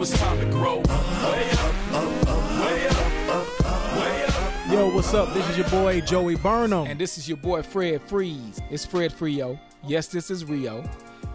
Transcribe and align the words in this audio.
it's 0.00 0.18
time 0.18 0.38
to 0.38 0.46
grow. 0.46 0.78
Way 0.78 0.82
up, 0.82 1.92
up, 1.92 2.28
up, 2.28 2.60
way 2.60 2.86
up, 2.86 3.96
way 3.96 4.24
up. 4.24 4.72
Yo, 4.72 4.94
what's 4.94 5.12
up? 5.12 5.34
This 5.34 5.46
is 5.50 5.58
your 5.58 5.68
boy 5.68 6.00
Joey 6.00 6.36
Burnham. 6.36 6.86
And 6.86 6.98
this 6.98 7.18
is 7.18 7.28
your 7.28 7.36
boy 7.36 7.62
Fred 7.62 8.00
Freeze. 8.08 8.60
It's 8.70 8.86
Fred 8.86 9.12
Frio. 9.12 9.58
Yes, 9.86 10.06
this 10.06 10.30
is 10.30 10.44
Rio. 10.46 10.88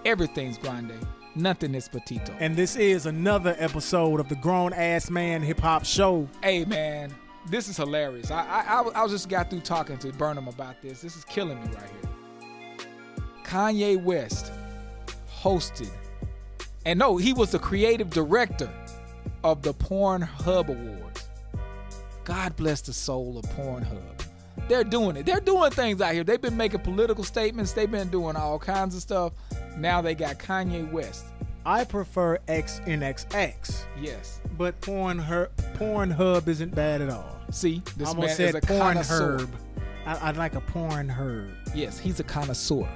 Everything's 0.04 0.57
grande. 0.57 0.93
Nothing 1.36 1.75
is 1.75 1.88
petito. 1.88 2.36
And 2.39 2.56
this 2.56 2.75
is 2.75 3.06
another 3.06 3.56
episode 3.60 4.20
of 4.20 4.30
the 4.30 4.36
Grown 4.36 4.74
Ass 4.74 5.11
Man 5.11 5.43
Hip 5.43 5.60
Hop 5.60 5.86
Show. 5.86 6.28
Hey 6.42 6.66
man, 6.66 7.14
this 7.50 7.68
is 7.68 7.78
hilarious. 7.78 8.32
I 8.32 8.46
I, 8.46 8.82
I, 8.82 9.04
I 9.04 9.07
just 9.07 9.29
got 9.29 9.52
through 9.52 9.61
talking 9.61 10.00
to 10.00 10.11
Burnham 10.14 10.47
about 10.47 10.82
this. 10.82 11.02
This 11.02 11.16
is 11.16 11.25
killing 11.25 11.61
me 11.61 11.68
right 11.68 11.89
here. 11.89 12.88
Kanye 13.43 14.02
West 14.02 14.52
hosted, 15.29 15.92
and 16.86 17.00
no, 17.00 17.18
he 17.18 17.34
was 17.34 17.52
the 17.52 17.60
creative 17.60 18.10
director 18.10 18.70
of 19.43 19.62
the 19.62 19.74
Pornhub 19.74 20.68
Awards. 20.70 21.30
God 22.24 22.56
bless 22.56 22.82
the 22.82 22.93
soul 22.93 23.38
of 23.38 23.46
Pornhub. 23.52 24.02
They're 24.68 24.84
doing 24.84 25.16
it. 25.18 25.26
They're 25.26 25.40
doing 25.42 25.70
things 25.71 26.02
out 26.02 26.14
here. 26.14 26.24
They've 26.24 26.42
been 26.42 26.57
making 26.57 26.79
political 26.79 27.24
statements. 27.24 27.74
They've 27.74 27.90
been 27.92 28.10
doing 28.10 28.36
all 28.36 28.57
kinds 28.57 28.96
of 28.96 29.02
stuff. 29.02 29.34
Now 29.78 30.02
they 30.02 30.16
got 30.16 30.40
Kanye 30.40 30.90
West. 30.92 31.26
I 31.68 31.84
prefer 31.84 32.38
XNXX, 32.48 33.84
Yes. 34.00 34.40
but 34.58 34.80
Pornhub, 34.81 35.50
Pornhub 35.78 36.48
isn't 36.48 36.73
bad 36.76 37.02
at 37.02 37.09
all. 37.09 37.36
See, 37.52 37.81
this 37.98 38.09
I 38.09 38.12
man 38.14 38.16
almost 38.16 38.31
is 38.31 38.38
said 38.38 38.56
a 38.56 38.62
connoisseur. 38.62 39.40
Pornhub. 39.40 39.50
I, 40.06 40.30
I'd 40.30 40.38
like 40.38 40.56
a 40.56 40.62
Pornhub. 40.62 41.50
Yes, 41.73 41.98
he's 42.00 42.20
a 42.20 42.24
connoisseur. 42.24 42.88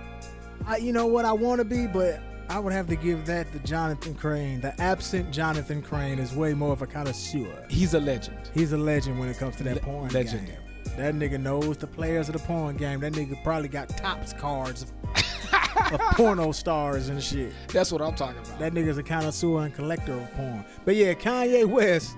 I, 0.68 0.78
you 0.78 0.94
know 0.94 1.08
what 1.08 1.26
I 1.26 1.32
want 1.34 1.60
to 1.60 1.66
be, 1.66 1.88
but 1.88 2.22
I 2.50 2.58
would 2.60 2.74
have 2.74 2.88
to 2.88 2.96
give 2.96 3.26
that 3.28 3.52
to 3.52 3.60
Jonathan 3.60 4.16
Crane. 4.16 4.60
The 4.60 4.80
absent 4.82 5.32
Jonathan 5.32 5.82
Crane 5.84 6.18
is 6.18 6.34
way 6.34 6.54
more 6.56 6.74
of 6.74 6.82
a 6.82 6.88
connoisseur. 6.88 7.66
He's 7.70 7.94
a 7.94 8.00
legend. 8.00 8.50
He's 8.56 8.72
a 8.74 8.78
legend 8.78 9.20
when 9.20 9.30
it 9.30 9.38
comes 9.38 9.56
to 9.58 9.64
that 9.64 9.76
Le- 9.76 9.82
porn 9.82 10.10
legend. 10.10 10.48
game. 10.48 10.58
That 10.98 11.14
nigga 11.14 11.40
knows 11.40 11.78
the 11.78 11.86
players 11.88 12.28
of 12.28 12.34
the 12.34 12.40
porn 12.40 12.76
game. 12.76 13.00
That 13.02 13.14
nigga 13.14 13.42
probably 13.44 13.70
got 13.70 13.90
tops 13.90 14.34
cards 14.34 14.82
of, 14.82 14.92
of 15.94 16.00
porno 16.16 16.52
stars 16.52 17.10
and 17.10 17.22
shit. 17.22 17.54
That's 17.68 17.92
what 17.92 18.02
I'm 18.02 18.16
talking 18.16 18.42
about. 18.42 18.58
That 18.60 18.74
nigga's 18.74 18.98
a 18.98 19.04
connoisseur 19.04 19.60
and 19.66 19.74
collector 19.74 20.14
of 20.14 20.32
porn. 20.34 20.66
But 20.86 20.96
yeah, 20.96 21.14
Kanye 21.14 21.66
West 21.68 22.18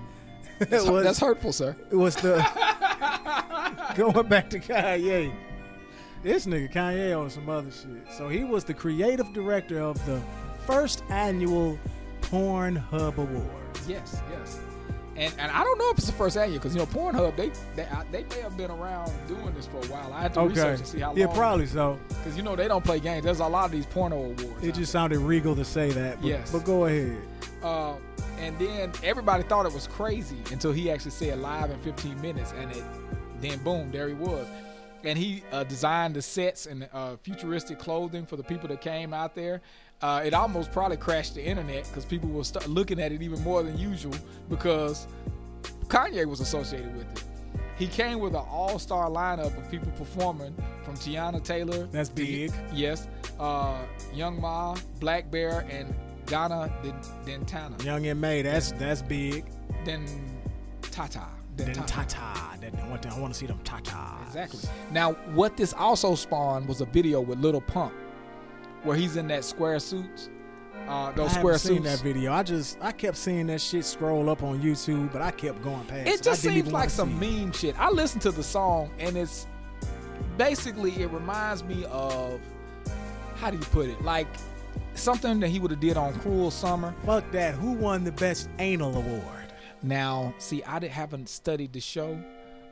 that's, 0.58 0.84
was, 0.88 1.04
that's 1.04 1.18
hurtful, 1.20 1.52
sir. 1.52 1.76
It 1.90 1.96
was 1.96 2.16
the 2.16 2.36
going 3.96 4.28
back 4.28 4.48
to 4.50 4.58
Kanye. 4.58 5.30
This 6.22 6.46
nigga 6.46 6.72
Kanye 6.72 7.18
on 7.18 7.30
some 7.30 7.48
other 7.48 7.70
shit. 7.70 8.06
So 8.16 8.28
he 8.28 8.44
was 8.44 8.64
the 8.64 8.74
creative 8.74 9.32
director 9.32 9.80
of 9.80 10.04
the 10.06 10.20
first 10.66 11.02
annual 11.10 11.78
Pornhub 12.22 13.16
Awards. 13.18 13.88
Yes, 13.88 14.22
yes. 14.30 14.60
And 15.16 15.34
and 15.38 15.50
I 15.52 15.62
don't 15.62 15.76
know 15.78 15.90
if 15.90 15.98
it's 15.98 16.06
the 16.06 16.12
first 16.12 16.36
annual 16.38 16.58
because 16.58 16.74
you 16.74 16.78
know 16.78 16.86
Pornhub 16.86 17.36
they 17.36 17.50
they 17.76 17.84
I- 17.84 18.04
they 18.12 18.24
may 18.30 18.40
have 18.40 18.56
been 18.56 18.70
around 18.70 19.10
doing 19.28 19.52
this 19.54 19.66
for 19.66 19.78
a 19.78 19.86
while. 19.88 20.12
I 20.12 20.22
had 20.22 20.32
to 20.34 20.40
Okay. 20.40 20.48
research 20.50 20.78
and 20.78 20.88
see 20.88 21.00
how 21.00 21.08
long. 21.08 21.18
Yeah, 21.18 21.26
probably 21.26 21.66
so. 21.66 21.98
Because 22.08 22.36
you 22.36 22.42
know 22.42 22.56
they 22.56 22.68
don't 22.68 22.84
play 22.84 23.00
games. 23.00 23.24
There's 23.24 23.40
a 23.40 23.46
lot 23.46 23.66
of 23.66 23.72
these 23.72 23.86
porno 23.86 24.16
awards. 24.16 24.62
It 24.64 24.74
just 24.74 24.92
sounded 24.92 25.18
regal 25.18 25.54
to 25.56 25.64
say 25.64 25.90
that. 25.90 26.20
But, 26.20 26.26
Yes. 26.26 26.50
but 26.52 26.64
go 26.64 26.86
ahead. 26.86 27.16
Uh, 27.62 27.94
and 28.38 28.58
then 28.58 28.90
everybody 29.04 29.42
thought 29.42 29.66
it 29.66 29.72
was 29.72 29.86
crazy 29.86 30.38
until 30.50 30.72
he 30.72 30.90
actually 30.90 31.10
said 31.10 31.38
live 31.40 31.70
in 31.70 31.78
15 31.80 32.20
minutes, 32.20 32.54
and 32.58 32.70
it 32.72 32.82
then 33.40 33.58
boom, 33.58 33.90
there 33.90 34.08
he 34.08 34.14
was. 34.14 34.46
And 35.04 35.18
he 35.18 35.42
uh, 35.52 35.64
designed 35.64 36.14
the 36.14 36.22
sets 36.22 36.66
and 36.66 36.88
uh, 36.92 37.16
futuristic 37.22 37.78
clothing 37.78 38.24
for 38.26 38.36
the 38.36 38.42
people 38.44 38.68
that 38.68 38.80
came 38.80 39.12
out 39.12 39.34
there. 39.34 39.60
Uh, 40.00 40.22
it 40.24 40.34
almost 40.34 40.72
probably 40.72 40.96
crashed 40.96 41.34
the 41.34 41.44
internet 41.44 41.84
because 41.88 42.04
people 42.04 42.28
will 42.28 42.44
start 42.44 42.68
looking 42.68 43.00
at 43.00 43.12
it 43.12 43.22
even 43.22 43.40
more 43.42 43.62
than 43.62 43.78
usual 43.78 44.14
because 44.48 45.06
Kanye 45.88 46.26
was 46.26 46.40
associated 46.40 46.92
with 46.96 47.10
it. 47.12 47.24
He 47.76 47.86
came 47.86 48.20
with 48.20 48.34
an 48.34 48.44
all-star 48.48 49.08
lineup 49.08 49.56
of 49.56 49.70
people 49.70 49.90
performing, 49.92 50.54
from 50.84 50.94
Teyana 50.94 51.42
Taylor. 51.42 51.86
That's 51.86 52.08
to- 52.10 52.14
big. 52.14 52.52
yes, 52.72 53.08
uh, 53.40 53.78
Young 54.12 54.38
M.A, 54.38 54.76
Black 55.00 55.30
Bear, 55.30 55.66
and 55.70 55.92
Donna 56.26 56.72
Den- 57.24 57.44
Dentana. 57.44 57.82
Young 57.84 58.06
and 58.06 58.20
May, 58.20 58.42
that's 58.42 58.72
that's 58.72 59.02
big. 59.02 59.46
Then 59.84 60.06
Tata. 60.82 61.26
Then 61.56 61.74
Dentata. 61.74 61.86
Tata. 62.08 62.48
I 62.82 62.88
want 62.88 63.02
to, 63.02 63.08
I 63.10 63.18
want 63.18 63.32
to 63.32 63.38
see 63.38 63.46
them 63.46 63.60
Tata. 63.64 64.16
Exactly. 64.26 64.60
Now, 64.90 65.12
what 65.34 65.56
this 65.56 65.72
also 65.72 66.14
spawned 66.14 66.66
was 66.66 66.80
a 66.80 66.86
video 66.86 67.20
with 67.20 67.38
Little 67.38 67.60
Pump, 67.60 67.92
where 68.82 68.96
he's 68.96 69.16
in 69.16 69.28
that 69.28 69.44
square 69.44 69.78
suits. 69.78 70.30
Uh, 70.88 70.90
I 70.90 71.12
those 71.12 71.28
haven't 71.28 71.40
square 71.40 71.58
seen 71.58 71.84
suits. 71.84 71.96
that 71.96 72.02
video. 72.02 72.32
I 72.32 72.42
just 72.42 72.76
I 72.80 72.90
kept 72.90 73.16
seeing 73.16 73.46
that 73.46 73.60
shit 73.60 73.84
scroll 73.84 74.28
up 74.28 74.42
on 74.42 74.60
YouTube, 74.60 75.12
but 75.12 75.22
I 75.22 75.30
kept 75.30 75.62
going 75.62 75.84
past. 75.84 76.08
It 76.08 76.22
just 76.22 76.42
seems 76.42 76.72
like 76.72 76.90
some 76.90 77.20
see 77.20 77.26
it. 77.26 77.40
meme 77.40 77.52
shit. 77.52 77.78
I 77.78 77.88
listened 77.90 78.22
to 78.22 78.32
the 78.32 78.42
song 78.42 78.90
and 78.98 79.16
it's 79.16 79.46
basically 80.36 80.90
it 81.00 81.10
reminds 81.10 81.62
me 81.62 81.84
of 81.84 82.40
how 83.36 83.50
do 83.50 83.58
you 83.58 83.64
put 83.66 83.88
it? 83.90 84.02
Like 84.02 84.26
something 84.94 85.38
that 85.40 85.48
he 85.48 85.60
would 85.60 85.70
have 85.70 85.80
did 85.80 85.96
on 85.96 86.18
Cruel 86.18 86.50
Summer. 86.50 86.92
Fuck 87.06 87.30
that. 87.30 87.54
Who 87.54 87.72
won 87.72 88.02
the 88.02 88.12
best 88.12 88.48
anal 88.58 88.96
award? 88.96 89.41
Now, 89.82 90.34
see, 90.38 90.62
I 90.64 90.78
didn't, 90.78 90.92
haven't 90.92 91.28
studied 91.28 91.72
the 91.72 91.80
show. 91.80 92.18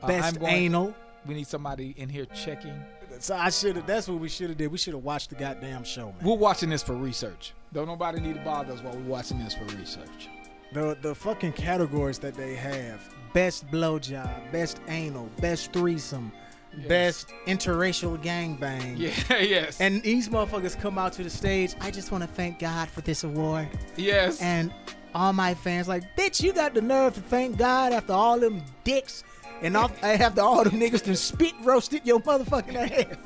Uh, 0.02 0.06
Best 0.06 0.38
going- 0.40 0.52
anal. 0.54 0.94
We 1.26 1.34
need 1.34 1.46
somebody 1.46 1.94
in 1.98 2.08
here 2.08 2.24
checking. 2.26 2.82
So 3.18 3.36
I 3.36 3.50
should 3.50 3.76
have. 3.76 3.86
That's 3.86 4.08
what 4.08 4.18
we 4.20 4.28
should 4.30 4.48
have 4.48 4.56
did. 4.56 4.72
We 4.72 4.78
should 4.78 4.94
have 4.94 5.02
watched 5.04 5.28
the 5.28 5.36
goddamn 5.36 5.84
show, 5.84 6.06
man. 6.06 6.14
We're 6.24 6.36
watching 6.36 6.70
this 6.70 6.82
for 6.82 6.94
research. 6.94 7.52
Don't 7.74 7.86
nobody 7.86 8.20
need 8.20 8.36
to 8.36 8.40
bother 8.40 8.72
us 8.72 8.80
while 8.82 8.94
we're 8.94 9.02
watching 9.02 9.38
this 9.38 9.52
for 9.54 9.64
research. 9.76 10.28
The 10.72 10.96
the 11.02 11.14
fucking 11.14 11.52
categories 11.52 12.18
that 12.20 12.34
they 12.34 12.54
have: 12.54 13.02
best 13.34 13.66
blowjob, 13.70 14.50
best 14.50 14.80
anal, 14.88 15.28
best 15.40 15.72
threesome, 15.74 16.32
Yes. 16.78 16.88
best 16.88 17.28
interracial 17.46 18.16
gangbang. 18.22 18.96
Yeah, 19.28 19.38
yes. 19.40 19.78
And 19.80 20.02
these 20.02 20.30
motherfuckers 20.30 20.80
come 20.80 20.96
out 20.96 21.12
to 21.14 21.22
the 21.22 21.28
stage. 21.30 21.74
I 21.80 21.90
just 21.90 22.12
want 22.12 22.22
to 22.24 22.28
thank 22.28 22.60
God 22.60 22.88
for 22.88 23.02
this 23.02 23.24
award. 23.24 23.68
yes. 23.96 24.40
And 24.40 24.72
all 25.14 25.32
my 25.32 25.54
fans 25.54 25.88
like, 25.88 26.16
bitch, 26.16 26.42
you 26.42 26.52
got 26.52 26.74
the 26.74 26.80
nerve 26.82 27.14
to 27.14 27.20
thank 27.20 27.56
God 27.56 27.92
after 27.92 28.12
all 28.12 28.38
them 28.38 28.62
dicks 28.84 29.24
and 29.62 29.76
all, 29.76 29.90
after 30.02 30.40
all 30.40 30.64
them 30.64 30.74
niggas 30.80 31.04
done 31.04 31.16
spit 31.16 31.52
roasted 31.62 32.06
your 32.06 32.20
motherfucking 32.20 32.76
ass. 32.76 33.16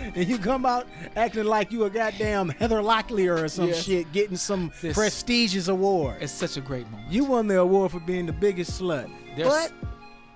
and 0.14 0.26
you 0.28 0.38
come 0.38 0.66
out 0.66 0.86
acting 1.16 1.44
like 1.44 1.70
you 1.72 1.84
a 1.84 1.90
goddamn 1.90 2.48
Heather 2.50 2.80
Locklear 2.80 3.42
or 3.42 3.48
some 3.48 3.68
Yes. 3.68 3.84
shit, 3.84 4.10
getting 4.12 4.36
some 4.36 4.72
This- 4.80 4.94
prestigious 4.94 5.68
award. 5.68 6.16
it's 6.20 6.32
such 6.32 6.56
a 6.56 6.60
great 6.60 6.90
moment. 6.90 7.10
You 7.12 7.24
won 7.24 7.46
the 7.46 7.60
award 7.60 7.92
for 7.92 8.00
being 8.00 8.26
the 8.26 8.32
biggest 8.32 8.80
slut. 8.80 9.10
They're, 9.36 9.46
But 9.46 9.72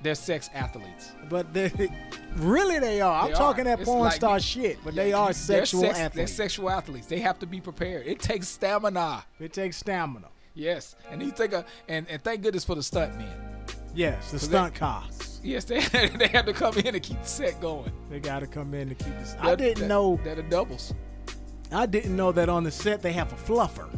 they're 0.03 0.15
sex 0.15 0.49
athletes. 0.55 1.13
but 1.29 1.53
they, 1.53 1.71
really 2.37 2.79
they 2.79 3.01
are. 3.01 3.23
I'm 3.25 3.29
They 3.33 3.35
talking 3.35 3.67
are. 3.67 3.77
that 3.77 3.85
porn 3.85 4.01
like 4.01 4.13
star 4.15 4.39
shit, 4.41 4.79
but 4.85 4.95
Yeah, 4.95 5.03
they 5.05 5.13
are 5.13 5.27
they're 5.27 5.33
sexual 5.35 5.81
sex- 5.83 5.99
athletes. 5.99 6.15
They're 6.37 6.45
sexual 6.49 6.71
athletes. 6.71 7.07
They 7.09 7.19
have 7.21 7.39
to 7.41 7.47
be 7.47 7.61
prepared. 7.61 8.07
It 8.07 8.21
takes 8.21 8.47
stamina. 8.49 9.25
it 9.41 9.53
takes 9.53 9.77
stamina. 9.79 10.29
Yes, 10.59 10.97
and 11.09 11.23
you 11.23 11.31
think, 11.31 11.53
a, 11.53 11.65
and 11.89 12.05
and 12.11 12.21
thank 12.23 12.43
goodness 12.43 12.65
for 12.65 12.75
the 12.75 12.83
stunt 12.83 13.17
men. 13.17 13.33
Yes, 13.95 14.33
the 14.33 14.39
they- 14.39 14.47
stunt 14.47 14.75
costs. 14.75 15.41
Yes, 15.43 15.65
they 15.65 15.79
they 16.19 16.27
have 16.29 16.47
to 16.47 16.53
come 16.53 16.77
in 16.79 16.95
and 16.97 17.01
keep 17.03 17.23
the 17.23 17.29
set 17.29 17.61
going. 17.61 17.93
They 18.11 18.19
got 18.19 18.41
to 18.41 18.49
come 18.49 18.75
in 18.75 18.89
to 18.89 18.95
keep 18.97 19.17
this. 19.21 19.37
I 19.39 19.55
didn't 19.55 19.79
they're- 19.79 19.89
know. 19.89 20.19
they're 20.25 20.35
the 20.35 20.43
doubles. 20.43 20.93
I 21.71 21.87
didn't 21.87 22.17
know 22.17 22.33
that 22.33 22.49
on 22.49 22.65
the 22.65 22.73
set 22.73 23.03
they 23.03 23.13
have 23.13 23.33
a 23.33 23.37
fluffer. 23.37 23.89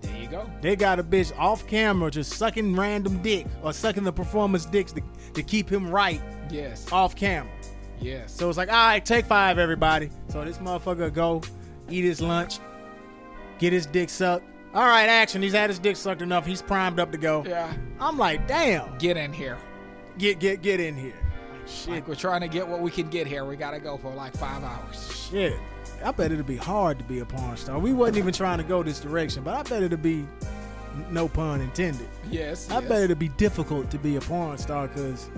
There 0.00 0.16
you 0.20 0.26
go. 0.28 0.50
They 0.60 0.74
got 0.74 0.98
a 0.98 1.04
bitch 1.04 1.36
off 1.38 1.66
camera 1.68 2.10
just 2.10 2.32
sucking 2.32 2.74
random 2.74 3.22
dick 3.22 3.46
or 3.62 3.72
sucking 3.72 4.02
the 4.02 4.12
performance 4.12 4.64
dicks 4.66 4.90
to, 4.92 5.02
to 5.34 5.42
keep 5.44 5.68
him 5.70 5.88
right 5.88 6.20
Yes, 6.50 6.90
off 6.90 7.14
camera. 7.14 7.52
yes. 8.00 8.32
So 8.34 8.48
it's 8.48 8.58
like, 8.58 8.70
all 8.70 8.86
right, 8.88 9.04
take 9.04 9.26
five, 9.26 9.58
everybody. 9.58 10.10
So 10.28 10.44
this 10.44 10.58
motherfucker 10.58 11.12
go 11.12 11.42
eat 11.90 12.02
his 12.04 12.20
lunch, 12.20 12.58
get 13.58 13.72
his 13.72 13.86
dick 13.86 14.08
sucked. 14.10 14.46
All 14.74 14.86
right, 14.86 15.08
action. 15.08 15.40
He's 15.40 15.52
had 15.52 15.70
his 15.70 15.78
dick 15.78 15.96
sucked 15.96 16.20
enough. 16.20 16.44
He's 16.44 16.60
primed 16.60 16.98
up 16.98 17.12
to 17.12 17.18
go. 17.18 17.44
yeah, 17.46 17.72
I'm 18.00 18.18
like, 18.18 18.46
damn, 18.48 18.98
get 18.98 19.16
in 19.16 19.32
here. 19.32 19.56
get 20.18 20.40
get 20.40 20.62
get 20.62 20.80
in 20.80 20.96
here. 20.96 21.14
Like, 21.52 21.68
shit, 21.68 21.88
Like 21.90 22.08
we're 22.08 22.14
trying 22.16 22.40
to 22.40 22.48
get 22.48 22.66
what 22.66 22.80
we 22.80 22.90
can 22.90 23.08
get 23.08 23.26
here. 23.28 23.44
We 23.44 23.56
gotta 23.56 23.78
go 23.78 23.96
for 23.96 24.12
like 24.12 24.36
five 24.36 24.62
hours. 24.64 25.28
shit. 25.30 25.58
I 26.04 26.10
bet 26.10 26.32
it'll 26.32 26.44
be 26.44 26.56
hard 26.56 26.98
to 26.98 27.04
be 27.04 27.20
a 27.20 27.24
porn 27.24 27.56
star. 27.56 27.78
We 27.78 27.92
wasn't 27.92 28.18
even 28.18 28.34
trying 28.34 28.58
to 28.58 28.64
go 28.64 28.82
this 28.82 28.98
direction, 29.00 29.42
but 29.44 29.54
I 29.54 29.62
bet 29.62 29.82
it'll 29.82 29.96
be, 29.96 30.26
no 31.10 31.28
pun 31.28 31.60
intended. 31.62 32.08
Yes, 32.30 32.68
I 32.70 32.80
yes. 32.80 32.88
bet 32.88 33.02
it'll 33.04 33.16
be 33.16 33.28
difficult 33.28 33.90
to 33.92 33.98
be 33.98 34.16
a 34.16 34.20
porn 34.20 34.58
star 34.58 34.88
because, 34.88 35.30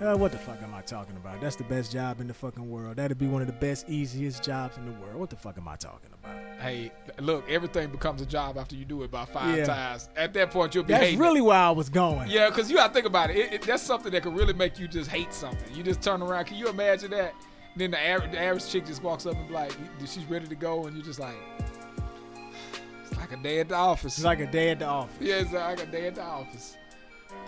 uh, 0.00 0.16
what 0.16 0.32
the 0.32 0.38
fuck 0.38 0.60
am 0.62 0.74
I 0.74 0.80
talking 0.80 1.14
about? 1.16 1.19
That's 1.40 1.56
the 1.56 1.64
best 1.64 1.92
job 1.92 2.20
in 2.20 2.26
the 2.28 2.34
fucking 2.34 2.68
world. 2.68 2.96
That'd 2.96 3.18
be 3.18 3.26
one 3.26 3.40
of 3.42 3.46
the 3.46 3.52
best, 3.54 3.88
easiest 3.88 4.42
jobs 4.42 4.76
in 4.76 4.86
the 4.86 4.92
world. 4.92 5.14
What 5.16 5.30
the 5.30 5.36
fuck 5.36 5.56
am 5.58 5.68
I 5.68 5.76
talking 5.76 6.10
about? 6.22 6.36
Hey, 6.60 6.92
look, 7.20 7.48
everything 7.48 7.90
becomes 7.90 8.20
a 8.22 8.26
job 8.26 8.58
after 8.58 8.74
you 8.76 8.84
do 8.84 9.02
it 9.02 9.06
about 9.06 9.28
five 9.30 9.56
Yeah. 9.56 9.64
times. 9.64 10.08
At 10.16 10.32
that 10.34 10.50
point, 10.50 10.74
you'll 10.74 10.84
be 10.84 10.92
That's 10.92 11.04
hating. 11.04 11.18
it. 11.20 11.22
really 11.22 11.40
where 11.40 11.56
I 11.58 11.70
was 11.70 11.88
going. 11.88 12.28
Yeah, 12.30 12.48
because 12.48 12.70
you 12.70 12.76
gotta 12.76 12.92
think 12.92 13.06
about 13.06 13.30
it. 13.30 13.36
It, 13.36 13.52
it. 13.54 13.62
That's 13.62 13.82
something 13.82 14.12
that 14.12 14.22
could 14.22 14.34
really 14.36 14.52
make 14.54 14.78
you 14.78 14.86
just 14.88 15.10
hate 15.10 15.32
something. 15.32 15.74
You 15.74 15.82
just 15.82 16.02
turn 16.02 16.20
around. 16.22 16.44
Can 16.46 16.56
you 16.58 16.68
imagine 16.68 17.10
that? 17.12 17.32
Then 17.76 17.92
the 17.92 18.00
average, 18.00 18.32
the 18.32 18.38
average 18.40 18.68
chick 18.68 18.84
just 18.84 19.02
walks 19.02 19.26
up 19.26 19.34
and 19.36 19.46
be 19.48 19.54
like, 19.54 19.72
she's 20.00 20.24
ready 20.26 20.46
to 20.48 20.54
go, 20.54 20.86
and 20.86 20.96
you're 20.96 21.06
just 21.06 21.20
like, 21.20 21.36
it's 23.08 23.16
Like 23.16 23.32
a 23.32 23.36
day 23.36 23.60
at 23.60 23.68
the 23.68 23.74
office. 23.76 24.16
It's 24.16 24.24
like 24.24 24.40
a 24.40 24.46
day 24.50 24.70
at 24.70 24.78
the 24.80 24.86
office. 24.86 25.16
yeah, 25.20 25.36
it's 25.36 25.52
like 25.52 25.80
a 25.82 25.86
day 25.86 26.06
at 26.08 26.14
the 26.16 26.22
office. 26.22 26.76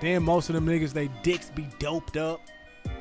Then 0.00 0.22
most 0.22 0.48
of 0.48 0.54
them 0.54 0.66
niggas, 0.66 0.92
they 0.92 1.08
dicks 1.22 1.50
be 1.50 1.68
doped 1.78 2.16
up. 2.16 2.40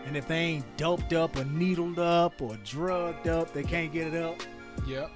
And 0.05 0.17
if 0.17 0.27
they 0.27 0.37
ain't 0.37 0.77
doped 0.77 1.13
up 1.13 1.37
or 1.37 1.45
needled 1.45 1.99
up 1.99 2.41
or 2.41 2.57
drugged 2.65 3.27
up, 3.27 3.53
they 3.53 3.63
can't 3.63 3.91
get 3.91 4.13
it 4.13 4.21
up. 4.21 4.41
Yep. 4.87 5.11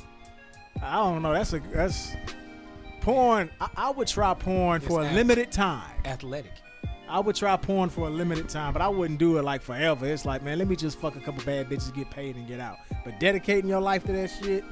I 0.82 0.98
don't 0.98 1.22
know. 1.22 1.34
That's 1.34 1.54
a 1.54 1.60
that's 1.60 2.16
porn. 3.02 3.50
I, 3.60 3.70
I 3.76 3.92
would 3.92 4.08
try 4.08 4.34
porn 4.34 4.82
for 4.82 5.02
a 5.02 5.06
It's 5.06 5.16
limited 5.16 5.52
time. 5.52 5.90
Athletic. 6.06 6.52
I 7.08 7.20
would 7.20 7.36
try 7.36 7.56
porn 7.56 7.90
for 7.90 8.08
a 8.08 8.10
limited 8.10 8.50
time, 8.50 8.74
but 8.74 8.82
I 8.82 8.88
wouldn't 8.88 9.20
do 9.20 9.38
it 9.38 9.44
like 9.44 9.62
forever. 9.62 10.08
It's 10.08 10.26
like, 10.26 10.42
man, 10.42 10.58
let 10.58 10.68
me 10.68 10.76
just 10.76 11.00
fuck 11.00 11.16
a 11.16 11.20
couple 11.20 11.44
bad 11.44 11.70
bitches, 11.70 11.94
get 11.94 12.10
paid, 12.10 12.36
and 12.36 12.48
get 12.48 12.60
out. 12.60 12.78
But 13.04 13.20
dedicating 13.20 13.70
your 13.70 13.82
life 13.82 14.04
to 14.06 14.12
that 14.14 14.28
shit, 14.28 14.64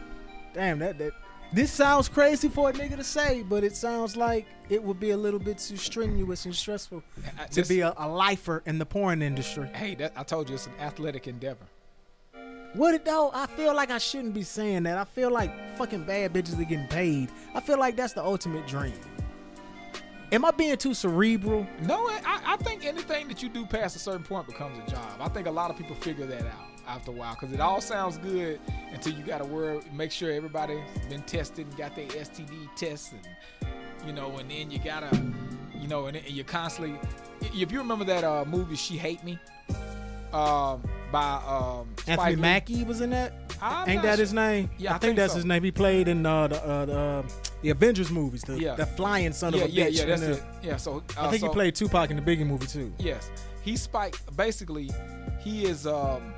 damn, 0.54 0.80
that 0.80 0.98
that. 0.98 1.13
This 1.53 1.71
sounds 1.71 2.09
crazy 2.09 2.50
for 2.50 2.71
a 2.71 2.73
nigga 2.73 2.95
to 2.97 3.03
say, 3.03 3.44
but 3.44 3.63
it 3.63 3.75
sounds 3.75 4.15
like 4.17 4.47
it 4.69 4.81
would 4.83 5.00
be 5.00 5.11
a 5.11 5.17
little 5.17 5.39
bit 5.39 5.59
too 5.59 5.77
strenuous 5.77 6.45
and 6.45 6.55
stressful 6.55 7.03
I- 7.39 7.45
to 7.45 7.55
this- 7.55 7.67
be 7.67 7.81
a, 7.81 7.94
a 7.97 8.07
lifer 8.07 8.63
in 8.65 8.79
the 8.79 8.85
porn 8.85 9.21
industry. 9.21 9.69
Hey, 9.73 9.94
that, 9.95 10.13
I 10.15 10.23
told 10.23 10.50
you 10.50 10.55
it's 10.55 10.65
an 10.65 10.73
athletic 10.79 11.27
endeavor. 11.27 11.65
What 12.73 12.95
it 12.95 13.05
though? 13.05 13.29
I 13.35 13.45
feel 13.45 13.75
like 13.75 13.91
I 13.91 14.00
shouldn't 14.00 14.33
be 14.33 14.41
saying 14.41 14.81
that. 14.83 14.97
I 14.97 15.03
feel 15.03 15.29
like 15.29 15.77
fucking 15.77 16.05
bad 16.05 16.33
bitches 16.33 16.59
are 16.59 16.63
getting 16.63 16.88
paid. 16.88 17.29
I 17.53 17.61
feel 17.61 17.77
like 17.77 17.95
that's 17.95 18.13
the 18.13 18.23
ultimate 18.23 18.65
dream. 18.65 18.94
Am 20.31 20.44
I 20.44 20.50
being 20.50 20.75
too 20.77 20.95
cerebral? 20.95 21.67
No, 21.83 22.07
I, 22.07 22.41
I 22.44 22.57
think 22.57 22.83
anything 22.83 23.27
that 23.27 23.44
you 23.44 23.50
do 23.50 23.67
past 23.67 23.95
a 23.95 24.00
certain 24.00 24.23
point 24.23 24.47
becomes 24.47 24.79
a 24.79 24.89
job. 24.89 25.17
I 25.19 25.29
think 25.29 25.45
a 25.45 25.51
lot 25.51 25.69
of 25.69 25.77
people 25.77 25.95
figure 25.97 26.25
that 26.25 26.41
out 26.47 26.73
after 26.88 27.12
a 27.12 27.13
while 27.13 27.33
because 27.35 27.51
it 27.53 27.59
all 27.59 27.81
sounds 27.81 28.18
good 28.18 28.59
until 28.91 29.13
you 29.13 29.24
got 29.24 29.39
to 29.39 29.45
worry, 29.45 29.80
make 29.94 30.12
sure 30.12 30.31
everybody's 30.31 30.80
been 31.09 31.21
tested 31.24 31.65
and 31.68 31.77
got 31.77 31.95
their 31.95 32.07
STD 32.07 32.69
tests, 32.75 33.13
and 33.13 33.74
you 34.07 34.13
know, 34.13 34.38
and 34.38 34.50
then 34.51 34.69
you 34.71 34.80
gotta, 34.80 35.09
you 35.80 35.88
know, 35.88 36.07
and, 36.07 36.18
and 36.18 36.27
you're 36.30 36.45
constantly. 36.45 36.97
If 37.53 37.71
you 37.71 37.80
remember 37.80 38.06
that 38.06 38.24
uh, 38.24 38.45
movie, 38.45 38.75
She 38.75 38.97
Hate 38.97 39.24
Me, 39.24 39.38
um, 40.33 40.81
by 41.12 41.41
um, 41.47 41.89
Anthony 42.07 42.13
Spike 42.15 42.35
Lee. 42.35 42.41
Mackie 42.41 42.83
was 42.83 43.01
in 43.01 43.12
that. 43.12 43.33
I'm 43.62 43.88
Ain't 43.89 44.01
that 44.01 44.15
sure. 44.15 44.24
his 44.24 44.33
name? 44.33 44.69
Yeah, 44.77 44.91
I, 44.91 44.95
I 44.95 44.97
think, 44.97 45.01
think 45.09 45.15
that's 45.18 45.33
so. 45.33 45.38
his 45.38 45.45
name. 45.45 45.63
He 45.63 45.71
played 45.71 46.07
in 46.09 46.25
uh, 46.25 46.47
the 46.47 46.62
uh, 46.65 46.86
the, 46.86 46.97
uh, 46.97 47.24
the 47.62 47.69
Avengers 47.69 48.12
movies. 48.12 48.41
The, 48.41 48.59
Yeah. 48.59 48.75
the 48.75 48.86
flying 48.86 49.31
son 49.31 49.53
Yeah, 49.53 49.63
of 49.63 49.69
a 49.69 49.71
yeah, 49.71 49.86
bitch. 49.88 49.97
yeah. 50.00 50.06
That's 50.06 50.21
the- 50.21 50.31
it. 50.33 50.44
Yeah. 50.63 50.77
So 50.77 51.03
I 51.18 51.21
uh, 51.21 51.29
think 51.29 51.41
so- 51.41 51.47
he 51.47 51.53
played 51.53 51.75
Tupac 51.75 52.09
in 52.09 52.18
the 52.18 52.21
Biggie 52.21 52.45
movie 52.45 52.68
too. 52.68 52.94
Yes, 53.00 53.29
he 53.62 53.77
Spike. 53.77 54.15
Basically, 54.36 54.89
he 55.39 55.63
is. 55.65 55.88
um 55.88 56.33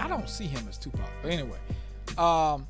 I 0.00 0.08
don't 0.08 0.28
see 0.28 0.46
him 0.46 0.66
as 0.68 0.78
Tupac, 0.78 1.08
but 1.22 1.30
anyway. 1.30 1.58
Um, 2.18 2.66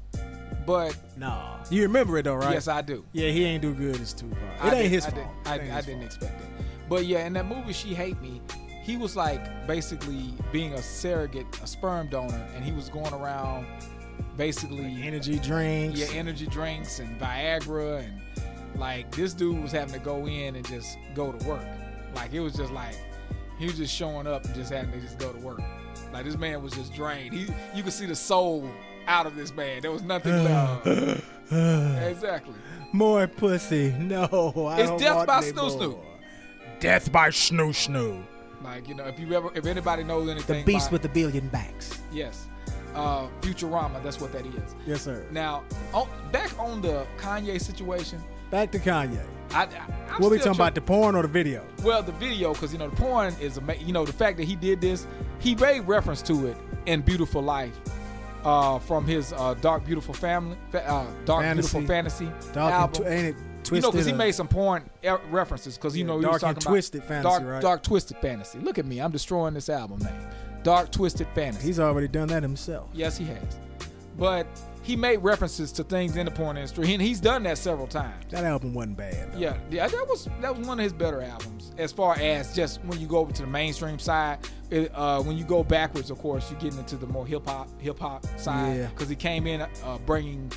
but 0.66 0.94
Nah, 1.16 1.56
you 1.70 1.82
remember 1.82 2.18
it 2.18 2.24
though, 2.24 2.34
right? 2.34 2.52
yes, 2.52 2.68
I 2.68 2.82
do. 2.82 3.04
Yeah, 3.12 3.30
he 3.30 3.44
ain't 3.44 3.62
do 3.62 3.72
good 3.72 4.00
as 4.00 4.12
Tupac. 4.12 4.36
It 4.38 4.60
I 4.60 4.66
ain't 4.66 4.76
did- 4.82 4.90
his 4.90 5.06
I 5.06 5.10
fault. 5.10 5.26
did- 5.44 5.50
I, 5.50 5.54
ain't 5.58 5.72
I 5.72 5.76
his 5.76 5.86
didn't 5.86 6.00
fault. 6.00 6.12
expect 6.12 6.40
it. 6.42 6.46
But 6.88 7.06
yeah, 7.06 7.26
in 7.26 7.32
that 7.34 7.46
movie, 7.46 7.72
She 7.72 7.94
Hate 7.94 8.20
Me, 8.20 8.42
he 8.82 8.96
was 8.96 9.16
like 9.16 9.66
basically 9.66 10.34
being 10.52 10.74
a 10.74 10.82
surrogate, 10.82 11.46
a 11.62 11.66
sperm 11.66 12.08
donor, 12.08 12.46
and 12.54 12.64
he 12.64 12.72
was 12.72 12.88
going 12.88 13.12
around 13.14 13.66
basically 14.36 15.02
Energy 15.02 15.38
drinks. 15.38 15.98
yeah, 15.98 16.06
energy 16.16 16.46
drinks 16.46 16.98
and 16.98 17.18
Viagra 17.20 18.04
and 18.04 18.20
like 18.78 19.10
this 19.14 19.34
dude 19.34 19.60
was 19.62 19.72
having 19.72 19.92
to 19.94 20.00
go 20.00 20.26
in 20.26 20.56
and 20.56 20.66
just 20.66 20.98
go 21.14 21.30
to 21.32 21.46
work. 21.48 21.64
Like 22.14 22.32
it 22.32 22.40
was 22.40 22.54
just 22.54 22.72
like 22.72 22.96
he 23.58 23.66
was 23.66 23.76
just 23.76 23.94
showing 23.94 24.26
up 24.26 24.44
and 24.44 24.54
just 24.54 24.72
having 24.72 24.92
to 24.92 25.00
just 25.00 25.18
go 25.18 25.32
to 25.32 25.38
work. 25.40 25.60
Like 26.12 26.24
this 26.24 26.36
man 26.36 26.62
was 26.62 26.72
just 26.74 26.92
drained. 26.94 27.32
He 27.34 27.46
you 27.74 27.82
could 27.82 27.92
see 27.92 28.06
the 28.06 28.16
soul 28.16 28.68
out 29.06 29.26
of 29.26 29.36
this 29.36 29.54
man. 29.54 29.82
There 29.82 29.90
was 29.90 30.02
nothing 30.02 30.32
left. 30.44 30.86
exactly. 31.52 32.54
More 32.92 33.26
pussy. 33.26 33.92
No, 33.98 34.26
I 34.68 34.80
It's 34.82 35.02
death 35.02 35.26
by 35.26 35.40
Snu 35.42 35.70
Snu. 35.78 35.98
Death 36.80 37.12
by 37.12 37.28
Snu 37.28 37.68
Snu. 37.70 38.22
Like 38.62 38.88
you 38.88 38.94
know, 38.94 39.04
if 39.06 39.18
you 39.18 39.32
ever, 39.34 39.50
if 39.54 39.64
anybody 39.66 40.02
knows 40.04 40.28
anything, 40.28 40.58
The 40.58 40.64
beast 40.64 40.88
about- 40.88 40.92
with 40.92 41.02
the 41.02 41.08
billion 41.08 41.48
backs. 41.48 41.98
yes, 42.12 42.46
uh, 42.94 43.26
Futurama. 43.40 44.02
That's 44.02 44.20
what 44.20 44.32
that 44.32 44.44
is. 44.44 44.74
Yes, 44.86 45.02
sir. 45.02 45.24
Now, 45.30 45.62
on, 45.94 46.08
back 46.32 46.50
on 46.58 46.82
the 46.82 47.06
Kanye 47.18 47.60
situation, 47.60 48.22
Back 48.50 48.72
to 48.72 48.78
Kanye. 48.78 49.20
I, 49.52 49.64
I 49.64 49.66
What 50.18 50.30
we 50.30 50.38
talking 50.38 50.52
about? 50.52 50.74
The 50.74 50.80
porn 50.80 51.14
or 51.14 51.22
the 51.22 51.28
video? 51.28 51.64
Well, 51.82 52.02
the 52.02 52.12
video, 52.12 52.52
because 52.52 52.72
you 52.72 52.78
know 52.78 52.88
the 52.88 52.96
porn 52.96 53.34
is, 53.40 53.58
ama- 53.58 53.74
you 53.76 53.92
know, 53.92 54.04
the 54.04 54.12
fact 54.12 54.36
that 54.38 54.44
he 54.44 54.54
did 54.56 54.80
this, 54.80 55.06
he 55.38 55.54
made 55.56 55.80
reference 55.80 56.22
to 56.22 56.46
it 56.46 56.56
in 56.86 57.00
"Beautiful 57.02 57.42
Life," 57.42 57.76
uh, 58.44 58.78
from 58.78 59.06
his 59.06 59.32
uh, 59.32 59.54
"Dark 59.54 59.84
Beautiful 59.84 60.14
Family," 60.14 60.56
uh, 60.74 61.06
"Dark 61.24 61.42
Fantasy. 61.42 61.78
Beautiful 61.78 61.86
Fantasy" 61.86 62.30
Dark 62.52 62.72
album. 62.72 63.04
and 63.06 63.14
ain't 63.14 63.26
it 63.28 63.36
you 63.38 63.44
twisted? 63.64 63.82
know, 63.82 63.90
because 63.92 64.06
he 64.06 64.12
made 64.12 64.32
some 64.32 64.48
porn 64.48 64.88
references. 65.30 65.76
Because 65.76 65.96
you 65.96 66.04
Yeah, 66.04 66.12
know, 66.12 66.16
he 66.18 66.22
Dark 66.22 66.32
was 66.34 66.42
and 66.44 66.56
talking 66.56 66.70
Twisted 66.72 67.00
about 67.00 67.08
Fantasy, 67.08 67.38
dark, 67.38 67.52
right? 67.52 67.62
dark 67.62 67.82
twisted 67.82 68.16
fantasy. 68.18 68.58
Look 68.60 68.78
at 68.78 68.86
me, 68.86 69.00
I'm 69.00 69.10
destroying 69.10 69.54
this 69.54 69.68
album 69.68 69.98
name. 70.00 70.28
Dark 70.62 70.90
Twisted 70.92 71.26
Fantasy. 71.34 71.66
He's 71.66 71.80
already 71.80 72.06
done 72.08 72.28
that 72.28 72.42
himself. 72.42 72.90
Yes, 72.92 73.16
he 73.16 73.24
has. 73.24 73.42
But 74.18 74.46
he 74.90 74.96
made 74.96 75.18
references 75.18 75.70
to 75.72 75.84
things 75.84 76.16
in 76.16 76.24
the 76.26 76.30
porn 76.32 76.56
industry, 76.56 76.92
and 76.92 77.00
he's 77.00 77.20
done 77.20 77.42
that 77.44 77.58
several 77.58 77.86
times. 77.86 78.24
That 78.30 78.44
album 78.44 78.74
wasn't 78.74 78.96
bad. 78.96 79.32
though. 79.32 79.38
Yeah, 79.38 79.56
yeah, 79.70 79.86
that 79.86 80.06
was 80.08 80.28
that 80.40 80.56
was 80.56 80.66
one 80.66 80.78
of 80.80 80.82
his 80.82 80.92
better 80.92 81.22
albums. 81.22 81.72
As 81.78 81.92
far 81.92 82.16
as 82.18 82.54
just 82.54 82.82
when 82.84 83.00
you 83.00 83.06
go 83.06 83.18
over 83.18 83.32
to 83.32 83.42
the 83.42 83.48
mainstream 83.48 83.98
side, 83.98 84.38
it, 84.70 84.90
uh, 84.94 85.22
when 85.22 85.36
you 85.38 85.44
go 85.44 85.62
backwards, 85.62 86.10
of 86.10 86.18
course, 86.18 86.50
you're 86.50 86.58
getting 86.60 86.78
into 86.80 86.96
the 86.96 87.06
more 87.06 87.26
hip 87.26 87.46
hop 87.46 87.68
hip 87.80 87.98
hop 87.98 88.26
side 88.38 88.76
Yeah. 88.78 88.86
because 88.88 89.08
he 89.08 89.16
came 89.16 89.46
in 89.46 89.60
uh, 89.62 89.68
bringing 90.06 90.50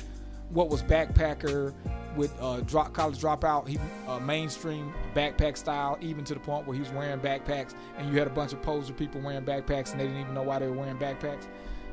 what 0.50 0.68
was 0.68 0.82
backpacker 0.82 1.72
with 2.16 2.32
uh, 2.40 2.60
drop 2.60 2.92
college 2.92 3.18
dropout. 3.20 3.66
He 3.68 3.78
uh, 4.08 4.18
mainstream 4.20 4.92
backpack 5.14 5.56
style, 5.56 5.96
even 6.00 6.24
to 6.24 6.34
the 6.34 6.40
point 6.40 6.66
where 6.66 6.74
he 6.74 6.80
was 6.80 6.90
wearing 6.90 7.18
backpacks, 7.20 7.74
and 7.98 8.10
you 8.12 8.18
had 8.18 8.26
a 8.26 8.30
bunch 8.30 8.52
of 8.52 8.62
poser 8.62 8.92
people 8.92 9.20
wearing 9.20 9.44
backpacks, 9.44 9.92
and 9.92 10.00
they 10.00 10.04
didn't 10.06 10.20
even 10.20 10.34
know 10.34 10.42
why 10.42 10.58
they 10.58 10.66
were 10.66 10.76
wearing 10.76 10.96
backpacks. 10.98 11.46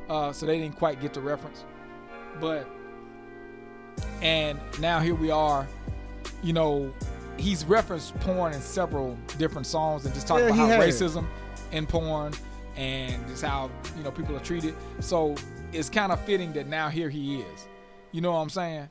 Uh, 0.09 0.31
so 0.33 0.45
they 0.45 0.59
didn't 0.59 0.75
quite 0.75 0.99
get 0.99 1.13
the 1.13 1.21
reference, 1.21 1.63
but 2.39 2.67
and 4.21 4.59
now 4.79 4.99
here 4.99 5.15
we 5.15 5.31
are 5.31 5.67
you 6.43 6.53
know, 6.53 6.91
he's 7.37 7.65
referenced 7.65 8.17
porn 8.21 8.53
in 8.53 8.61
several 8.61 9.17
different 9.37 9.67
songs 9.67 10.05
and 10.05 10.13
just 10.13 10.27
talking 10.27 10.47
Yeah, 10.47 10.53
about 10.53 10.69
how 10.69 10.79
racism 10.79 11.25
in 11.71 11.85
porn 11.85 12.33
and 12.75 13.25
just 13.27 13.43
how 13.43 13.69
you 13.97 14.03
know 14.03 14.11
people 14.11 14.35
are 14.35 14.41
treated. 14.41 14.75
So 14.99 15.35
it's 15.71 15.89
kind 15.89 16.11
of 16.11 16.19
fitting 16.21 16.53
that 16.53 16.67
now 16.67 16.89
here 16.89 17.09
he 17.09 17.39
is. 17.41 17.67
You 18.11 18.21
know 18.21 18.31
what 18.31 18.39
I'm 18.39 18.49
saying? 18.49 18.89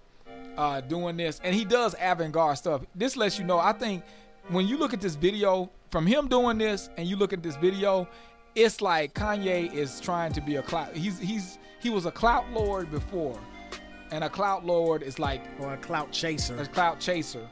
Uh, 0.56 0.80
doing 0.80 1.16
this, 1.16 1.40
and 1.42 1.54
he 1.54 1.64
does 1.64 1.94
avant-garde 2.00 2.59
stuff. 2.59 2.82
This 2.94 3.16
lets 3.16 3.38
you 3.38 3.44
know. 3.44 3.59
I 3.59 3.73
think 3.73 4.02
when 4.49 4.66
you 4.66 4.76
look 4.76 4.92
at 4.92 5.00
this 5.00 5.14
video 5.14 5.70
from 5.90 6.06
him 6.06 6.28
doing 6.28 6.59
this, 6.59 6.90
and 6.97 7.06
you 7.06 7.16
look 7.16 7.32
at 7.32 7.42
this 7.42 7.56
video, 7.56 8.09
it's 8.54 8.80
like 8.80 9.14
Kanye 9.14 9.73
is 9.73 10.00
trying 10.00 10.32
to 10.32 10.40
be 10.40 10.56
a 10.56 10.62
clout. 10.62 10.94
He's 10.94 11.18
he's 11.18 11.59
he 11.80 11.90
was 11.90 12.06
a 12.06 12.10
clout 12.10 12.44
lord 12.52 12.90
before, 12.90 13.38
and 14.12 14.22
a 14.25 14.28
clout 14.30 14.64
lord 14.64 15.02
is 15.02 15.18
like 15.18 15.42
Or 15.58 15.75
a 15.75 15.76
clout 15.78 16.12
chaser. 16.12 16.56
a 16.58 16.66
clout 16.66 17.00
chaser. 17.00 17.46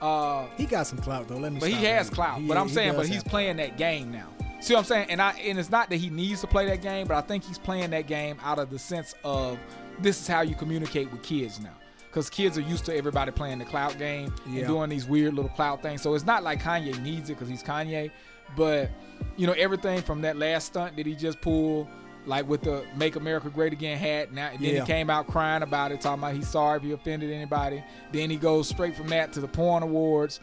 Uh, 0.00 0.46
He 0.56 0.66
got 0.66 0.86
some 0.86 0.98
clout 0.98 1.28
though. 1.28 1.36
Let 1.36 1.52
me. 1.52 1.60
but 1.60 1.68
he 1.70 1.84
has 1.84 2.10
clout. 2.10 2.40
He- 2.40 2.46
but 2.46 2.56
I'm 2.56 2.68
he 2.68 2.74
saying, 2.74 2.94
but 2.96 3.06
he's 3.06 3.22
playing 3.24 3.56
that 3.56 3.76
game 3.78 4.10
now. 4.12 4.28
See 4.60 4.72
what 4.74 4.80
I'm 4.80 4.84
saying? 4.86 5.10
And 5.10 5.20
I 5.20 5.32
and 5.32 5.58
it's 5.58 5.70
not 5.70 5.90
that 5.90 5.96
he 5.96 6.10
needs 6.10 6.40
to 6.40 6.46
play 6.46 6.66
that 6.66 6.80
game, 6.82 7.06
but 7.06 7.16
I 7.16 7.20
think 7.20 7.44
he's 7.44 7.58
playing 7.58 7.90
that 7.90 8.06
game 8.06 8.38
out 8.42 8.58
of 8.58 8.70
the 8.70 8.78
sense 8.78 9.14
of 9.24 9.58
this 10.00 10.20
is 10.20 10.26
how 10.26 10.40
you 10.40 10.54
communicate 10.54 11.10
with 11.12 11.22
kids 11.22 11.60
now. 11.60 11.74
Because 12.10 12.30
kids 12.30 12.56
are 12.56 12.62
used 12.62 12.84
to 12.86 12.96
everybody 12.96 13.30
playing 13.32 13.58
the 13.58 13.64
clout 13.64 13.98
game 13.98 14.32
Yeah. 14.48 14.60
and 14.60 14.66
doing 14.68 14.88
these 14.90 15.04
weird 15.06 15.34
little 15.34 15.50
clout 15.50 15.82
things. 15.82 16.00
So 16.00 16.14
it's 16.14 16.24
not 16.24 16.42
like 16.42 16.62
Kanye 16.62 17.00
needs 17.02 17.28
it 17.28 17.34
because 17.34 17.48
he's 17.48 17.62
Kanye, 17.62 18.10
but 18.56 18.90
you 19.36 19.46
know 19.46 19.52
everything 19.54 20.00
from 20.02 20.22
that 20.22 20.36
last 20.36 20.66
stunt 20.66 20.96
that 20.96 21.06
he 21.06 21.14
just 21.14 21.40
pulled, 21.40 21.86
like 22.26 22.48
with 22.48 22.62
the 22.62 22.84
"Make 22.96 23.16
America 23.16 23.48
Great 23.50 23.72
Again" 23.72 23.98
hat. 23.98 24.32
Now, 24.32 24.48
and 24.48 24.58
then 24.60 24.74
Yeah. 24.74 24.80
he 24.80 24.86
came 24.86 25.10
out 25.10 25.26
crying 25.26 25.62
about 25.62 25.92
it, 25.92 26.00
talking 26.00 26.22
about 26.22 26.34
he's 26.34 26.48
sorry 26.48 26.78
if 26.78 26.82
he 26.82 26.92
offended 26.92 27.30
anybody. 27.30 27.82
Then 28.12 28.30
he 28.30 28.36
goes 28.36 28.68
straight 28.68 28.96
from 28.96 29.08
that 29.08 29.32
to 29.34 29.40
the 29.40 29.48
porn 29.48 29.82
awards, 29.82 30.40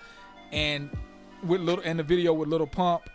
and 0.52 0.90
with 1.44 1.62
little 1.62 1.84
and 1.84 1.98
the 1.98 2.04
video 2.04 2.34
with 2.34 2.50
Little 2.50 2.68
Pump. 2.68 3.10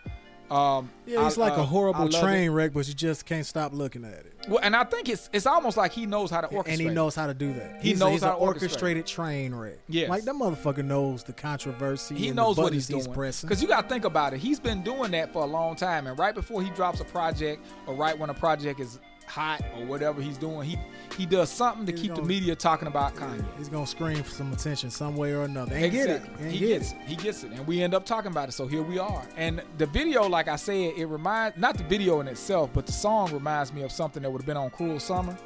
Um, 0.50 0.90
Yeah, 1.06 1.26
it's 1.26 1.36
I- 1.38 1.40
like 1.40 1.58
uh, 1.58 1.62
a 1.62 1.64
horrible 1.64 2.08
train 2.08 2.44
it. 2.48 2.48
wreck, 2.50 2.72
but 2.72 2.86
you 2.86 2.94
just 2.94 3.26
can't 3.26 3.44
stop 3.46 3.72
looking 3.72 4.04
at 4.04 4.12
it. 4.12 4.32
Well, 4.48 4.60
and 4.62 4.76
I 4.76 4.84
think 4.84 5.08
it's 5.08 5.28
it's 5.32 5.46
almost 5.46 5.76
like 5.76 5.90
he 5.92 6.06
knows 6.06 6.30
how 6.30 6.40
to 6.40 6.46
orchestrate. 6.48 6.68
And 6.68 6.80
he 6.80 6.88
knows 6.88 7.14
how 7.16 7.26
to 7.26 7.34
do 7.34 7.52
that. 7.54 7.80
He 7.82 7.90
he's 7.90 7.98
knows 7.98 8.08
a, 8.08 8.12
he's 8.12 8.22
how 8.22 8.34
to 8.34 8.40
orchestrate. 8.40 8.44
orchestrated 8.62 9.06
train 9.06 9.54
wreck. 9.54 9.78
Yes. 9.88 10.08
like 10.08 10.22
that 10.24 10.34
motherfucker 10.36 10.84
knows 10.84 11.24
the 11.24 11.32
controversy. 11.32 12.14
He 12.14 12.28
and 12.28 12.36
knows 12.36 12.56
what 12.56 12.72
he's 12.72 12.86
buttons 12.88 13.04
doing. 13.06 13.14
pressing. 13.14 13.48
Because 13.48 13.60
you 13.60 13.66
got 13.68 13.82
to 13.82 13.88
think 13.88 14.04
about 14.04 14.34
it. 14.34 14.38
He's 14.38 14.60
been 14.60 14.82
doing 14.82 15.10
that 15.12 15.32
for 15.32 15.42
a 15.42 15.46
long 15.46 15.74
time, 15.74 16.06
and 16.06 16.16
right 16.18 16.34
before 16.34 16.62
he 16.62 16.70
drops 16.70 17.00
a 17.00 17.04
project, 17.04 17.66
or 17.88 17.94
right 17.94 18.16
when 18.16 18.30
a 18.30 18.34
project 18.34 18.78
is 18.78 19.00
hot, 19.26 19.60
or 19.76 19.84
whatever 19.86 20.20
he's 20.22 20.38
doing, 20.38 20.62
he 20.68 20.78
he 21.16 21.26
does 21.26 21.50
something 21.50 21.86
to 21.86 21.92
He's 21.92 22.00
keep 22.02 22.10
the 22.10 22.16
gonna- 22.16 22.28
media 22.28 22.54
talking 22.54 22.88
about 22.88 23.14
Kanye. 23.16 23.44
He's 23.58 23.68
gonna 23.68 23.86
scream 23.86 24.22
for 24.22 24.30
some 24.30 24.52
attention 24.52 24.90
some 24.90 25.16
way 25.16 25.32
or 25.32 25.42
another. 25.44 25.74
And 25.74 25.90
get 25.92 26.08
it. 26.10 26.22
And 26.38 26.50
he 26.52 26.58
get 26.58 26.68
gets 26.68 26.92
it. 26.92 26.96
it. 26.96 27.08
He 27.08 27.16
gets 27.16 27.44
it, 27.44 27.52
and 27.52 27.66
we 27.66 27.82
end 27.82 27.94
up 27.94 28.04
talking 28.06 28.30
about 28.30 28.48
it. 28.48 28.52
So 28.52 28.66
here 28.66 28.82
we 28.82 28.98
are. 28.98 29.22
And 29.36 29.62
the 29.78 29.86
video, 29.86 30.28
like 30.28 30.48
I 30.48 30.56
said, 30.56 30.92
it 30.96 31.06
reminds 31.06 31.56
not 31.58 31.76
the 31.78 31.84
video 31.84 32.20
in 32.20 32.28
itself, 32.28 32.70
but 32.72 32.86
the 32.86 32.92
song 32.92 33.32
reminds 33.32 33.72
me 33.72 33.82
of 33.82 33.92
something 33.92 34.22
that 34.22 34.30
would 34.30 34.40
have 34.42 34.46
been 34.46 34.56
on 34.56 34.70
Cruel 34.70 35.00
Summer, 35.00 35.36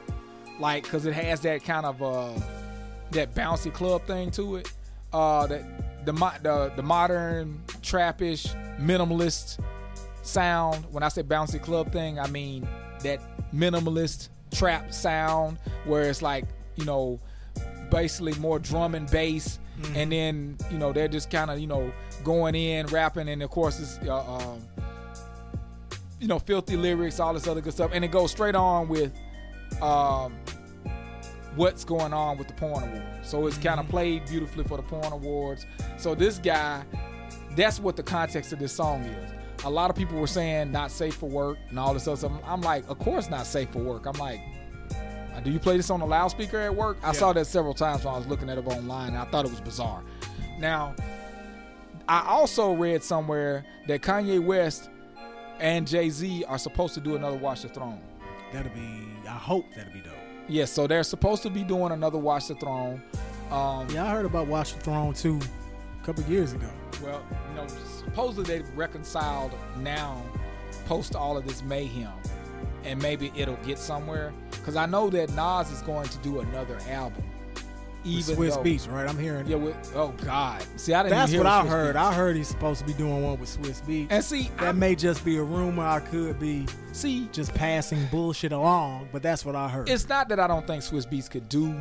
like 0.59 0.83
because 0.85 1.07
it 1.07 1.15
has 1.15 1.41
that 1.41 1.65
kind 1.65 1.87
of 1.87 2.03
uh, 2.03 2.33
that 3.13 3.35
bouncy 3.35 3.73
club 3.73 4.05
thing 4.07 4.31
to 4.33 4.57
it. 4.57 4.73
Uh, 5.13 5.47
that 5.47 6.05
the 6.07 6.13
the 6.43 6.73
the 6.77 6.83
modern 6.83 7.61
trappish 7.83 8.55
minimalist 8.79 9.59
sound. 10.23 10.85
When 10.93 11.03
I 11.03 11.09
say 11.09 11.23
bouncy 11.23 11.61
club 11.61 11.93
thing, 11.93 12.19
I 12.19 12.27
mean 12.29 12.69
that 13.03 13.21
minimalist 13.55 14.29
trap 14.53 14.93
sound 14.93 15.59
where 15.85 16.03
it's 16.03 16.23
like 16.23 16.45
you 16.77 16.85
know 16.85 17.21
basically 17.91 18.35
more 18.35 18.59
drum 18.59 18.95
and 18.95 19.11
bass, 19.11 19.59
and 19.95 20.13
then 20.13 20.57
you 20.71 20.79
know 20.79 20.93
they're 20.93 21.09
just 21.09 21.31
kind 21.31 21.51
of 21.51 21.59
you 21.59 21.67
know 21.67 21.93
going 22.25 22.55
in 22.55 22.87
rapping, 22.87 23.29
and 23.29 23.43
of 23.43 23.51
course 23.51 23.81
it's 23.81 23.99
uh, 24.09 24.37
um, 24.37 24.61
you 26.21 26.29
know 26.29 26.39
filthy 26.39 26.77
lyrics, 26.77 27.21
all 27.21 27.35
this 27.35 27.47
other 27.47 27.61
good 27.61 27.73
stuff, 27.73 27.91
and 27.93 28.05
it 28.05 28.11
goes 28.11 28.31
straight 28.31 28.55
on 28.55 28.89
with 28.89 29.13
um, 29.83 30.35
what's 31.57 31.85
going 31.85 32.13
on 32.13 32.39
with 32.39 32.49
the 32.49 32.55
porn 32.55 32.85
awards. 32.85 33.29
So 33.29 33.47
it's 33.47 33.59
kind 33.59 33.81
of 33.81 33.89
played 33.89 34.27
beautifully 34.27 34.65
for 34.65 34.77
the 34.77 34.83
porn 34.83 35.13
awards. 35.13 35.67
So 35.99 36.15
this 36.15 36.39
guy, 36.39 36.85
that's 37.57 37.81
what 37.81 37.97
the 37.97 38.03
context 38.03 38.53
of 38.53 38.59
this 38.59 38.73
song 38.73 39.03
is. 39.03 39.40
A 39.65 39.71
lot 39.71 39.91
of 39.91 39.97
people 39.97 40.19
were 40.19 40.27
saying 40.27 40.73
not 40.73 40.91
safe 40.91 41.15
for 41.15 41.29
work 41.29 41.59
and 41.69 41.79
all 41.79 41.93
this 41.93 42.09
other 42.09 42.17
stuff. 42.17 42.33
I'm 42.47 42.63
like, 42.63 42.89
of 42.89 42.99
course 42.99 43.29
not 43.29 43.47
safe 43.47 43.69
for 43.71 43.81
work. 43.81 44.07
I'm 44.07 44.19
like, 44.19 44.41
do 45.45 45.51
you 45.51 45.59
play 45.59 45.77
this 45.77 45.91
on 45.91 46.01
a 46.01 46.07
loudspeaker 46.07 46.59
at 46.59 46.75
work? 46.75 46.99
I 47.03 47.13
saw 47.13 47.33
that 47.33 47.47
several 47.47 47.75
times 47.75 48.05
when 48.05 48.15
I 48.15 48.19
was 48.19 48.27
looking 48.27 48.49
at 48.51 48.59
it 48.59 48.67
online, 48.67 49.09
and 49.09 49.19
I 49.19 49.25
thought 49.27 49.45
it 49.45 49.51
was 49.51 49.61
bizarre. 49.61 50.03
Now, 50.59 50.95
I 52.09 52.27
also 52.27 52.73
read 52.73 53.03
somewhere 53.03 53.65
that 53.87 54.03
Kanye 54.03 54.43
West 54.43 54.91
and 55.59 55.87
Jay 55.87 56.11
Z 56.11 56.45
are 56.45 56.59
supposed 56.59 56.95
to 56.95 57.01
do 57.01 57.17
another 57.17 57.37
Watch 57.37 57.63
the 57.63 57.69
Throne. 57.69 58.01
That'll 58.53 58.73
be. 58.73 59.07
I 59.27 59.33
hope 59.33 59.67
that'll 59.75 59.93
be 59.93 60.01
dope. 60.01 60.13
Yes, 60.49 60.73
so 60.73 60.87
they're 60.87 61.05
supposed 61.05 61.43
to 61.45 61.51
be 61.51 61.63
doing 61.63 61.93
another 61.93 62.19
Watch 62.19 62.49
the 62.49 62.55
Throne. 62.57 63.03
Um, 63.51 63.89
Yeah, 63.91 64.05
I 64.07 64.11
heard 64.11 64.27
about 64.27 64.47
Watch 64.47 64.75
the 64.75 64.81
Throne 64.81 65.15
too, 65.15 65.39
a 66.03 66.05
couple 66.05 66.25
years 66.25 66.53
ago. 66.53 66.69
Well, 67.03 67.23
you 67.51 67.57
know, 67.57 67.67
supposedly 68.05 68.59
they 68.59 68.65
reconciled 68.75 69.53
now, 69.79 70.23
post 70.87 71.15
all 71.15 71.37
of 71.37 71.47
this 71.47 71.63
mayhem, 71.63 72.13
and 72.85 73.01
maybe 73.01 73.33
it'll 73.37 73.57
get 73.57 73.79
somewhere. 73.79 74.33
Because 74.51 74.77
I 74.77 74.87
know 74.87 75.11
that 75.11 75.31
Nas 75.31 75.71
is 75.71 75.83
going 75.83 76.09
to 76.09 76.19
do 76.19 76.41
another 76.41 76.79
album, 76.89 77.25
even 78.05 78.35
Swiss 78.35 78.57
though, 78.57 78.63
Beats, 78.63 78.87
right? 78.89 79.09
I'm 79.09 79.19
hearing. 79.19 79.47
Yeah, 79.47 79.57
with, 79.57 79.93
oh 79.95 80.15
God, 80.25 80.65
see, 80.77 80.95
I 80.95 81.03
didn't. 81.03 81.17
That's 81.17 81.35
what 81.35 81.47
I 81.47 81.61
Swiss 81.63 81.73
heard. 81.73 81.97
I 81.97 82.13
heard 82.13 82.37
he's 82.37 82.49
supposed 82.49 82.81
to 82.81 82.87
be 82.87 82.95
doing 82.95 83.23
one 83.23 83.39
with 83.39 83.49
Swizz 83.49 83.83
Beatz. 83.83 84.09
and 84.11 84.25
see, 84.25 84.51
that 84.59 84.69
I 84.69 84.73
may 84.73 84.95
just 84.95 85.25
be 85.25 85.37
a 85.37 85.43
rumor. 85.43 85.85
I 85.85 86.01
could 86.01 86.39
be 86.39 86.67
see. 86.93 87.29
just 87.33 87.55
passing 87.55 88.07
bullshit 88.07 88.53
along, 88.53 89.09
but 89.13 89.23
that's 89.23 89.45
what 89.45 89.55
I 89.57 89.69
heard. 89.69 89.89
It's 89.89 90.09
not 90.09 90.29
that 90.31 90.41
I 90.41 90.47
don't 90.47 90.67
think 90.67 90.83
Swizz 90.83 91.11
Beatz 91.11 91.31
could 91.31 91.49
do. 91.49 91.75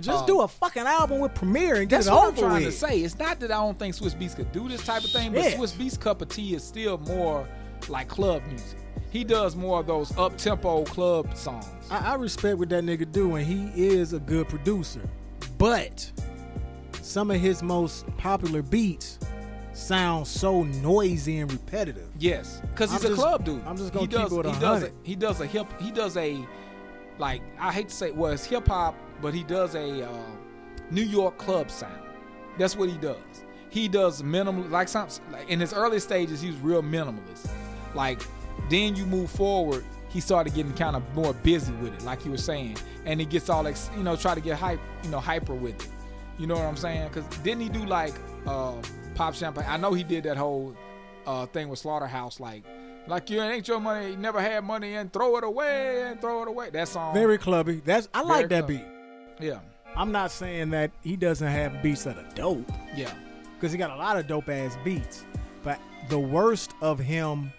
Just 0.00 0.24
uh, 0.24 0.26
do 0.26 0.40
a 0.42 0.48
fucking 0.48 0.82
album 0.84 1.18
with 1.20 1.34
Premier 1.34 1.76
and 1.76 1.88
get 1.88 1.96
That's 1.98 2.06
it 2.08 2.12
what 2.12 2.28
I'm 2.28 2.36
trying 2.36 2.64
with. 2.64 2.72
to 2.74 2.78
say. 2.86 3.00
It's 3.00 3.18
not 3.18 3.40
that 3.40 3.50
I 3.50 3.56
don't 3.56 3.78
think 3.78 3.94
Swizz 3.96 4.14
Beatz 4.14 4.36
could 4.36 4.52
do 4.52 4.68
this 4.68 4.84
type 4.84 5.02
of 5.04 5.10
thing, 5.10 5.32
but 5.32 5.42
Shit. 5.42 5.58
Swizz 5.58 5.72
Beatz 5.74 5.98
cup 5.98 6.22
of 6.22 6.28
tea 6.28 6.54
is 6.54 6.62
still 6.62 6.98
more 6.98 7.48
like 7.88 8.08
club 8.08 8.42
music. 8.46 8.78
He 9.10 9.24
does 9.24 9.56
more 9.56 9.80
of 9.80 9.86
those 9.86 10.16
up 10.18 10.36
tempo 10.36 10.84
club 10.84 11.34
songs. 11.36 11.66
I, 11.90 12.12
I 12.12 12.14
respect 12.14 12.58
what 12.58 12.68
that 12.68 12.84
nigga 12.84 13.10
do, 13.10 13.34
and 13.36 13.46
he 13.46 13.88
is 13.88 14.12
a 14.12 14.20
good 14.20 14.48
producer. 14.48 15.00
But 15.56 16.10
some 17.02 17.30
of 17.30 17.40
his 17.40 17.62
most 17.62 18.06
popular 18.18 18.62
beats 18.62 19.18
sound 19.72 20.26
so 20.26 20.62
noisy 20.64 21.38
and 21.38 21.50
repetitive. 21.50 22.08
Yes, 22.18 22.60
because 22.70 22.92
he's 22.92 23.00
I'm 23.04 23.06
a 23.06 23.08
just- 23.16 23.20
club 23.20 23.44
dude. 23.44 23.62
I'm 23.66 23.76
just 23.76 23.92
gonna 23.92 24.02
he 24.02 24.08
keep 24.08 24.18
does, 24.20 24.32
it 24.32 24.44
he 24.44 24.50
100. 24.50 24.60
does 24.60 24.82
a, 24.84 24.92
he 25.02 25.16
does 25.16 25.40
a 25.40 25.46
hip 25.46 25.66
he 25.80 25.90
does 25.90 26.16
a 26.16 26.46
like 27.18 27.42
I 27.58 27.72
hate 27.72 27.88
to 27.88 27.94
say 27.94 28.10
well 28.12 28.32
it's 28.32 28.44
hip 28.44 28.68
hop, 28.68 28.94
but 29.20 29.34
he 29.34 29.42
does 29.42 29.74
a 29.74 30.08
uh, 30.08 30.12
New 30.90 31.02
York 31.02 31.38
club 31.38 31.70
sound. 31.70 32.02
That's 32.58 32.76
what 32.76 32.88
he 32.88 32.96
does. 32.98 33.16
He 33.70 33.88
does 33.88 34.22
minimal 34.22 34.64
like 34.64 34.88
some 34.88 35.08
like 35.30 35.48
in 35.48 35.60
his 35.60 35.72
early 35.72 36.00
stages 36.00 36.40
he 36.40 36.48
was 36.48 36.58
real 36.58 36.82
minimalist. 36.82 37.48
Like 37.94 38.22
then 38.70 38.96
you 38.96 39.06
move 39.06 39.30
forward, 39.30 39.84
he 40.08 40.20
started 40.20 40.54
getting 40.54 40.72
kind 40.74 40.96
of 40.96 41.02
more 41.14 41.34
busy 41.34 41.72
with 41.74 41.94
it, 41.94 42.02
like 42.04 42.24
you 42.24 42.30
were 42.30 42.38
saying, 42.38 42.76
and 43.04 43.20
he 43.20 43.26
gets 43.26 43.48
all 43.48 43.66
ex, 43.66 43.90
you 43.96 44.02
know 44.02 44.16
try 44.16 44.34
to 44.34 44.40
get 44.40 44.58
hype 44.58 44.80
you 45.04 45.10
know 45.10 45.20
hyper 45.20 45.54
with 45.54 45.74
it. 45.74 45.88
You 46.38 46.46
know 46.46 46.54
what 46.54 46.64
I'm 46.64 46.76
saying? 46.76 47.08
Because 47.08 47.24
didn't 47.38 47.60
he 47.60 47.68
do 47.68 47.84
like 47.84 48.14
uh, 48.46 48.74
pop 49.14 49.34
champagne? 49.34 49.66
I 49.68 49.76
know 49.76 49.92
he 49.92 50.04
did 50.04 50.24
that 50.24 50.36
whole 50.36 50.74
uh, 51.26 51.46
thing 51.46 51.68
with 51.68 51.78
Slaughterhouse, 51.80 52.40
like 52.40 52.64
like 53.06 53.28
you 53.30 53.40
ain't 53.42 53.66
your 53.68 53.80
money, 53.80 54.10
you 54.10 54.16
never 54.16 54.40
had 54.40 54.64
money, 54.64 54.94
and 54.94 55.12
throw 55.12 55.36
it 55.36 55.44
away 55.44 56.02
and 56.02 56.20
throw 56.20 56.42
it 56.42 56.48
away. 56.48 56.70
That 56.70 56.88
song, 56.88 57.14
Very 57.14 57.38
clubby. 57.38 57.82
That's 57.84 58.08
I 58.14 58.22
like 58.22 58.48
that 58.48 58.66
clubby. 58.66 58.78
beat. 58.78 58.86
Yeah, 59.40 59.58
I'm 59.96 60.12
not 60.12 60.30
saying 60.30 60.70
that 60.70 60.90
he 61.02 61.16
doesn't 61.16 61.46
have 61.46 61.82
beats 61.82 62.04
that 62.04 62.16
are 62.18 62.28
dope, 62.34 62.70
yeah, 62.94 63.12
because 63.54 63.72
he 63.72 63.78
got 63.78 63.90
a 63.90 63.96
lot 63.96 64.16
of 64.18 64.26
dope 64.26 64.48
ass 64.48 64.76
beats. 64.84 65.24
But 65.62 65.78
the 66.08 66.18
worst 66.18 66.72
of 66.80 66.98
him 66.98 67.52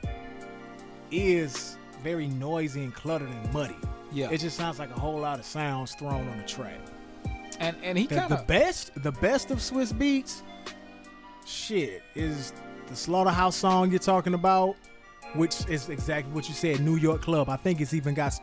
is 1.11 1.77
very 2.03 2.27
noisy 2.27 2.83
and 2.83 2.93
cluttered 2.93 3.29
and 3.29 3.53
muddy. 3.53 3.75
yeah. 4.11 4.29
It 4.31 4.39
just 4.39 4.55
sounds 4.57 4.79
like 4.79 4.89
a 4.95 4.99
whole 4.99 5.19
lot 5.19 5.39
of 5.39 5.45
sounds 5.45 5.93
thrown 5.95 6.27
on 6.27 6.37
the 6.37 6.43
track. 6.45 6.79
and 7.59 7.75
and 7.83 7.97
he 7.97 8.07
kind 8.07 8.29
the 8.31 8.43
best, 8.47 8.91
the 9.03 9.11
best 9.11 9.51
of 9.51 9.59
Swizz 9.59 9.93
Beatz, 9.93 10.41
shit, 11.45 12.03
is 12.15 12.53
the 12.87 12.95
Slaughterhouse 12.95 13.55
song 13.55 13.89
you're 13.91 13.99
talking 13.99 14.33
about, 14.33 14.75
which 15.35 15.67
is 15.67 15.89
exactly 15.89 16.31
what 16.33 16.47
you 16.47 16.55
said, 16.55 16.79
New 16.79 16.95
York 16.95 17.21
Club. 17.21 17.49
I 17.49 17.57
think 17.57 17.81
it's 17.81 17.93
even 17.93 18.13
got 18.13 18.33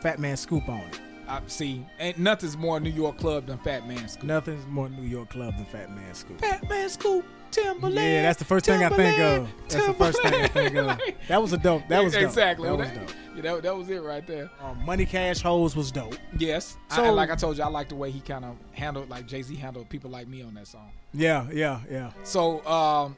Fat 0.00 0.18
Man 0.18 0.36
Scoop 0.36 0.68
on 0.68 0.80
it. 0.80 1.00
I 1.28 1.40
see. 1.46 1.84
Ain't 1.98 2.18
nothing's 2.18 2.56
more 2.56 2.78
New 2.80 2.90
York 2.90 3.18
club 3.18 3.46
than 3.46 3.58
Fat 3.58 3.86
Man 3.88 4.08
Scoop. 4.08 4.24
Nothing's 4.24 4.66
more 4.66 4.88
New 4.88 5.06
York 5.08 5.30
Club 5.30 5.56
than 5.56 5.64
Fat 5.66 5.90
Man 5.90 6.14
Scoop. 6.14 6.40
Fat 6.40 6.68
Man 6.68 6.88
Scoop, 6.88 7.24
Timbaland. 7.50 7.94
Yeah, 7.94 8.22
that's 8.22 8.38
the 8.38 8.44
first 8.44 8.66
thing 8.66 8.82
I 8.84 8.88
think 8.90 9.18
of. 9.18 9.48
That's 9.68 9.86
the 9.86 9.94
first 9.94 10.22
thing 10.22 10.34
I 10.34 10.46
think 10.48 10.74
of. 10.76 10.86
Timbaland. 10.98 11.14
That 11.28 11.40
was 11.42 11.52
a 11.52 11.58
dope. 11.58 11.88
That 11.88 12.04
was 12.04 12.12
dope. 12.12 12.22
exactly. 12.24 12.68
That 12.68 12.76
was 12.78 12.88
dope. 12.90 13.10
Yeah, 13.36 13.42
that, 13.42 13.62
that 13.62 13.76
was 13.76 13.88
it 13.90 14.02
right 14.02 14.26
there. 14.26 14.50
Um, 14.62 14.84
Money 14.84 15.06
Cash 15.06 15.40
Hoes 15.40 15.74
was 15.74 15.90
dope. 15.90 16.16
Yes. 16.38 16.76
I- 16.90 16.96
So- 16.96 17.04
and 17.04 17.16
like 17.16 17.30
I 17.30 17.36
told 17.36 17.56
you, 17.56 17.64
I 17.64 17.68
like 17.68 17.88
the 17.88 17.96
way 17.96 18.10
he 18.10 18.20
kind 18.20 18.44
of 18.44 18.56
handled, 18.72 19.08
like 19.08 19.26
Jay 19.26 19.42
Z 19.42 19.54
handled 19.56 19.88
people 19.88 20.10
like 20.10 20.28
me 20.28 20.42
on 20.42 20.54
that 20.54 20.66
song. 20.66 20.90
Yeah, 21.12 21.46
yeah, 21.52 21.80
yeah. 21.90 22.10
So, 22.22 22.64
um, 22.66 23.16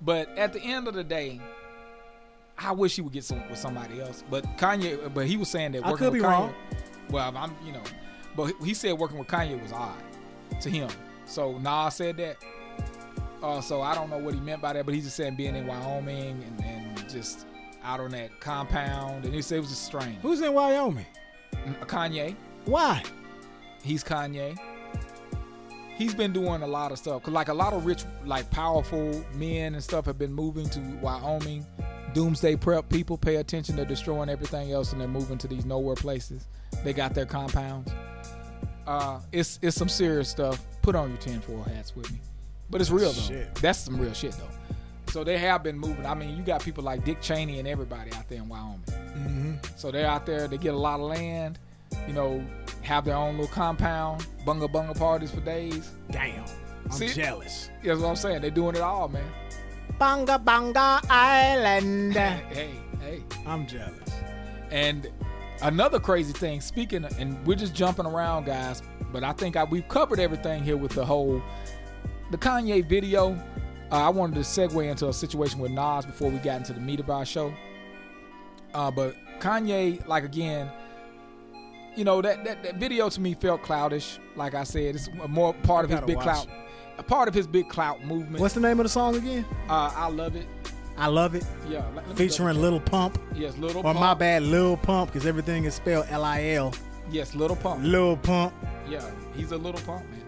but 0.00 0.28
at 0.38 0.52
the 0.52 0.60
end 0.60 0.88
of 0.88 0.94
the 0.94 1.04
day, 1.04 1.40
I 2.58 2.72
wish 2.72 2.94
he 2.96 3.02
would 3.02 3.12
get 3.12 3.24
some 3.24 3.48
with 3.50 3.58
somebody 3.58 4.00
else. 4.00 4.22
But 4.30 4.44
Kanye, 4.56 5.12
but 5.12 5.26
he 5.26 5.36
was 5.36 5.48
saying 5.48 5.72
that 5.72 5.84
I 5.84 5.92
could 5.94 6.12
be 6.12 6.20
Kanye. 6.20 6.30
wrong. 6.30 6.54
Well, 7.10 7.36
I'm, 7.36 7.54
you 7.64 7.72
know, 7.72 7.82
but 8.36 8.52
he 8.62 8.74
said 8.74 8.94
working 8.94 9.18
with 9.18 9.28
Kanye 9.28 9.60
was 9.60 9.72
odd 9.72 9.96
to 10.60 10.70
him. 10.70 10.88
So 11.26 11.58
Nas 11.58 11.94
said 11.94 12.16
that. 12.18 12.36
Uh, 13.42 13.60
so 13.60 13.82
I 13.82 13.94
don't 13.94 14.08
know 14.08 14.18
what 14.18 14.32
he 14.34 14.40
meant 14.40 14.62
by 14.62 14.72
that, 14.72 14.86
but 14.86 14.94
he's 14.94 15.04
just 15.04 15.16
saying 15.16 15.36
being 15.36 15.54
in 15.54 15.66
Wyoming 15.66 16.42
and, 16.42 16.64
and 16.64 17.08
just 17.10 17.46
out 17.82 18.00
on 18.00 18.10
that 18.12 18.40
compound, 18.40 19.24
and 19.26 19.34
he 19.34 19.42
said 19.42 19.58
it 19.58 19.60
was 19.60 19.68
just 19.70 19.84
strange. 19.84 20.18
Who's 20.22 20.40
in 20.40 20.54
Wyoming? 20.54 21.06
Kanye, 21.82 22.34
Why? 22.64 23.02
he's 23.82 24.02
Kanye. 24.02 24.56
He's 25.96 26.14
been 26.14 26.32
doing 26.32 26.62
a 26.62 26.66
lot 26.66 26.90
of 26.90 26.98
stuff. 26.98 27.22
Cause 27.22 27.32
like 27.32 27.48
a 27.48 27.54
lot 27.54 27.72
of 27.72 27.86
rich, 27.86 28.04
like 28.24 28.50
powerful 28.50 29.24
men 29.34 29.74
and 29.74 29.84
stuff 29.84 30.06
have 30.06 30.18
been 30.18 30.32
moving 30.32 30.68
to 30.70 30.80
Wyoming. 31.00 31.64
Doomsday 32.14 32.56
prep 32.56 32.88
people 32.88 33.16
pay 33.16 33.36
attention. 33.36 33.76
They're 33.76 33.84
destroying 33.84 34.28
everything 34.28 34.72
else 34.72 34.92
and 34.92 35.00
they're 35.00 35.06
moving 35.06 35.38
to 35.38 35.46
these 35.46 35.64
nowhere 35.64 35.94
places. 35.94 36.46
They 36.84 36.92
got 36.92 37.14
their 37.14 37.26
compounds. 37.26 37.90
Uh, 38.86 39.20
it's 39.32 39.58
it's 39.62 39.76
some 39.76 39.88
serious 39.88 40.28
stuff. 40.28 40.64
Put 40.82 40.94
on 40.94 41.08
your 41.08 41.18
tinfoil 41.18 41.62
hats 41.62 41.96
with 41.96 42.12
me, 42.12 42.20
but 42.70 42.80
it's 42.80 42.90
real 42.90 43.12
though. 43.12 43.20
Shit. 43.20 43.54
That's 43.56 43.78
some 43.78 43.98
real 43.98 44.12
shit 44.12 44.32
though. 44.32 45.10
So 45.10 45.24
they 45.24 45.38
have 45.38 45.62
been 45.62 45.78
moving. 45.78 46.04
I 46.04 46.14
mean, 46.14 46.36
you 46.36 46.42
got 46.42 46.62
people 46.62 46.84
like 46.84 47.04
Dick 47.04 47.20
Cheney 47.22 47.58
and 47.58 47.68
everybody 47.68 48.12
out 48.12 48.28
there 48.28 48.38
in 48.38 48.48
Wyoming. 48.48 48.82
Mm-hmm. 48.86 49.54
So 49.76 49.90
they're 49.90 50.06
out 50.06 50.26
there, 50.26 50.48
they 50.48 50.58
get 50.58 50.74
a 50.74 50.78
lot 50.78 50.98
of 51.00 51.06
land, 51.06 51.58
you 52.06 52.12
know, 52.12 52.44
have 52.82 53.04
their 53.04 53.16
own 53.16 53.38
little 53.38 53.52
compound, 53.52 54.26
bunga 54.44 54.68
bunga 54.70 54.98
parties 54.98 55.30
for 55.30 55.40
days. 55.40 55.92
Damn. 56.10 56.44
I'm 56.86 56.90
See? 56.90 57.08
jealous. 57.08 57.70
That's 57.82 58.00
what 58.00 58.08
I'm 58.08 58.16
saying. 58.16 58.42
They're 58.42 58.50
doing 58.50 58.76
it 58.76 58.82
all, 58.82 59.08
man. 59.08 59.24
Bunga 60.00 60.42
bunga 60.42 61.00
Island. 61.08 62.14
hey, 62.14 62.70
hey. 63.00 63.22
I'm 63.46 63.66
jealous. 63.66 64.10
And 64.70 65.08
another 65.62 66.00
crazy 66.00 66.32
thing, 66.32 66.60
speaking, 66.60 67.04
of, 67.04 67.18
and 67.18 67.44
we're 67.46 67.56
just 67.56 67.74
jumping 67.74 68.06
around, 68.06 68.44
guys, 68.44 68.82
but 69.12 69.24
I 69.24 69.32
think 69.32 69.56
I, 69.56 69.64
we've 69.64 69.88
covered 69.88 70.20
everything 70.20 70.62
here 70.62 70.76
with 70.76 70.92
the 70.92 71.04
whole, 71.04 71.42
the 72.30 72.38
Kanye 72.38 72.86
video. 72.88 73.32
Uh, 73.92 74.06
I 74.06 74.08
wanted 74.08 74.34
to 74.36 74.40
segue 74.40 74.90
into 74.90 75.08
a 75.08 75.12
situation 75.12 75.60
with 75.60 75.70
Nas 75.70 76.06
before 76.06 76.30
we 76.30 76.38
got 76.38 76.56
into 76.58 76.72
the 76.72 76.80
meat 76.80 77.00
of 77.00 77.10
our 77.10 77.24
show. 77.24 77.52
Uh, 78.72 78.90
but 78.90 79.14
Kanye, 79.38 80.04
like 80.06 80.24
again, 80.24 80.70
you 81.94 82.04
know 82.04 82.20
that, 82.20 82.44
that 82.44 82.62
that 82.64 82.76
video 82.76 83.08
to 83.08 83.20
me 83.20 83.34
felt 83.34 83.62
cloudish. 83.62 84.18
Like 84.34 84.54
I 84.54 84.64
said, 84.64 84.96
it's 84.96 85.08
a 85.22 85.28
more 85.28 85.54
part 85.54 85.84
of 85.84 85.90
his 85.90 86.00
big 86.00 86.16
watch 86.16 86.24
clout, 86.24 86.48
a 86.98 87.02
part 87.04 87.28
of 87.28 87.34
his 87.34 87.46
big 87.46 87.68
clout 87.68 88.04
movement. 88.04 88.40
What's 88.40 88.54
the 88.54 88.60
name 88.60 88.80
of 88.80 88.84
the 88.84 88.90
song 88.90 89.14
again? 89.14 89.44
uh, 89.68 89.92
I 89.94 90.08
love 90.08 90.34
it. 90.34 90.46
I 90.96 91.08
love 91.08 91.34
it. 91.34 91.44
Yeah, 91.68 91.82
Featuring 92.14 92.60
Little 92.60 92.80
Pump. 92.80 93.18
yes, 93.34 93.56
little 93.58 93.80
Or 93.80 93.84
pump. 93.94 93.98
my 94.00 94.14
bad, 94.14 94.42
Lil 94.44 94.76
Pump, 94.76 95.12
because 95.12 95.26
everything 95.26 95.64
is 95.64 95.74
spelled 95.74 96.06
L 96.10 96.24
I 96.24 96.50
L. 96.50 96.72
Yes, 97.10 97.34
little 97.34 97.56
pump. 97.56 97.82
Lil 97.82 98.16
Pump. 98.18 98.54
Yeah, 98.88 99.04
he's 99.34 99.50
a 99.52 99.56
little 99.58 99.80
pump 99.80 100.04
man. 100.10 100.22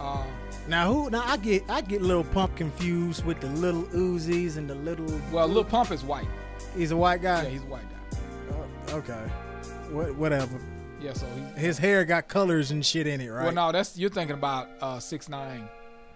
Uh, 0.00 0.24
Now 0.68 0.92
who? 0.92 1.10
Now 1.10 1.22
I 1.26 1.36
get 1.38 1.64
I 1.68 1.80
get 1.80 2.02
Little 2.02 2.24
Pump 2.24 2.54
confused 2.56 3.24
with 3.24 3.40
the 3.40 3.48
little 3.48 3.82
Uzis 3.84 4.56
and 4.58 4.68
the 4.70 4.74
little. 4.76 5.06
well, 5.32 5.48
Lil 5.48 5.64
Pump 5.64 5.90
is 5.90 6.02
white. 6.04 6.28
he's 6.76 6.92
a 6.92 6.96
white 6.96 7.20
guy. 7.22 7.42
Yeah, 7.44 7.48
he's 7.48 7.62
a 7.62 7.66
white 7.66 7.82
guy. 7.90 8.18
Oh, 8.92 8.96
okay, 8.98 9.24
what, 9.90 10.14
whatever. 10.16 10.58
Yeah, 11.00 11.14
so 11.14 11.26
he. 11.56 11.60
His 11.60 11.78
hair 11.78 12.04
got 12.04 12.28
colors 12.28 12.70
and 12.70 12.84
shit 12.86 13.06
in 13.08 13.20
it, 13.20 13.28
right? 13.28 13.44
Well, 13.46 13.52
no, 13.54 13.72
that's 13.72 13.98
you're 13.98 14.10
thinking 14.10 14.34
about 14.36 14.68
uh 14.80 15.00
six 15.00 15.28
nine. 15.28 15.68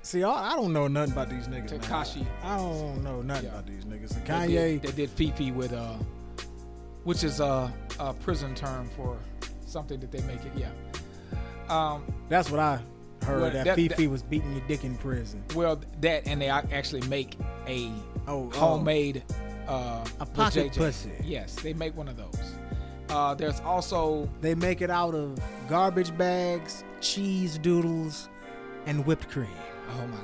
See, 0.06 0.22
I, 0.22 0.52
I 0.52 0.54
don't 0.54 0.72
know 0.72 0.86
nothing 0.86 1.12
about 1.14 1.28
these 1.30 1.48
niggas. 1.48 1.72
man. 1.72 1.80
Tekashi. 1.80 2.24
I 2.44 2.56
don't 2.58 3.02
know 3.02 3.22
nothing 3.22 3.46
Yeah. 3.46 3.50
about 3.50 3.66
these 3.66 3.84
niggas. 3.84 4.16
And 4.16 4.24
They 4.24 4.54
Kanye, 4.54 4.80
did, 4.80 4.82
they 4.82 4.92
did 4.92 5.10
Fifi 5.10 5.50
with 5.50 5.72
uh, 5.72 5.94
which 7.02 7.24
is 7.24 7.40
a, 7.40 7.72
a 7.98 8.14
prison 8.14 8.54
term 8.54 8.88
for 8.96 9.18
something 9.66 9.98
that 9.98 10.12
they 10.12 10.20
make 10.22 10.44
it. 10.44 10.52
Yeah. 10.54 10.68
Um. 11.68 12.04
that's 12.28 12.52
what 12.52 12.60
I 12.60 12.76
heard. 13.24 13.40
Well, 13.42 13.50
that, 13.50 13.64
that- 13.64 13.74
Fifi 13.74 14.06
was 14.06 14.22
beating 14.22 14.52
your 14.52 14.64
dick 14.68 14.84
in 14.84 14.96
prison. 14.96 15.42
Well, 15.56 15.80
that 16.00 16.24
and 16.28 16.40
they 16.40 16.48
actually 16.50 17.04
make 17.08 17.36
a 17.66 17.90
Oh, 18.28 18.48
oh. 18.54 18.58
homemade 18.58 19.24
uh, 19.66 20.04
A 20.20 20.26
pocket 20.26 20.70
JJ. 20.72 20.76
pussy. 20.76 21.10
Yes, 21.24 21.56
they 21.56 21.72
make 21.72 21.96
one 21.96 22.06
of 22.06 22.16
those. 22.16 22.52
Uh, 23.08 23.34
there's 23.34 23.58
also 23.60 24.28
They 24.40 24.54
make 24.54 24.82
it 24.82 24.90
out 24.90 25.16
of 25.16 25.36
garbage 25.68 26.16
bags, 26.16 26.84
cheese 27.00 27.58
doodles, 27.58 28.28
and 28.86 29.04
whipped 29.04 29.28
cream. 29.30 29.48
Oh 29.88 30.06
my 30.08 30.16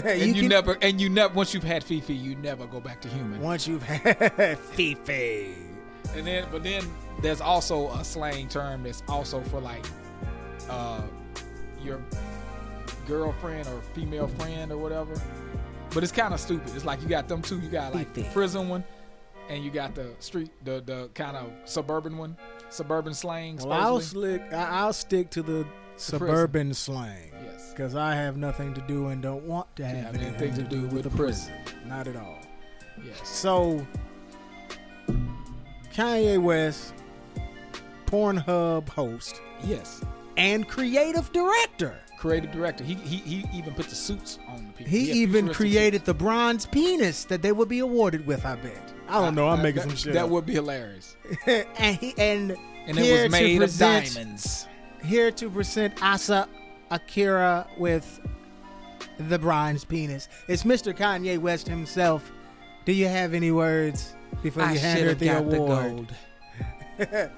god, 0.00 0.04
and 0.06 0.36
you, 0.36 0.42
can- 0.42 0.48
never 0.50 0.78
and 0.82 1.00
you 1.00 1.08
never 1.08 1.34
once 1.34 1.54
you've 1.54 1.64
had 1.64 1.82
Fifi, 1.84 2.14
you 2.14 2.34
never 2.36 2.66
go 2.66 2.80
back 2.80 3.00
to 3.02 3.08
human. 3.08 3.40
once 3.40 3.66
you've 3.66 3.82
had 3.82 4.58
Fifi. 4.72 5.54
And 6.14 6.26
then, 6.26 6.46
but 6.50 6.62
then 6.62 6.84
there's 7.20 7.40
also 7.42 7.90
a 7.90 8.02
slang 8.04 8.48
term 8.48 8.82
that's 8.82 9.02
also 9.08 9.40
for 9.42 9.60
like 9.60 9.84
uh, 10.70 11.02
your 11.82 12.00
girlfriend 13.06 13.66
or 13.68 13.80
female 13.94 14.26
friend 14.28 14.72
or 14.72 14.78
whatever. 14.78 15.20
But 15.90 16.02
it's 16.02 16.12
kind 16.12 16.32
of 16.34 16.40
stupid. 16.40 16.74
It's 16.74 16.84
like 16.84 17.02
you 17.02 17.08
got 17.08 17.28
them 17.28 17.42
two. 17.42 17.58
You 17.60 17.68
got 17.68 17.94
like 17.94 18.12
the 18.14 18.22
prison 18.24 18.68
one, 18.68 18.84
and 19.48 19.64
you 19.64 19.70
got 19.70 19.94
the 19.94 20.14
street, 20.18 20.50
the 20.64 20.80
the 20.80 21.10
kind 21.14 21.36
of 21.36 21.50
suburban 21.64 22.16
one, 22.18 22.36
suburban 22.70 23.14
slang. 23.14 23.56
Well, 23.56 23.72
I'll 23.72 24.00
slick. 24.00 24.42
I'll 24.52 24.92
stick 24.92 25.30
to 25.30 25.42
the 25.42 25.66
suburban 25.98 26.72
slang 26.74 27.30
Yes. 27.44 27.70
because 27.70 27.94
I 27.94 28.14
have 28.14 28.36
nothing 28.36 28.72
to 28.74 28.80
do 28.82 29.08
and 29.08 29.20
don't 29.22 29.44
want 29.44 29.74
to 29.76 29.84
have, 29.84 30.14
have 30.14 30.14
anything 30.16 30.54
to 30.54 30.62
do 30.62 30.86
with 30.88 31.04
the 31.04 31.10
prison. 31.10 31.52
Not 31.86 32.06
at 32.08 32.16
all. 32.16 32.38
Yes. 33.04 33.20
So, 33.28 33.86
Kanye 35.94 36.40
West, 36.40 36.94
Pornhub 38.06 38.88
host 38.88 39.40
Yes. 39.64 40.00
and 40.36 40.68
creative 40.68 41.32
director. 41.32 41.96
Creative 42.18 42.50
director. 42.50 42.82
He 42.82 42.94
he 42.94 43.16
he 43.18 43.44
even 43.56 43.74
put 43.74 43.88
the 43.88 43.94
suits 43.94 44.38
on 44.48 44.66
the 44.66 44.72
people. 44.72 44.90
He 44.90 45.08
had 45.08 45.16
even 45.16 45.48
created 45.54 46.04
the 46.04 46.14
bronze 46.14 46.66
penis 46.66 47.24
that 47.24 47.42
they 47.42 47.52
would 47.52 47.68
be 47.68 47.78
awarded 47.78 48.26
with. 48.26 48.44
I 48.44 48.56
bet. 48.56 48.92
I 49.08 49.20
don't 49.20 49.34
know. 49.36 49.48
I'm 49.48 49.60
Uh, 49.60 49.62
making 49.62 49.82
that, 49.82 49.88
some 49.88 49.96
shit. 49.96 50.12
That 50.14 50.24
up. 50.24 50.30
would 50.30 50.44
be 50.44 50.54
hilarious. 50.54 51.16
and 51.46 51.96
he 51.96 52.14
and 52.18 52.56
And 52.88 52.98
it 52.98 53.22
was 53.24 53.30
made 53.32 53.62
of 53.62 53.76
diamonds. 53.78 54.66
Here 55.04 55.30
to 55.32 55.50
present 55.50 56.02
Asa 56.02 56.48
Akira 56.90 57.66
with 57.78 58.20
the 59.18 59.38
bronze 59.38 59.84
penis. 59.84 60.28
It's 60.48 60.64
Mr. 60.64 60.96
Kanye 60.96 61.38
West 61.38 61.68
himself. 61.68 62.30
Do 62.84 62.92
you 62.92 63.06
have 63.06 63.34
any 63.34 63.50
words 63.50 64.14
before 64.42 64.64
you 64.70 64.78
hand 64.78 65.00
her 65.00 65.14
the 65.14 65.28
award? 65.28 66.08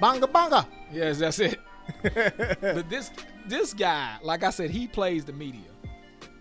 Bonga 0.00 0.26
bonga. 0.26 0.66
Yes, 0.92 1.18
that's 1.18 1.38
it. 1.38 1.58
but 2.02 2.88
this 2.88 3.10
this 3.46 3.74
guy, 3.74 4.16
like 4.22 4.42
I 4.42 4.50
said, 4.50 4.70
he 4.70 4.86
plays 4.86 5.24
the 5.24 5.32
media. 5.32 5.60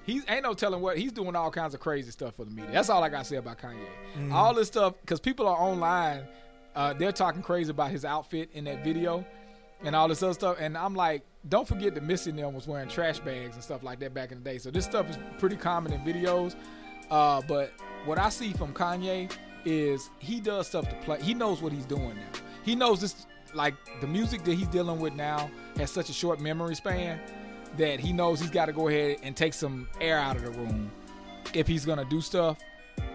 He 0.06 0.22
ain't 0.28 0.44
no 0.44 0.54
telling 0.54 0.82
what 0.82 0.98
he's 0.98 1.12
doing. 1.12 1.36
All 1.36 1.52
kinds 1.52 1.74
of 1.74 1.80
crazy 1.80 2.12
stuff 2.12 2.36
for 2.36 2.46
the 2.46 2.52
media. 2.52 2.72
That's 2.72 2.90
all 2.90 3.04
I 3.04 3.10
gotta 3.10 3.26
say 3.26 3.36
about 3.36 3.60
Kanye. 3.60 4.32
All 4.32 4.54
this 4.54 4.68
stuff 4.68 4.94
because 5.02 5.20
people 5.20 5.48
are 5.48 5.58
online. 5.58 6.24
Uh, 6.76 6.94
they're 6.94 7.12
talking 7.12 7.42
crazy 7.42 7.72
about 7.72 7.92
his 7.92 8.06
outfit 8.06 8.50
in 8.54 8.64
that 8.64 8.84
video 8.84 9.26
and 9.84 9.96
all 9.96 10.08
this 10.08 10.22
other 10.24 10.34
stuff. 10.34 10.58
And 10.60 10.78
I'm 10.78 10.96
like, 10.96 11.24
don't 11.48 11.68
forget 11.68 11.96
that 11.96 12.04
Missy 12.04 12.32
and 12.32 12.40
them 12.40 12.54
was 12.54 12.68
wearing 12.68 12.90
trash 12.90 13.20
bags 13.20 13.56
and 13.56 13.64
stuff 13.64 13.84
like 13.84 14.00
that 14.00 14.14
back 14.14 14.32
in 14.32 14.44
the 14.44 14.44
day. 14.44 14.58
So 14.58 14.72
this 14.72 14.86
stuff 14.86 15.10
is 15.10 15.18
pretty 15.38 15.56
common 15.56 15.94
in 15.94 16.02
videos. 16.02 16.56
Uh, 17.10 17.42
but 17.48 17.72
what 18.06 18.20
I 18.20 18.30
see 18.30 18.54
from 18.54 18.74
Kanye 18.74 19.32
is 19.66 20.10
he 20.20 20.40
does 20.40 20.68
stuff 20.68 20.88
to 20.90 20.96
play. 20.98 21.22
He 21.22 21.34
knows 21.34 21.62
what 21.62 21.72
he's 21.72 21.86
doing 21.86 22.16
now. 22.16 22.40
He 22.64 22.76
knows 22.76 23.02
this, 23.02 23.26
like 23.54 23.76
the 24.02 24.08
music 24.08 24.44
that 24.44 24.54
he's 24.54 24.68
dealing 24.68 25.00
with 25.00 25.14
now 25.14 25.50
has 25.78 25.92
such 25.92 26.10
a 26.10 26.14
short 26.14 26.40
memory 26.40 26.76
span 26.76 27.20
that 27.78 28.00
he 28.00 28.14
knows 28.14 28.40
he's 28.40 28.50
got 28.50 28.66
to 28.66 28.74
go 28.74 28.88
ahead 28.88 29.18
and 29.24 29.36
take 29.36 29.54
some 29.54 29.88
air 30.02 30.18
out 30.18 30.36
of 30.36 30.44
the 30.44 30.52
room 30.52 30.92
if 31.54 31.68
he's 31.68 31.86
gonna 31.86 32.06
do 32.06 32.22
stuff, 32.22 32.58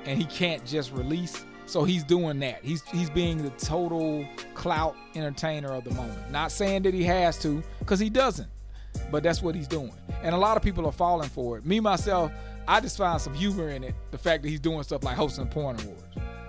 and 0.07 0.19
he 0.19 0.25
can't 0.25 0.65
just 0.65 0.93
release. 0.93 1.45
So 1.67 1.85
he's 1.85 2.05
doing 2.05 2.39
that. 2.41 2.63
He's 2.63 2.83
he's 2.91 3.11
being 3.11 3.43
the 3.43 3.51
total 3.51 4.27
clout 4.55 4.97
entertainer 5.15 5.73
of 5.73 5.85
the 5.85 5.91
moment. 5.93 6.31
Not 6.31 6.53
saying 6.53 6.83
that 6.83 6.95
he 6.95 7.05
has 7.05 7.39
to, 7.41 7.63
because 7.79 7.99
he 7.99 8.11
doesn't. 8.11 8.49
But 9.11 9.23
that's 9.23 9.43
what 9.43 9.55
he's 9.55 9.69
doing. 9.69 9.93
And 10.23 10.35
a 10.35 10.39
lot 10.39 10.57
of 10.57 10.63
people 10.63 10.87
are 10.87 10.93
falling 10.93 11.29
for 11.29 11.59
it. 11.59 11.67
Me 11.67 11.81
myself, 11.81 12.31
I 12.69 12.81
just 12.81 12.97
find 12.97 13.21
some 13.21 13.35
humor 13.35 13.71
in 13.71 13.83
it. 13.85 13.95
The 14.11 14.19
fact 14.19 14.43
that 14.43 14.49
he's 14.49 14.61
doing 14.61 14.83
stuff 14.83 15.03
like 15.03 15.17
hosting 15.17 15.47
porn 15.49 15.81
awards. 15.81 16.03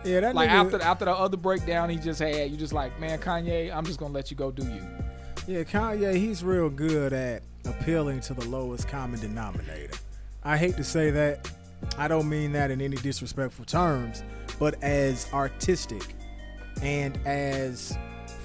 Yeah, 0.03 0.19
that 0.19 0.35
Like 0.35 0.49
after 0.49 0.81
after 0.81 1.05
the 1.05 1.11
other 1.11 1.37
breakdown 1.37 1.89
he 1.89 1.97
just 1.97 2.19
had, 2.19 2.51
you 2.51 2.57
just 2.57 2.73
like, 2.73 2.99
man, 2.99 3.17
Kanye, 3.19 3.75
I'm 3.75 3.85
just 3.85 3.99
gonna 3.99 4.13
let 4.13 4.29
you 4.29 4.37
go 4.37 4.51
do 4.51 4.63
you. 4.63 4.85
Yeah, 5.47 5.63
Kanye, 5.63 6.15
he's 6.15 6.43
real 6.43 6.69
good 6.69 7.13
at 7.13 7.41
appealing 7.65 8.19
to 8.21 8.33
the 8.33 8.45
lowest 8.47 8.87
common 8.87 9.19
denominator. 9.19 9.97
I 10.43 10.57
hate 10.57 10.77
to 10.77 10.83
say 10.83 11.09
that. 11.11 11.49
I 11.97 12.07
don't 12.07 12.29
mean 12.29 12.51
that 12.53 12.71
in 12.71 12.81
any 12.81 12.95
disrespectful 12.97 13.65
terms, 13.65 14.23
but 14.59 14.81
as 14.83 15.31
artistic 15.33 16.15
and 16.81 17.17
as 17.25 17.97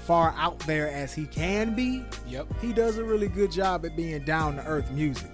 far 0.05 0.33
out 0.37 0.59
there 0.59 0.89
as 0.89 1.13
he 1.13 1.25
can 1.27 1.75
be, 1.75 2.03
Yep. 2.27 2.47
he 2.61 2.73
does 2.73 2.97
a 2.97 3.03
really 3.03 3.27
good 3.27 3.51
job 3.51 3.85
at 3.85 3.95
being 3.95 4.23
down 4.23 4.55
to 4.55 4.65
earth 4.65 4.89
music. 4.91 5.29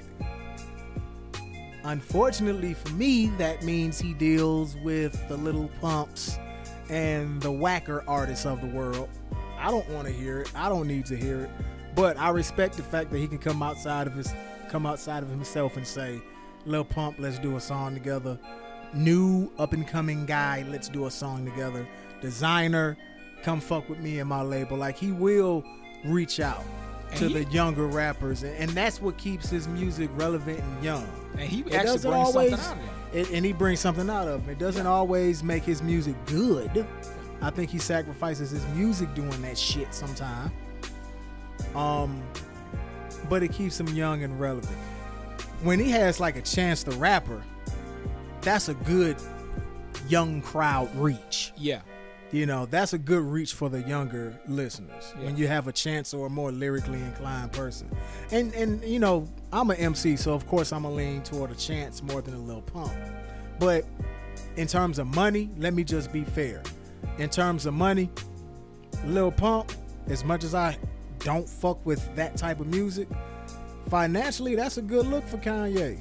Unfortunately 1.84 2.74
for 2.74 2.90
me, 2.94 3.28
that 3.38 3.64
means 3.64 4.00
he 4.00 4.14
deals 4.14 4.76
with 4.78 5.28
the 5.30 5.38
little 5.38 5.70
pumps 5.80 6.38
and 6.90 7.42
the 7.42 7.52
whacker 7.52 8.04
artists 8.08 8.46
of 8.46 8.60
the 8.62 8.68
world. 8.68 9.10
I 9.58 9.72
don't 9.72 9.88
want 9.90 10.08
to 10.08 10.14
hear 10.14 10.42
it. 10.42 10.52
I 10.56 10.70
don't 10.70 10.88
need 10.88 11.06
to 11.08 11.16
hear 11.16 11.46
it. 11.46 11.50
But 11.96 12.18
I 12.18 12.30
respect 12.30 12.76
the 12.78 12.84
fact 12.84 13.12
that 13.12 13.18
he 13.18 13.28
can 13.28 13.40
come 13.40 13.64
outside 13.64 14.06
of 14.06 14.14
his 14.14 14.32
come 14.70 14.86
outside 14.86 15.24
of 15.24 15.30
himself 15.30 15.78
and 15.78 15.88
say, 15.88 16.22
Lil 16.66 16.84
Pump, 16.84 17.16
let's 17.20 17.40
do 17.40 17.56
a 17.56 17.60
song 17.60 17.94
together. 17.94 18.38
New 18.94 19.52
up 19.60 19.74
and 19.74 19.88
coming 19.88 20.26
guy, 20.26 20.66
let's 20.70 20.90
do 20.90 21.06
a 21.06 21.12
song 21.12 21.46
together. 21.46 21.88
Designer, 22.22 22.98
come 23.44 23.60
fuck 23.60 23.88
with 23.90 24.00
me 24.00 24.20
and 24.20 24.30
my 24.30 24.42
label. 24.42 24.78
Like 24.78 24.98
he 24.98 25.12
will 25.12 25.64
reach 26.06 26.40
out 26.40 26.64
And 27.12 27.20
to 27.20 27.28
he- 27.28 27.34
the 27.44 27.52
younger 27.52 27.86
rappers, 27.88 28.44
and, 28.44 28.56
and 28.56 28.70
that's 28.72 29.02
what 29.02 29.18
keeps 29.18 29.50
his 29.50 29.68
music 29.68 30.10
relevant 30.16 30.60
and 30.60 30.84
young. 30.84 31.08
And 31.34 31.42
he 31.50 31.62
It 31.62 31.74
actually 31.74 32.00
brings 32.00 32.06
always, 32.06 32.50
something 32.52 32.66
out 32.66 32.78
of 32.78 33.16
it, 33.16 33.32
and 33.32 33.46
he 33.46 33.54
brings 33.54 33.80
something 33.80 34.10
out 34.10 34.28
of 34.28 34.44
him. 34.44 34.50
It 34.50 34.58
doesn't 34.60 34.88
always 34.88 35.44
make 35.44 35.64
his 35.64 35.82
music 35.84 36.16
good. 36.26 36.86
I 37.42 37.50
think 37.52 37.70
he 37.70 37.78
sacrifices 37.78 38.50
his 38.50 38.66
music 38.70 39.14
doing 39.14 39.42
that 39.44 39.58
shit 39.58 39.94
sometime. 39.94 40.52
Um, 41.76 42.24
but 43.30 43.44
it 43.44 43.52
keeps 43.52 43.80
him 43.80 43.88
young 43.90 44.24
and 44.24 44.40
relevant. 44.40 44.76
When 45.62 45.80
he 45.80 45.90
has 45.92 46.20
like 46.20 46.36
a 46.36 46.42
Chance 46.42 46.84
the 46.84 46.92
Rapper, 46.92 47.44
that's 48.42 48.70
a 48.70 48.74
good 48.74 49.18
young 50.08 50.42
crowd 50.42 50.94
reach. 50.96 51.54
Yeah. 51.58 51.82
You 52.32 52.46
know, 52.46 52.66
that's 52.66 52.92
a 52.92 52.98
good 52.98 53.24
reach 53.24 53.54
for 53.54 53.70
the 53.70 53.82
younger 53.84 54.38
listeners 54.48 55.14
when 55.22 55.38
you 55.38 55.48
have 55.48 55.68
a 55.68 55.72
chance 55.72 56.14
or 56.14 56.28
a 56.28 56.30
more 56.30 56.52
lyrically 56.52 57.00
inclined 57.00 57.54
person. 57.54 57.90
And 58.32 58.54
and 58.54 58.84
you 58.84 59.00
know, 59.00 59.28
I'm 59.54 59.70
an 59.72 59.78
MC, 59.78 60.18
so 60.18 60.34
of 60.34 60.46
course 60.46 60.74
I'm 60.74 60.84
gonna 60.84 60.94
lean 60.94 61.24
toward 61.24 61.52
a 61.52 61.56
chance 61.56 62.04
more 62.04 62.22
than 62.22 62.34
a 62.34 62.40
little 62.40 62.64
pump. 62.64 62.94
But 63.60 63.86
in 64.58 64.68
terms 64.68 65.00
of 65.00 65.08
money, 65.08 65.50
let 65.58 65.74
me 65.74 65.86
just 65.86 66.12
be 66.12 66.26
fair. 66.26 66.64
In 67.18 67.30
terms 67.30 67.66
of 67.66 67.74
money, 67.74 68.10
Lil 69.06 69.32
Pump, 69.32 69.72
as 70.08 70.24
much 70.26 70.44
as 70.44 70.54
I 70.54 70.78
don't 71.20 71.48
fuck 71.48 71.84
with 71.86 72.14
that 72.16 72.36
type 72.36 72.60
of 72.60 72.68
music, 72.68 73.08
financially 73.90 74.56
that's 74.56 74.78
a 74.78 74.82
good 74.82 75.08
look 75.08 75.26
for 75.28 75.38
Kanye. 75.38 76.00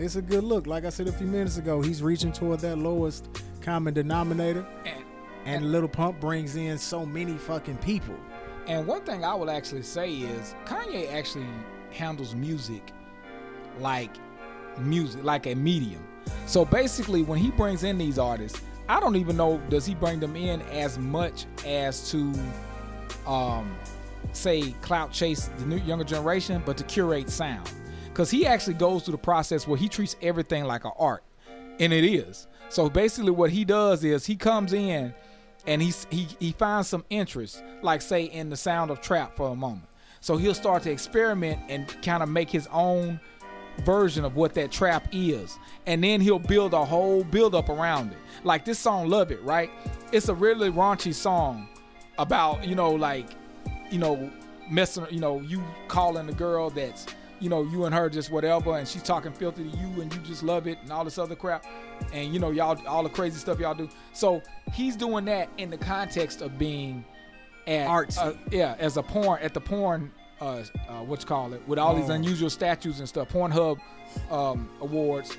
It's 0.00 0.16
a 0.16 0.22
good 0.22 0.44
look. 0.44 0.66
Like 0.66 0.86
I 0.86 0.88
said 0.88 1.08
a 1.08 1.12
few 1.12 1.26
minutes 1.26 1.58
ago, 1.58 1.82
he's 1.82 2.02
reaching 2.02 2.32
toward 2.32 2.60
that 2.60 2.76
lowest 2.76 3.28
common 3.60 3.92
denominator. 3.92 4.66
And 4.86 5.04
And 5.44 5.72
Little 5.72 5.90
Pump 5.90 6.18
brings 6.18 6.56
in 6.56 6.78
so 6.78 7.04
many 7.04 7.36
fucking 7.36 7.76
people. 7.78 8.16
And 8.66 8.86
one 8.86 9.02
thing 9.02 9.26
I 9.26 9.34
will 9.34 9.50
actually 9.50 9.82
say 9.82 10.10
is 10.10 10.54
Kanye 10.64 11.12
actually 11.12 11.46
handles 11.90 12.34
music 12.34 12.92
like 13.78 14.10
music, 14.78 15.22
like 15.22 15.46
a 15.46 15.54
medium. 15.54 16.02
So 16.46 16.64
basically, 16.64 17.22
when 17.22 17.38
he 17.38 17.50
brings 17.50 17.84
in 17.84 17.98
these 17.98 18.18
artists, 18.18 18.62
I 18.88 19.00
don't 19.00 19.16
even 19.16 19.36
know 19.36 19.60
does 19.68 19.84
he 19.84 19.94
bring 19.94 20.18
them 20.18 20.34
in 20.34 20.62
as 20.62 20.98
much 20.98 21.44
as 21.66 22.10
to 22.10 22.32
um, 23.26 23.76
say 24.32 24.72
clout 24.80 25.12
chase 25.12 25.50
the 25.58 25.66
new 25.66 25.76
younger 25.76 26.04
generation, 26.04 26.62
but 26.64 26.78
to 26.78 26.84
curate 26.84 27.28
sound. 27.28 27.70
Because 28.10 28.30
he 28.30 28.46
actually 28.46 28.74
goes 28.74 29.04
through 29.04 29.12
the 29.12 29.18
process 29.18 29.66
where 29.66 29.78
he 29.78 29.88
treats 29.88 30.16
everything 30.20 30.64
like 30.64 30.84
an 30.84 30.92
art, 30.98 31.22
and 31.78 31.92
it 31.92 32.04
is. 32.04 32.46
So 32.68 32.90
basically, 32.90 33.30
what 33.30 33.50
he 33.50 33.64
does 33.64 34.04
is 34.04 34.26
he 34.26 34.36
comes 34.36 34.72
in 34.72 35.14
and 35.66 35.80
he's, 35.80 36.06
he 36.10 36.28
he 36.38 36.52
finds 36.52 36.88
some 36.88 37.04
interest, 37.10 37.62
like 37.82 38.02
say 38.02 38.24
in 38.24 38.50
the 38.50 38.56
sound 38.56 38.90
of 38.90 39.00
trap 39.00 39.36
for 39.36 39.50
a 39.50 39.56
moment. 39.56 39.86
So 40.20 40.36
he'll 40.36 40.54
start 40.54 40.82
to 40.82 40.90
experiment 40.90 41.60
and 41.68 41.88
kind 42.02 42.22
of 42.22 42.28
make 42.28 42.50
his 42.50 42.66
own 42.72 43.18
version 43.84 44.24
of 44.24 44.36
what 44.36 44.54
that 44.54 44.70
trap 44.70 45.08
is. 45.12 45.58
And 45.86 46.04
then 46.04 46.20
he'll 46.20 46.38
build 46.38 46.74
a 46.74 46.84
whole 46.84 47.24
build 47.24 47.54
up 47.54 47.68
around 47.68 48.12
it. 48.12 48.18
Like 48.44 48.64
this 48.64 48.78
song 48.78 49.08
Love 49.08 49.30
It, 49.30 49.42
right? 49.42 49.70
It's 50.12 50.28
a 50.28 50.34
really 50.34 50.70
raunchy 50.70 51.14
song 51.14 51.68
about, 52.18 52.66
you 52.66 52.74
know, 52.74 52.90
like, 52.90 53.26
you 53.90 53.98
know, 53.98 54.30
messing, 54.70 55.06
you 55.10 55.20
know, 55.20 55.40
you 55.40 55.62
calling 55.88 56.26
the 56.26 56.34
girl 56.34 56.68
that's, 56.68 57.06
you 57.40 57.48
know, 57.48 57.62
you 57.62 57.84
and 57.86 57.94
her 57.94 58.08
just 58.10 58.30
whatever, 58.30 58.76
and 58.76 58.86
she's 58.86 59.02
talking 59.02 59.32
filthy 59.32 59.64
to 59.70 59.76
you, 59.76 60.00
and 60.00 60.12
you 60.14 60.20
just 60.20 60.42
love 60.42 60.66
it, 60.66 60.78
and 60.82 60.92
all 60.92 61.04
this 61.04 61.18
other 61.18 61.34
crap, 61.34 61.64
and 62.12 62.32
you 62.32 62.38
know, 62.38 62.50
y'all, 62.50 62.78
all 62.86 63.02
the 63.02 63.08
crazy 63.08 63.38
stuff 63.38 63.58
y'all 63.58 63.74
do. 63.74 63.88
So 64.12 64.42
he's 64.72 64.96
doing 64.96 65.24
that 65.26 65.48
in 65.58 65.70
the 65.70 65.78
context 65.78 66.42
of 66.42 66.58
being 66.58 67.04
at 67.66 67.86
Artsy. 67.88 68.18
uh, 68.18 68.32
yeah, 68.50 68.74
as 68.78 68.96
a 68.96 69.02
porn 69.02 69.40
at 69.42 69.54
the 69.54 69.60
porn, 69.60 70.12
uh, 70.40 70.64
uh, 70.88 71.02
what 71.04 71.20
you 71.20 71.26
call 71.26 71.52
it, 71.52 71.62
with 71.66 71.78
all 71.78 71.94
these 71.94 72.10
Oh. 72.10 72.14
unusual 72.14 72.50
statues 72.50 72.98
and 73.00 73.08
stuff, 73.08 73.28
Pornhub 73.30 73.78
um, 74.30 74.68
awards, 74.80 75.36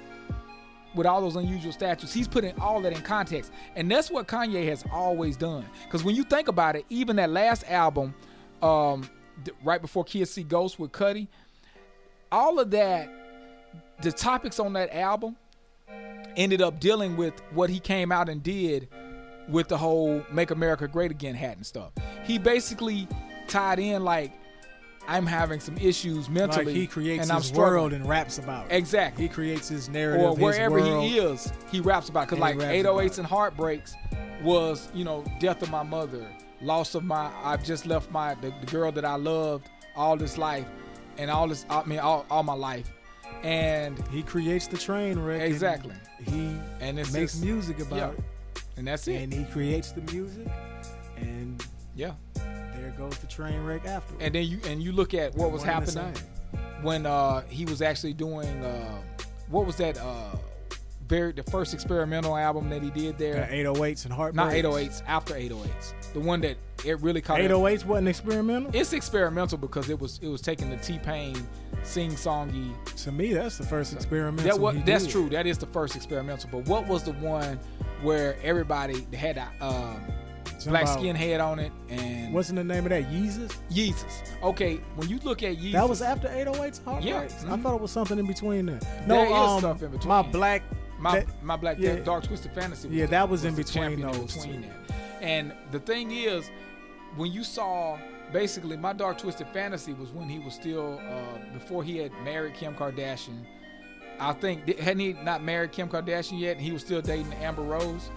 with 0.96 1.06
all 1.08 1.22
those 1.22 1.36
unusual 1.36 1.72
statues. 1.72 2.14
He's 2.14 2.28
putting 2.28 2.58
all 2.60 2.82
that 2.82 2.94
in 2.94 3.02
context, 3.02 3.52
and 3.76 3.90
that's 3.90 4.10
what 4.12 4.28
Kanye 4.28 4.66
has 4.68 4.84
always 4.92 5.38
done. 5.38 5.66
Because 5.86 6.04
when 6.04 6.16
you 6.16 6.24
think 6.24 6.48
about 6.48 6.76
it, 6.76 6.86
even 6.90 7.16
that 7.18 7.30
last 7.30 7.64
album, 7.70 8.14
um, 8.62 9.10
right 9.64 9.82
before 9.82 10.04
Kids 10.04 10.30
See 10.32 10.44
Ghosts 10.44 10.78
with 10.78 10.92
Cudi, 10.92 11.28
all 12.32 12.60
of 12.60 12.72
that, 12.72 13.10
the 14.02 14.12
topics 14.12 14.60
on 14.60 14.74
that 14.74 14.94
album 14.96 15.36
ended 16.38 16.62
up 16.62 16.80
dealing 16.80 17.18
with 17.18 17.34
what 17.52 17.70
he 17.70 17.80
came 17.80 18.12
out 18.12 18.30
and 18.30 18.42
did 18.42 18.88
with 19.50 19.68
the 19.68 19.78
whole 19.78 20.24
"Make 20.32 20.52
America 20.52 20.88
Great 20.88 21.12
Again" 21.12 21.36
hat 21.36 21.58
and 21.58 21.66
stuff. 21.66 21.92
He 22.24 22.38
basically 22.38 23.08
tied 23.48 23.80
in 23.80 24.04
like 24.04 24.32
I'm 25.08 25.26
having 25.26 25.60
some 25.60 25.78
issues 25.78 26.30
mentally, 26.30 26.66
Like 26.66 26.76
he 26.76 26.88
creates 26.88 27.24
and 27.24 27.32
I'm 27.32 27.38
his 27.40 27.48
struggling. 27.48 27.74
world 27.74 27.94
and 27.94 28.08
raps 28.08 28.38
about 28.38 28.72
it. 28.72 28.76
Exactly. 28.76 29.24
He 29.24 29.30
creates 29.30 29.68
his 29.68 29.90
narrative, 29.90 30.26
or 30.26 30.36
wherever 30.36 30.78
his 30.78 30.88
world. 30.88 31.04
he 31.06 31.18
is, 31.18 31.52
he 31.72 31.80
raps 31.82 32.08
about. 32.10 32.28
Cause 32.28 32.40
like 32.40 32.56
he 32.56 32.62
808s 32.62 32.80
about 32.82 32.96
oh 32.96 33.20
and 33.20 33.28
heartbreaks 33.28 33.96
was, 34.44 34.90
you 34.94 35.04
know, 35.04 35.24
death 35.40 35.62
of 35.64 35.70
my 35.72 35.84
mother, 35.84 36.26
loss 36.62 36.96
of 36.96 37.04
my. 37.04 37.32
I've 37.44 37.64
just 37.64 37.86
left 37.86 38.12
my 38.12 38.36
the, 38.36 38.54
the 38.62 38.68
girl 38.68 38.92
that 38.92 39.04
I 39.04 39.16
loved 39.16 39.70
all 39.96 40.16
this 40.18 40.38
life, 40.38 40.68
and 41.18 41.30
all 41.32 41.48
this. 41.48 41.66
I 41.70 41.84
mean, 41.86 42.00
all, 42.00 42.26
all 42.30 42.44
my 42.44 42.54
life, 42.54 42.92
and 43.44 43.98
He 44.10 44.24
creates 44.24 44.68
the 44.68 44.78
train 44.78 45.20
wreck. 45.20 45.42
and 45.42 45.52
Exactly. 45.52 45.96
He 46.26 46.56
and 46.80 47.00
it 47.00 47.12
makes 47.14 47.34
just- 47.34 47.44
music 47.44 47.80
about 47.80 47.96
yeah. 47.98 48.10
it, 48.10 48.64
and 48.78 48.88
that's 48.88 49.08
it. 49.08 49.16
and 49.16 49.34
he 49.34 49.44
creates 49.46 49.92
the 49.92 50.02
music, 50.14 50.48
and 51.18 51.64
yeah. 51.96 52.14
there 52.36 52.94
goes 52.98 53.18
the 53.18 53.28
train 53.28 53.64
wreck 53.64 53.86
after. 53.86 54.14
And 54.20 54.34
then 54.36 54.46
you 54.46 54.60
and 54.66 54.82
you 54.82 54.92
look 54.92 55.14
at 55.14 55.34
what 55.36 55.52
was 55.52 55.64
and 55.64 55.72
happening 55.72 56.14
when 56.82 57.06
uh 57.06 57.42
he 57.48 57.66
was 57.66 57.82
actually 57.82 58.14
doing 58.14 58.64
uh 58.64 59.02
what 59.50 59.66
was 59.66 59.76
that 59.78 59.98
uh 60.00 60.36
very 61.12 61.34
the 61.34 61.44
first 61.44 61.74
experimental 61.74 62.36
album 62.38 62.70
that 62.70 62.82
he 62.82 62.90
did 62.90 63.18
there. 63.18 63.46
The 63.52 63.64
808s 63.66 64.06
and 64.06 64.14
heartbreaks. 64.14 64.64
Not 64.64 64.72
808s, 64.72 65.04
after 65.08 65.34
808s. 65.34 66.14
The 66.14 66.20
one 66.22 66.40
that 66.42 66.56
it 66.86 67.00
really 67.02 67.22
caught. 67.22 67.40
808s 67.40 67.86
wasn't 67.86 68.08
experimental. 68.08 68.72
It's 68.74 68.94
experimental 68.94 69.58
because 69.58 69.90
it 69.90 70.00
was 70.00 70.20
it 70.24 70.28
was 70.30 70.42
taking 70.42 70.70
the 70.70 70.78
T 70.78 70.98
Pain 71.00 71.36
sing 71.84 72.12
songy. 72.12 72.72
to 73.04 73.12
me, 73.12 73.34
that's 73.34 73.58
the 73.58 73.66
first 73.66 73.94
experimental. 73.94 74.46
That 74.50 74.60
was 74.60 74.76
that's 74.86 75.04
did. 75.04 75.12
true. 75.12 75.30
That 75.30 75.46
is 75.46 75.58
the 75.58 75.68
first 75.68 75.96
experimental. 75.96 76.50
But 76.52 76.66
what 76.68 76.88
was 76.88 77.04
the 77.04 77.14
one 77.14 77.60
where 78.02 78.38
everybody 78.42 79.06
had 79.14 79.38
a 79.38 79.48
um, 79.64 80.02
black 80.66 80.88
Somebody- 80.88 81.10
skinhead 81.14 81.44
on 81.44 81.60
it 81.60 81.72
and 81.90 82.34
What's 82.34 82.48
the 82.50 82.64
name 82.64 82.86
of 82.86 82.90
that? 82.92 83.12
Yeezus. 83.12 83.52
Yeezus? 83.72 84.32
Okay, 84.42 84.78
when 84.96 85.10
you 85.10 85.20
look 85.24 85.44
at 85.44 85.58
Yeezus, 85.58 85.74
That 85.74 85.90
was 85.90 86.02
after 86.02 86.30
808s 86.30 86.78
and 86.80 86.88
heartbreaks. 86.88 87.44
Yeah. 87.44 87.54
I 87.54 87.58
Mhm. 87.58 87.64
thought 87.64 87.76
it 87.76 87.82
was 87.82 87.92
something 87.92 88.18
in 88.18 88.26
between 88.26 88.68
there. 88.68 88.80
No, 89.06 89.16
There 89.16 89.26
is 89.26 89.32
um, 89.34 89.60
stuff 89.60 89.84
in 89.84 89.92
between. 89.92 90.08
My 90.10 90.22
black. 90.22 90.64
My 91.02 91.20
that- 91.20 91.44
my 91.44 91.56
black 91.56 91.78
yeah. 91.80 91.96
dark 91.98 92.24
twisted 92.24 92.54
fantasy. 92.54 92.88
Yeah, 92.90 93.06
the- 93.06 93.12
that 93.12 93.30
was 93.30 93.44
in 93.46 93.56
between 93.56 94.02
those 94.02 94.36
between. 94.36 94.66
And 95.22 95.54
the 95.72 95.80
thing 95.80 96.12
is, 96.12 96.50
when 97.16 97.32
you 97.32 97.44
saw 97.44 97.98
basically 98.32 98.78
my 98.78 98.94
dark 98.94 99.18
twisted 99.18 99.48
fantasy 99.54 99.94
was 99.94 100.10
when 100.12 100.30
he 100.30 100.40
was 100.40 100.54
still 100.54 101.00
uh, 101.10 101.38
before 101.54 101.84
he 101.84 101.98
had 101.98 102.12
married 102.24 102.54
Kim 102.54 102.74
Kardashian. 102.76 103.46
I 104.20 104.34
think 104.34 104.78
hadn't 104.80 105.00
he 105.00 105.14
not 105.14 105.44
married 105.44 105.72
Kim 105.72 105.90
Kardashian 105.90 106.40
yet, 106.40 106.52
and 106.58 106.62
he 106.62 106.72
was 106.72 106.82
still 106.82 107.02
dating 107.02 107.34
Amber 107.34 107.64
Rose. 107.64 108.10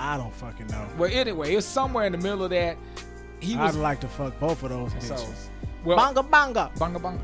I 0.00 0.16
don't 0.16 0.34
fucking 0.34 0.66
know. 0.68 0.86
Well, 0.98 1.10
anyway, 1.12 1.54
it's 1.54 1.66
somewhere 1.66 2.06
in 2.06 2.12
the 2.12 2.18
middle 2.18 2.44
of 2.44 2.50
that. 2.50 2.76
He 3.40 3.56
was 3.56 3.76
I'd 3.76 3.80
like 3.80 4.00
to 4.00 4.08
fuck 4.08 4.38
both 4.40 4.62
of 4.62 4.70
those 4.70 4.92
so 5.00 5.14
bitches. 5.14 5.48
well. 5.84 5.96
Banga 5.96 6.22
banga. 6.22 6.70
Bunga 6.76 6.98
bunga. 7.00 7.20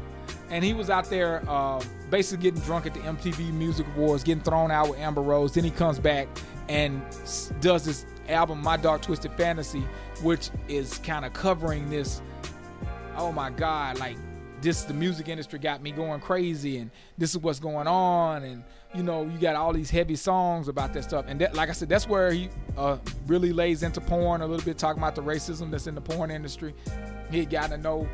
And 0.51 0.65
he 0.65 0.73
was 0.73 0.89
out 0.89 1.11
there 1.11 1.43
uh, 1.49 1.83
basically 2.11 2.45
getting 2.45 2.61
drunk 2.63 2.87
at 2.87 2.95
the 2.95 3.01
MTV 3.01 3.53
Music 3.53 3.87
Awards, 3.97 4.25
getting 4.25 4.43
thrown 4.43 4.71
out 4.71 4.89
with 4.89 4.99
Amber 4.99 5.21
Rose. 5.21 5.53
Then 5.53 5.65
he 5.65 5.71
comes 5.71 5.99
back 5.99 6.27
and 6.69 7.03
does 7.61 7.85
this 7.85 8.07
album, 8.29 8.63
My 8.63 8.77
Dark 8.77 9.03
Twisted 9.03 9.33
Fantasy, 9.33 9.85
which 10.23 10.51
is 10.69 10.99
kind 10.99 11.25
of 11.25 11.33
covering 11.33 11.91
this. 11.91 12.23
Oh 13.17 13.33
my 13.33 13.51
God, 13.51 13.99
like 13.99 14.17
this, 14.61 14.85
the 14.85 14.95
music 14.95 15.29
industry 15.29 15.59
got 15.59 15.83
me 15.83 15.91
going 15.91 16.21
crazy, 16.21 16.79
and 16.79 16.91
this 17.17 17.31
is 17.31 17.39
what's 17.39 17.61
going 17.61 17.87
on. 17.87 18.43
And 18.45 18.65
you 18.95 19.03
know, 19.03 19.25
you 19.25 19.39
got 19.39 19.55
all 19.55 19.73
these 19.73 19.91
heavy 19.91 20.17
songs 20.17 20.69
about 20.69 20.93
that 20.95 21.05
stuff. 21.05 21.27
And 21.29 21.41
that, 21.41 21.55
like 21.55 21.69
I 21.69 21.73
said, 21.73 21.89
that's 21.89 22.09
where 22.09 22.33
he 22.33 22.49
uh, 22.77 22.99
really 23.27 23.53
lays 23.53 23.83
into 23.83 24.01
porn 24.01 24.41
a 24.41 24.47
little 24.47 24.65
bit, 24.65 24.79
talking 24.79 25.03
about 25.03 25.15
the 25.15 25.23
racism 25.23 25.71
that's 25.71 25.87
in 25.87 25.95
the 25.95 26.01
porn 26.01 26.31
industry. 26.31 26.75
He 27.31 27.45
gotten 27.45 27.71
to 27.71 27.79
know 27.79 28.09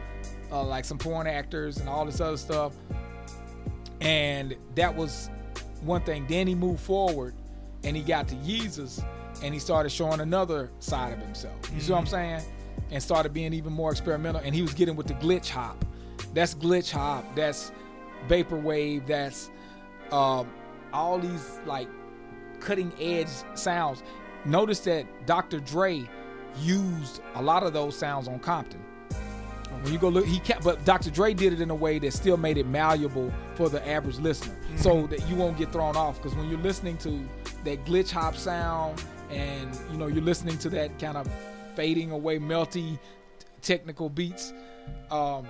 uh, 0.55 0.63
like 0.63 0.85
some 0.85 0.99
porn 0.99 1.27
actors 1.27 1.79
and 1.79 1.89
all 1.89 2.07
this 2.07 2.21
other 2.21 2.37
stuff. 2.37 2.75
And 4.01 4.55
that 4.77 4.95
was 4.95 5.29
one 5.83 6.03
thing. 6.03 6.27
Then 6.29 6.47
he 6.47 6.55
moved 6.55 6.81
forward 6.81 7.35
and 7.83 7.97
he 7.97 8.03
got 8.03 8.29
to 8.29 8.37
Yeezus 8.37 9.05
and 9.43 9.53
he 9.53 9.59
started 9.59 9.91
showing 9.91 10.21
another 10.21 10.71
side 10.79 11.13
of 11.13 11.19
himself. 11.19 11.57
You 11.75 11.81
see 11.81 11.93
what 11.93 11.99
I'm 11.99 12.07
saying? 12.07 12.43
And 12.91 13.03
started 13.03 13.33
being 13.33 13.53
even 13.53 13.73
more 13.73 13.91
experimental. 13.91 14.41
And 14.45 14.55
he 14.55 14.63
was 14.63 14.75
getting 14.75 14.95
with 14.95 15.09
the 15.09 15.15
glitch 15.15 15.49
hop. 15.49 15.85
That's 16.33 16.55
glitch 16.55 16.91
hop. 16.91 17.35
That's 17.35 17.73
vaporwave. 18.29 19.07
That's 19.07 19.51
um, 20.13 20.49
all 20.93 21.19
these 21.19 21.59
like 21.67 21.89
cutting 22.61 22.93
edge 23.01 23.29
sounds. 23.55 24.05
Notice 24.45 24.81
that 24.81 25.27
Dr. 25.27 25.59
Dre 25.59 26.09
used 26.61 27.23
a 27.35 27.43
lot 27.43 27.65
of 27.65 27.73
those 27.73 27.97
sounds 27.97 28.29
on 28.29 28.39
Compton. 28.39 28.85
When 29.85 29.93
you 29.93 29.99
go 29.99 30.09
look, 30.09 30.25
he 30.25 30.39
kept, 30.39 30.65
but 30.65 30.83
Dr. 30.87 31.11
Dre 31.11 31.35
did 31.35 31.53
it 31.53 31.61
in 31.61 31.69
a 31.69 31.75
way 31.75 31.99
that 31.99 32.15
still 32.15 32.39
made 32.39 32.57
it 32.57 32.67
malleable 32.67 33.31
for 33.55 33.69
the 33.69 33.87
average 33.87 34.19
listener, 34.19 34.57
so 34.77 35.07
that 35.09 35.29
you 35.29 35.37
won't 35.37 35.59
get 35.59 35.73
thrown 35.73 35.95
off. 35.95 36.17
Because 36.17 36.35
when 36.35 36.49
you're 36.49 36.59
listening 36.61 36.97
to 36.99 37.23
that 37.65 37.85
glitch 37.85 38.11
hop 38.11 38.35
sound, 38.35 39.05
and 39.29 39.79
you 39.93 39.99
know 39.99 40.07
you're 40.07 40.25
listening 40.25 40.57
to 40.57 40.71
that 40.71 40.99
kind 40.99 41.19
of 41.19 41.29
fading 41.77 42.13
away, 42.13 42.39
melty, 42.39 42.99
technical 43.61 44.09
beats, 44.09 44.55
um, 45.11 45.47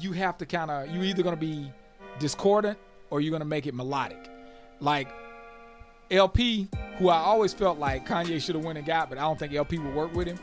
you 0.00 0.12
have 0.12 0.38
to 0.38 0.46
kind 0.46 0.70
of 0.70 0.88
you're 0.88 1.04
either 1.04 1.22
gonna 1.22 1.36
be 1.36 1.70
discordant 2.18 2.78
or 3.10 3.20
you're 3.20 3.32
gonna 3.32 3.44
make 3.44 3.66
it 3.66 3.74
melodic. 3.74 4.30
Like 4.80 5.08
El-P, 6.10 6.68
who 6.96 7.10
I 7.10 7.18
always 7.18 7.52
felt 7.52 7.78
like 7.78 8.08
Kanye 8.08 8.40
should 8.40 8.54
have 8.54 8.64
went 8.64 8.78
and 8.78 8.86
got, 8.86 9.10
but 9.10 9.18
I 9.18 9.22
don't 9.22 9.38
think 9.38 9.52
El-P 9.52 9.78
would 9.78 9.94
work 9.94 10.14
with 10.14 10.26
him. 10.26 10.38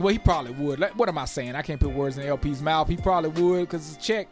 Well, 0.00 0.12
he 0.12 0.18
probably 0.18 0.52
would. 0.52 0.80
Like, 0.80 0.98
what 0.98 1.08
am 1.10 1.18
I 1.18 1.26
saying? 1.26 1.54
I 1.54 1.62
can't 1.62 1.78
put 1.78 1.90
words 1.90 2.16
in 2.16 2.26
El-P's 2.26 2.62
mouth. 2.62 2.88
He 2.88 2.96
probably 2.96 3.28
would 3.42 3.60
because 3.68 3.94
it's 3.94 4.02
a 4.02 4.06
check. 4.06 4.28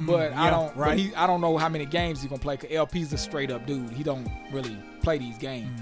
But 0.00 0.32
I 0.32 0.44
yeah, 0.46 0.50
don't. 0.50 0.76
Right. 0.76 0.98
he, 0.98 1.14
I 1.14 1.26
don't 1.26 1.42
know 1.42 1.58
how 1.58 1.68
many 1.68 1.84
games 1.84 2.22
he's 2.22 2.30
gonna 2.30 2.40
play. 2.40 2.56
Cause 2.56 2.70
El-P's 2.72 3.12
a 3.12 3.18
straight 3.18 3.50
up 3.50 3.66
dude. 3.66 3.90
He 3.90 4.02
don't 4.02 4.26
really 4.50 4.78
play 5.02 5.18
these 5.18 5.36
games. 5.36 5.78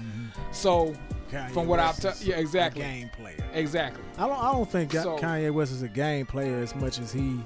So 0.51 0.93
Kanye 1.31 1.51
from 1.51 1.67
what 1.67 1.79
I've 1.79 2.03
West 2.03 2.21
t- 2.23 2.31
yeah, 2.31 2.37
exactly. 2.37 2.81
game 2.81 3.09
player. 3.09 3.37
exactly. 3.53 4.03
I 4.17 4.27
don't. 4.27 4.37
I 4.37 4.51
don't 4.51 4.69
think 4.69 4.91
So- 4.91 5.17
Kanye 5.17 5.51
West 5.53 5.71
is 5.71 5.83
a 5.83 5.87
game 5.87 6.25
player 6.25 6.57
as 6.57 6.75
much 6.75 6.99
as 6.99 7.13
he 7.13 7.39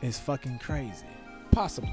is 0.00 0.18
fucking 0.20 0.60
crazy. 0.60 1.06
Possibly. 1.50 1.92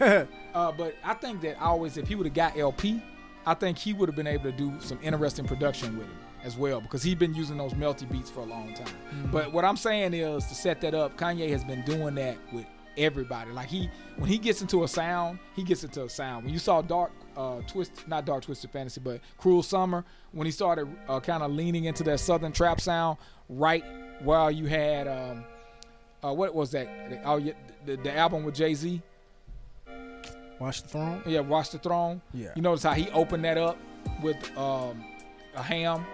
Uh, 0.56 0.72
but 0.72 0.94
I 1.04 1.12
think 1.12 1.42
that 1.42 1.60
always, 1.60 1.98
if 1.98 2.08
he 2.08 2.14
would 2.14 2.24
have 2.24 2.32
got 2.32 2.56
El-P, 2.56 2.98
I 3.44 3.52
think 3.52 3.76
he 3.76 3.92
would 3.92 4.08
have 4.08 4.16
been 4.16 4.26
able 4.26 4.44
to 4.44 4.52
do 4.56 4.72
some 4.80 4.98
interesting 5.02 5.44
production 5.44 5.98
with 5.98 6.06
him 6.06 6.16
as 6.46 6.56
well 6.56 6.80
because 6.80 7.02
he's 7.02 7.16
been 7.16 7.34
using 7.34 7.58
those 7.58 7.74
melty 7.74 8.10
beats 8.10 8.30
for 8.30 8.40
a 8.40 8.44
long 8.44 8.72
time. 8.72 8.94
But 9.32 9.52
what 9.52 9.64
I'm 9.64 9.76
saying 9.76 10.14
is 10.14 10.46
to 10.46 10.54
set 10.54 10.80
that 10.80 10.94
up, 10.94 11.18
Kanye 11.18 11.50
has 11.50 11.64
been 11.64 11.82
doing 11.84 12.14
that 12.14 12.38
with 12.52 12.64
everybody. 12.96 13.50
Like 13.50 13.68
he, 13.68 13.90
when 14.16 14.30
he 14.30 14.38
gets 14.38 14.62
into 14.62 14.84
a 14.84 14.88
sound, 14.88 15.38
he 15.54 15.62
gets 15.62 15.84
into 15.84 16.04
a 16.04 16.08
sound. 16.08 16.44
When 16.44 16.52
you 16.52 16.60
saw 16.60 16.80
Dark 16.80 17.12
uh, 17.36 17.60
Twist, 17.66 18.06
not 18.08 18.24
Dark 18.24 18.44
Twisted 18.44 18.70
Fantasy, 18.70 19.00
but 19.02 19.20
Cruel 19.36 19.62
Summer, 19.62 20.04
when 20.32 20.46
he 20.46 20.50
started 20.50 20.88
uh, 21.08 21.20
kind 21.20 21.42
of 21.42 21.50
leaning 21.50 21.84
into 21.84 22.02
that 22.04 22.20
Southern 22.20 22.52
trap 22.52 22.80
sound, 22.80 23.18
right 23.48 23.84
while 24.20 24.50
you 24.50 24.66
had 24.66 25.08
um, 25.08 25.44
uh, 26.24 26.32
what 26.32 26.54
was 26.54 26.70
that? 26.70 26.88
Oh, 27.24 27.36
yeah, 27.36 27.52
the, 27.84 27.96
the 27.96 28.16
album 28.16 28.44
with 28.44 28.54
Jay 28.54 28.74
Z. 28.74 29.02
Watch 30.58 30.82
the 30.82 30.88
throne. 30.88 31.22
Yeah, 31.26 31.40
Watch 31.40 31.70
the 31.70 31.78
Throne. 31.78 32.22
Yeah. 32.32 32.48
You 32.56 32.62
notice 32.62 32.82
how 32.82 32.92
he 32.92 33.10
opened 33.10 33.44
that 33.44 33.58
up 33.58 33.76
with 34.22 34.36
um, 34.56 35.04
a 35.54 35.62
ham, 35.62 36.06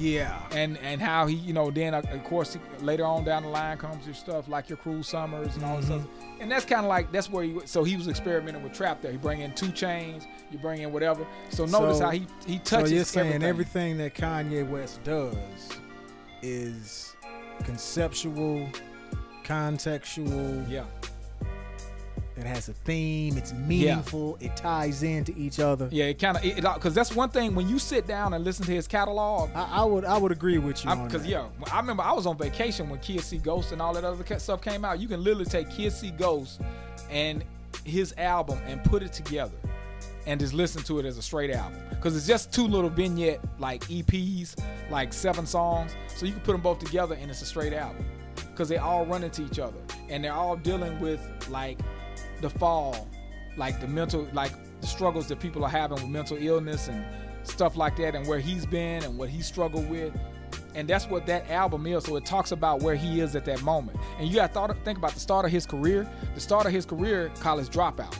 Yeah. 0.00 0.40
and 0.52 0.78
and 0.78 1.00
how 1.00 1.26
he, 1.26 1.36
you 1.36 1.52
know, 1.52 1.70
then 1.70 1.94
of 1.94 2.24
course 2.24 2.56
later 2.80 3.04
on 3.04 3.24
down 3.24 3.42
the 3.42 3.48
line 3.50 3.76
comes 3.78 4.06
your 4.06 4.14
stuff 4.14 4.48
like 4.48 4.68
your 4.68 4.78
Cruel 4.78 5.02
Summers 5.02 5.54
and 5.56 5.64
all 5.64 5.76
this 5.76 5.86
Mhm. 5.90 6.00
stuff. 6.00 6.08
And 6.40 6.50
that's 6.50 6.64
kind 6.64 6.80
of 6.80 6.88
like 6.88 7.12
that's 7.12 7.28
where 7.28 7.44
he. 7.44 7.60
So 7.66 7.84
he 7.84 7.96
was 7.96 8.08
experimenting 8.08 8.62
with 8.62 8.72
trap 8.72 9.02
there. 9.02 9.12
He 9.12 9.18
bring 9.18 9.40
in 9.42 9.52
2 9.54 9.66
Chainz, 9.66 10.24
you 10.50 10.58
bring 10.58 10.80
in 10.80 10.90
whatever. 10.92 11.26
So 11.50 11.66
notice 11.66 11.98
So- 11.98 12.04
how 12.06 12.10
he 12.12 12.26
he 12.46 12.58
touches. 12.58 12.88
So 12.88 12.94
you're 12.94 13.04
saying 13.04 13.42
everything. 13.42 13.48
everything 13.48 13.98
that 13.98 14.14
Kanye 14.14 14.66
West 14.68 15.04
does 15.04 15.36
is 16.42 17.14
conceptual, 17.64 18.66
contextual. 19.44 20.68
Yeah. 20.70 20.84
It 22.36 22.46
has 22.46 22.68
a 22.68 22.72
theme. 22.72 23.36
It's 23.36 23.52
meaningful. 23.52 24.38
It 24.40 24.56
ties 24.56 25.02
into 25.02 25.34
each 25.36 25.60
other. 25.60 25.88
Yeah, 25.90 26.04
it 26.04 26.18
kind 26.18 26.36
of 26.36 26.42
because 26.42 26.94
that's 26.94 27.14
one 27.14 27.28
thing 27.28 27.54
when 27.54 27.68
you 27.68 27.78
sit 27.78 28.06
down 28.06 28.34
and 28.34 28.44
listen 28.44 28.64
to 28.66 28.72
his 28.72 28.86
catalog. 28.86 29.50
I, 29.54 29.64
I 29.64 29.84
would 29.84 30.04
I 30.04 30.16
would 30.16 30.32
agree 30.32 30.58
with 30.58 30.84
you 30.84 30.94
Because 30.96 31.26
yeah, 31.26 31.46
I 31.70 31.80
remember 31.80 32.02
I 32.02 32.12
was 32.12 32.26
on 32.26 32.38
vacation 32.38 32.88
when 32.88 33.00
Kids 33.00 33.26
See 33.26 33.38
Ghost 33.38 33.72
and 33.72 33.82
all 33.82 33.92
that 33.94 34.04
other 34.04 34.38
stuff 34.38 34.62
came 34.62 34.84
out. 34.84 35.00
You 35.00 35.08
can 35.08 35.22
literally 35.22 35.44
take 35.44 35.70
Kids 35.70 35.98
See 36.00 36.10
Ghost 36.12 36.60
and 37.10 37.44
his 37.84 38.14
album 38.16 38.58
and 38.66 38.82
put 38.84 39.02
it 39.02 39.12
together 39.12 39.56
and 40.26 40.38
just 40.38 40.52
listen 40.52 40.82
to 40.84 40.98
it 40.98 41.06
as 41.06 41.18
a 41.18 41.22
straight 41.22 41.50
album 41.50 41.80
because 41.90 42.16
it's 42.16 42.26
just 42.26 42.52
two 42.52 42.66
little 42.66 42.90
vignette 42.90 43.40
like 43.58 43.82
EPs, 43.84 44.56
like 44.90 45.12
seven 45.12 45.46
songs. 45.46 45.92
So 46.08 46.26
you 46.26 46.32
can 46.32 46.42
put 46.42 46.52
them 46.52 46.60
both 46.60 46.78
together 46.78 47.16
and 47.20 47.30
it's 47.30 47.42
a 47.42 47.46
straight 47.46 47.72
album 47.72 48.04
because 48.50 48.68
they 48.68 48.76
all 48.76 49.06
run 49.06 49.24
into 49.24 49.42
each 49.44 49.58
other 49.58 49.78
and 50.08 50.22
they're 50.22 50.32
all 50.32 50.56
dealing 50.56 50.98
with 51.00 51.20
like 51.50 51.78
the 52.40 52.50
fall, 52.50 53.08
like 53.56 53.80
the 53.80 53.88
mental, 53.88 54.26
like 54.32 54.52
the 54.80 54.86
struggles 54.86 55.28
that 55.28 55.40
people 55.40 55.64
are 55.64 55.70
having 55.70 55.96
with 55.96 56.08
mental 56.08 56.36
illness 56.40 56.88
and 56.88 57.04
stuff 57.42 57.76
like 57.76 57.96
that, 57.96 58.14
and 58.14 58.26
where 58.26 58.38
he's 58.38 58.66
been 58.66 59.02
and 59.02 59.16
what 59.18 59.28
he 59.28 59.42
struggled 59.42 59.88
with. 59.88 60.12
And 60.74 60.88
that's 60.88 61.06
what 61.08 61.26
that 61.26 61.50
album 61.50 61.86
is. 61.86 62.04
So 62.04 62.16
it 62.16 62.24
talks 62.24 62.52
about 62.52 62.80
where 62.80 62.94
he 62.94 63.20
is 63.20 63.34
at 63.34 63.44
that 63.46 63.62
moment. 63.62 63.98
And 64.18 64.28
you 64.28 64.36
got 64.36 64.54
to 64.54 64.74
think 64.84 64.98
about 64.98 65.14
the 65.14 65.20
start 65.20 65.44
of 65.44 65.50
his 65.50 65.66
career. 65.66 66.08
The 66.34 66.40
start 66.40 66.66
of 66.66 66.72
his 66.72 66.86
career, 66.86 67.30
college 67.40 67.68
dropout. 67.68 68.16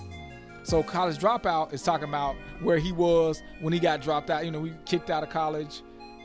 So 0.63 0.83
college 0.83 1.19
dropout 1.19 1.73
is 1.73 1.83
talking 1.83 2.09
about 2.09 2.37
where 2.61 2.79
he 2.79 2.93
was 2.93 3.43
when 3.61 3.73
he 3.73 3.79
got 3.79 4.03
dropped 4.03 4.31
out. 4.31 4.45
You 4.45 4.51
know, 4.51 4.65
he 4.65 4.73
kicked 4.85 5.11
out 5.11 5.23
of 5.23 5.31
college 5.31 5.83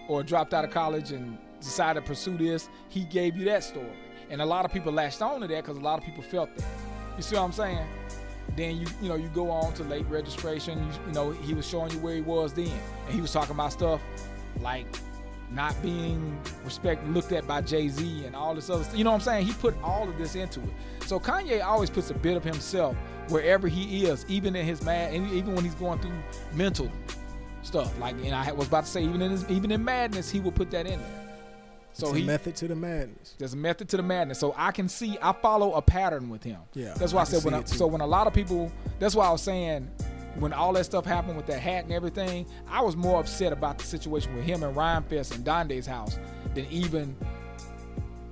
or 0.07 0.23
dropped 0.23 0.53
out 0.53 0.65
of 0.65 0.71
college 0.71 1.11
and 1.11 1.37
decided 1.59 2.01
to 2.01 2.07
pursue 2.07 2.37
this. 2.37 2.69
He 2.89 3.05
gave 3.05 3.37
you 3.37 3.45
that 3.45 3.63
story. 3.63 3.87
And 4.29 4.41
a 4.41 4.45
lot 4.45 4.65
of 4.65 4.73
people 4.73 4.91
latched 4.91 5.21
on 5.21 5.41
to 5.41 5.47
that 5.47 5.63
because 5.63 5.77
a 5.77 5.81
lot 5.81 5.99
of 5.99 6.05
people 6.05 6.23
felt 6.23 6.55
that. 6.55 6.65
You 7.17 7.23
see 7.23 7.35
what 7.35 7.43
I'm 7.43 7.51
saying? 7.51 7.87
Then 8.55 8.77
you 8.77 8.87
you 9.01 9.09
know 9.09 9.15
you 9.15 9.27
go 9.29 9.49
on 9.49 9.73
to 9.73 9.83
late 9.83 10.05
registration. 10.07 10.79
You, 10.79 10.99
you 11.07 11.13
know 11.13 11.31
he 11.31 11.53
was 11.53 11.67
showing 11.67 11.91
you 11.91 11.99
where 11.99 12.15
he 12.15 12.21
was 12.21 12.53
then, 12.53 12.67
and 13.05 13.13
he 13.13 13.21
was 13.21 13.31
talking 13.31 13.55
about 13.55 13.71
stuff 13.71 14.01
like 14.61 14.85
not 15.51 15.79
being 15.81 16.37
respected, 16.63 17.07
looked 17.09 17.31
at 17.31 17.47
by 17.47 17.61
Jay 17.61 17.87
Z 17.87 18.25
and 18.25 18.35
all 18.35 18.55
this 18.55 18.69
other 18.69 18.83
stuff. 18.83 18.97
You 18.97 19.03
know 19.03 19.11
what 19.11 19.17
I'm 19.17 19.21
saying? 19.21 19.45
He 19.45 19.53
put 19.53 19.75
all 19.83 20.07
of 20.07 20.17
this 20.17 20.35
into 20.35 20.59
it. 20.61 20.69
So 21.05 21.19
Kanye 21.19 21.63
always 21.63 21.89
puts 21.89 22.09
a 22.09 22.13
bit 22.13 22.35
of 22.35 22.43
himself 22.43 22.95
wherever 23.29 23.67
he 23.67 24.05
is, 24.05 24.25
even 24.27 24.55
in 24.55 24.65
his 24.65 24.83
mad, 24.83 25.13
and 25.13 25.31
even 25.31 25.55
when 25.55 25.63
he's 25.63 25.75
going 25.75 25.99
through 25.99 26.13
mental 26.53 26.91
stuff. 27.61 27.97
Like, 27.99 28.15
and 28.23 28.33
I 28.33 28.51
was 28.51 28.67
about 28.67 28.85
to 28.85 28.91
say, 28.91 29.03
even 29.03 29.21
in 29.21 29.31
his, 29.31 29.49
even 29.49 29.71
in 29.71 29.83
madness, 29.83 30.29
he 30.29 30.39
will 30.39 30.51
put 30.51 30.71
that 30.71 30.85
in 30.85 30.99
there. 30.99 31.24
So 31.95 32.07
it's 32.07 32.17
a 32.17 32.19
he 32.19 32.25
method 32.25 32.57
to 32.57 32.67
the 32.67 32.75
madness. 32.75 33.35
there's 33.37 33.53
a 33.53 33.57
method 33.57 33.87
to 33.89 33.97
the 33.97 34.03
madness. 34.03 34.37
So 34.37 34.53
I 34.57 34.71
can 34.71 34.89
see, 34.89 35.17
I 35.21 35.31
follow 35.31 35.73
a 35.73 35.81
pattern 35.81 36.29
with 36.29 36.43
him. 36.43 36.59
Yeah, 36.73 36.93
That's 36.97 37.13
why 37.13 37.19
I, 37.19 37.21
I 37.21 37.25
said 37.25 37.45
when 37.45 37.53
I, 37.53 37.63
so 37.63 37.87
when 37.87 38.01
a 38.01 38.05
lot 38.05 38.27
of 38.27 38.33
people, 38.33 38.69
that's 38.99 39.15
why 39.15 39.25
I 39.27 39.31
was 39.31 39.41
saying 39.41 39.89
when 40.39 40.51
all 40.51 40.73
that 40.73 40.83
stuff 40.83 41.05
happened 41.05 41.37
with 41.37 41.45
that 41.45 41.61
hat 41.61 41.85
and 41.85 41.93
everything, 41.93 42.45
I 42.67 42.81
was 42.81 42.97
more 42.97 43.21
upset 43.21 43.53
about 43.53 43.77
the 43.77 43.85
situation 43.85 44.35
with 44.35 44.43
him 44.43 44.61
and 44.63 44.75
Rhymefest 44.75 45.35
and 45.35 45.45
Donda's 45.45 45.87
house 45.87 46.19
than 46.53 46.65
even 46.69 47.15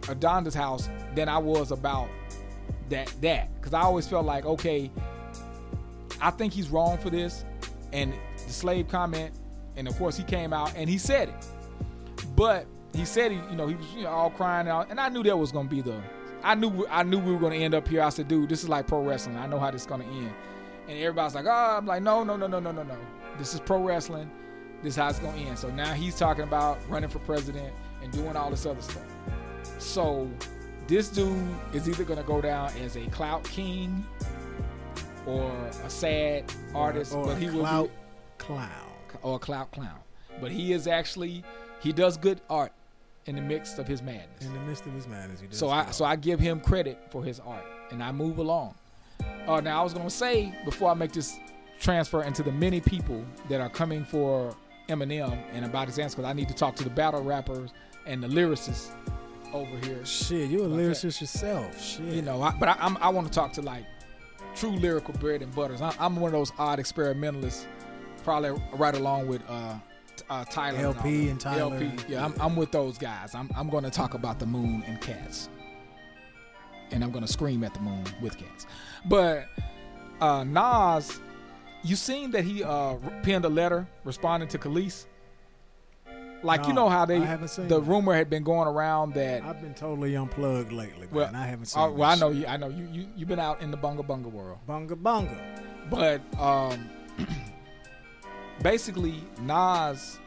Adonda's 0.10 0.54
house 0.54 0.90
than 1.16 1.30
I 1.30 1.38
was 1.38 1.72
about 1.72 2.10
that 2.90 3.14
that 3.22 3.50
because 3.56 3.74
I 3.74 3.82
always 3.82 4.06
felt 4.08 4.26
like 4.26 4.46
okay, 4.46 4.92
I 6.22 6.32
think 6.32 6.52
he's 6.52 6.68
wrong 6.68 6.98
for 6.98 7.10
this, 7.10 7.46
and 7.94 8.14
the 8.46 8.52
slave 8.52 8.90
comment, 8.90 9.34
and 9.78 9.88
of 9.88 9.98
course 9.98 10.18
he 10.18 10.24
came 10.24 10.52
out 10.52 10.74
and 10.76 10.90
he 10.90 10.98
said 10.98 11.30
it, 11.30 11.48
but 12.36 12.66
he 12.94 13.06
said 13.06 13.32
he 13.32 13.38
you 13.38 13.56
know 13.56 13.68
he 13.68 13.76
was 13.76 13.94
you 13.94 14.04
know, 14.04 14.10
all 14.10 14.30
crying 14.30 14.68
out, 14.68 14.90
and 14.90 15.00
I 15.00 15.10
knew 15.10 15.24
that 15.24 15.38
was 15.38 15.52
gonna 15.52 15.70
be 15.70 15.82
the, 15.82 16.02
I 16.44 16.56
knew 16.56 16.86
I 16.90 17.04
knew 17.04 17.20
we 17.20 17.32
were 17.32 17.40
gonna 17.40 17.56
end 17.56 17.74
up 17.74 17.88
here. 17.88 18.02
I 18.02 18.10
said, 18.10 18.28
dude, 18.28 18.50
this 18.50 18.64
is 18.64 18.70
like 18.70 18.88
pro 18.88 19.02
wrestling. 19.04 19.38
I 19.38 19.48
know 19.48 19.60
how 19.60 19.72
this 19.72 19.82
is 19.82 19.88
gonna 19.88 20.06
end, 20.06 20.34
and 20.88 20.98
everybody's 21.00 21.36
like, 21.36 21.46
oh, 21.46 21.78
I'm 21.78 21.86
like, 21.86 22.04
no, 22.04 22.24
no, 22.24 22.36
no, 22.38 22.48
no, 22.48 22.60
no, 22.60 22.72
no, 22.72 22.84
no. 22.84 22.98
This 23.38 23.54
is 23.54 23.60
pro 23.60 23.82
wrestling. 23.82 24.30
This 24.82 24.94
is 24.94 24.98
how 24.98 25.10
it's 25.10 25.20
gonna 25.20 25.38
end. 25.38 25.58
So 25.58 25.70
now 25.70 25.94
he's 25.94 26.16
talking 26.16 26.44
about 26.44 26.78
running 26.90 27.10
for 27.10 27.20
president 27.20 27.74
and 28.02 28.12
doing 28.12 28.36
all 28.36 28.50
this 28.50 28.66
other 28.66 28.82
stuff. 28.82 29.04
So 29.80 30.30
this 30.88 31.10
dude 31.10 31.48
is 31.74 31.90
either 31.90 32.04
gonna 32.04 32.24
go 32.24 32.42
down 32.42 32.72
as 32.84 32.96
a 32.96 33.06
clout 33.08 33.44
king 33.46 34.06
or 35.26 35.50
a 35.86 35.90
sad 35.90 36.52
artist, 36.76 37.14
or 37.14 37.26
but 37.26 37.38
a 37.38 37.40
he 37.40 37.48
clout 37.48 37.84
will 37.84 37.92
clown. 38.38 38.70
or 39.22 39.38
a 39.38 39.40
clout 39.40 39.72
clown. 39.72 40.00
But 40.42 40.52
he 40.52 40.74
is 40.74 40.86
actually 40.88 41.44
he 41.80 41.94
does 41.94 42.18
good 42.18 42.42
art 42.50 42.74
in 43.26 43.36
the 43.36 43.42
midst 43.42 43.80
of 43.80 43.88
his 43.88 44.02
madness. 44.02 44.46
In 44.46 44.54
the 44.54 44.60
midst 44.62 44.86
of 44.86 44.94
his 44.94 45.08
madness, 45.08 45.40
he 45.40 45.48
does 45.48 45.58
So 45.58 45.70
I 45.70 45.92
so 45.92 46.06
I 46.06 46.16
give 46.16 46.40
him 46.40 46.60
credit 46.60 47.00
for 47.10 47.24
his 47.24 47.40
art, 47.40 47.66
and 47.92 48.04
I 48.04 48.12
move 48.12 48.38
along. 48.38 48.76
Uh, 49.48 49.62
now 49.62 49.80
I 49.80 49.84
was 49.84 49.94
gonna 49.94 50.10
say 50.10 50.54
before 50.66 50.92
I 50.92 50.94
make 50.94 51.14
this 51.14 51.38
transfer 51.80 52.24
into 52.24 52.44
the 52.44 52.52
many 52.52 52.80
people 52.82 53.24
that 53.50 53.62
are 53.62 53.70
coming 53.70 54.06
for 54.06 54.56
Eminem 54.90 55.38
and 55.54 55.66
about 55.66 55.88
his 55.88 56.00
answer, 56.00 56.18
because 56.18 56.30
I 56.30 56.34
need 56.34 56.48
to 56.50 56.54
talk 56.54 56.76
to 56.78 56.84
the 56.84 56.90
battle 56.90 57.24
rappers 57.24 57.72
and 58.06 58.22
the 58.22 58.28
lyricists 58.28 58.92
over 59.54 59.78
here. 59.86 60.06
Shit, 60.06 60.50
you 60.50 60.64
a 60.64 60.68
lyricist 60.68 61.22
yourself. 61.22 61.82
Shit. 61.82 62.06
You 62.06 62.22
know, 62.22 62.42
I, 62.42 62.52
but 62.60 62.70
I, 62.70 62.76
I'm, 62.80 62.98
I 62.98 63.10
want 63.10 63.28
to 63.28 63.34
talk 63.34 63.54
to 63.54 63.62
like 63.62 63.86
true 64.56 64.72
lyrical 64.72 65.14
bread 65.16 65.42
and 65.42 65.54
butters. 65.56 65.82
I, 65.82 65.94
I'm 66.00 66.16
one 66.16 66.30
of 66.30 66.34
those 66.34 66.52
odd 66.58 66.80
experimentalists, 66.80 67.66
probably 68.24 68.62
right 68.74 68.96
along 68.96 69.28
with 69.28 69.42
uh, 69.48 69.76
uh, 70.30 70.44
Tyler, 70.46 70.78
El-P 70.80 71.26
that. 71.26 71.32
and 71.32 71.40
Tyler. 71.40 71.76
El-P, 71.76 71.92
yeah, 72.08 72.26
I'm, 72.26 72.34
I'm 72.40 72.56
with 72.56 72.72
those 72.72 72.98
guys. 72.98 73.34
I'm, 73.36 73.50
I'm 73.56 73.70
going 73.70 73.84
to 73.84 73.90
talk 73.90 74.14
about 74.14 74.40
the 74.40 74.46
moon 74.46 74.84
and 74.86 75.00
cats, 75.02 75.50
and 76.92 77.04
I'm 77.04 77.12
going 77.12 77.26
to 77.26 77.32
scream 77.32 77.64
at 77.64 77.74
the 77.74 77.80
moon 77.80 78.04
with 78.22 78.38
cats. 78.38 78.66
But 79.06 79.48
uh, 80.22 80.44
Nas, 80.44 81.20
you 81.84 81.96
seen 81.96 82.32
that 82.32 82.44
he 82.44 82.64
uh, 82.64 82.96
penned 83.24 83.46
a 83.46 83.50
letter 83.50 83.88
responding 84.04 84.50
to 84.50 84.58
Kelis? 84.58 85.06
Like 86.44 86.68
you 86.68 86.74
know 86.74 86.90
how 86.90 87.06
they 87.06 87.20
I 87.20 87.26
haven't 87.26 87.48
seen 87.48 87.70
the 87.70 87.80
that. 87.80 87.88
rumor 87.90 88.14
had 88.14 88.30
been 88.30 88.44
going 88.44 88.68
around 88.68 89.14
that 89.14 89.44
I've 89.46 89.62
been 89.62 89.74
totally 89.74 90.14
unplugged 90.16 90.74
lately, 90.74 91.08
Well, 91.10 91.32
man. 91.32 91.42
I 91.42 91.48
haven't 91.48 91.68
seen. 91.68 91.82
Oh, 91.82 91.92
well, 91.94 92.10
I 92.10 92.16
know 92.16 92.32
you. 92.32 92.46
I 92.46 92.58
know 92.58 92.68
you. 92.68 92.86
You 92.92 93.08
you've 93.16 93.30
been 93.30 93.40
out 93.40 93.62
in 93.62 93.72
the 93.72 93.78
bunga 93.78 94.06
bunga 94.06 94.30
world, 94.30 94.58
Bunga 94.68 94.90
bunga. 94.90 95.38
but 95.90 96.20
um, 96.38 96.90
basically, 98.64 99.24
Nas 99.42 100.20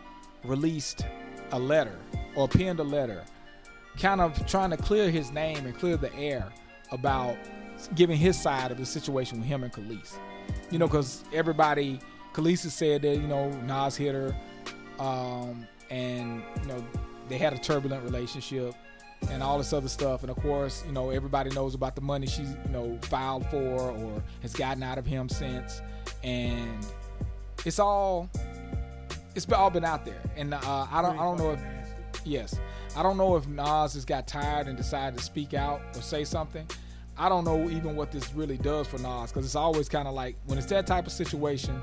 released 0.45 1.07
a 1.53 1.59
letter 1.59 1.99
or 2.35 2.47
penned 2.49 2.81
a 2.81 2.85
letter, 2.85 3.25
kind 3.99 4.21
of 4.21 4.47
trying 4.47 4.71
to 4.71 4.77
clear 4.77 5.11
his 5.11 5.31
name 5.33 5.65
and 5.67 5.77
clear 5.77 5.97
the 5.97 6.15
air 6.15 6.53
about 6.93 7.37
giving 7.95 8.17
his 8.17 8.41
side 8.41 8.71
of 8.71 8.79
the 8.79 8.87
situation 8.87 9.39
with 9.39 9.49
him 9.49 9.65
and 9.65 9.73
Kelis. 9.73 10.15
You 10.71 10.79
know, 10.79 10.87
because 10.87 11.25
everybody, 11.33 11.99
Kelis 12.33 12.63
has 12.65 12.75
said 12.75 13.03
that 13.03 13.17
you 13.17 13.27
know 13.27 13.51
Nas 13.63 13.97
hit 13.97 14.15
her, 14.15 14.37
um, 14.99 15.67
and 15.91 16.43
you 16.63 16.69
know 16.69 16.85
they 17.29 17.39
had 17.39 17.53
a 17.53 17.59
turbulent 17.59 18.05
relationship 18.05 18.75
and 19.31 19.43
all 19.43 19.59
this 19.59 19.73
other 19.73 19.89
stuff. 19.89 20.23
And 20.23 20.31
of 20.31 20.37
course, 20.37 20.85
you 20.87 20.93
know, 20.93 21.11
everybody 21.11 21.51
knows 21.51 21.75
about 21.75 21.95
the 21.95 22.01
money 22.01 22.27
she's, 22.27 22.51
you 22.51 22.71
know, 22.71 22.99
filed 23.03 23.47
for 23.47 23.91
or 23.91 24.23
has 24.43 24.53
gotten 24.55 24.83
out 24.83 24.99
of 24.99 25.07
him 25.07 25.29
since. 25.29 25.81
And 26.23 26.87
it's 27.67 27.81
all, 27.81 28.31
it's 29.35 29.51
all 29.53 29.71
been 29.71 29.85
out 29.85 30.05
there. 30.05 30.23
And 30.37 30.55
uh, 30.55 30.87
I 30.91 31.03
don't, 31.03 31.19
I 31.19 31.23
don't 31.23 31.37
know 31.37 31.51
if, 31.51 31.61
yes, 32.25 32.59
I 32.97 33.03
don't 33.03 33.17
know 33.17 33.37
if 33.37 33.47
Nas 33.49 33.95
has 33.95 34.05
got 34.05 34.29
tired 34.29 34.69
and 34.69 34.77
decided 34.77 35.19
to 35.19 35.25
speak 35.25 35.53
out 35.53 35.83
or 35.97 36.01
say 36.01 36.25
something. 36.25 36.65
I 37.19 37.29
don't 37.29 37.45
know 37.45 37.69
even 37.69 37.97
what 37.97 38.13
this 38.13 38.33
really 38.35 38.57
does 38.57 38.87
for 38.87 38.99
Nas 38.99 39.33
because 39.33 39.45
it's 39.45 39.57
always 39.57 39.89
kind 39.89 40.07
of 40.07 40.15
like 40.15 40.37
when 40.47 40.59
it's 40.59 40.69
that 40.69 40.87
type 40.87 41.07
of 41.07 41.13
situation, 41.13 41.83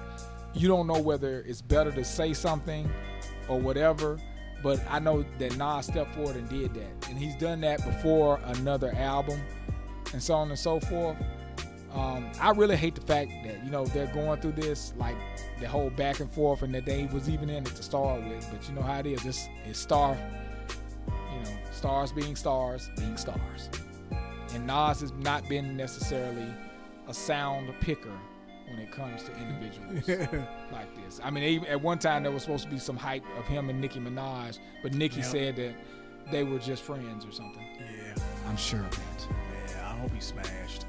you 0.54 0.69
don't 0.69 0.88
know 0.88 1.02
whether 1.02 1.41
it's 1.41 1.62
better 1.62 1.91
to 1.91 2.06
say 2.06 2.34
something 2.34 2.89
or 3.50 3.60
whatever. 3.60 4.17
But 4.63 4.82
I 4.89 5.00
know 5.00 5.26
that 5.39 5.58
Nas 5.58 5.88
stepped 5.88 6.15
forward 6.15 6.38
and 6.38 6.48
did 6.48 6.74
that, 6.76 7.10
and 7.10 7.19
he's 7.19 7.36
done 7.36 7.60
that 7.62 7.84
before 7.84 8.39
another 8.46 8.96
album, 8.96 9.41
and 10.13 10.24
so 10.24 10.36
on 10.36 10.48
and 10.50 10.58
so 10.58 10.80
forth. 10.80 11.17
Um, 11.93 12.32
I 12.41 12.49
really 12.51 12.75
hate 12.75 12.95
the 12.95 13.01
fact 13.01 13.29
that 13.45 13.63
you 13.63 13.69
know 13.69 13.86
they're 13.86 14.08
going 14.08 14.41
through 14.41 14.53
this, 14.53 14.93
like 14.97 15.15
the 15.60 15.67
whole 15.67 15.89
back 15.91 16.19
and 16.19 16.32
forth, 16.32 16.63
and 16.63 16.73
that 16.73 16.86
they 16.86 17.06
was 17.13 17.29
even 17.29 17.49
in 17.49 17.58
it 17.65 17.75
to 17.75 17.84
start 17.84 18.23
with. 18.23 18.47
But 18.51 18.67
you 18.67 18.73
know 18.75 18.82
how 18.82 18.99
it 18.99 19.06
is. 19.06 19.21
This 19.23 19.47
is 19.67 19.77
Star, 19.77 20.17
you 21.08 21.43
know, 21.43 21.58
Stars 21.71 22.12
being 22.12 22.36
stars, 22.36 22.89
being 22.97 23.15
stars. 23.17 23.69
And 24.56 24.65
Nas 24.67 25.01
has 25.01 25.12
not 25.13 25.47
been 25.49 25.75
necessarily 25.77 26.47
a 27.08 27.13
sound 27.13 27.71
picker 27.82 28.12
when 28.69 28.79
it 28.79 28.91
comes 28.91 29.23
to 29.23 29.32
individuals 29.36 30.08
like 30.71 30.95
this. 31.03 31.19
I 31.23 31.29
mean, 31.29 31.63
at 31.65 31.79
one 31.82 31.99
time 31.99 32.23
there 32.23 32.32
was 32.32 32.43
supposed 32.43 32.63
to 32.65 32.69
be 32.71 32.79
some 32.79 32.97
hype 32.97 33.23
of 33.38 33.45
him 33.45 33.69
and 33.69 33.79
Nicki 33.82 33.99
Minaj, 33.99 34.58
but 34.82 34.93
Nicki 34.93 35.17
Yep. 35.17 35.25
said 35.25 35.56
that 35.58 35.75
they 36.32 36.43
were 36.43 36.60
just 36.60 36.82
friends 36.84 37.25
or 37.25 37.32
something. 37.32 37.65
yeah, 37.79 38.15
I'm 38.47 38.58
sure 38.58 38.79
of 38.79 38.91
that. 38.91 39.27
yeah. 39.69 39.91
I 39.91 39.97
hope 39.97 40.12
he 40.13 40.21
smashed. 40.21 40.83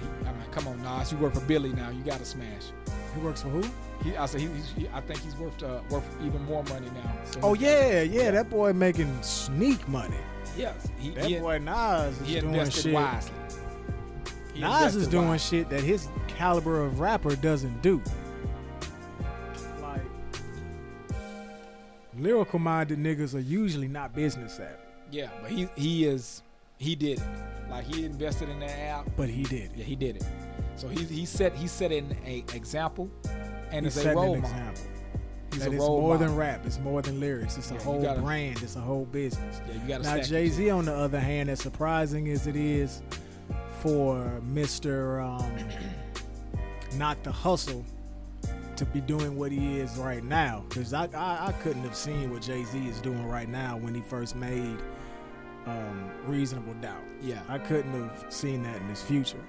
He- 0.00 0.28
I 0.28 0.32
mean, 0.32 0.42
come 0.50 0.68
on, 0.68 0.82
Nas, 0.82 1.12
you 1.12 1.18
work 1.18 1.34
for 1.34 1.40
Billy 1.40 1.72
now. 1.72 1.90
You 1.90 2.02
got 2.02 2.18
to 2.18 2.24
smash. 2.24 2.64
He 3.14 3.20
works 3.20 3.42
for 3.42 3.48
who? 3.48 3.62
He, 4.04 4.14
I 4.16 4.26
said, 4.26 4.40
he, 4.42 4.48
he's, 4.48 4.70
he, 4.76 4.88
I 4.92 5.00
think 5.00 5.20
he's 5.20 5.34
worth 5.36 5.62
uh, 5.62 5.80
worth 5.90 6.04
even 6.24 6.44
more 6.44 6.62
money 6.64 6.88
now. 6.94 7.12
So 7.24 7.40
Oh 7.42 7.54
he- 7.54 7.64
yeah, 7.64 8.02
yeah. 8.02 8.30
That 8.30 8.50
boy 8.50 8.72
making 8.72 9.10
sneak 9.22 9.86
money. 9.88 10.16
yes, 10.56 10.88
he, 10.98 11.10
That 11.10 11.24
he, 11.24 11.38
boy 11.38 11.58
Nas 11.58 12.20
is 12.20 12.28
he 12.28 12.40
doing 12.40 12.68
shit. 12.70 12.92
wisely. 12.92 13.32
He 14.54 14.60
Nas 14.60 14.96
is 14.96 15.08
doing 15.08 15.28
wisely. 15.28 15.58
shit 15.60 15.70
that 15.70 15.80
his 15.82 16.08
caliber 16.28 16.82
of 16.84 17.00
rapper 17.00 17.36
doesn't 17.36 17.80
do. 17.82 18.02
Like 19.80 20.02
lyrical 22.18 22.58
minded 22.58 22.98
niggas 22.98 23.34
are 23.34 23.40
usually 23.40 23.88
not 23.88 24.14
business 24.14 24.54
savvy, 24.56 24.72
Yeah, 25.10 25.28
but 25.42 25.50
he 25.50 25.68
he 25.76 26.04
is 26.06 26.42
he 26.78 26.94
did 26.94 27.18
it. 27.18 27.24
Like 27.70 27.84
he 27.84 28.04
invested 28.04 28.48
in 28.48 28.60
that 28.60 28.70
app. 28.78 29.08
but 29.16 29.28
he 29.28 29.42
did 29.42 29.70
Yeah, 29.74 29.80
it. 29.82 29.86
he 29.86 29.96
did 29.96 30.16
it. 30.16 30.24
So 30.76 30.88
he 30.88 31.04
he 31.04 31.24
set 31.26 31.54
he 31.54 31.66
set 31.66 31.90
an 31.92 32.16
a 32.24 32.44
example, 32.54 33.10
and 33.72 33.86
He's 33.86 33.96
is 33.96 34.04
a 34.06 34.14
role 34.14 34.34
an 34.34 34.42
model. 34.42 34.56
example. 34.58 34.82
He's 35.52 35.60
that 35.64 35.70
a 35.70 35.72
it's 35.72 35.80
more 35.80 36.12
model. 36.12 36.26
than 36.28 36.36
rap. 36.36 36.66
It's 36.66 36.78
more 36.78 37.00
than 37.02 37.18
lyrics. 37.18 37.56
It's 37.56 37.70
a 37.70 37.74
Yeah, 37.74 37.80
whole 37.82 38.02
gotta- 38.02 38.20
brand. 38.20 38.62
It's 38.62 38.76
a 38.76 38.80
whole 38.80 39.06
business. 39.06 39.60
Yeah, 39.66 39.74
you 39.82 39.88
got 39.88 40.02
to 40.02 40.16
Now 40.16 40.22
Jay 40.22 40.48
Z, 40.48 40.68
on 40.70 40.84
the 40.84 40.94
other 40.94 41.18
hand, 41.20 41.48
as 41.48 41.60
surprising 41.60 42.28
as 42.28 42.46
it 42.46 42.56
is 42.56 43.00
for 43.80 44.40
Mister 44.42 45.20
um, 45.20 45.50
not 46.94 47.22
the 47.24 47.32
hustle 47.32 47.84
to 48.76 48.84
be 48.86 49.00
doing 49.00 49.36
what 49.38 49.50
he 49.50 49.78
is 49.78 49.96
right 49.96 50.22
now, 50.22 50.62
because 50.68 50.92
I, 50.92 51.06
I 51.14 51.46
I 51.48 51.52
couldn't 51.62 51.82
have 51.82 51.96
seen 51.96 52.30
what 52.30 52.42
Jay 52.42 52.62
Z 52.64 52.78
is 52.86 53.00
doing 53.00 53.26
right 53.26 53.48
now 53.48 53.76
when 53.78 53.94
he 53.94 54.02
first 54.02 54.36
made 54.36 54.76
um, 55.66 56.10
Reasonable 56.26 56.74
Doubt. 56.74 57.02
Yeah, 57.20 57.40
I 57.48 57.58
couldn't 57.58 57.92
have 57.92 58.26
seen 58.32 58.62
that 58.62 58.76
in 58.76 58.88
his 58.88 59.02
future. 59.02 59.44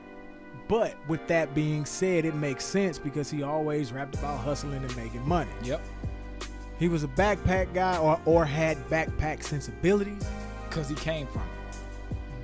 But 0.67 0.95
with 1.07 1.25
that 1.27 1.53
being 1.55 1.85
said, 1.85 2.25
it 2.25 2.35
makes 2.35 2.65
sense 2.65 2.99
because 2.99 3.29
he 3.31 3.43
always 3.43 3.93
rapped 3.93 4.15
about 4.15 4.39
hustling 4.39 4.83
and 4.83 4.95
making 4.97 5.25
money. 5.27 5.51
yep. 5.63 5.81
He 6.79 6.87
was 6.87 7.03
a 7.03 7.07
backpack 7.07 7.73
guy 7.73 7.97
or, 7.97 8.19
or 8.25 8.45
had 8.45 8.77
backpack 8.89 9.41
sensibilities. 9.43 10.23
Because 10.69 10.87
he 10.89 10.95
came 10.95 11.25
from 11.27 11.41
it. 11.41 11.77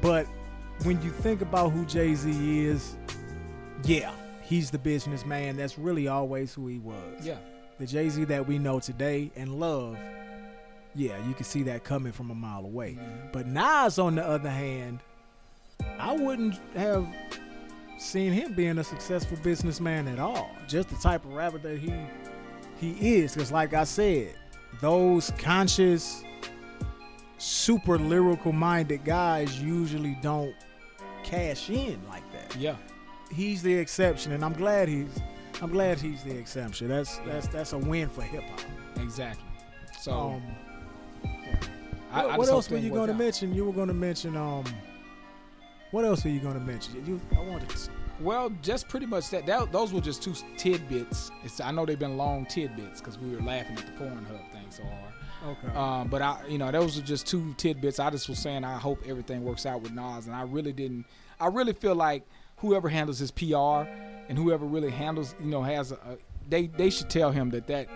But 0.02 0.26
when 0.84 1.00
you 1.04 1.12
think 1.12 1.42
about 1.42 1.70
who 1.72 1.86
Jay 1.86 2.16
Z 2.16 2.66
is, 2.66 2.96
yeah, 3.84 4.12
he's 4.42 4.72
the 4.72 4.80
businessman. 4.80 5.56
That's 5.56 5.78
really 5.78 6.08
always 6.08 6.54
who 6.54 6.66
he 6.68 6.80
was. 6.80 7.24
Yeah, 7.26 7.38
The 7.78 7.86
Jay 7.86 8.10
Z 8.10 8.24
that 8.26 8.48
we 8.48 8.58
know 8.58 8.80
today 8.80 9.32
and 9.36 9.60
love, 9.60 9.98
yeah, 10.96 11.26
you 11.28 11.34
can 11.34 11.44
see 11.46 11.64
that 11.64 11.84
coming 11.84 12.12
from 12.12 12.32
a 12.32 12.36
mile 12.36 12.66
away. 12.66 12.98
But 13.32 13.48
Nas, 13.48 13.98
on 14.00 14.16
the 14.16 14.26
other 14.26 14.50
hand, 14.50 15.00
I 16.00 16.14
wouldn't 16.14 16.60
have 16.76 17.08
seen 17.98 18.32
him 18.34 18.54
being 18.54 18.78
a 18.78 18.84
successful 18.84 19.38
businessman 19.44 20.08
at 20.08 20.20
all. 20.20 20.50
Just 20.68 20.90
the 20.90 20.96
type 20.98 21.26
of 21.26 21.34
rapper 21.34 21.58
that 21.60 21.80
he 21.80 21.94
he 22.80 23.16
is. 23.18 23.34
Because, 23.34 23.52
like 23.52 23.74
I 23.74 23.84
said, 23.86 24.36
those 24.82 25.32
conscious, 25.38 26.24
super 27.38 27.98
lyrical 27.98 28.52
minded 28.52 29.04
guys 29.04 29.62
usually 29.62 30.18
don't 30.22 30.54
cash 31.24 31.70
in 31.70 32.00
like 32.10 32.24
that. 32.34 32.56
yeah, 32.56 32.76
He's 33.32 33.64
the 33.64 33.74
exception, 33.74 34.32
and 34.34 34.44
I'm 34.46 34.54
glad 34.54 34.88
he's 34.88 35.08
I'm 35.62 35.72
glad 35.72 36.00
he's 36.00 36.24
the 36.24 36.36
exception. 36.38 36.88
That's 36.90 37.18
that's 37.20 37.48
that's 37.48 37.74
a 37.74 37.78
win 37.78 38.10
for 38.10 38.22
hip 38.22 38.44
hop. 38.44 38.62
exactly. 39.02 39.46
So 40.00 40.12
Um, 40.12 40.44
I, 42.14 42.26
what 42.26 42.32
I 42.34 42.38
what 42.38 42.50
else 42.50 42.70
were 42.70 42.78
you 42.78 42.92
going 42.92 43.08
to 43.08 43.14
mention? 43.14 43.54
You 43.54 43.66
were 43.66 43.74
going 43.74 43.88
to 43.88 43.94
mention 43.94 44.38
um. 44.38 44.64
What 45.92 46.06
else 46.06 46.24
were 46.24 46.32
you 46.32 46.40
going 46.40 46.56
to 46.56 46.60
mention? 46.60 47.06
You, 47.06 47.22
I 47.36 47.42
wanted 47.42 47.70
to. 47.70 47.90
Well, 48.20 48.52
just 48.62 48.88
pretty 48.88 49.06
much 49.06 49.30
that. 49.32 49.46
that 49.48 49.72
those 49.72 49.94
were 49.94 50.02
just 50.02 50.22
two 50.22 50.34
tidbits. 50.58 51.32
It's, 51.44 51.60
I 51.60 51.72
know 51.72 51.86
they've 51.86 51.98
been 51.98 52.18
long 52.18 52.46
tidbits 52.46 53.00
because 53.00 53.18
we 53.18 53.36
were 53.36 53.42
laughing 53.42 53.78
at 53.78 53.86
the 53.86 53.92
Pornhub 53.94 54.52
thing 54.52 54.66
so 54.70 54.84
hard. 54.84 55.58
Okay. 55.58 55.76
Um, 55.76 56.08
but 56.08 56.22
I, 56.22 56.40
you 56.48 56.58
know, 56.58 56.72
those 56.72 56.98
are 56.98 57.02
just 57.02 57.28
two 57.28 57.54
tidbits. 57.56 58.00
I 58.00 58.10
just 58.10 58.30
was 58.30 58.40
saying 58.40 58.64
I 58.64 58.78
hope 58.78 59.02
everything 59.06 59.44
works 59.44 59.66
out 59.66 59.82
with 59.82 59.92
Nas, 59.92 60.28
and 60.28 60.36
I 60.36 60.44
really 60.44 60.72
didn't. 60.72 61.06
I 61.40 61.48
really 61.48 61.74
feel 61.74 61.96
like 61.96 62.26
whoever 62.58 62.90
handles 62.90 63.20
his 63.20 63.32
PR 63.32 63.88
and 64.30 64.38
whoever 64.38 64.66
really 64.66 64.92
handles, 64.92 65.36
you 65.40 65.48
know, 65.48 65.64
has 65.64 65.92
a, 65.92 65.96
a 65.96 66.18
they 66.48 66.68
they 66.68 66.90
should 66.90 67.10
tell 67.10 67.32
him 67.32 67.50
that 67.50 67.68
that 67.68 67.88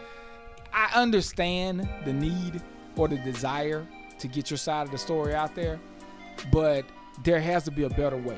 I 0.74 0.90
understand 0.94 1.88
the 2.06 2.14
need 2.14 2.62
or 2.98 3.08
the 3.08 3.18
desire 3.18 3.88
to 4.20 4.28
get 4.28 4.50
your 4.50 4.58
side 4.58 4.86
of 4.86 4.92
the 4.92 4.98
story 4.98 5.34
out 5.34 5.56
there, 5.56 5.80
but 6.52 6.86
there 7.24 7.40
has 7.40 7.64
to 7.66 7.72
be 7.72 7.84
a 7.84 7.90
better 7.90 8.18
way, 8.18 8.38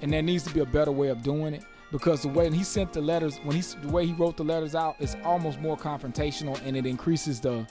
and 0.00 0.12
there 0.12 0.22
needs 0.22 0.44
to 0.44 0.54
be 0.54 0.60
a 0.60 0.66
better 0.66 0.92
way 0.92 1.08
of 1.08 1.22
doing 1.22 1.54
it 1.54 1.64
because 1.90 2.22
the 2.22 2.28
way 2.28 2.50
he 2.50 2.64
sent 2.64 2.92
the 2.92 3.00
letters, 3.00 3.38
when 3.44 3.54
he 3.54 3.62
the 3.82 3.88
way 3.88 4.06
he 4.06 4.12
wrote 4.14 4.36
the 4.36 4.44
letters 4.44 4.74
out, 4.74 4.96
is 4.98 5.16
almost 5.24 5.60
more 5.60 5.76
confrontational, 5.76 6.60
and 6.66 6.76
it 6.76 6.86
increases 6.86 7.40
the 7.40 7.66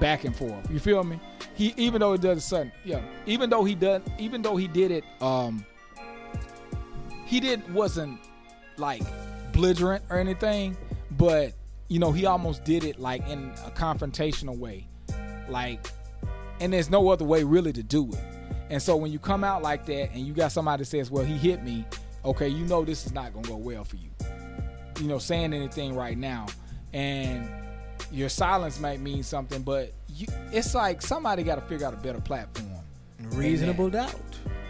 back 0.00 0.24
and 0.24 0.34
forth. 0.34 0.70
You 0.70 0.78
feel 0.78 1.04
me? 1.04 1.20
He 1.54 1.74
even 1.76 2.00
though 2.00 2.14
it 2.14 2.20
does 2.20 2.44
something, 2.44 2.72
yeah. 2.84 3.02
Even 3.26 3.50
though 3.50 3.64
he 3.64 3.74
did, 3.74 4.02
even 4.18 4.42
though 4.42 4.56
he 4.56 4.68
did 4.68 4.90
it, 4.90 5.04
um, 5.20 5.64
he 7.26 7.40
did 7.40 7.72
wasn't 7.74 8.18
like 8.76 9.02
belligerent 9.52 10.04
or 10.10 10.18
anything, 10.18 10.76
but 11.12 11.52
you 11.88 11.98
know 11.98 12.12
he 12.12 12.26
almost 12.26 12.64
did 12.64 12.84
it 12.84 12.98
like 12.98 13.26
in 13.28 13.50
a 13.66 13.70
confrontational 13.70 14.56
way, 14.56 14.86
like, 15.48 15.86
and 16.60 16.72
there's 16.72 16.90
no 16.90 17.08
other 17.10 17.24
way 17.24 17.42
really 17.44 17.72
to 17.72 17.82
do 17.82 18.08
it. 18.12 18.18
And 18.70 18.80
so 18.82 18.96
when 18.96 19.12
you 19.12 19.18
come 19.18 19.44
out 19.44 19.62
like 19.62 19.84
that 19.86 20.10
and 20.12 20.20
you 20.26 20.32
got 20.32 20.52
somebody 20.52 20.82
that 20.82 20.86
says, 20.86 21.10
"Well, 21.10 21.24
he 21.24 21.34
hit 21.34 21.62
me," 21.62 21.84
okay, 22.24 22.48
you 22.48 22.64
know 22.66 22.84
this 22.84 23.06
is 23.06 23.12
not 23.12 23.32
gonna 23.34 23.46
go 23.46 23.56
well 23.56 23.84
for 23.84 23.96
you. 23.96 24.10
You 25.00 25.06
know, 25.08 25.18
saying 25.18 25.52
anything 25.52 25.94
right 25.94 26.16
now, 26.16 26.46
and 26.92 27.48
your 28.10 28.28
silence 28.28 28.78
might 28.80 29.00
mean 29.00 29.22
something, 29.22 29.62
but 29.62 29.92
you, 30.08 30.26
it's 30.52 30.74
like 30.74 31.02
somebody 31.02 31.42
got 31.42 31.56
to 31.56 31.60
figure 31.62 31.86
out 31.86 31.92
a 31.94 31.96
better 31.96 32.20
platform. 32.20 32.70
Reasonable 33.30 33.90
doubt. 33.90 34.14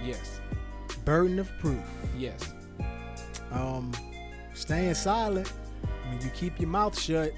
Yes, 0.02 0.40
Burden 1.04 1.38
of 1.38 1.50
proof. 1.58 1.78
yes, 2.16 2.52
Um, 3.52 3.92
staying 4.54 4.94
silent. 4.94 5.52
When 6.08 6.20
you 6.22 6.30
keep 6.30 6.58
your 6.58 6.68
mouth 6.68 6.98
shut, 6.98 7.32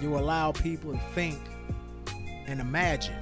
you 0.00 0.16
allow 0.16 0.52
people 0.52 0.92
to 0.92 1.00
think 1.14 1.38
and 2.46 2.60
imagine. 2.60 3.14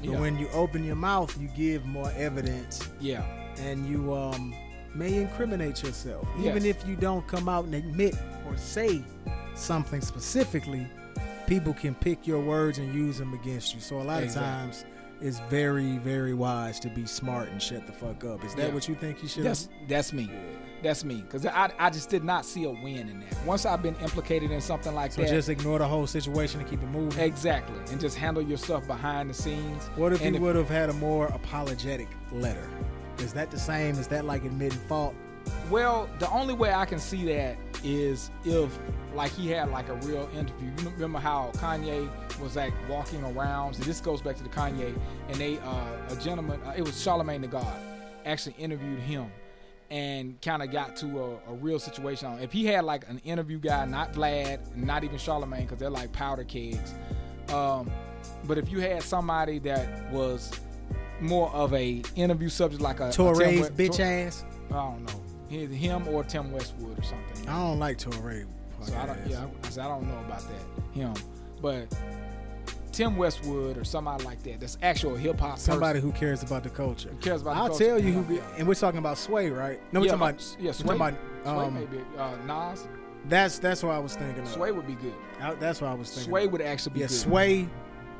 But 0.00 0.08
Yeah. 0.10 0.20
when 0.20 0.38
you 0.38 0.48
open 0.50 0.84
your 0.84 0.96
mouth, 0.96 1.36
you 1.40 1.48
give 1.56 1.84
more 1.86 2.10
evidence 2.16 2.88
yeah, 3.00 3.22
and 3.58 3.86
you 3.88 4.14
um, 4.14 4.54
may 4.94 5.14
incriminate 5.16 5.82
yourself. 5.82 6.26
Yes. 6.38 6.46
Even 6.46 6.64
if 6.66 6.86
you 6.86 6.94
don't 6.96 7.26
come 7.26 7.48
out 7.48 7.64
and 7.64 7.74
admit 7.74 8.14
or 8.46 8.56
say 8.56 9.02
something 9.54 10.00
specifically, 10.00 10.86
people 11.46 11.72
can 11.74 11.94
pick 11.94 12.26
your 12.26 12.40
words 12.40 12.78
and 12.78 12.94
use 12.94 13.18
them 13.18 13.34
against 13.34 13.74
you. 13.74 13.80
So 13.80 14.00
a 14.00 14.02
lot 14.02 14.22
Exactly. 14.22 14.48
of 14.48 14.54
times, 14.54 14.84
it's 15.20 15.40
very, 15.50 15.98
very 15.98 16.32
wise 16.34 16.78
to 16.80 16.88
be 16.88 17.04
smart 17.06 17.48
and 17.48 17.60
shut 17.60 17.86
the 17.88 17.92
fuck 17.92 18.22
up. 18.24 18.44
Is 18.44 18.54
that 18.54 18.68
Yeah. 18.68 18.74
what 18.74 18.86
you 18.88 18.94
think 18.94 19.20
you 19.22 19.28
should? 19.28 19.42
that's 19.42 19.68
that's 19.88 20.12
me. 20.12 20.30
That's 20.82 21.04
me 21.04 21.22
because 21.22 21.44
I, 21.44 21.72
I 21.78 21.90
just 21.90 22.08
did 22.08 22.22
not 22.22 22.44
see 22.44 22.64
a 22.64 22.70
win 22.70 23.08
in 23.08 23.20
that. 23.20 23.44
Once 23.44 23.66
I've 23.66 23.82
been 23.82 23.96
implicated 23.96 24.50
in 24.50 24.60
something 24.60 24.94
like 24.94 25.10
that. 25.10 25.16
So 25.16 25.22
that, 25.22 25.30
just 25.30 25.48
ignore 25.48 25.78
the 25.78 25.86
whole 25.86 26.06
situation 26.06 26.60
and 26.60 26.68
keep 26.68 26.82
it 26.82 26.88
moving. 26.88 27.18
exactly, 27.22 27.78
and 27.90 28.00
just 28.00 28.16
handle 28.16 28.42
your 28.42 28.58
stuff 28.58 28.86
behind 28.86 29.30
the 29.30 29.34
scenes. 29.34 29.88
What 29.96 30.12
if 30.12 30.22
and 30.22 30.34
you 30.34 30.40
would 30.40 30.56
have 30.56 30.68
had 30.68 30.90
a 30.90 30.94
more 30.94 31.26
apologetic 31.26 32.08
letter? 32.32 32.68
Is 33.18 33.32
that 33.32 33.50
the 33.50 33.58
same? 33.58 33.98
Is 33.98 34.06
that 34.08 34.24
like 34.24 34.44
admitting 34.44 34.78
fault? 34.80 35.14
Well, 35.70 36.08
the 36.18 36.30
only 36.30 36.54
way 36.54 36.72
I 36.72 36.84
can 36.84 36.98
see 36.98 37.24
that 37.26 37.56
is 37.82 38.30
if, 38.44 38.78
like, 39.14 39.32
he 39.32 39.48
had 39.48 39.70
like 39.70 39.88
a 39.88 39.94
real 39.94 40.28
interview. 40.34 40.70
You 40.78 40.90
remember 40.90 41.18
how 41.18 41.50
Kanye 41.54 42.08
was 42.40 42.56
like 42.56 42.72
walking 42.88 43.22
around? 43.24 43.74
So 43.74 43.82
this 43.84 44.00
goes 44.00 44.20
back 44.20 44.36
to 44.36 44.42
the 44.42 44.48
Kanye, 44.48 44.94
and 45.28 45.36
they, 45.36 45.58
uh, 45.58 45.86
a 46.10 46.16
gentleman, 46.16 46.60
uh, 46.62 46.74
it 46.76 46.82
was 46.82 47.00
Charlemagne 47.00 47.40
the 47.40 47.48
God, 47.48 47.76
actually 48.26 48.56
interviewed 48.58 48.98
him, 48.98 49.30
and 49.90 50.40
kind 50.42 50.62
of 50.62 50.70
got 50.70 50.96
to 50.96 51.18
a, 51.20 51.50
a 51.50 51.54
real 51.54 51.78
situation. 51.78 52.38
If 52.40 52.52
he 52.52 52.66
had 52.66 52.84
like 52.84 53.08
an 53.08 53.18
interview 53.24 53.58
guy, 53.58 53.84
not 53.86 54.12
Vlad, 54.12 54.76
not 54.76 55.04
even 55.04 55.18
Charlemagne, 55.18 55.62
because 55.62 55.78
they're 55.78 55.90
like 55.90 56.12
powder 56.12 56.44
kegs. 56.44 56.94
Um, 57.52 57.90
but 58.44 58.58
if 58.58 58.70
you 58.70 58.80
had 58.80 59.02
somebody 59.02 59.58
that 59.60 60.10
was 60.12 60.52
more 61.20 61.50
of 61.50 61.72
a 61.74 62.02
interview 62.16 62.48
subject, 62.48 62.82
like 62.82 63.00
a 63.00 63.08
a 63.08 63.12
Torre's 63.12 63.38
West- 63.60 63.76
bitch 63.76 63.96
Tor- 63.96 64.06
ass. 64.06 64.44
I 64.70 64.74
don't 64.74 65.04
know. 65.06 65.22
Him 65.48 66.06
or 66.08 66.22
Tim 66.24 66.52
Westwood 66.52 66.98
or 66.98 67.02
something. 67.02 67.48
I 67.48 67.58
don't 67.58 67.78
like 67.78 67.96
Torre. 67.96 68.44
so 68.82 68.94
I 68.94 69.06
don't. 69.06 69.26
Yeah, 69.26 69.46
I 69.64 69.84
I 69.84 69.88
don't 69.88 70.06
know 70.06 70.18
about 70.26 70.42
that. 70.42 70.92
Him, 70.94 71.14
but 71.62 71.86
Tim 72.98 73.16
Westwood 73.16 73.76
or 73.78 73.84
somebody 73.84 74.24
like 74.24 74.42
that. 74.42 74.58
That's 74.58 74.76
actual 74.82 75.14
hip 75.14 75.38
hop. 75.38 75.56
Somebody 75.58 76.00
who 76.00 76.10
cares 76.10 76.42
about 76.42 76.64
the 76.64 76.68
culture. 76.70 77.10
cares 77.20 77.42
about 77.42 77.56
I'll 77.56 77.68
culture. 77.68 77.84
tell 77.84 77.98
you 78.02 78.12
who. 78.12 78.40
And 78.56 78.66
we're 78.66 78.74
talking 78.74 78.98
about 78.98 79.18
Sway, 79.18 79.50
right? 79.50 79.80
No, 79.92 80.00
we're 80.00 80.06
yeah, 80.06 80.12
talking 80.16 80.28
about. 80.30 80.56
yeah, 80.58 80.72
Sway. 80.72 80.96
about. 80.96 81.14
Sway 81.44 81.52
Um, 81.52 81.74
maybe 81.74 82.00
uh, 82.18 82.34
Nas. 82.44 82.88
that's 83.28 83.60
that's 83.60 83.84
what 83.84 83.92
I 83.92 84.00
was 84.00 84.16
thinking. 84.16 84.42
Of. 84.42 84.48
Sway 84.48 84.72
would 84.72 84.88
be 84.88 84.94
good. 84.96 85.14
I- 85.40 85.54
that's 85.54 85.80
what 85.80 85.90
I 85.90 85.94
was 85.94 86.08
thinking. 86.10 86.28
Sway 86.28 86.46
of. 86.46 86.52
would 86.52 86.60
actually 86.60 86.94
be 86.94 87.00
Yeah, 87.00 87.06
good. 87.06 87.14
Sway 87.14 87.68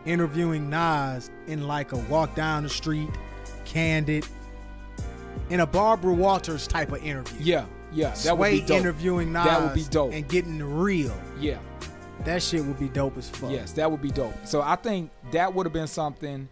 interviewing 0.07 0.71
Nas 0.71 1.29
in 1.49 1.67
like 1.67 1.91
a 1.91 1.97
walk 2.09 2.37
down 2.37 2.63
the 2.63 2.69
street, 2.69 3.11
candid, 3.65 4.27
in 5.51 5.59
a 5.59 5.67
Barbara 5.67 6.15
Walters 6.15 6.69
type 6.69 6.93
of 6.93 7.03
interview. 7.03 7.37
Yeah, 7.41 7.67
yeah, 7.93 8.11
that 8.11 8.17
Sway 8.19 8.37
would 8.37 8.61
be 8.61 8.67
dope. 8.69 8.79
interviewing 8.79 9.33
Nas 9.33 9.45
That 9.45 9.61
would 9.63 9.75
be 9.75 9.85
dope. 9.91 10.13
and 10.13 10.29
getting 10.29 10.63
real. 10.63 11.19
Yeah, 11.41 11.59
That 12.25 12.43
shit 12.43 12.65
would 12.65 12.79
be 12.79 12.89
dope 12.89 13.17
as 13.17 13.29
fuck. 13.31 13.51
yes, 13.51 13.73
that 13.73 13.91
would 13.91 14.03
be 14.03 14.11
dope. 14.11 14.35
So 14.45 14.61
I 14.61 14.77
think 14.77 15.11
that 15.33 15.53
would 15.55 15.67
have 15.67 15.73
been 15.73 15.87
something 15.87 16.49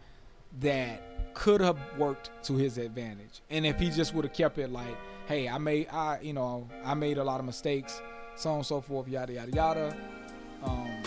that 0.61 1.35
could 1.35 1.61
have 1.61 1.77
worked 1.99 2.31
to 2.45 2.57
his 2.57 2.79
advantage. 2.79 3.43
And 3.51 3.67
if 3.67 3.79
he 3.79 3.91
just 3.91 4.15
would 4.15 4.25
have 4.25 4.33
kept 4.33 4.59
it 4.59 4.71
like, 4.71 4.97
hey, 5.27 5.49
I 5.49 5.59
made, 5.59 5.89
I, 5.91 6.19
you 6.23 6.33
know, 6.33 6.69
I 6.85 6.95
made 6.95 7.19
a 7.19 7.25
lot 7.25 7.41
of 7.41 7.47
mistakes, 7.47 8.01
so 8.37 8.51
on 8.51 8.57
and 8.57 8.67
so 8.67 8.81
forth, 8.81 9.09
yada 9.09 9.33
yada 9.35 9.53
yada. 9.53 9.97
Um, 10.63 11.03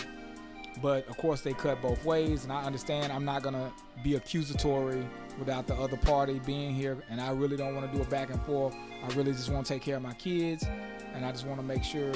but 0.80 1.06
of 1.08 1.16
course, 1.16 1.40
they 1.40 1.52
cut 1.52 1.82
both 1.82 2.04
ways, 2.04 2.44
and 2.44 2.52
I 2.52 2.62
understand. 2.62 3.12
I'm 3.12 3.24
not 3.24 3.42
gonna 3.42 3.72
be 4.04 4.14
accusatory 4.14 5.04
without 5.38 5.66
the 5.66 5.74
other 5.74 5.96
party 5.96 6.40
being 6.46 6.74
here, 6.74 6.96
and 7.10 7.20
I 7.20 7.32
really 7.32 7.56
don't 7.56 7.74
want 7.74 7.90
to 7.90 7.96
do 7.96 8.02
a 8.02 8.06
back 8.06 8.30
and 8.30 8.40
forth. 8.42 8.74
I 9.02 9.12
really 9.14 9.32
just 9.32 9.50
want 9.50 9.66
to 9.66 9.72
take 9.74 9.82
care 9.82 9.96
of 9.96 10.02
my 10.02 10.14
kids, 10.14 10.64
and 11.14 11.24
I 11.24 11.32
just 11.32 11.46
want 11.46 11.60
to 11.60 11.66
make 11.66 11.82
sure 11.82 12.12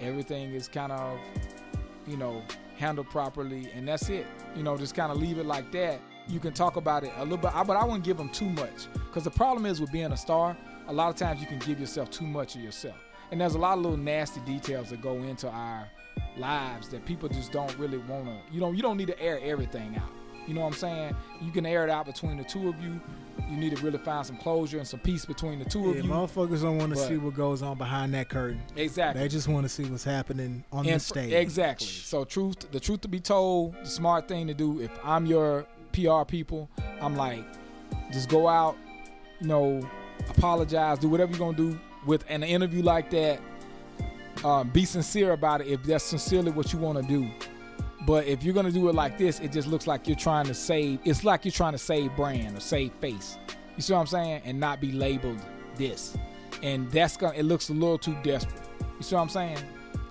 everything 0.00 0.52
is 0.52 0.68
kind 0.68 0.90
of, 0.92 1.18
you 2.06 2.16
know, 2.16 2.42
handled 2.76 3.08
properly, 3.10 3.70
and 3.74 3.86
that's 3.86 4.08
it. 4.08 4.26
You 4.56 4.62
know, 4.62 4.76
just 4.76 4.94
kind 4.94 5.12
of 5.12 5.18
leave 5.18 5.38
it 5.38 5.46
like 5.46 5.70
that. 5.72 6.00
You 6.28 6.40
can 6.40 6.52
talk 6.52 6.76
about 6.76 7.04
it 7.04 7.12
a 7.16 7.22
little 7.22 7.38
bit, 7.38 7.52
but 7.66 7.76
I 7.76 7.84
wouldn't 7.84 8.04
give 8.04 8.16
them 8.16 8.28
too 8.28 8.48
much, 8.50 8.88
because 8.94 9.24
the 9.24 9.30
problem 9.30 9.66
is 9.66 9.80
with 9.80 9.90
being 9.92 10.12
a 10.12 10.16
star. 10.16 10.56
A 10.88 10.92
lot 10.92 11.10
of 11.10 11.16
times 11.16 11.40
you 11.40 11.46
can 11.46 11.58
give 11.60 11.78
yourself 11.78 12.10
too 12.10 12.26
much 12.26 12.56
of 12.56 12.60
yourself, 12.60 12.96
and 13.30 13.40
there's 13.40 13.54
a 13.54 13.58
lot 13.58 13.78
of 13.78 13.84
little 13.84 13.96
nasty 13.96 14.40
details 14.40 14.90
that 14.90 15.00
go 15.00 15.14
into 15.14 15.48
our 15.48 15.88
lives 16.36 16.88
that 16.88 17.04
people 17.04 17.28
just 17.28 17.52
don't 17.52 17.76
really 17.78 17.98
want 17.98 18.24
to 18.24 18.38
you 18.50 18.60
know 18.60 18.72
you 18.72 18.82
don't 18.82 18.96
need 18.96 19.06
to 19.06 19.20
air 19.20 19.38
everything 19.42 19.96
out 19.96 20.10
you 20.46 20.54
know 20.54 20.62
what 20.62 20.68
i'm 20.68 20.72
saying? 20.74 21.14
You 21.40 21.50
can 21.50 21.64
air 21.66 21.84
it 21.84 21.90
out 21.90 22.06
between 22.06 22.36
the 22.36 22.44
two 22.44 22.68
of 22.68 22.80
you. 22.82 23.00
You 23.50 23.56
need 23.56 23.74
to 23.76 23.82
really 23.82 23.98
find 23.98 24.24
some 24.26 24.36
closure 24.36 24.78
and 24.78 24.86
some 24.86 25.00
peace 25.00 25.24
between 25.24 25.58
the 25.58 25.64
two 25.64 25.80
Yeah, 25.80 25.88
of 25.90 25.96
you. 25.96 26.02
Yeah, 26.02 26.08
motherfuckers 26.10 26.62
don't 26.62 26.78
want 26.78 26.94
to 26.94 26.98
see 26.98 27.16
what 27.16 27.34
goes 27.34 27.62
on 27.62 27.78
behind 27.78 28.12
that 28.14 28.28
curtain. 28.28 28.60
exactly. 28.76 29.22
They 29.22 29.28
just 29.28 29.48
want 29.48 29.64
to 29.64 29.68
see 29.68 29.84
what's 29.84 30.04
happening 30.04 30.64
on 30.72 30.84
the 30.86 30.98
stage. 31.00 31.32
exactly. 31.32 31.86
So 31.86 32.24
truth 32.24 32.70
the 32.70 32.80
truth 32.80 33.00
to 33.02 33.08
be 33.08 33.20
told 33.20 33.74
the 33.82 33.86
smart 33.88 34.28
thing 34.28 34.46
to 34.48 34.54
do 34.54 34.80
if 34.80 34.90
i'm 35.04 35.26
your 35.26 35.66
pr 35.92 36.22
people 36.26 36.68
i'm 37.00 37.14
like 37.16 37.44
just 38.12 38.28
go 38.28 38.48
out 38.48 38.76
you 39.40 39.46
know 39.48 39.86
apologize 40.28 40.98
do 40.98 41.08
whatever 41.08 41.30
you're 41.32 41.38
gonna 41.38 41.56
do 41.56 41.78
with 42.06 42.24
an 42.28 42.42
interview 42.42 42.82
like 42.82 43.10
that. 43.10 43.40
Um, 44.44 44.70
be 44.70 44.84
sincere 44.84 45.32
about 45.32 45.60
it 45.60 45.68
if 45.68 45.82
that's 45.84 46.02
sincerely 46.04 46.50
what 46.50 46.72
you 46.72 46.78
want 46.78 47.00
to 47.00 47.06
do 47.06 47.28
but 48.06 48.26
if 48.26 48.42
you're 48.42 48.54
gonna 48.54 48.70
do 48.72 48.88
it 48.88 48.94
like 48.94 49.16
this 49.18 49.40
it 49.40 49.52
just 49.52 49.68
looks 49.68 49.86
like 49.86 50.06
you're 50.08 50.16
trying 50.16 50.46
to 50.46 50.54
save 50.54 50.98
it's 51.04 51.24
like 51.24 51.44
you're 51.44 51.52
trying 51.52 51.72
to 51.72 51.78
save 51.78 52.14
brand 52.16 52.56
or 52.56 52.60
save 52.60 52.92
face. 52.94 53.38
You 53.76 53.82
see 53.82 53.92
what 53.92 54.00
i'm 54.00 54.06
saying? 54.06 54.42
And 54.44 54.58
not 54.60 54.80
be 54.80 54.92
labeled 54.92 55.38
this. 55.76 56.16
And 56.62 56.90
that's 56.90 57.16
gonna 57.16 57.36
it 57.36 57.44
looks 57.44 57.68
a 57.70 57.72
little 57.72 57.98
too 57.98 58.16
desperate. 58.22 58.62
You 58.98 59.02
see 59.02 59.14
what 59.14 59.22
i'm 59.22 59.28
saying? 59.28 59.58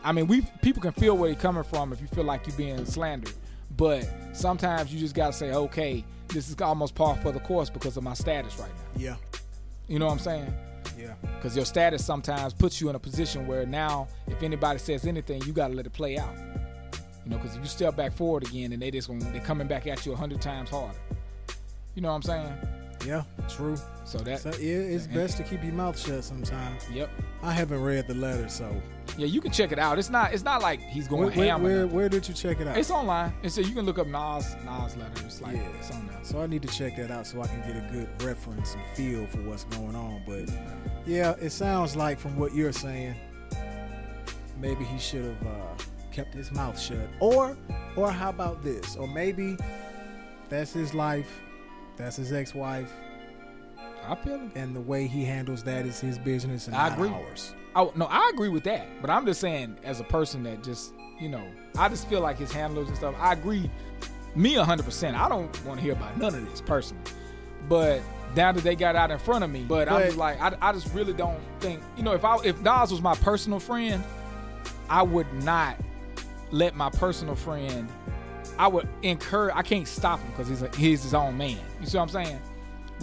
I 0.04 0.12
mean 0.12 0.28
we 0.28 0.42
people 0.62 0.82
can 0.82 0.94
feel 0.94 1.18
where 1.18 1.30
you're 1.30 1.39
coming 1.39 1.64
from 1.64 1.94
if 1.94 2.02
you 2.02 2.08
feel 2.08 2.24
like 2.24 2.48
you're 2.48 2.58
being 2.58 2.86
slandered. 2.86 3.34
But 3.78 4.08
sometimes 4.34 4.94
you 4.94 5.00
just 5.00 5.16
gotta 5.16 5.34
say 5.34 5.54
okay 5.54 6.04
this 6.30 6.50
is 6.50 6.60
almost 6.62 6.96
par 6.96 7.18
for 7.22 7.32
the 7.34 7.42
course 7.42 7.70
because 7.70 7.98
of 7.98 8.04
my 8.04 8.14
status 8.14 8.58
right 8.58 8.70
now. 8.70 8.84
Yeah, 8.96 9.16
you 9.88 10.00
know 10.00 10.06
what 10.06 10.14
i'm 10.14 10.20
saying? 10.20 10.54
Yeah. 10.98 11.14
because 11.36 11.56
your 11.56 11.66
status 11.66 12.06
sometimes 12.06 12.54
puts 12.54 12.80
you 12.82 12.89
in 12.89 12.96
a 12.96 13.00
position 13.00 13.48
where 13.48 13.66
now 13.66 14.08
if 14.28 14.44
anybody 14.44 14.78
says 14.80 15.06
anything 15.06 15.42
you 15.44 15.54
got 15.54 15.70
to 15.70 15.74
let 15.74 15.86
it 15.86 15.94
play 15.94 16.18
out 16.18 16.36
you 17.32 17.38
know 17.38 17.42
because 17.42 17.56
if 17.56 17.62
you 17.64 17.68
step 17.70 17.96
back 17.96 18.12
forward 18.12 18.46
again 18.48 18.74
and 18.74 18.82
they 18.82 18.92
just 18.92 19.08
gonna, 19.08 19.24
they're 19.32 19.42
coming 19.42 19.68
back 19.68 19.88
at 19.88 20.06
you 20.06 20.12
a 20.12 20.16
hundred 20.16 20.42
times 20.42 20.70
harder 20.70 20.98
you 21.96 22.02
know 22.02 22.10
what 22.10 22.16
i'm 22.16 22.22
saying 22.22 22.54
Yeah, 23.06 23.24
true. 23.50 23.78
so 24.04 24.18
that 24.20 24.40
So 24.42 24.50
yeah, 24.60 24.78
it's 24.96 25.08
best 25.08 25.38
to 25.38 25.44
keep 25.44 25.64
your 25.64 25.74
mouth 25.74 25.98
shut 25.98 26.24
sometimes. 26.24 26.84
yep 26.92 27.10
I 27.42 27.52
haven't 27.52 27.82
read 27.82 28.08
the 28.08 28.14
letter, 28.14 28.48
so 28.50 28.70
yeah 29.18 29.26
you 29.28 29.40
can 29.42 29.52
check 29.52 29.72
it 29.72 29.80
out 29.80 29.98
it's 29.98 30.10
not 30.10 30.34
it's 30.34 30.44
not 30.44 30.62
like 30.62 30.80
he's 30.82 31.08
going 31.08 31.24
where, 31.28 31.32
where, 31.38 31.48
ham 31.48 31.64
where, 31.64 31.88
where 31.88 32.10
did 32.10 32.28
you 32.28 32.34
check 32.34 32.60
it 32.62 32.68
out? 32.68 32.78
it's 32.78 32.92
online 32.92 33.34
and 33.44 33.52
so 33.52 33.62
you 33.62 33.74
can 33.74 33.86
look 33.86 33.98
up 34.00 34.08
nas 34.08 34.56
nas 34.66 34.96
letter 34.98 35.26
it's 35.26 35.42
like 35.42 35.56
Yeah. 35.56 35.68
it's 35.80 35.90
on 35.92 36.06
there 36.08 36.20
So 36.24 36.42
I 36.42 36.48
need 36.48 36.62
to 36.62 36.68
check 36.80 36.96
that 36.98 37.12
out 37.12 37.26
so 37.28 37.42
I 37.42 37.48
can 37.48 37.62
get 37.68 37.76
a 37.84 37.86
good 37.92 38.10
reference 38.24 38.76
and 38.76 38.84
feel 38.96 39.26
for 39.28 39.42
what's 39.50 39.64
going 39.76 39.96
on. 39.96 40.22
But 40.28 40.46
yeah, 41.08 41.34
it 41.42 41.52
sounds 41.52 41.96
like 41.96 42.20
from 42.20 42.38
what 42.38 42.54
you're 42.54 42.72
saying, 42.72 43.16
maybe 44.60 44.84
he 44.86 45.00
should 45.00 45.26
have 45.26 45.48
uh, 45.48 45.84
kept 46.12 46.34
his 46.34 46.51
mouth 46.51 46.80
shut. 46.80 47.07
Or, 47.20 47.57
or 47.95 48.12
how 48.12 48.30
about 48.30 48.64
this? 48.64 48.95
Or 48.95 49.07
maybe 49.07 49.57
that's 50.49 50.74
his 50.74 50.93
life, 50.93 51.41
that's 51.97 52.18
his 52.18 52.32
ex-wife, 52.32 52.91
i 54.07 54.16
feel 54.16 54.36
it 54.36 54.51
and 54.55 54.76
the 54.76 54.82
way 54.82 55.05
he 55.05 55.24
handles 55.24 55.64
that 55.64 55.86
is 55.86 55.99
his 55.99 56.18
business 56.18 56.68
and 56.68 56.76
I 56.76 56.89
not 56.89 56.97
agree. 56.97 57.09
ours. 57.09 57.55
Oh 57.76 57.93
no, 57.95 58.05
I 58.05 58.30
agree 58.34 58.49
with 58.49 58.64
that. 58.64 58.88
But 58.99 59.09
I'm 59.09 59.26
just 59.26 59.39
saying, 59.39 59.78
as 59.84 59.99
a 59.99 60.03
person 60.03 60.43
that 60.43 60.64
just, 60.64 60.93
you 61.20 61.30
know, 61.30 61.45
I 61.78 61.88
just 61.88 62.07
feel 62.09 62.20
like 62.20 62.38
his 62.38 62.51
handlers 62.51 62.88
and 62.89 62.97
stuff. 62.97 63.16
I 63.18 63.34
agree, 63.34 63.70
me 64.36 64.57
100. 64.57 64.84
percent 64.84 65.16
I 65.16 65.30
don't 65.30 65.66
want 65.66 65.80
to 65.80 65.84
hear 65.84 65.93
about 65.93 66.18
none 66.18 66.34
of 66.36 66.49
this 66.49 66.62
personally. 66.62 67.03
But 67.70 68.01
now 68.36 68.51
that 68.51 68.64
they 68.64 68.76
got 68.76 68.95
out 68.95 69.12
in 69.12 69.20
front 69.20 69.43
of 69.43 69.49
me, 69.51 69.66
but, 69.68 69.89
I'm 69.89 70.01
just 70.03 70.18
like, 70.18 70.41
I, 70.41 70.55
I 70.62 70.74
just 70.74 70.93
really 70.93 71.14
don't 71.14 71.39
think, 71.59 71.82
you 71.95 72.03
know, 72.03 72.14
if 72.14 72.26
I 72.26 72.38
if 72.43 72.59
Nas 72.62 72.91
was 72.91 73.01
my 73.01 73.16
personal 73.16 73.59
friend, 73.59 74.03
I 74.89 75.03
would 75.03 75.32
not 75.43 75.78
let 76.52 76.76
my 76.76 76.89
personal 76.89 77.36
friend. 77.36 77.89
I 78.58 78.68
would 78.68 78.88
encourage. 79.02 79.56
I 79.56 79.62
can't 79.62 79.88
stop 79.88 80.20
him 80.20 80.32
because 80.32 80.47
he's 80.47 80.76
he's 80.76 81.04
his 81.04 81.14
own 81.14 81.38
man. 81.38 81.58
You 81.80 81.88
see 81.88 81.97
what 81.97 82.04
I'm 82.04 82.26
saying? 82.26 82.39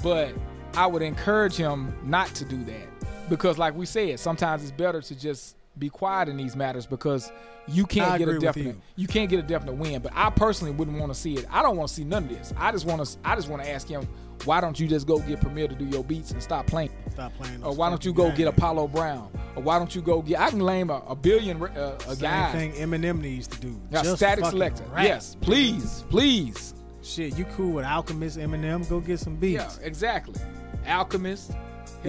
But 0.03 0.35
I 0.75 0.87
would 0.87 1.03
encourage 1.03 1.57
him 1.57 1.97
not 2.05 2.29
to 2.37 2.45
do 2.45 2.63
that 2.65 3.29
because, 3.29 3.59
like 3.59 3.75
we 3.75 3.87
said, 3.87 4.21
sometimes 4.21 4.63
it's 4.63 4.73
better 4.73 5.01
to 5.01 5.15
just 5.15 5.57
be 5.79 5.89
quiet 5.89 6.29
in 6.29 6.37
these 6.37 6.57
matters 6.57 6.87
because 6.87 7.31
you 7.67 7.87
can't 7.87 8.11
I 8.13 8.19
get 8.19 8.29
a 8.29 8.39
definite 8.39 8.77
you. 8.77 8.83
you. 8.97 9.07
can't 9.09 9.29
get 9.29 9.39
a 9.39 9.43
definite 9.43 9.75
win. 9.75 10.01
But 10.01 10.13
I 10.15 10.31
personally 10.31 10.73
wouldn't 10.73 10.99
want 10.99 11.13
to 11.13 11.19
see 11.19 11.35
it. 11.35 11.47
I 11.51 11.63
don't 11.63 11.77
want 11.77 11.89
to 11.89 11.95
see 11.95 12.05
none 12.05 12.25
of 12.25 12.29
this. 12.31 12.53
I 12.57 12.73
just 12.73 12.87
want 12.87 13.05
to 13.05 13.19
I 13.25 13.35
just 13.37 13.49
want 13.49 13.63
to 13.63 13.71
ask 13.71 13.87
him 13.89 14.09
why 14.45 14.61
don't 14.61 14.79
you 14.79 14.87
just 14.87 15.07
go 15.07 15.19
get 15.19 15.41
Premier 15.41 15.67
to 15.67 15.75
do 15.75 15.85
your 15.87 16.05
beats 16.05 16.31
and 16.31 16.43
stop 16.43 16.67
playing? 16.67 16.91
Stop 17.11 17.35
playing. 17.35 17.63
Or 17.65 17.75
why 17.75 17.91
don't 17.91 18.05
you 18.05 18.13
go 18.13 18.31
get. 18.31 18.47
Apollo 18.49 18.89
Brown? 18.89 19.31
Or 19.57 19.63
why 19.63 19.79
don't 19.79 19.93
you 19.95 20.01
go 20.01 20.23
get? 20.23 20.41
I 20.41 20.51
can 20.51 20.61
name 20.65 20.91
a, 20.91 21.03
a 21.09 21.17
billion 21.17 21.61
uh, 21.63 21.99
a 22.07 22.15
Same 22.15 22.21
guy. 22.21 22.53
thing 22.53 22.73
Eminem 22.73 23.21
needs 23.21 23.49
to 23.49 23.61
do. 23.61 23.81
Yeah, 23.91 24.03
Just 24.05 24.23
Statik 24.23 24.45
Selektah. 24.45 24.93
rap. 24.93 25.05
Yes, 25.05 25.37
please, 25.41 26.05
please. 26.09 26.75
Shit, 27.03 27.37
you 27.37 27.45
cool 27.57 27.73
with 27.73 27.85
Alchemist 27.85 28.39
Eminem? 28.39 28.89
Go 28.89 29.01
get 29.01 29.19
some 29.19 29.37
beats. 29.37 29.79
Yeah, 29.81 29.87
exactly. 29.87 30.41
Alchemist. 30.87 31.53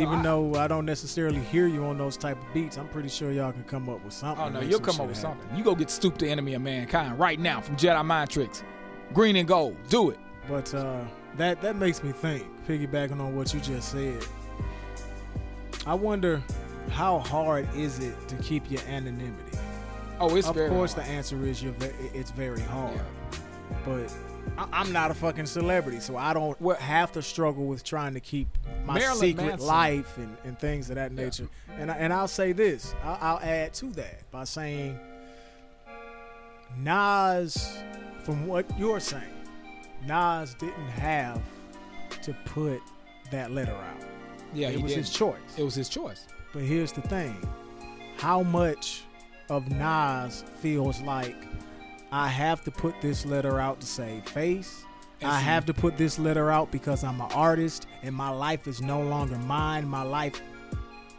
Even 0.02 0.20
I- 0.20 0.24
though 0.24 0.56
I 0.56 0.68
don't 0.68 0.86
necessarily 0.86 1.40
hear 1.40 1.68
you 1.68 1.86
on 1.86 1.98
those 1.98 2.18
type 2.18 2.38
of 2.38 2.54
beats, 2.54 2.78
I'm 2.78 2.88
pretty 2.88 3.10
sure 3.10 3.32
y'all 3.32 3.52
can 3.52 3.64
come 3.66 3.90
up 3.90 4.04
with 4.04 4.14
something. 4.14 4.46
Oh 4.46 4.50
no, 4.50 4.62
you'll 4.62 4.80
come 4.80 5.00
up 5.02 5.08
with 5.08 5.18
happen. 5.22 5.40
something. 5.40 5.58
You 5.58 5.64
go 5.64 5.76
get 5.76 5.88
Stoupe 5.90 6.18
the 6.18 6.30
enemy 6.30 6.54
of 6.54 6.62
mankind 6.62 7.18
right 7.20 7.40
now 7.40 7.62
from 7.62 7.76
Jedi 7.78 8.04
Mind 8.06 8.30
Tricks. 8.30 8.64
Green 9.14 9.36
and 9.36 9.48
gold. 9.48 9.76
Do 9.90 10.10
it. 10.12 10.20
But 10.48 10.74
uh, 10.74 11.04
that 11.38 11.62
that 11.62 11.76
makes 11.76 12.04
me 12.04 12.12
think, 12.12 12.46
piggybacking 12.68 13.20
on 13.20 13.36
what 13.36 13.54
you 13.54 13.60
just 13.60 13.92
said. 13.92 14.24
I 15.86 15.94
wonder 15.94 16.42
how 16.90 17.20
hard 17.20 17.68
is 17.76 18.00
it 18.00 18.28
to 18.28 18.36
keep 18.38 18.70
your 18.70 18.82
anonymity? 18.82 19.58
Oh, 20.20 20.36
it's 20.36 20.48
of 20.48 20.56
course, 20.56 20.94
hard. 20.94 21.06
the 21.08 21.12
answer 21.12 21.46
is 21.46 21.64
you're 21.64 21.72
ve- 21.74 22.10
it's 22.14 22.32
very 22.32 22.62
hard. 22.62 22.96
Yeah. 22.96 23.40
But 23.86 24.14
I, 24.60 24.68
I'm 24.82 24.92
not 24.92 25.10
a 25.10 25.14
fucking 25.14 25.46
celebrity, 25.46 26.00
so 26.00 26.18
I 26.18 26.34
don't 26.34 26.60
have 26.80 27.12
to 27.14 27.22
struggle 27.22 27.66
with 27.66 27.84
trying 27.84 28.14
to 28.16 28.20
keep 28.20 28.48
my 28.86 29.00
Marilyn 29.00 29.20
secret 29.20 29.46
Manson. 29.46 29.68
life 29.68 30.18
and, 30.18 30.36
and 30.44 30.60
things 30.60 30.90
of 30.90 30.96
that 30.98 31.12
Yeah. 31.12 31.24
nature. 31.24 31.48
And 31.78 31.90
I, 31.90 31.96
and 31.96 32.12
I'll 32.12 32.28
say 32.28 32.52
this, 32.52 32.94
I'll, 33.04 33.18
I'll 33.22 33.40
add 33.40 33.74
to 33.76 33.86
that 33.92 34.30
by 34.32 34.44
saying, 34.44 35.00
Nas, 36.78 37.78
from 38.24 38.46
what 38.48 38.66
you're 38.78 39.00
saying, 39.00 39.24
Nas 40.06 40.54
didn't 40.56 40.90
have 40.90 41.42
to 42.22 42.34
put 42.46 42.82
that 43.32 43.52
letter 43.52 43.74
out. 43.76 44.02
Yeah, 44.54 44.70
it 44.70 44.82
was 44.82 44.92
did. 44.92 45.00
his 45.00 45.10
choice. 45.12 45.38
It 45.58 45.64
was 45.64 45.76
his 45.76 45.90
choice. 45.90 46.28
But 46.54 46.64
here's 46.64 46.92
the 46.92 47.02
thing 47.02 47.36
how 48.18 48.44
much 48.44 49.04
of 49.50 49.70
Nas 49.72 50.44
feels 50.60 51.00
like 51.02 51.36
I 52.12 52.28
have 52.28 52.64
to 52.64 52.72
put 52.72 53.00
this 53.02 53.26
letter 53.26 53.60
out 53.60 53.80
to 53.82 53.88
save 53.88 54.24
face? 54.26 54.84
I 55.22 55.40
have 55.40 55.66
to 55.66 55.74
put 55.74 55.98
this 55.98 56.18
letter 56.18 56.50
out 56.50 56.72
because 56.72 57.04
I'm 57.04 57.20
an 57.20 57.32
artist 57.34 57.88
and 58.04 58.16
my 58.16 58.30
life 58.30 58.68
is 58.68 58.82
no 58.82 59.02
longer 59.02 59.38
mine. 59.38 59.88
My 59.88 60.02
life 60.02 60.42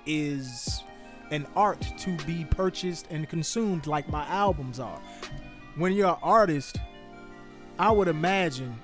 is 0.07 0.83
an 1.31 1.47
art 1.55 1.87
to 1.99 2.17
be 2.25 2.45
purchased 2.45 3.07
and 3.11 3.29
consumed 3.29 3.87
like 3.87 4.09
my 4.09 4.27
albums 4.27 4.81
are. 4.81 5.01
When 5.77 5.93
you're 5.93 6.09
an 6.09 6.17
artist, 6.23 6.79
I 7.79 7.91
would 7.91 8.09
imagine 8.09 8.75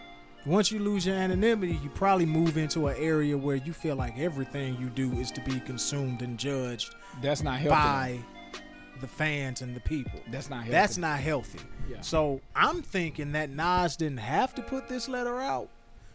once 0.45 0.71
you 0.71 0.79
lose 0.79 1.07
your 1.07 1.17
anonymity, 1.17 1.81
you 1.83 1.91
probably 1.91 2.27
move 2.27 2.57
into 2.57 2.87
an 2.87 2.97
area 2.99 3.37
where 3.37 3.57
you 3.57 3.73
feel 3.73 3.97
like 3.97 4.17
everything 4.19 4.77
you 4.81 4.89
do 4.91 5.11
is 5.15 5.33
to 5.33 5.41
be 5.41 5.59
consumed 5.61 6.23
and 6.23 6.39
judged 6.39 6.95
That's 7.21 7.43
not 7.43 7.59
healthy. 7.59 7.71
by 7.71 8.19
the 9.01 9.09
fans 9.09 9.63
and 9.63 9.75
the 9.75 9.81
people. 9.81 10.21
That's 10.31 10.51
not 10.51 10.59
healthy. 10.59 10.73
That's 10.73 10.99
not 10.99 11.19
healthy. 11.21 11.61
Yeah. 11.89 12.01
So 12.01 12.41
I'm 12.55 12.83
thinking 12.83 13.33
that 13.33 13.51
Nas 13.51 13.97
didn't 13.97 14.19
have 14.19 14.55
to 14.57 14.63
put 14.63 14.89
this 14.89 15.09
letter 15.09 15.39
out, 15.39 15.69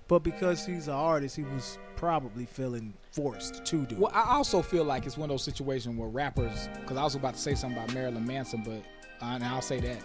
but 0.08 0.20
because 0.20 0.66
he's 0.66 0.88
an 0.88 0.94
artist, 0.94 1.36
he 1.36 1.44
was 1.44 1.78
probably 1.96 2.46
feeling 2.46 2.94
forced 3.12 3.64
to 3.66 3.86
do 3.86 3.96
Well, 3.98 4.12
it. 4.12 4.16
I 4.16 4.34
also 4.34 4.62
feel 4.62 4.84
like 4.84 5.06
it's 5.06 5.18
one 5.18 5.30
of 5.30 5.34
those 5.34 5.44
situations 5.44 5.98
where 5.98 6.10
rappers, 6.10 6.70
because 6.80 6.98
I 6.98 7.04
was 7.04 7.16
about 7.16 7.36
to 7.36 7.40
say 7.40 7.56
something 7.56 7.78
about 7.82 7.94
Marilyn 7.94 8.26
Manson, 8.26 8.64
but 8.66 8.82
uh, 9.26 9.34
and 9.36 9.44
I'll 9.44 9.62
say 9.62 9.80
that. 9.80 9.98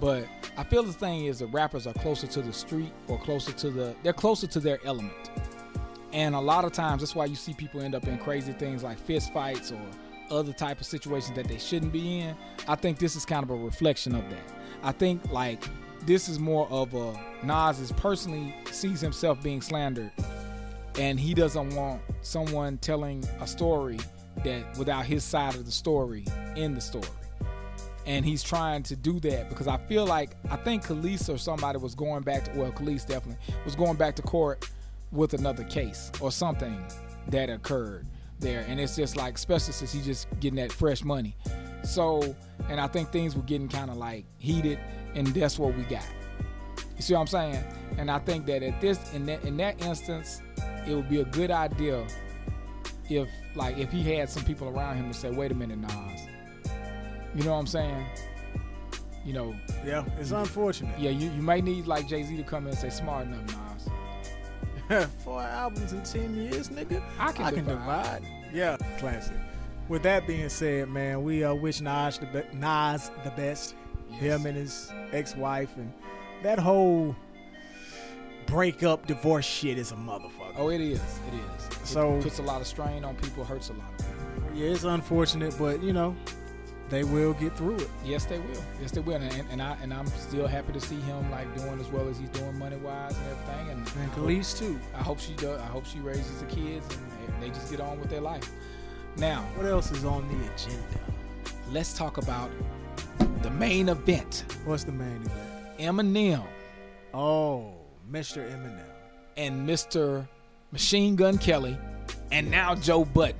But 0.00 0.26
I 0.56 0.64
feel 0.64 0.82
the 0.82 0.92
thing 0.92 1.26
is 1.26 1.40
the 1.40 1.46
rappers 1.46 1.86
are 1.86 1.92
closer 1.92 2.26
to 2.26 2.42
the 2.42 2.52
street 2.52 2.92
or 3.06 3.18
closer 3.18 3.52
to 3.52 3.70
the, 3.70 3.94
they're 4.02 4.12
closer 4.12 4.46
to 4.48 4.60
their 4.60 4.78
element. 4.84 5.30
And 6.12 6.34
a 6.34 6.40
lot 6.40 6.64
of 6.64 6.72
times 6.72 7.02
that's 7.02 7.14
why 7.14 7.26
you 7.26 7.36
see 7.36 7.52
people 7.54 7.80
end 7.80 7.94
up 7.94 8.06
in 8.08 8.18
crazy 8.18 8.52
things 8.52 8.82
like 8.82 8.98
fist 8.98 9.32
fights 9.32 9.72
or 9.72 9.80
other 10.32 10.52
type 10.52 10.80
of 10.80 10.86
situations 10.86 11.36
that 11.36 11.46
they 11.46 11.58
shouldn't 11.58 11.92
be 11.92 12.20
in. 12.20 12.36
I 12.66 12.74
think 12.74 12.98
this 12.98 13.16
is 13.16 13.24
kind 13.24 13.42
of 13.42 13.50
a 13.50 13.56
reflection 13.56 14.14
of 14.14 14.28
that. 14.30 14.42
I 14.82 14.92
think 14.92 15.30
like 15.30 15.62
this 16.06 16.28
is 16.28 16.38
more 16.38 16.66
of 16.70 16.94
a 16.94 17.18
Nas 17.44 17.78
is 17.78 17.92
personally 17.92 18.54
sees 18.70 19.00
himself 19.00 19.42
being 19.42 19.60
slandered 19.60 20.10
and 20.98 21.18
he 21.18 21.34
doesn't 21.34 21.74
want 21.74 22.02
someone 22.22 22.78
telling 22.78 23.24
a 23.40 23.46
story 23.46 23.98
that 24.44 24.76
without 24.76 25.04
his 25.04 25.24
side 25.24 25.54
of 25.54 25.64
the 25.64 25.72
story 25.72 26.24
in 26.56 26.74
the 26.74 26.80
story. 26.80 27.08
And 28.04 28.26
he's 28.26 28.42
trying 28.42 28.82
to 28.84 28.96
do 28.96 29.20
that 29.20 29.48
because 29.48 29.68
I 29.68 29.78
feel 29.86 30.04
like 30.04 30.30
I 30.50 30.56
think 30.56 30.84
Kelis 30.84 31.32
or 31.32 31.38
somebody 31.38 31.78
was 31.78 31.94
going 31.94 32.22
back 32.22 32.44
to 32.44 32.58
well, 32.58 32.72
Kelis 32.72 33.06
definitely 33.06 33.38
was 33.64 33.76
going 33.76 33.96
back 33.96 34.16
to 34.16 34.22
court 34.22 34.68
with 35.12 35.34
another 35.34 35.64
case 35.64 36.10
or 36.20 36.32
something 36.32 36.84
that 37.28 37.48
occurred 37.48 38.06
there. 38.42 38.64
And 38.68 38.78
it's 38.78 38.94
just 38.96 39.16
like, 39.16 39.36
especially 39.36 39.72
since 39.72 39.92
he's 39.92 40.04
just 40.04 40.28
getting 40.40 40.56
that 40.56 40.70
fresh 40.72 41.02
money. 41.02 41.34
So, 41.84 42.36
and 42.68 42.80
I 42.80 42.86
think 42.88 43.10
things 43.10 43.34
were 43.34 43.42
getting 43.42 43.68
kind 43.68 43.90
of 43.90 43.96
like 43.96 44.24
heated, 44.38 44.78
and 45.14 45.26
that's 45.28 45.58
what 45.58 45.74
we 45.76 45.82
got. 45.84 46.04
You 46.96 47.02
see 47.02 47.14
what 47.14 47.20
I'm 47.20 47.26
saying? 47.26 47.64
And 47.98 48.10
I 48.10 48.18
think 48.20 48.46
that 48.46 48.62
at 48.62 48.80
this 48.80 49.12
in 49.14 49.26
that 49.26 49.44
in 49.44 49.56
that 49.56 49.80
instance, 49.82 50.40
it 50.86 50.94
would 50.94 51.08
be 51.08 51.20
a 51.20 51.24
good 51.24 51.50
idea 51.50 52.06
if 53.10 53.28
like 53.56 53.78
if 53.78 53.90
he 53.90 54.02
had 54.14 54.28
some 54.30 54.44
people 54.44 54.68
around 54.68 54.96
him 54.96 55.10
to 55.10 55.18
say, 55.18 55.30
"Wait 55.30 55.50
a 55.50 55.54
minute, 55.54 55.78
Nas." 55.78 56.20
You 57.34 57.42
know 57.44 57.52
what 57.52 57.58
I'm 57.58 57.66
saying? 57.66 58.06
You 59.24 59.32
know, 59.32 59.54
Yeah, 59.84 60.04
it's 60.18 60.32
unfortunate. 60.32 60.98
yeah, 60.98 61.10
you, 61.10 61.30
you 61.30 61.42
might 61.42 61.64
need 61.64 61.86
like 61.86 62.06
Jay 62.08 62.22
Z 62.22 62.36
to 62.36 62.42
come 62.42 62.64
in 62.64 62.70
and 62.70 62.78
say, 62.78 62.90
"Smart 62.90 63.26
enough, 63.26 63.46
Nas." 63.46 63.56
Four 65.24 65.40
albums 65.42 65.92
in 65.92 66.02
ten 66.02 66.34
years, 66.34 66.68
nigga. 66.68 67.02
I 67.18 67.32
can 67.32 67.54
divide. 67.54 67.66
divide. 67.66 68.22
Yeah, 68.52 68.76
classic. 68.98 69.36
With 69.88 70.02
that 70.04 70.26
being 70.26 70.48
said, 70.48 70.88
man, 70.88 71.22
we 71.24 71.44
uh, 71.44 71.54
wish 71.54 71.80
Nas 71.80 72.18
the 72.18 72.26
be- 72.26 72.56
Nas 72.58 73.10
the 73.24 73.30
best. 73.30 73.74
Yes. 74.10 74.20
Him 74.20 74.46
and 74.46 74.56
his 74.56 74.92
ex-wife 75.12 75.76
and 75.76 75.92
that 76.42 76.58
whole 76.58 77.16
breakup, 78.46 79.06
divorce 79.06 79.46
shit 79.46 79.78
is 79.78 79.92
a 79.92 79.94
motherfucker. 79.96 80.54
Oh, 80.56 80.68
it 80.68 80.80
is. 80.80 80.98
It 80.98 81.34
is. 81.34 81.66
It 81.68 81.86
So- 81.86 82.20
puts 82.20 82.38
a 82.38 82.42
lot 82.42 82.60
of 82.60 82.66
strain 82.66 83.04
on 83.04 83.16
people, 83.16 83.44
hurts 83.44 83.70
a 83.70 83.72
lot 83.74 83.88
of 83.98 84.06
people. 84.06 84.56
Yeah, 84.58 84.70
it's 84.72 84.84
unfortunate, 84.84 85.54
but 85.58 85.82
you 85.82 85.92
know, 85.92 86.14
they 86.92 87.04
will 87.04 87.32
get 87.32 87.56
through 87.56 87.76
it. 87.76 87.88
Yes, 88.04 88.26
they 88.26 88.38
will. 88.38 88.62
Yes, 88.80 88.90
they 88.90 89.00
will. 89.00 89.14
And, 89.16 89.44
and 89.50 89.62
I 89.62 89.76
and 89.82 89.92
I'm 89.94 90.06
still 90.06 90.46
happy 90.46 90.72
to 90.74 90.80
see 90.80 91.00
him 91.00 91.30
like 91.30 91.48
doing 91.56 91.80
as 91.80 91.88
well 91.88 92.06
as 92.06 92.18
he's 92.18 92.28
doing 92.28 92.56
money 92.58 92.76
wise 92.76 93.16
and 93.16 93.26
everything. 93.30 93.70
And, 93.70 93.78
And 94.02 94.12
Kelis 94.12 94.56
too. 94.58 94.78
I 94.94 94.98
hope 95.02 95.18
she 95.18 95.32
does. 95.34 95.58
I 95.60 95.64
hope 95.66 95.86
she 95.86 95.98
raises 96.00 96.38
the 96.40 96.46
kids 96.46 96.86
and 97.26 97.42
they 97.42 97.48
just 97.48 97.70
get 97.70 97.80
on 97.80 97.98
with 97.98 98.10
their 98.10 98.20
life. 98.20 98.48
Now, 99.16 99.40
What 99.56 99.64
else 99.66 99.90
is 99.90 100.04
on 100.04 100.28
the 100.28 100.34
agenda? 100.52 101.00
let's 101.70 101.94
talk 101.96 102.18
about 102.18 102.50
the 103.42 103.50
main 103.50 103.88
event. 103.88 104.44
What's 104.66 104.84
the 104.84 104.92
main 104.92 105.22
event? 105.24 105.78
Eminem 105.78 106.44
Oh, 107.14 107.72
Mr. 108.10 108.38
Eminem. 108.50 108.84
and 109.38 109.66
Mr. 109.68 110.28
Machine 110.72 111.16
Gun 111.16 111.38
Kelly, 111.38 111.76
and 112.30 112.50
now 112.50 112.74
Joe 112.74 113.04
Budden. 113.04 113.36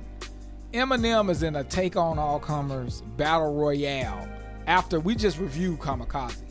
Eminem 0.73 1.29
is 1.29 1.43
in 1.43 1.55
a 1.57 1.63
take 1.63 1.95
on 1.95 2.17
all 2.17 2.39
comers 2.39 3.01
battle 3.15 3.53
royale 3.53 4.27
after 4.65 4.99
we 4.99 5.15
just 5.15 5.37
reviewed 5.37 5.79
Kamikaze. 5.79 6.41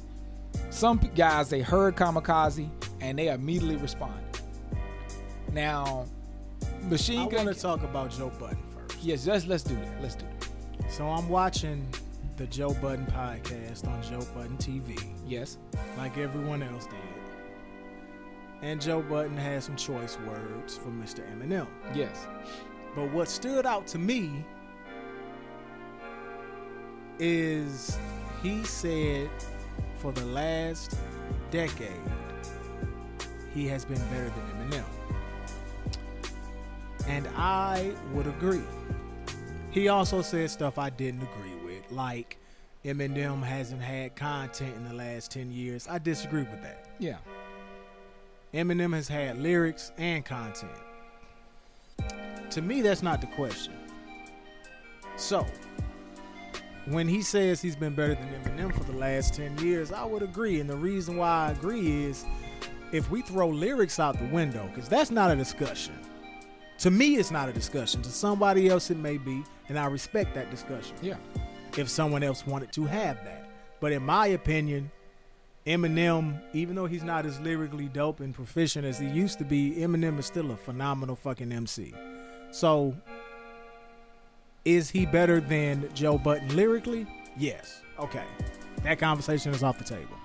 Some 0.71 0.99
guys 1.15 1.49
they 1.51 1.61
heard 1.61 1.97
Kamikaze 1.97 2.69
and 3.01 3.19
they 3.19 3.29
immediately 3.29 3.77
responded. 3.77 4.23
Now, 5.53 6.07
Machine 6.89 7.21
I 7.21 7.29
Gun. 7.29 7.47
want 7.47 7.57
to 7.57 7.61
talk 7.63 7.83
about 7.83 8.11
Joe 8.11 8.31
Budden 8.39 8.59
first. 8.89 9.03
yes, 9.03 9.27
let's 9.27 9.47
let's 9.47 9.65
do 9.65 9.75
that. 9.75 10.01
Let's 10.03 10.15
do 10.15 10.25
that. 10.39 10.91
So 10.93 11.07
I'm 11.09 11.29
watching 11.29 11.87
the 12.37 12.47
Joe 12.47 12.75
Budden 12.75 13.07
podcast 13.07 13.87
on 13.89 14.03
Joe 14.03 14.25
Budden 14.35 14.57
TV, 14.59 15.03
Yes. 15.27 15.59
like 15.99 16.17
everyone 16.17 16.63
else 16.63 16.87
did. 16.87 16.95
And 18.63 18.81
Joe 18.81 19.03
Budden 19.03 19.37
had 19.37 19.63
some 19.65 19.75
choice 19.77 20.17
words 20.29 20.77
for 20.77 20.89
Mr. 20.91 21.21
Eminem. 21.35 21.67
Yes. 21.95 22.27
But 22.95 23.11
what 23.13 23.29
stood 23.29 23.67
out 23.67 23.87
to 23.89 23.99
me 23.99 24.45
is 27.19 27.99
he 28.43 28.65
said 28.65 29.31
for 29.97 30.13
the 30.13 30.25
last 30.27 30.99
decade 31.51 31.91
he 33.55 33.67
has 33.69 33.85
been 33.85 34.01
better 34.09 34.31
than 34.31 34.71
Eminem. 34.71 34.85
And 37.07 37.29
I 37.37 37.93
would 38.13 38.27
agree. 38.27 38.63
He 39.71 39.89
also 39.89 40.23
said 40.23 40.51
stuff 40.51 40.79
I 40.79 40.91
didn't 40.91 41.23
agree 41.23 41.55
with, 41.65 41.91
like 41.91 42.39
Eminem 42.85 43.43
hasn't 43.43 43.81
had 43.81 44.17
content 44.17 44.75
in 44.77 44.85
the 44.85 44.95
last 44.95 45.31
10 45.31 45.53
years. 45.53 45.87
I 45.89 45.99
disagree 45.99 46.43
with 46.43 46.63
that. 46.63 46.91
Yeah. 46.99 47.19
Eminem 48.53 48.95
has 48.95 49.09
had 49.09 49.39
lyrics 49.39 49.93
and 49.97 50.25
content. 50.25 50.73
To 52.53 52.63
me, 52.63 52.83
that's 52.83 53.03
not 53.03 53.21
the 53.21 53.27
question. 53.29 53.73
So, 55.17 55.47
when 56.87 57.07
he 57.09 57.23
says 57.23 57.61
he's 57.63 57.77
been 57.77 57.95
better 57.95 58.15
than 58.15 58.29
Eminem 58.43 58.75
for 58.75 58.85
the 58.85 58.97
last 58.99 59.35
10 59.35 59.59
years, 59.59 59.93
I 59.93 60.05
would 60.05 60.23
agree. 60.23 60.61
And 60.61 60.69
the 60.69 60.77
reason 60.77 61.17
why 61.17 61.49
I 61.49 61.53
agree 61.53 62.05
is 62.05 62.25
if 62.93 63.11
we 63.11 63.23
throw 63.23 63.49
lyrics 63.49 63.99
out 63.99 64.19
the 64.19 64.27
window, 64.27 64.69
because 64.75 64.89
that's 64.89 65.11
not 65.11 65.31
a 65.31 65.37
discussion. 65.37 65.95
To 66.79 66.91
me, 66.91 67.17
it's 67.17 67.31
not 67.31 67.49
a 67.49 67.53
discussion. 67.53 68.03
To 68.03 68.11
somebody 68.11 68.69
else, 68.69 68.91
it 68.91 68.97
may 68.99 69.17
be. 69.17 69.45
And 69.69 69.79
I 69.79 69.87
respect 69.87 70.35
that 70.35 70.51
discussion 70.51 70.97
Yeah. 71.01 71.17
if 71.79 71.89
someone 71.89 72.23
else 72.23 72.47
wanted 72.47 72.73
to 72.73 72.85
have 72.85 73.23
that. 73.25 73.49
But 73.81 73.93
in 73.93 74.03
my 74.05 74.27
opinion, 74.29 74.91
Eminem, 75.67 76.43
even 76.53 76.75
though 76.75 76.87
he's 76.87 77.05
not 77.05 77.25
as 77.25 77.39
lyrically 77.41 77.87
dope 77.89 78.19
and 78.21 78.35
proficient 78.35 78.85
as 78.85 78.99
he 78.99 79.07
used 79.07 79.39
to 79.39 79.45
be, 79.45 79.77
Eminem 79.79 80.19
is 80.19 80.27
still 80.27 80.51
a 80.51 80.57
phenomenal 80.57 81.15
fucking 81.15 81.53
MC. 81.53 81.95
So, 82.53 82.95
is 84.65 84.91
he 84.91 85.07
better 85.07 85.41
than 85.41 85.89
Joe 85.95 86.19
Budden 86.19 86.55
lyrically? 86.55 87.07
Yes. 87.37 87.83
Okay. 87.99 88.25
That 88.85 88.99
conversation 88.99 89.53
is 89.53 89.63
off 89.63 89.79
the 89.79 89.85
table. 89.85 90.17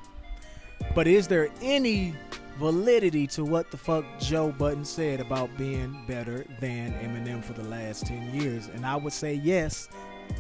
But 0.94 1.08
is 1.08 1.28
there 1.28 1.50
any 1.62 2.14
validity 2.60 3.28
to 3.28 3.46
what 3.46 3.72
the 3.72 3.78
fuck 3.78 4.04
Joe 4.20 4.52
Budden 4.52 4.84
said 4.84 5.20
about 5.20 5.56
being 5.58 6.04
better 6.08 6.46
than 6.60 6.94
Eminem 6.94 7.44
for 7.44 7.54
the 7.54 7.64
last 7.64 8.06
10 8.06 8.40
years? 8.40 8.68
And 8.68 8.86
I 8.86 8.96
would 8.96 9.14
say 9.14 9.34
yes 9.34 9.90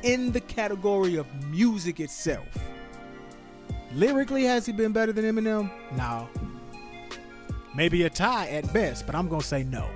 in 0.03 0.31
the 0.31 0.41
category 0.41 1.15
of 1.15 1.25
music 1.45 1.99
itself. 1.99 2.47
Lyrically, 3.93 4.43
has 4.43 4.65
he 4.65 4.73
been 4.73 4.91
better 4.91 5.13
than 5.13 5.25
Eminem? 5.25 5.71
No. 5.95 6.27
Maybe 7.73 8.03
a 8.03 8.09
tie 8.09 8.47
at 8.49 8.71
best, 8.73 9.05
but 9.05 9.15
I'm 9.15 9.29
going 9.29 9.41
to 9.41 9.47
say 9.47 9.63
no. 9.63 9.87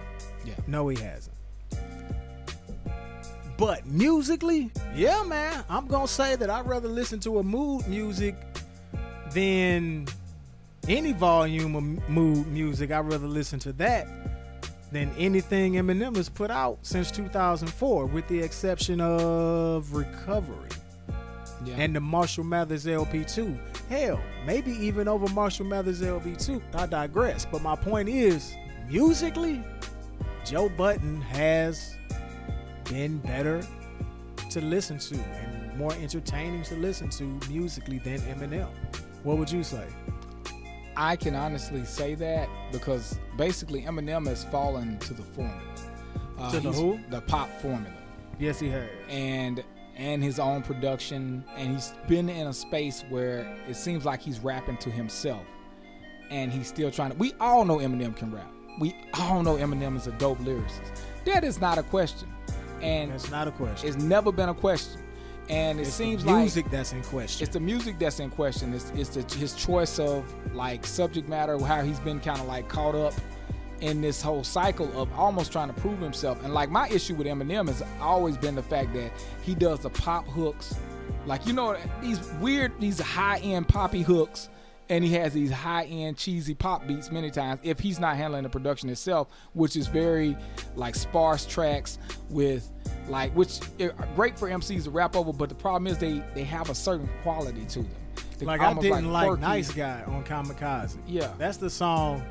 Yeah. 0.46 0.54
No, 0.68 0.88
he 0.88 1.02
hasn't. 1.02 1.31
But 3.62 3.86
musically, 3.86 4.72
yeah, 4.96 5.22
man, 5.22 5.64
I'm 5.70 5.86
gonna 5.86 6.08
say 6.08 6.36
that 6.36 6.50
I'd 6.50 6.66
rather 6.66 6.88
listen 6.88 7.20
to 7.20 7.38
a 7.38 7.44
mood 7.44 7.88
music 7.88 8.36
than 9.34 10.08
any 10.90 11.14
volume 11.14 11.76
of 11.76 12.10
mood 12.10 12.48
music. 12.48 12.90
I'd 12.90 13.06
rather 13.06 13.28
listen 13.28 13.60
to 13.60 13.74
that 13.74 14.08
than 14.92 15.12
anything 15.16 15.74
Eminem 15.74 16.16
has 16.16 16.28
put 16.28 16.50
out 16.50 16.80
since 16.82 17.12
2004, 17.12 18.08
with 18.08 18.28
the 18.30 18.40
exception 18.40 19.00
of 19.00 19.94
Recovery 19.94 20.70
Yeah. 21.64 21.76
and 21.76 21.96
the 21.96 22.02
Marshall 22.02 22.46
Mathers 22.46 22.88
LP2. 22.88 23.56
Hell, 23.90 24.20
maybe 24.44 24.72
even 24.72 25.08
over 25.08 25.32
Marshall 25.36 25.68
Mathers 25.68 26.02
LP2. 26.02 26.60
I 26.74 26.88
digress. 26.88 27.46
But 27.46 27.62
my 27.62 27.76
point 27.76 28.10
is, 28.10 28.56
musically, 28.90 29.64
Joe 30.46 30.68
Budden 30.68 31.22
has 31.22 31.96
been 32.86 33.18
better 33.20 33.62
to 34.50 34.62
listen 34.62 34.98
to 35.00 35.16
and 35.16 35.78
more 35.78 35.94
entertaining 35.94 36.64
to 36.64 36.76
listen 36.76 37.10
to 37.10 37.24
musically 37.50 38.00
than 38.00 38.20
Eminem. 38.22 38.68
What 39.24 39.38
would 39.38 39.52
you 39.52 39.64
say? 39.64 39.86
I 40.98 41.16
can 41.16 41.36
honestly 41.36 41.86
say 41.86 42.16
that 42.16 42.50
because 42.72 43.18
basically 43.38 43.84
Eminem 43.84 44.28
has 44.28 44.44
fallen 44.46 45.00
to 45.00 45.14
the 45.14 45.24
formula. 45.24 45.62
Uh, 46.38 46.52
To 46.52 46.60
the 46.60 46.72
who? 46.72 47.00
The 47.10 47.22
pop 47.22 47.50
formula. 47.62 47.94
Yes, 48.40 48.60
he 48.60 48.70
has. 48.70 48.90
and 49.10 49.64
and 49.98 50.24
his 50.24 50.40
own 50.40 50.64
production 50.64 51.44
and 51.58 51.74
he's 51.74 51.94
been 52.08 52.30
in 52.30 52.48
a 52.48 52.54
space 52.54 53.04
where 53.10 53.42
it 53.68 53.76
seems 53.76 54.06
like 54.06 54.22
he's 54.22 54.40
rapping 54.40 54.78
to 54.78 54.90
himself 54.90 55.44
and 56.32 56.52
he's 56.52 56.68
still 56.68 56.90
trying 56.90 57.12
to 57.12 57.18
we 57.18 57.34
all 57.42 57.66
know 57.66 57.78
Eminem 57.78 58.16
can 58.16 58.34
rap 58.34 58.50
we 58.80 58.96
all 59.20 59.44
know 59.44 59.58
Eminem 59.58 59.98
is 59.98 60.08
a 60.08 60.12
dope 60.14 60.40
lyricist 60.40 61.02
that 61.26 61.44
is 61.44 61.60
not 61.60 61.78
a 61.78 61.84
question 61.84 62.31
and 62.82 63.12
That's 63.12 63.30
not 63.32 63.48
a 63.48 63.52
question. 63.52 63.90
it's 63.90 63.98
never 64.04 64.32
been 64.32 64.50
a 64.50 64.54
question 64.54 65.02
and 65.50 65.80
it 65.80 65.84
It's 65.84 65.94
seems 65.94 66.24
the 66.24 66.32
like 66.32 66.40
music 66.42 66.70
that's 66.70 66.94
in 66.94 67.04
question. 67.04 67.44
it's 67.44 67.54
the 67.54 67.60
music 67.60 68.00
that's 68.00 68.20
in 68.20 68.30
question. 68.30 68.74
It's, 68.74 68.90
it's 68.92 69.10
the, 69.10 69.38
his 69.38 69.54
choice 69.54 70.00
of 70.00 70.24
like 70.56 70.86
subject 70.86 71.28
matter, 71.28 71.58
how 71.60 71.82
he's 71.82 72.00
been 72.00 72.20
kind 72.20 72.40
of 72.40 72.46
like 72.48 72.68
caught 72.70 72.96
up 72.96 73.14
in 73.82 74.00
this 74.00 74.22
whole 74.22 74.44
cycle 74.44 74.88
of 75.02 75.12
almost 75.14 75.52
trying 75.52 75.68
to 75.68 75.74
prove 75.82 76.00
himself. 76.00 76.42
And 76.44 76.54
like 76.54 76.70
my 76.70 76.88
issue 76.90 77.16
with 77.16 77.26
Eminem 77.28 77.68
has 77.68 77.84
always 78.00 78.38
been 78.38 78.54
the 78.56 78.64
fact 78.64 78.94
that 78.94 79.12
he 79.42 79.56
does 79.56 79.80
the 79.80 79.90
pop 79.90 80.28
hooks, 80.28 80.76
like 81.26 81.46
you 81.48 81.54
know 81.54 81.76
these 82.02 82.32
weird, 82.40 82.72
these 82.80 83.00
high 83.00 83.40
end 83.40 83.68
poppy 83.68 84.04
hooks. 84.04 84.50
And 84.92 85.06
he 85.06 85.14
has 85.14 85.32
these 85.32 85.52
high 85.52 85.86
end 85.86 86.18
cheesy 86.18 86.54
pop 86.54 86.86
beats 86.86 87.12
many 87.12 87.32
times 87.32 87.62
if 87.64 87.80
he's 87.80 87.98
not 87.98 88.18
handling 88.18 88.44
the 88.44 88.50
production 88.50 88.90
itself, 88.90 89.30
which 89.54 89.78
is 89.78 89.88
very 89.88 90.36
like 90.76 90.96
sparse 90.96 91.46
tracks 91.46 91.98
with 92.30 92.70
like 93.08 93.34
which 93.34 93.62
are 93.80 93.94
great 94.16 94.38
for 94.38 94.50
MCs 94.50 94.84
to 94.84 94.90
rap 94.90 95.16
over, 95.16 95.32
but 95.32 95.48
the 95.48 95.56
problem 95.56 95.88
is 95.88 95.98
they 95.98 96.22
they 96.36 96.44
have 96.44 96.70
a 96.70 96.76
certain 96.76 97.10
quality 97.24 97.64
to 97.68 97.84
them. 97.84 97.96
They're 98.38 98.48
like 98.48 98.60
I 98.60 98.74
didn't 98.74 99.14
like, 99.14 99.28
quirky. 99.28 99.42
Nice 99.42 99.72
Guy 99.72 100.04
on 100.08 100.26
Kamikaze. 100.26 100.98
Yeah. 101.08 101.32
That's 101.38 101.56
the 101.56 101.70
song. 101.70 102.22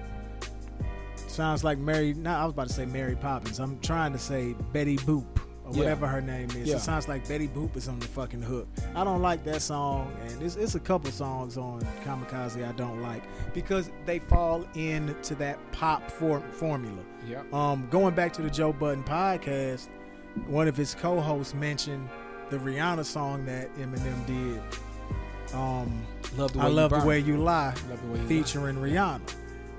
Sounds 1.14 1.64
like 1.64 1.78
Mary. 1.78 2.12
No, 2.12 2.30
I 2.30 2.44
was 2.44 2.52
about 2.52 2.68
to 2.68 2.74
say 2.74 2.84
Mary 2.84 3.16
Poppins. 3.16 3.58
I'm 3.58 3.80
trying 3.80 4.12
to 4.12 4.18
say 4.18 4.54
Betty 4.72 4.98
Boop 4.98 5.24
or 5.70 5.74
Yeah. 5.74 5.82
whatever 5.82 6.06
her 6.06 6.20
name 6.20 6.50
is. 6.50 6.68
Yeah. 6.68 6.76
It 6.76 6.80
sounds 6.80 7.08
like 7.08 7.26
Betty 7.28 7.48
Boop 7.48 7.76
is 7.76 7.88
on 7.88 7.98
the 7.98 8.06
fucking 8.06 8.42
hook. 8.42 8.66
I 8.94 9.04
don't 9.04 9.22
like 9.22 9.44
that 9.44 9.62
song, 9.62 10.12
and 10.26 10.42
it's, 10.42 10.56
it's 10.56 10.74
a 10.74 10.80
couple 10.80 11.10
songs 11.10 11.56
on 11.56 11.80
Kamikaze 12.04 12.66
I 12.68 12.72
don't 12.72 13.00
like 13.02 13.22
because 13.54 13.90
they 14.06 14.18
fall 14.18 14.64
into 14.74 15.34
that 15.36 15.58
pop 15.72 16.10
for, 16.10 16.40
formula. 16.52 17.02
Yeah. 17.28 17.42
Um, 17.52 17.86
going 17.90 18.14
back 18.14 18.32
to 18.34 18.42
the 18.42 18.50
Joe 18.50 18.72
Budden 18.72 19.04
podcast, 19.04 19.88
one 20.46 20.68
of 20.68 20.76
his 20.76 20.94
co-hosts 20.94 21.54
mentioned 21.54 22.08
the 22.50 22.58
Rihanna 22.58 23.04
song 23.04 23.44
that 23.46 23.72
Eminem 23.76 24.26
did. 24.26 24.60
Um, 25.54 26.04
Love 26.36 26.52
the 26.52 26.58
way 26.60 26.64
I 26.64 26.68
love 26.68 26.90
the 26.92 27.04
way 27.04 27.18
you 27.18 27.36
lie, 27.36 27.74
Love 27.88 28.00
the 28.02 28.08
way 28.08 28.16
you 28.18 28.22
lie. 28.22 28.28
featuring 28.28 28.76
Rihanna. 28.76 29.20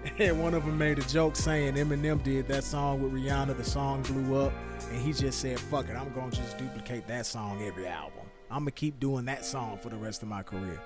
And 0.20 0.41
one 0.41 0.54
of 0.54 0.66
them 0.66 0.78
made 0.78 0.97
a 0.99 1.04
joke 1.04 1.36
saying 1.36 1.76
Eminem 1.76 2.24
did 2.24 2.47
that 2.47 2.64
song 2.64 3.02
with 3.02 3.14
Rihanna. 3.14 3.56
The 3.58 3.64
song 3.64 4.02
blew 4.04 4.36
up, 4.39 4.54
and 4.89 4.99
he 5.02 5.14
just 5.14 5.39
said, 5.39 5.60
"Fuck 5.60 5.89
it, 5.89 5.95
I'm 5.95 6.12
gonna 6.14 6.32
just 6.32 6.58
duplicate 6.58 7.08
that 7.08 7.26
song 7.26 7.62
every 7.64 7.88
album. 7.88 8.26
I'm 8.49 8.60
gonna 8.64 8.72
keep 8.72 8.99
doing 8.99 9.26
that 9.26 9.45
song 9.45 9.78
for 9.78 9.89
the 9.89 9.95
rest 9.97 10.22
of 10.24 10.28
my 10.28 10.41
career." 10.43 10.80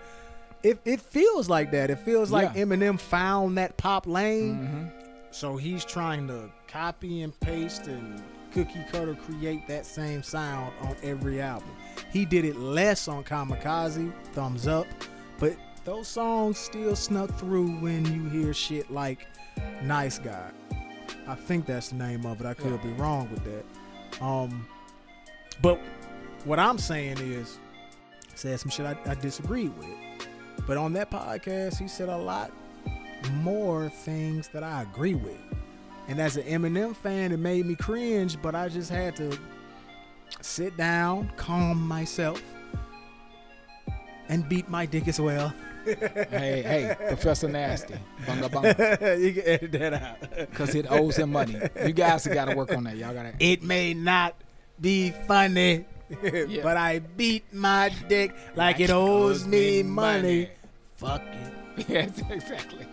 It 0.63 0.79
it 0.85 0.99
feels 1.01 1.47
like 1.47 1.71
that. 1.71 1.89
It 1.89 1.99
feels 1.99 2.29
like 2.31 2.51
Yeah. 2.55 2.63
Eminem 2.63 2.99
found 2.99 3.57
that 3.57 3.77
pop 3.77 4.05
lane, 4.07 4.91
Mhm. 4.91 5.33
so 5.33 5.55
he's 5.57 5.85
trying 5.85 6.27
to 6.27 6.49
copy 6.67 7.21
and 7.21 7.37
paste 7.39 7.87
and 7.87 8.21
cookie 8.51 8.83
cutter 8.91 9.15
create 9.15 9.67
that 9.67 9.85
same 9.85 10.23
sound 10.23 10.73
on 10.81 10.95
every 11.03 11.41
album. 11.41 11.69
He 12.11 12.25
did 12.25 12.45
it 12.45 12.55
less 12.57 13.07
on 13.07 13.23
Kamikaze, 13.23 14.11
thumbs 14.33 14.65
up, 14.67 14.87
but 15.39 15.55
those 15.85 16.07
songs 16.07 16.57
still 16.57 16.95
snuck 16.95 17.29
through 17.37 17.69
when 17.77 18.05
you 18.11 18.27
hear 18.29 18.53
shit 18.53 18.89
like 18.91 19.27
Nice 19.83 20.17
Guy. 20.19 20.49
I 21.27 21.35
think 21.35 21.65
that's 21.65 21.89
the 21.89 21.95
name 21.95 22.25
of 22.25 22.39
it. 22.41 22.45
I 22.47 22.53
could 22.53 22.71
Yeah. 22.71 22.77
be 22.77 22.93
wrong 22.93 23.29
with 23.31 23.43
that. 23.45 24.23
Um, 24.23 24.67
but 25.61 25.79
what 26.43 26.59
I'm 26.59 26.77
saying 26.77 27.17
is, 27.19 27.59
said 28.35 28.59
some 28.59 28.69
shit 28.69 28.85
I, 28.85 28.97
I 29.09 29.15
disagreed 29.15 29.71
with. 29.77 29.87
But 30.67 30.77
on 30.77 30.93
that 30.93 31.09
podcast, 31.11 31.77
he 31.79 31.87
said 31.87 32.09
a 32.09 32.17
lot 32.17 32.51
more 33.41 33.89
things 33.89 34.49
that 34.49 34.63
I 34.63 34.81
agree 34.81 35.15
with. 35.15 35.37
And 36.07 36.19
as 36.19 36.35
an 36.37 36.43
Eminem 36.43 36.95
fan, 36.95 37.31
it 37.31 37.37
made 37.37 37.65
me 37.65 37.75
cringe, 37.75 38.39
but 38.41 38.55
I 38.55 38.69
just 38.69 38.89
had 38.89 39.15
to 39.17 39.37
sit 40.41 40.75
down, 40.77 41.31
calm 41.37 41.79
myself, 41.87 42.41
and 44.29 44.47
beat 44.49 44.69
my 44.69 44.85
dick 44.85 45.07
as 45.07 45.19
well. 45.19 45.53
Hey, 45.85 46.61
hey, 46.63 46.95
Professor 47.09 47.47
Nasty, 47.47 47.95
bunga 48.25 48.49
bunga, 48.49 49.19
you 49.21 49.33
can 49.33 49.43
edit 49.45 49.71
that 49.73 49.93
out. 49.93 50.19
because 50.49 50.73
it 50.75 50.89
owes 50.89 51.17
him 51.17 51.31
money. 51.31 51.59
You 51.85 51.93
guys 51.93 52.25
have 52.25 52.33
got 52.33 52.45
to 52.45 52.55
work 52.55 52.73
on 52.73 52.83
that. 52.85 52.97
Y'all 52.97 53.13
got 53.13 53.23
to. 53.23 53.33
It 53.39 53.61
may 53.63 53.93
not 53.93 54.35
be 54.81 55.11
funny, 55.27 55.85
but 56.63 56.77
I 56.77 56.99
beat 56.99 57.43
my 57.53 57.91
dick 58.07 58.35
like 58.55 58.79
it 58.79 58.89
owes 58.89 59.45
me 59.45 59.83
money. 59.83 60.49
Fuck 60.95 61.21
it. 61.23 61.51
Yes, 61.89 62.21
exactly. 62.29 62.85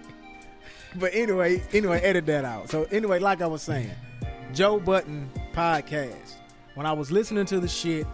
But 0.96 1.12
anyway, 1.14 1.62
anyway, 1.72 2.00
edit 2.00 2.26
that 2.26 2.44
out. 2.44 2.68
So 2.68 2.84
anyway, 2.90 3.20
like 3.20 3.40
I 3.40 3.46
was 3.46 3.62
saying, 3.62 3.92
Joe 4.52 4.80
Budden 4.80 5.30
podcast. 5.54 6.34
When 6.74 6.84
I 6.84 6.92
was 6.92 7.10
listening 7.12 7.46
to 7.46 7.60
the 7.60 7.68
shit 7.68 8.06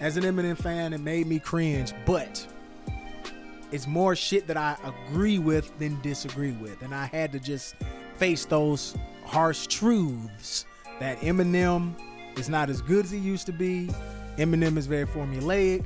as 0.00 0.16
an 0.16 0.24
Eminem 0.24 0.58
fan, 0.58 0.92
it 0.92 1.00
made 1.00 1.26
me 1.28 1.38
cringe. 1.38 1.92
But 2.04 2.44
it's 3.72 3.86
more 3.86 4.14
shit 4.14 4.46
that 4.46 4.56
I 4.56 4.76
agree 4.84 5.38
with 5.38 5.76
than 5.78 6.00
disagree 6.02 6.52
with, 6.52 6.82
and 6.82 6.94
I 6.94 7.06
had 7.06 7.32
to 7.32 7.40
just 7.40 7.74
face 8.16 8.44
those 8.44 8.96
harsh 9.24 9.66
truths 9.66 10.64
that 11.00 11.18
Eminem 11.20 11.94
is 12.38 12.48
not 12.48 12.70
as 12.70 12.80
good 12.80 13.04
as 13.04 13.10
he 13.10 13.18
used 13.18 13.46
to 13.46 13.52
be. 13.52 13.90
Eminem 14.36 14.76
is 14.76 14.86
very 14.86 15.06
formulaic. 15.06 15.84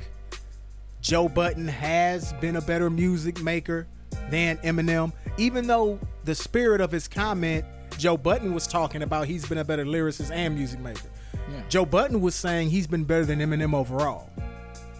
Joe 1.01 1.27
Budden 1.27 1.67
has 1.67 2.33
been 2.33 2.57
a 2.57 2.61
better 2.61 2.89
music 2.89 3.41
maker 3.41 3.87
than 4.29 4.57
Eminem, 4.57 5.11
even 5.37 5.65
though 5.65 5.99
the 6.25 6.35
spirit 6.35 6.81
of 6.81 6.91
his 6.91 7.07
comment, 7.07 7.65
Joe 7.97 8.17
Budden 8.17 8.53
was 8.53 8.67
talking 8.67 9.01
about 9.01 9.27
he's 9.27 9.47
been 9.47 9.57
a 9.57 9.65
better 9.65 9.85
lyricist 9.85 10.31
and 10.31 10.55
music 10.55 10.79
maker. 10.79 11.09
Yeah. 11.33 11.61
Joe 11.69 11.85
Budden 11.85 12.21
was 12.21 12.35
saying 12.35 12.69
he's 12.69 12.87
been 12.87 13.03
better 13.03 13.25
than 13.25 13.39
Eminem 13.39 13.73
overall. 13.73 14.29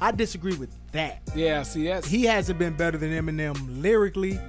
I 0.01 0.11
disagree 0.11 0.55
with 0.55 0.75
that. 0.93 1.21
Yeah, 1.35 1.61
see, 1.63 1.85
that's. 1.85 2.07
He 2.07 2.23
hasn't 2.23 2.57
been 2.59 2.75
better 2.75 2.97
than 2.97 3.11
Eminem 3.11 3.81
lyrically. 3.81 4.39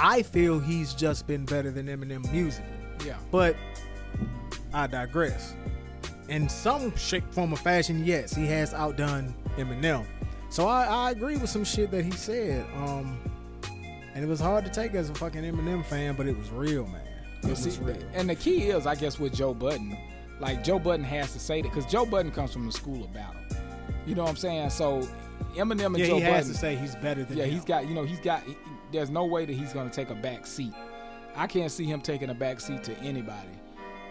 I 0.00 0.22
feel 0.22 0.58
he's 0.58 0.94
just 0.94 1.26
been 1.26 1.44
better 1.44 1.70
than 1.70 1.86
Eminem 1.86 2.30
musically. 2.32 2.70
yeah. 3.06 3.16
But 3.30 3.56
I 4.74 4.86
digress. 4.86 5.54
In 6.28 6.48
some 6.48 6.94
shape, 6.96 7.24
form, 7.32 7.52
or 7.52 7.56
fashion, 7.56 8.04
yes, 8.04 8.34
he 8.34 8.46
has 8.46 8.72
outdone 8.74 9.34
Eminem. 9.56 10.04
So 10.48 10.66
I, 10.66 10.84
I 10.84 11.10
agree 11.12 11.36
with 11.36 11.50
some 11.50 11.64
shit 11.64 11.90
that 11.92 12.04
he 12.04 12.10
said. 12.12 12.66
Um, 12.76 13.18
and 14.14 14.24
it 14.24 14.28
was 14.28 14.40
hard 14.40 14.64
to 14.64 14.70
take 14.70 14.94
as 14.94 15.08
a 15.10 15.14
fucking 15.14 15.42
Eminem 15.42 15.84
fan, 15.84 16.14
but 16.16 16.26
it 16.26 16.36
was 16.36 16.50
real, 16.50 16.86
man. 16.86 17.02
It 17.42 17.44
You 17.44 17.50
was 17.50 17.78
real. 17.78 17.96
and 18.12 18.28
the 18.28 18.34
key 18.34 18.64
is, 18.70 18.86
I 18.86 18.94
guess, 18.96 19.18
with 19.18 19.32
Joe 19.34 19.54
Budden, 19.54 19.96
like 20.40 20.62
Joe 20.64 20.78
Budden 20.78 21.04
has 21.04 21.32
to 21.32 21.38
say 21.38 21.62
that 21.62 21.68
because 21.68 21.86
Joe 21.86 22.04
Budden 22.04 22.32
comes 22.32 22.52
from 22.52 22.66
the 22.66 22.72
school 22.72 23.04
of 23.04 23.12
battle. 23.12 23.39
You 24.06 24.14
know 24.14 24.22
what 24.22 24.30
I'm 24.30 24.36
saying? 24.36 24.70
So 24.70 25.06
Eminem 25.54 25.86
and 25.86 25.98
Yeah, 25.98 26.06
Joe 26.06 26.14
he 26.16 26.20
has 26.22 26.44
Budden, 26.46 26.52
to 26.52 26.58
say 26.58 26.76
he's 26.76 26.94
better 26.96 27.24
than 27.24 27.36
yeah, 27.36 27.44
him. 27.44 27.50
he's 27.52 27.64
got, 27.64 27.86
you 27.88 27.94
know, 27.94 28.04
he's 28.04 28.20
got. 28.20 28.42
he- 28.44 28.56
there's 28.92 29.10
no 29.10 29.24
way 29.24 29.44
that 29.44 29.52
he's 29.52 29.72
going 29.72 29.88
to 29.88 29.94
take 29.94 30.10
a 30.10 30.14
back 30.16 30.44
seat. 30.46 30.72
I 31.36 31.46
can't 31.46 31.70
see 31.70 31.84
him 31.84 32.00
taking 32.00 32.28
a 32.30 32.34
back 32.34 32.58
seat 32.60 32.82
to 32.84 32.98
anybody. 32.98 33.48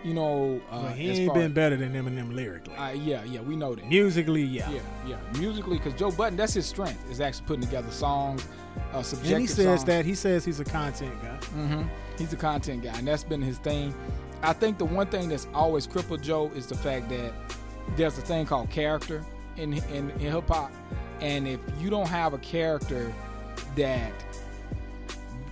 You 0.06 0.14
know, 0.14 0.62
uh, 0.72 0.84
But 0.84 0.92
he 0.94 1.10
ain't 1.10 1.34
been 1.34 1.52
better 1.52 1.76
than 1.76 1.92
Eminem 1.94 2.34
lyrically. 2.34 2.74
Uh, 2.76 2.92
yeah, 2.92 3.22
yeah, 3.26 3.42
we 3.42 3.58
know 3.58 3.76
that. 3.76 3.86
Musically, 3.90 4.44
yeah. 4.44 4.70
Yeah, 4.72 4.80
yeah. 5.06 5.18
Musically, 5.38 5.78
because 5.78 5.94
Joe 5.96 6.12
Budden, 6.12 6.38
that's 6.38 6.54
his 6.54 6.66
strength, 6.66 7.04
is 7.12 7.20
actually 7.20 7.46
putting 7.48 7.64
together 7.66 7.92
songs, 7.92 8.48
uh, 8.94 9.02
subjective 9.02 9.32
And 9.34 9.42
he 9.42 9.48
says 9.48 9.66
songs. 9.66 9.84
that 9.84 10.06
he 10.06 10.16
says 10.16 10.46
he's 10.46 10.62
a 10.62 10.66
content 10.66 11.22
guy. 11.22 11.36
hmm 11.48 11.82
He's 12.18 12.32
a 12.32 12.38
content 12.38 12.84
guy, 12.84 12.98
and 12.98 13.06
that's 13.06 13.26
been 13.26 13.42
his 13.42 13.58
thing. 13.58 13.94
I 14.42 14.54
think 14.54 14.78
the 14.78 14.86
one 14.86 15.08
thing 15.08 15.28
that's 15.28 15.48
always 15.54 15.86
crippled 15.86 16.22
Joe 16.22 16.50
is 16.56 16.68
the 16.68 16.76
fact 16.76 17.10
that 17.10 17.34
there's 17.98 18.18
a 18.18 18.22
thing 18.22 18.46
called 18.46 18.70
character 18.70 19.26
in 19.60 19.74
in, 19.74 20.10
in 20.12 20.20
hip 20.20 20.48
hop, 20.48 20.72
and 21.22 21.48
if 21.48 21.60
you 21.80 21.90
don't 21.90 22.08
have 22.08 22.34
a 22.34 22.38
character 22.40 23.14
that 23.76 24.12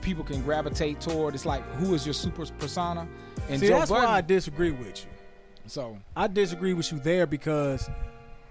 people 0.01 0.23
can 0.23 0.41
gravitate 0.41 1.01
toward, 1.01 1.35
it's 1.35 1.45
like 1.45 1.63
who 1.75 1.93
is 1.93 2.05
your 2.05 2.13
super 2.13 2.45
persona? 2.45 3.07
And 3.49 3.59
See, 3.59 3.67
Joe 3.67 3.79
that's 3.79 3.89
Budden, 3.91 4.05
why 4.05 4.17
I 4.17 4.21
disagree 4.21 4.71
with 4.71 5.05
you. 5.05 5.11
so 5.67 5.97
I 6.15 6.27
disagree 6.27 6.73
with 6.73 6.91
you 6.91 6.99
there 6.99 7.25
because 7.27 7.89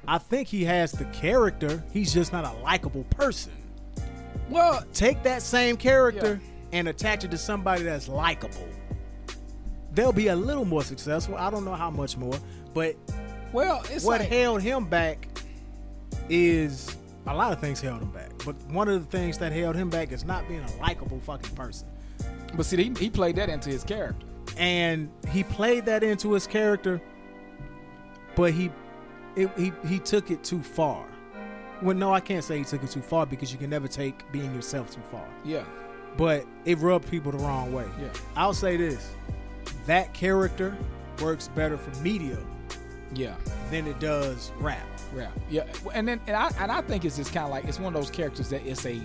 I 0.07 0.19
think 0.19 0.49
he 0.49 0.65
has 0.65 0.93
the 0.93 1.05
character. 1.07 1.83
He's 1.93 2.13
just 2.15 2.33
not 2.33 2.45
a 2.45 2.53
likable 2.63 3.05
person. 3.05 3.53
well, 4.49 4.85
Take 4.93 5.23
that 5.25 5.43
same 5.43 5.77
character 5.77 6.41
and 6.73 6.89
attach 6.89 7.25
it 7.25 7.31
to 7.33 7.39
somebody 7.39 7.83
that's 7.83 8.09
likable. 8.09 8.69
They'll 9.93 10.13
be 10.13 10.29
a 10.29 10.37
little 10.37 10.65
more 10.65 10.83
successful. 10.85 11.37
I 11.37 11.51
don't 11.51 11.65
know 11.65 11.75
how 11.75 11.91
much 11.91 12.17
more, 12.17 12.39
but 12.75 12.95
well, 13.53 13.83
it's 13.91 14.05
what 14.05 14.21
like, 14.21 14.29
held 14.29 14.61
him 14.63 14.85
back 14.85 15.27
is 16.29 16.97
a 17.27 17.35
lot 17.35 17.53
of 17.53 17.61
things 17.61 17.81
held 17.81 18.03
him 18.03 18.11
back. 18.11 18.31
But 18.45 18.55
one 18.71 18.89
of 18.89 19.01
the 19.05 19.19
things 19.19 19.39
that 19.39 19.53
held 19.53 19.77
him 19.77 19.91
back 19.91 20.13
is 20.13 20.25
not 20.25 20.47
being 20.49 20.61
a 20.63 20.81
likable 20.81 21.21
fucking 21.21 21.55
person. 21.55 21.89
But 22.55 22.67
see, 22.67 22.77
he, 22.77 22.93
he 22.99 23.11
played 23.11 23.37
that 23.37 23.49
into 23.49 23.71
his 23.71 23.83
character. 23.85 24.27
and 24.57 25.11
he 25.31 25.43
played 25.43 25.87
that 25.87 26.03
into 26.03 26.33
his 26.33 26.47
character, 26.47 27.01
but 28.35 28.53
he 28.53 28.71
it, 29.35 29.51
he 29.59 29.73
he 29.87 29.99
took 29.99 30.31
it 30.31 30.43
too 30.45 30.63
far. 30.63 31.05
Well, 31.83 31.97
no, 31.97 32.15
I 32.15 32.21
can't 32.21 32.43
say 32.43 32.57
he 32.59 32.65
took 32.65 32.83
it 32.83 32.91
too 32.91 33.03
far 33.03 33.27
because 33.27 33.53
you 33.53 33.59
can 33.59 33.69
never 33.69 33.87
take 33.89 34.31
being 34.33 34.55
yourself 34.55 34.91
too 34.95 35.03
far. 35.11 35.27
Yeah, 35.45 35.65
But 36.17 36.47
it 36.65 36.79
rubbed 36.79 37.11
people 37.11 37.33
the 37.33 37.39
wrong 37.39 37.71
way. 37.73 37.85
yeah, 38.01 38.09
I'll 38.35 38.55
say 38.55 38.77
this: 38.79 39.11
that 39.87 40.15
character 40.15 40.75
works 41.21 41.49
better 41.49 41.77
for 41.77 41.91
media 42.03 42.39
yeah. 43.15 43.35
than 43.71 43.87
it 43.87 43.99
does 44.01 44.53
rap. 44.59 44.87
Rap. 45.13 45.33
Yeah. 45.51 45.65
And 45.95 46.07
then 46.07 46.21
and 46.27 46.37
I 46.37 46.51
and 46.61 46.71
I 46.71 46.81
think 46.83 47.05
it's 47.05 47.17
just 47.17 47.33
kind 47.33 47.45
of 47.45 47.51
like 47.51 47.65
it's 47.65 47.79
one 47.79 47.95
of 47.95 48.01
those 48.01 48.11
characters 48.11 48.49
that 48.51 48.67
it's 48.67 48.85
a 48.87 49.01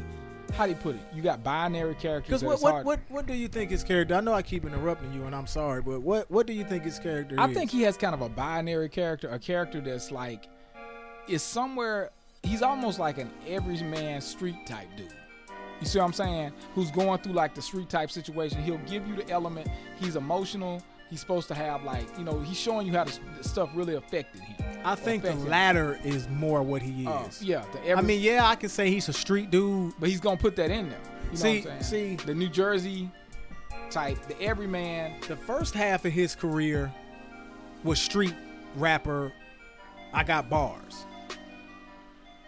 how 0.53 0.65
do 0.65 0.71
you 0.71 0.77
put 0.77 0.95
it? 0.95 1.01
You 1.13 1.21
got 1.21 1.43
binary 1.43 1.95
characters. 1.95 2.41
Because 2.41 2.61
what, 2.61 2.73
what 2.73 2.85
what 2.85 2.99
what 3.09 3.25
do 3.25 3.33
you 3.33 3.47
think 3.47 3.71
his 3.71 3.83
character? 3.83 4.15
I 4.15 4.21
know 4.21 4.33
I 4.33 4.41
keep 4.41 4.65
interrupting 4.65 5.13
you, 5.13 5.23
and 5.23 5.35
I'm 5.35 5.47
sorry, 5.47 5.81
but 5.81 6.01
what 6.01 6.29
what 6.29 6.47
do 6.47 6.53
you 6.53 6.63
think 6.63 6.83
his 6.83 6.99
character 6.99 7.35
I 7.39 7.47
is? 7.47 7.55
think 7.55 7.71
he 7.71 7.81
has 7.83 7.97
kind 7.97 8.13
of 8.13 8.21
a 8.21 8.29
binary 8.29 8.89
character, 8.89 9.29
a 9.29 9.39
character 9.39 9.81
that's 9.81 10.11
like 10.11 10.47
is 11.27 11.43
somewhere 11.43 12.11
he's 12.43 12.61
almost 12.61 12.99
like 12.99 13.17
an 13.17 13.29
everyman 13.47 14.21
street 14.21 14.65
type 14.65 14.87
dude. 14.97 15.13
You 15.79 15.87
see 15.87 15.99
what 15.99 16.05
I'm 16.05 16.13
saying? 16.13 16.51
Who's 16.75 16.91
going 16.91 17.19
through 17.21 17.33
like 17.33 17.55
the 17.55 17.61
street 17.61 17.89
type 17.89 18.11
situation. 18.11 18.61
He'll 18.63 18.77
give 18.79 19.07
you 19.07 19.15
the 19.15 19.29
element. 19.29 19.67
He's 19.99 20.15
emotional. 20.15 20.83
He's 21.11 21.19
supposed 21.19 21.49
to 21.49 21.53
have 21.53 21.83
like, 21.83 22.07
you 22.17 22.23
know, 22.23 22.39
he's 22.39 22.57
showing 22.57 22.87
you 22.87 22.93
how 22.93 23.03
the, 23.03 23.19
stuff 23.43 23.69
really 23.75 23.95
affected 23.95 24.39
him. 24.41 24.55
I 24.85 24.95
think 24.95 25.23
the 25.23 25.29
affected 25.29 25.43
him. 25.45 25.49
latter 25.51 25.99
is 26.05 26.27
more 26.29 26.63
what 26.63 26.81
he 26.81 27.01
is. 27.03 27.07
Uh, 27.07 27.29
yeah, 27.41 27.65
the 27.73 27.79
every, 27.85 27.93
I 27.93 28.01
mean, 28.01 28.21
yeah, 28.21 28.47
I 28.47 28.55
can 28.55 28.69
say 28.69 28.89
he's 28.89 29.09
a 29.09 29.13
street 29.13 29.51
dude. 29.51 29.93
but 29.99 30.07
he's 30.07 30.21
gonna 30.21 30.37
put 30.37 30.55
that 30.55 30.71
in 30.71 30.89
there. 30.89 30.99
You 31.25 31.29
know 31.31 31.35
See- 31.35 31.65
see- 31.81 32.15
the 32.15 32.33
New 32.33 32.47
Jersey 32.47 33.11
type, 33.89 34.25
the 34.27 34.41
everyman. 34.41 35.19
The 35.27 35.35
first 35.35 35.73
half 35.73 36.05
of 36.05 36.13
his 36.13 36.33
career 36.33 36.91
was 37.83 37.99
street 37.99 38.33
rapper. 38.77 39.33
I 40.13 40.23
got 40.23 40.49
bars. 40.49 41.05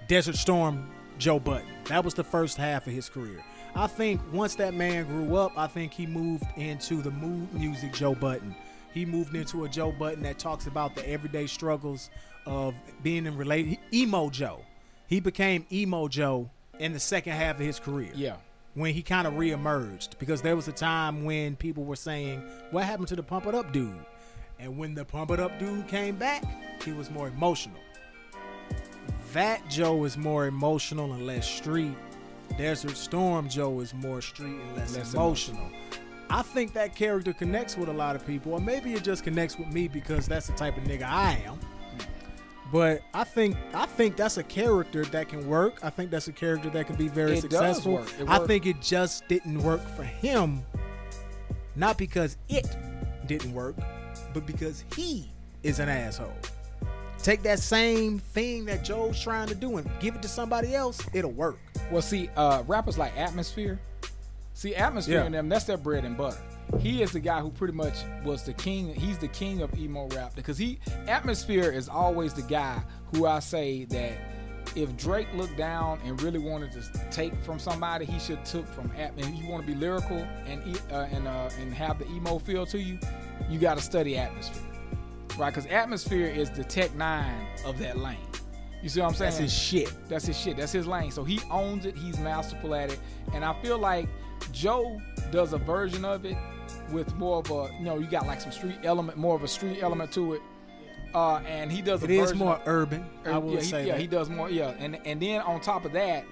Desert 0.07 0.35
Storm 0.37 0.89
Joe 1.17 1.39
Budden. 1.39 1.67
That 1.85 2.03
was 2.05 2.13
the 2.13 2.23
first 2.23 2.57
half 2.57 2.87
of 2.87 2.93
his 2.93 3.09
career. 3.09 3.43
I 3.75 3.87
think 3.87 4.21
once 4.31 4.55
that 4.55 4.73
man 4.73 5.05
grew 5.05 5.35
up, 5.35 5.51
I 5.57 5.67
think 5.67 5.93
he 5.93 6.05
moved 6.05 6.45
into 6.57 7.01
the 7.01 7.11
Mood 7.11 7.51
Muzik 7.53 7.93
Joe 7.93 8.13
Budden. 8.13 8.55
He 8.93 9.05
moved 9.05 9.35
into 9.35 9.65
a 9.65 9.69
Joe 9.69 9.91
Budden 9.91 10.21
that 10.23 10.37
talks 10.37 10.67
about 10.67 10.95
the 10.95 11.07
everyday 11.09 11.47
struggles 11.47 12.11
of 12.45 12.75
being 13.01 13.25
in 13.25 13.35
relate 13.35 13.79
emo 13.91 14.29
Joe. 14.29 14.61
He 15.07 15.19
became 15.19 15.65
emo 15.71 16.07
Joe 16.07 16.49
in 16.79 16.93
the 16.93 16.99
second 16.99 17.33
half 17.33 17.55
of 17.55 17.65
his 17.65 17.79
career 17.79 18.11
Yeah, 18.13 18.35
when 18.75 18.93
he 18.93 19.01
kind 19.01 19.25
of 19.25 19.33
reemerged 19.33 20.19
because 20.19 20.41
there 20.41 20.55
was 20.55 20.67
a 20.67 20.71
time 20.71 21.23
when 21.23 21.55
people 21.55 21.83
were 21.83 21.95
saying, 21.95 22.43
"What 22.71 22.83
happened 22.83 23.07
to 23.09 23.15
the 23.15 23.23
Pump 23.23 23.47
It 23.47 23.55
Up 23.55 23.71
dude?" 23.71 24.05
And 24.59 24.77
when 24.77 24.93
the 24.93 25.03
Pump 25.03 25.31
It 25.31 25.39
Up 25.39 25.57
dude 25.57 25.87
came 25.87 26.15
back, 26.15 26.43
he 26.83 26.91
was 26.91 27.09
more 27.09 27.27
emotional. 27.27 27.79
That 29.33 29.67
Joe 29.67 30.03
is 30.03 30.15
more 30.15 30.45
emotional 30.45 31.13
and 31.13 31.25
less 31.25 31.47
street. 31.47 31.95
Desert 32.57 32.97
Storm 32.97 33.49
Joe 33.49 33.79
is 33.79 33.93
more 33.93 34.21
street 34.21 34.55
and 34.59 34.75
less, 34.75 34.95
Less 34.95 35.13
emotional. 35.13 35.69
I 36.29 36.41
think 36.41 36.73
that 36.73 36.95
character 36.95 37.33
connects 37.33 37.77
with 37.77 37.89
a 37.89 37.93
lot 37.93 38.15
of 38.15 38.25
people, 38.25 38.53
or 38.53 38.59
maybe 38.59 38.93
it 38.93 39.03
just 39.03 39.23
connects 39.23 39.57
with 39.57 39.67
me 39.67 39.87
because 39.87 40.27
that's 40.27 40.47
the 40.47 40.53
type 40.53 40.77
of 40.77 40.83
nigga 40.83 41.03
I 41.03 41.41
am. 41.45 41.59
But 42.71 43.03
I 43.13 43.23
think 43.23 43.55
I 43.73 43.85
think 43.85 44.15
that's 44.17 44.37
a 44.37 44.43
character 44.43 45.05
that 45.05 45.29
can 45.29 45.47
work. 45.47 45.77
I 45.83 45.91
think 45.91 46.09
that's 46.09 46.27
a 46.27 46.31
character 46.31 46.71
that 46.71 46.87
can 46.87 46.95
be 46.95 47.07
very 47.07 47.33
It 47.33 47.41
successful. 47.41 48.03
I 48.27 48.39
think 48.39 48.65
it 48.65 48.81
just 48.81 49.27
didn't 49.27 49.61
work 49.61 49.81
for 49.95 50.03
him, 50.03 50.63
not 51.75 51.99
because 51.99 52.37
it 52.49 52.75
didn't 53.27 53.53
work, 53.53 53.75
but 54.33 54.47
because 54.47 54.85
he 54.95 55.29
is 55.61 55.79
an 55.79 55.87
asshole. 55.87 56.33
Take 57.23 57.41
that 57.43 57.59
same 57.59 58.19
thing 58.19 58.65
that 58.65 58.83
Joe's 58.83 59.19
trying 59.19 59.47
to 59.47 59.55
do 59.55 59.77
and 59.77 59.89
give 60.01 60.13
it 60.15 60.21
to 60.23 60.27
somebody 60.27 60.75
else, 60.75 60.99
it'll 61.13 61.31
work. 61.31 61.57
Well, 61.89 62.01
see, 62.01 62.29
uh, 62.35 62.63
rappers 62.67 62.97
like 62.97 63.17
Atmosphere. 63.17 63.79
See, 64.53 64.75
Atmosphere 64.75 65.19
Yeah. 65.19 65.25
and 65.25 65.33
them, 65.33 65.49
that's 65.49 65.63
their 65.65 65.77
bread 65.77 66.03
and 66.05 66.17
butter. 66.17 66.37
He 66.79 67.01
is 67.01 67.11
the 67.11 67.19
guy 67.19 67.39
who 67.39 67.49
pretty 67.49 67.73
much 67.73 67.95
was 68.23 68.43
the 68.43 68.53
king. 68.53 68.93
He's 68.93 69.17
the 69.17 69.27
king 69.29 69.61
of 69.61 69.73
emo 69.77 70.07
rap 70.09 70.35
because 70.35 70.57
he 70.57 70.79
Atmosphere 71.07 71.71
is 71.71 71.87
always 71.89 72.33
the 72.33 72.41
guy 72.41 72.81
who 73.13 73.25
I 73.25 73.39
say 73.39 73.85
that 73.85 74.13
if 74.75 74.95
Drake 74.97 75.27
looked 75.35 75.57
down 75.57 75.99
and 76.05 76.21
really 76.21 76.39
wanted 76.39 76.71
to 76.73 76.81
take 77.11 77.33
from 77.43 77.57
somebody, 77.59 78.05
he 78.05 78.19
should 78.19 78.43
took 78.45 78.67
from 78.67 78.91
At. 78.97 79.13
And 79.17 79.35
you 79.35 79.47
want 79.49 79.65
to 79.65 79.71
be 79.71 79.77
lyrical 79.77 80.17
and 80.45 80.61
uh, 80.91 81.07
and 81.11 81.27
uh, 81.27 81.49
and 81.59 81.73
have 81.73 81.99
the 81.99 82.07
emo 82.11 82.37
feel 82.39 82.65
to 82.67 82.79
you, 82.79 82.97
you 83.49 83.59
got 83.59 83.77
to 83.77 83.83
study 83.83 84.17
Atmosphere, 84.17 84.63
right? 85.37 85.53
Because 85.53 85.65
Atmosphere 85.69 86.27
is 86.27 86.49
the 86.49 86.63
Tech 86.63 86.91
N9ne 86.91 87.65
of 87.65 87.79
that 87.79 87.97
lane. 87.97 88.17
You 88.81 88.89
see 88.89 88.99
what 88.99 89.07
I'm 89.07 89.13
saying? 89.13 89.31
That's 89.31 89.37
his 89.41 89.53
shit. 89.53 89.93
That's 90.09 90.25
his 90.25 90.37
shit. 90.37 90.57
That's 90.57 90.71
his 90.73 90.85
lane. 90.87 91.11
So 91.11 91.23
he 91.23 91.39
owns 91.49 91.85
it. 91.85 91.97
He's 91.97 92.19
masterful 92.19 92.75
at 92.75 92.91
it. 92.91 92.99
And 93.33 93.45
I 93.45 93.53
feel 93.61 93.77
like 93.77 94.09
Joe 94.51 94.99
does 95.31 95.53
a 95.53 95.57
version 95.57 96.03
of 96.03 96.25
it 96.25 96.35
with 96.91 97.13
more 97.15 97.37
of 97.37 97.49
a, 97.49 97.73
you 97.79 97.85
know, 97.85 97.97
you 97.97 98.07
got 98.07 98.27
like 98.27 98.41
some 98.41 98.51
street 98.51 98.79
element, 98.83 99.17
more 99.17 99.35
of 99.35 99.43
a 99.43 99.47
street 99.47 99.81
element 99.81 100.11
to 100.13 100.33
it. 100.33 100.41
Uh, 101.15 101.37
and 101.47 101.71
he 101.71 101.81
does 101.81 102.01
a 102.03 102.05
It 102.05 102.11
is 102.11 102.33
more 102.33 102.55
of- 102.55 102.67
urban. 102.67 103.05
I 103.25 103.37
will 103.37 103.53
yeah, 103.53 103.59
he, 103.59 103.65
say 103.65 103.87
yeah, 103.87 103.97
he 103.97 104.07
does 104.07 104.29
more. 104.29 104.49
Yeah, 104.49 104.73
and 104.79 104.99
and 105.05 105.21
then 105.21 105.41
on 105.41 105.61
top 105.61 105.85
of 105.85 105.93
that, 105.93 106.25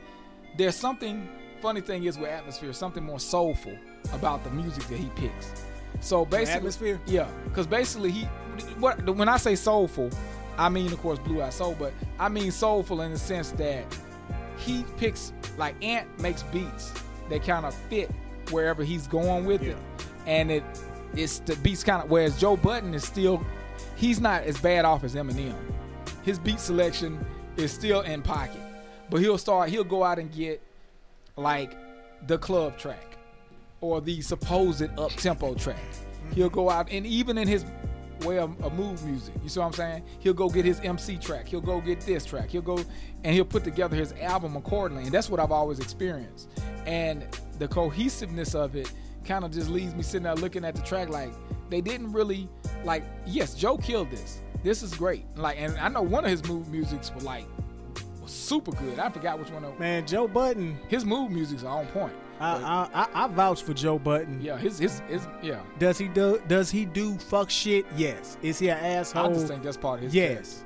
there's 0.57 0.75
something. 0.75 1.29
Funny 1.61 1.79
thing 1.81 2.05
is 2.05 2.17
with 2.17 2.31
atmosphere, 2.31 2.73
something 2.73 3.03
more 3.03 3.19
soulful 3.19 3.77
about 4.13 4.43
the 4.43 4.49
music 4.49 4.83
that 4.87 4.97
he 4.97 5.09
picks. 5.15 5.63
So 5.99 6.25
basically, 6.25 6.57
Atmosphere? 6.57 6.99
yeah, 7.05 7.29
because 7.43 7.67
basically 7.67 8.09
he, 8.09 8.27
what 8.79 9.15
when 9.15 9.29
I 9.29 9.37
say 9.37 9.55
soulful, 9.55 10.09
I 10.57 10.69
mean 10.69 10.91
of 10.91 10.99
course 11.01 11.19
Blue 11.19 11.41
Eye 11.41 11.49
Soul, 11.49 11.75
but 11.77 11.93
I 12.19 12.29
mean 12.29 12.51
soulful 12.51 13.01
in 13.01 13.11
the 13.11 13.19
sense 13.19 13.51
that 13.51 13.85
he 14.57 14.85
picks 14.97 15.33
like 15.57 15.75
Ant 15.83 16.07
makes 16.19 16.43
beats 16.43 16.93
that 17.29 17.43
kind 17.43 17.65
of 17.65 17.73
fit 17.73 18.11
wherever 18.51 18.83
he's 18.83 19.07
going 19.07 19.45
with 19.45 19.63
it, 19.63 19.77
and 20.25 20.51
it 20.51 20.63
it's 21.13 21.39
the 21.39 21.55
beats 21.57 21.83
kind 21.83 22.03
of 22.03 22.09
whereas 22.09 22.39
Joe 22.39 22.57
Budden 22.57 22.93
is 22.93 23.03
still 23.03 23.45
he's 23.95 24.19
not 24.19 24.43
as 24.43 24.59
bad 24.59 24.85
off 24.85 25.03
as 25.03 25.15
Eminem. 25.15 25.55
His 26.23 26.37
beat 26.37 26.59
selection 26.59 27.23
is 27.57 27.71
still 27.71 28.01
in 28.01 28.21
pocket, 28.21 28.61
but 29.09 29.19
he'll 29.19 29.37
start 29.37 29.69
he'll 29.69 29.83
go 29.83 30.03
out 30.03 30.19
and 30.19 30.31
get 30.31 30.61
like 31.35 31.75
the 32.27 32.37
club 32.37 32.77
track 32.77 33.17
or 33.81 33.99
the 33.99 34.21
supposed 34.21 34.83
up 34.99 35.11
tempo 35.13 35.53
track. 35.55 35.81
He'll 36.33 36.49
go 36.49 36.69
out 36.69 36.89
and 36.91 37.05
even 37.05 37.37
in 37.37 37.47
his 37.47 37.65
way 38.27 38.39
of, 38.39 38.59
of 38.63 38.73
Mood 38.73 39.01
Muzik, 39.03 39.33
you 39.43 39.49
see 39.49 39.59
what 39.59 39.67
I'm 39.67 39.73
saying? 39.73 40.03
He'll 40.19 40.33
go 40.33 40.49
get 40.49 40.65
his 40.65 40.79
MC 40.79 41.17
track. 41.17 41.47
He'll 41.47 41.61
go 41.61 41.81
get 41.81 42.01
this 42.01 42.25
track. 42.25 42.49
He'll 42.49 42.61
go 42.61 42.77
and 43.23 43.33
he'll 43.33 43.45
put 43.45 43.63
together 43.63 43.95
his 43.95 44.13
album 44.13 44.55
accordingly. 44.55 45.03
And 45.03 45.11
that's 45.11 45.29
what 45.29 45.39
I've 45.39 45.51
always 45.51 45.79
experienced. 45.79 46.49
And 46.85 47.25
the 47.59 47.67
cohesiveness 47.67 48.55
of 48.55 48.75
it 48.75 48.91
kind 49.25 49.45
of 49.45 49.51
just 49.51 49.69
leaves 49.69 49.93
me 49.95 50.03
sitting 50.03 50.23
there 50.23 50.35
looking 50.35 50.65
at 50.65 50.75
the 50.75 50.81
track 50.81 51.09
like 51.09 51.31
they 51.69 51.81
didn't 51.81 52.11
really 52.11 52.49
like. 52.83 53.03
Yes, 53.25 53.53
Joe 53.53 53.77
killed 53.77 54.11
this. 54.11 54.41
This 54.63 54.83
is 54.83 54.93
great. 54.93 55.25
Like, 55.35 55.57
and 55.59 55.77
I 55.77 55.87
know 55.87 56.01
one 56.01 56.25
of 56.25 56.31
his 56.31 56.47
Mood 56.47 56.65
Muziks 56.65 57.13
were 57.13 57.21
like 57.21 57.45
was 58.21 58.31
super 58.31 58.71
good. 58.71 58.99
I 58.99 59.09
forgot 59.09 59.39
which 59.39 59.49
one. 59.49 59.63
Of, 59.63 59.79
Man, 59.79 60.05
Joe 60.05 60.27
Budden, 60.27 60.77
his 60.87 61.05
Mood 61.05 61.31
Muziks 61.31 61.63
are 61.63 61.79
on 61.79 61.87
point. 61.87 62.13
I, 62.41 62.87
I, 62.93 63.03
I, 63.03 63.25
I 63.25 63.27
vouch 63.27 63.63
for 63.63 63.73
Joe 63.73 63.99
Budden. 63.99 64.41
Yeah, 64.41 64.57
his 64.57 64.79
his 64.79 64.99
his 65.07 65.27
yeah. 65.41 65.59
Does 65.79 65.97
he 65.97 66.07
do? 66.07 66.41
Does 66.47 66.71
he 66.71 66.85
do 66.85 67.17
fuck 67.17 67.49
shit? 67.49 67.85
Yes. 67.95 68.37
Is 68.41 68.57
he 68.59 68.69
an 68.69 68.77
asshole? 68.77 69.25
I 69.29 69.33
just 69.33 69.47
think 69.47 69.63
that's 69.63 69.77
part 69.77 69.99
of 69.99 70.05
his. 70.05 70.13
character. 70.13 70.39
yes. 70.41 70.63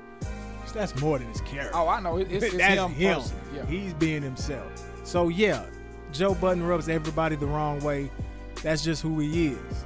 That's 0.73 0.99
more 0.99 1.19
than 1.19 1.29
his 1.29 1.39
character. 1.41 1.71
Oh, 1.73 1.87
I 1.87 2.01
know. 2.01 2.17
It, 2.17 2.29
it's, 2.29 2.43
it's 2.45 2.57
That's 2.57 2.81
him. 2.81 2.91
him. 2.91 3.21
Yeah. 3.55 3.65
He's 3.65 3.93
being 3.93 4.21
himself. 4.21 4.69
So 5.05 5.29
yeah, 5.29 5.63
Joe 6.11 6.33
Budden 6.35 6.63
rubs 6.63 6.89
everybody 6.89 7.37
the 7.37 7.45
wrong 7.45 7.79
way. 7.79 8.11
That's 8.61 8.83
just 8.83 9.01
who 9.01 9.19
he 9.19 9.47
is. 9.49 9.85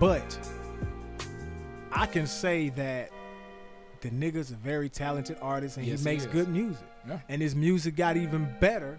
But 0.00 0.36
I 1.92 2.06
can 2.06 2.26
say 2.26 2.70
that 2.70 3.10
the 4.00 4.10
nigga's 4.10 4.50
a 4.50 4.56
very 4.56 4.88
talented 4.88 5.38
artist 5.40 5.76
and 5.76 5.86
Yes, 5.86 6.00
he 6.02 6.08
he 6.08 6.14
makes 6.14 6.24
is. 6.26 6.32
good 6.32 6.48
music. 6.48 6.84
Yeah. 7.08 7.20
And 7.28 7.40
his 7.40 7.54
music 7.54 7.94
got 7.94 8.16
even 8.16 8.52
better 8.60 8.98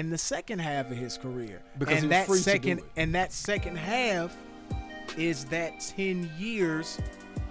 in 0.00 0.08
the 0.08 0.18
second 0.18 0.58
half 0.60 0.90
of 0.90 0.96
his 0.96 1.18
career. 1.18 1.60
Because 1.78 2.02
and 2.02 2.10
that 2.10 2.26
free 2.26 2.38
to 2.38 2.44
do 2.44 2.50
second 2.50 2.80
and 2.96 3.14
that 3.14 3.32
second 3.32 3.76
half 3.76 4.34
is 5.18 5.44
that 5.46 5.78
10 5.94 6.30
years 6.38 6.98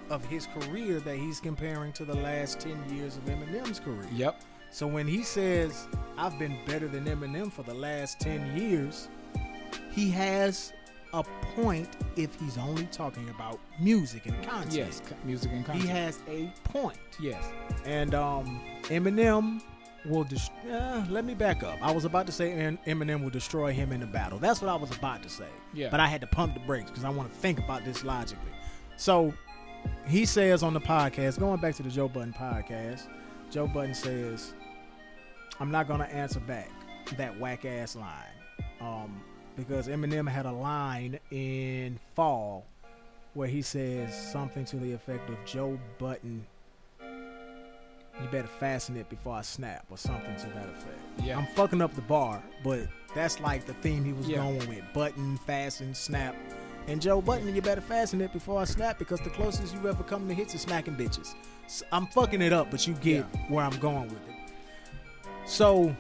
of 0.09 0.25
his 0.25 0.47
career 0.47 0.99
that 1.01 1.15
he's 1.15 1.39
comparing 1.39 1.93
to 1.93 2.03
the 2.03 2.15
last 2.15 2.59
10 2.59 2.95
years 2.95 3.17
of 3.17 3.25
Eminem's 3.25 3.79
career. 3.79 4.07
Yep. 4.13 4.41
So 4.71 4.87
when 4.87 5.07
he 5.07 5.21
says, 5.21 5.87
I've 6.17 6.39
been 6.39 6.57
better 6.65 6.87
than 6.87 7.05
Eminem 7.05 7.53
for 7.53 7.61
the 7.61 7.73
last 7.73 8.19
10 8.19 8.57
years, 8.57 9.09
he 9.91 10.09
has 10.09 10.73
a 11.13 11.23
point 11.55 11.87
if 12.15 12.33
he's 12.39 12.57
only 12.57 12.85
talking 12.85 13.29
about 13.29 13.59
music 13.79 14.25
and 14.25 14.41
content. 14.43 14.73
Yes. 14.73 15.03
Music 15.23 15.51
and 15.51 15.63
content. 15.63 15.83
He 15.83 15.89
has 15.89 16.17
a 16.27 16.51
point. 16.63 16.97
yes. 17.21 17.43
And 17.85 18.15
um, 18.15 18.59
Eminem 18.85 19.61
will 20.05 20.23
dis- 20.23 20.49
uh, 20.71 21.05
let 21.09 21.25
me 21.25 21.33
back 21.33 21.63
up. 21.63 21.77
I 21.81 21.91
was 21.91 22.05
about 22.05 22.25
to 22.27 22.31
say 22.31 22.77
Eminem 22.87 23.23
will 23.23 23.29
destroy 23.29 23.73
him 23.73 23.91
in 23.91 23.99
the 23.99 24.05
battle. 24.05 24.39
That's 24.39 24.61
what 24.61 24.69
I 24.69 24.75
was 24.75 24.95
about 24.95 25.23
to 25.23 25.29
say. 25.29 25.47
Yeah. 25.73 25.89
But 25.89 25.99
I 25.99 26.07
had 26.07 26.21
to 26.21 26.27
pump 26.27 26.53
the 26.53 26.59
brakes 26.61 26.89
because 26.89 27.03
I 27.03 27.09
want 27.09 27.31
to 27.31 27.39
think 27.39 27.59
about 27.59 27.85
this 27.85 28.03
logically. 28.03 28.51
So 28.97 29.33
he 30.07 30.25
says 30.25 30.63
on 30.63 30.73
the 30.73 30.81
podcast, 30.81 31.39
going 31.39 31.59
back 31.59 31.75
to 31.75 31.83
the 31.83 31.89
Joe 31.89 32.07
Budden 32.07 32.33
podcast, 32.33 33.07
Joe 33.51 33.67
Budden 33.67 33.93
says, 33.93 34.53
"I'm 35.59 35.71
not 35.71 35.87
gonna 35.87 36.05
answer 36.05 36.39
back 36.39 36.69
that 37.17 37.37
whack 37.39 37.65
ass 37.65 37.95
line." 37.95 38.35
Um, 38.81 39.21
because 39.55 39.87
Eminem 39.87 40.27
had 40.27 40.45
a 40.45 40.51
line 40.51 41.19
in 41.31 41.99
Fall 42.15 42.65
where 43.33 43.47
he 43.47 43.61
says 43.61 44.15
something 44.31 44.65
to 44.65 44.77
the 44.77 44.91
effect 44.93 45.29
of 45.29 45.35
Joe 45.45 45.79
Budden, 45.97 46.45
you 48.22 48.28
better 48.30 48.47
fasten 48.47 48.97
it 48.97 49.09
before 49.09 49.36
I 49.36 49.41
snap, 49.41 49.86
or 49.89 49.97
something 49.97 50.36
to 50.36 50.47
that 50.47 50.70
effect. 50.70 50.99
Yeah. 51.24 51.38
I'm 51.38 51.47
fucking 51.55 51.82
up 51.82 51.93
the 51.95 52.01
bar, 52.01 52.41
but 52.63 52.88
that's 53.15 53.39
like 53.39 53.65
the 53.65 53.74
theme 53.76 54.03
he 54.03 54.13
was 54.13 54.28
Yeah. 54.28 54.38
going 54.38 54.67
with 54.67 54.84
button, 54.93 55.38
fasten, 55.38 55.93
snap. 55.93 56.36
And 56.88 57.01
Joe 57.01 57.22
Budden, 57.22 57.53
you 57.53 57.61
better 57.61 57.82
fasten 57.82 58.20
it 58.22 58.34
before 58.34 58.59
I 58.59 58.63
snap 58.63 58.97
because 58.97 59.20
the 59.22 59.30
closest 59.30 59.74
you 59.76 59.88
ever 59.88 60.03
come 60.03 60.28
to 60.28 60.34
hits 60.34 60.55
is 60.55 60.61
smacking 60.61 60.95
bitches. 60.95 61.36
I'm 61.91 62.07
fucking 62.07 62.41
it 62.41 62.51
up, 62.51 62.72
but 62.72 62.88
you 62.88 62.95
get 62.95 63.26
where 63.47 63.63
I'm 63.63 63.78
going 63.80 64.07
with 64.07 64.28
it. 64.28 64.36
So 65.45 65.95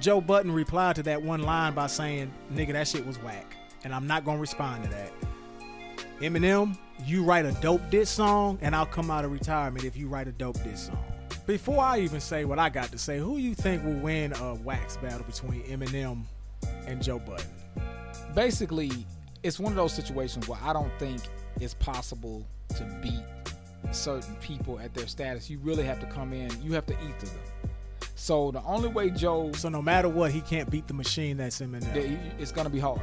Joe 0.00 0.20
Budden 0.20 0.52
replied 0.52 0.96
to 0.96 1.02
that 1.04 1.22
one 1.22 1.42
line 1.42 1.74
by 1.74 1.86
saying, 1.86 2.32
"Nigga, 2.52 2.72
that 2.72 2.88
shit 2.88 3.06
was 3.06 3.18
whack," 3.22 3.56
and 3.82 3.94
I'm 3.94 4.06
not 4.06 4.24
gonna 4.24 4.40
respond 4.40 4.84
to 4.84 4.90
that. 4.90 5.10
Eminem, 6.20 6.76
you 7.04 7.24
write 7.24 7.44
a 7.46 7.52
dope 7.52 7.88
diss 7.90 8.10
song, 8.10 8.58
and 8.60 8.74
I'll 8.76 8.86
come 8.86 9.10
out 9.10 9.24
of 9.24 9.32
retirement 9.32 9.84
if 9.84 9.96
you 9.96 10.06
write 10.08 10.28
a 10.28 10.32
dope 10.32 10.62
diss 10.62 10.86
song. 10.86 11.02
Before 11.46 11.80
I 11.80 12.00
even 12.00 12.20
say 12.20 12.44
what 12.44 12.58
I 12.58 12.70
got 12.70 12.90
to 12.92 12.98
say, 12.98 13.18
who 13.18 13.36
you 13.36 13.54
think 13.54 13.84
will 13.84 13.92
win 13.92 14.32
a 14.34 14.54
wax 14.54 14.96
battle 14.96 15.24
between 15.24 15.62
Eminem 15.64 16.22
and 16.86 17.02
Joe 17.02 17.18
Budden? 17.18 17.46
basically 18.34 18.90
it's 19.42 19.60
one 19.60 19.72
of 19.72 19.76
those 19.76 19.92
situations 19.92 20.48
where 20.48 20.58
I 20.62 20.72
don't 20.72 20.90
think 20.98 21.20
it's 21.60 21.74
possible 21.74 22.46
to 22.76 22.84
beat 23.02 23.22
certain 23.92 24.34
people 24.36 24.80
at 24.80 24.94
their 24.94 25.06
status. 25.06 25.48
You 25.48 25.58
really 25.58 25.84
have 25.84 26.00
to 26.00 26.06
come 26.06 26.32
in, 26.32 26.50
you 26.62 26.72
have 26.72 26.86
to 26.86 26.94
eat 26.94 27.18
to 27.20 27.26
them. 27.26 27.38
So 28.16 28.50
the 28.50 28.62
only 28.62 28.88
way 28.88 29.10
Joe 29.10 29.52
So 29.52 29.68
no 29.68 29.82
matter 29.82 30.08
what, 30.08 30.30
he 30.30 30.40
can't 30.40 30.70
beat 30.70 30.86
the 30.88 30.94
machine 30.94 31.36
that's 31.36 31.60
Eminem. 31.60 32.18
it's 32.38 32.52
gonna 32.52 32.70
be 32.70 32.80
hard 32.80 33.00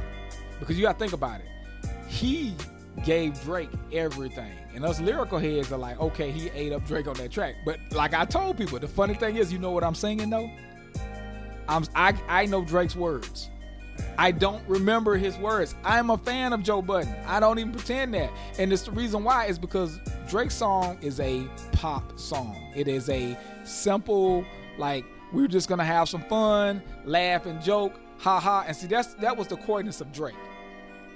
because 0.58 0.76
you 0.76 0.82
gotta 0.82 0.98
think 0.98 1.12
about 1.12 1.40
it. 1.40 1.46
He 2.08 2.54
gave 3.04 3.40
Drake 3.42 3.70
everything, 3.92 4.52
and 4.74 4.84
us 4.84 5.00
lyrical 5.00 5.38
heads 5.38 5.72
are 5.72 5.78
like, 5.78 6.00
okay, 6.00 6.30
he 6.30 6.50
ate 6.50 6.72
up 6.72 6.86
Drake 6.86 7.08
on 7.08 7.14
that 7.14 7.30
track. 7.30 7.56
But 7.64 7.78
like 7.92 8.14
I 8.14 8.24
told 8.24 8.56
people, 8.56 8.78
the 8.78 8.88
funny 8.88 9.14
thing 9.14 9.36
is, 9.36 9.52
you 9.52 9.58
know 9.58 9.70
what 9.70 9.84
I'm 9.84 9.94
singing 9.94 10.30
though? 10.30 10.50
I'm 11.68 11.84
I 11.94 12.14
I 12.28 12.46
know 12.46 12.64
Drake's 12.64 12.96
words. 12.96 13.50
I 14.18 14.30
don't 14.30 14.66
remember 14.68 15.16
his 15.16 15.36
words. 15.38 15.74
I'm 15.84 16.10
a 16.10 16.18
fan 16.18 16.52
of 16.52 16.62
Joe 16.62 16.82
Budden. 16.82 17.14
I 17.26 17.40
don't 17.40 17.58
even 17.58 17.72
pretend 17.72 18.14
that. 18.14 18.30
And 18.58 18.72
it's 18.72 18.82
the 18.82 18.90
reason 18.90 19.24
why 19.24 19.46
is 19.46 19.58
because 19.58 20.00
Drake's 20.28 20.54
song 20.54 20.98
is 21.02 21.20
a 21.20 21.46
pop 21.72 22.18
song. 22.18 22.72
It 22.74 22.88
is 22.88 23.08
a 23.08 23.36
simple, 23.64 24.44
like, 24.78 25.04
we're 25.32 25.48
just 25.48 25.68
gonna 25.68 25.84
have 25.84 26.08
some 26.08 26.22
fun, 26.22 26.82
laugh 27.04 27.46
and 27.46 27.62
joke, 27.62 28.00
ha 28.18 28.38
ha. 28.38 28.64
And 28.66 28.76
see, 28.76 28.86
that's 28.86 29.14
that 29.14 29.36
was 29.36 29.46
the 29.46 29.56
coyness 29.56 30.00
of 30.00 30.12
Drake. 30.12 30.34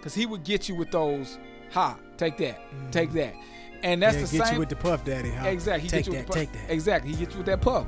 Cause 0.00 0.14
he 0.14 0.24
would 0.24 0.44
get 0.44 0.68
you 0.68 0.76
with 0.76 0.90
those, 0.90 1.38
ha, 1.70 1.96
take 2.16 2.36
that, 2.38 2.60
take 2.92 3.08
mm-hmm. 3.10 3.18
that. 3.18 3.34
And 3.82 4.02
that's 4.02 4.16
yeah, 4.16 4.24
the 4.24 4.38
get 4.38 4.46
same 4.46 4.54
you 4.54 4.60
with 4.60 4.68
the 4.70 4.76
puff 4.76 5.04
daddy, 5.04 5.30
huh? 5.30 5.48
Exactly. 5.48 5.82
He 5.82 5.88
Take 5.88 5.98
gets 6.04 6.08
you 6.08 6.12
that, 6.14 6.28
with 6.28 6.28
the 6.28 6.40
take 6.40 6.52
puff. 6.52 6.66
that. 6.66 6.72
Exactly. 6.72 7.10
He 7.12 7.16
gets 7.18 7.32
you 7.32 7.38
with 7.38 7.46
that 7.46 7.60
puff. 7.60 7.86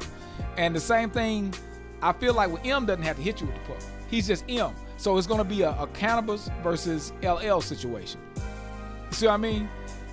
And 0.56 0.76
the 0.76 0.80
same 0.80 1.10
thing, 1.10 1.54
I 2.02 2.12
feel 2.12 2.34
like 2.34 2.50
with 2.50 2.64
M 2.64 2.86
doesn't 2.86 3.02
have 3.02 3.16
to 3.16 3.22
hit 3.22 3.40
you 3.40 3.46
with 3.46 3.56
the 3.56 3.72
puff. 3.72 3.90
He's 4.08 4.26
just 4.26 4.44
M. 4.48 4.72
So 4.96 5.16
it's 5.16 5.26
gonna 5.26 5.44
be 5.44 5.62
a, 5.62 5.70
a 5.70 5.86
Canibus 5.88 6.50
versus 6.62 7.12
LL 7.22 7.60
situation. 7.60 8.20
See 9.10 9.26
what 9.26 9.32
I 9.32 9.36
mean? 9.38 9.68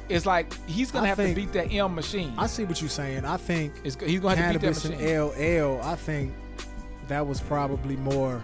It's 0.07 0.26
like 0.26 0.53
he's 0.68 0.91
gonna 0.91 1.05
I 1.05 1.09
have 1.09 1.18
think- 1.18 1.36
to 1.36 1.41
beat 1.41 1.53
that 1.53 1.72
M 1.74 1.93
machine. 1.95 2.34
I 2.38 2.47
see 2.47 2.63
what 2.63 2.80
you're 2.82 2.89
saying. 2.89 3.26
I 3.26 3.38
think 3.38 3.74
It's, 3.84 3.97
he's 4.01 4.20
gonna 4.20 4.36
have 4.38 4.53
to 4.53 4.59
beat 4.59 4.74
that 4.74 4.86
and. 4.86 5.78
LL, 5.80 5.82
I 5.84 5.95
think 5.95 6.34
that 7.07 7.26
was 7.26 7.41
probably 7.41 7.95
more 7.97 8.43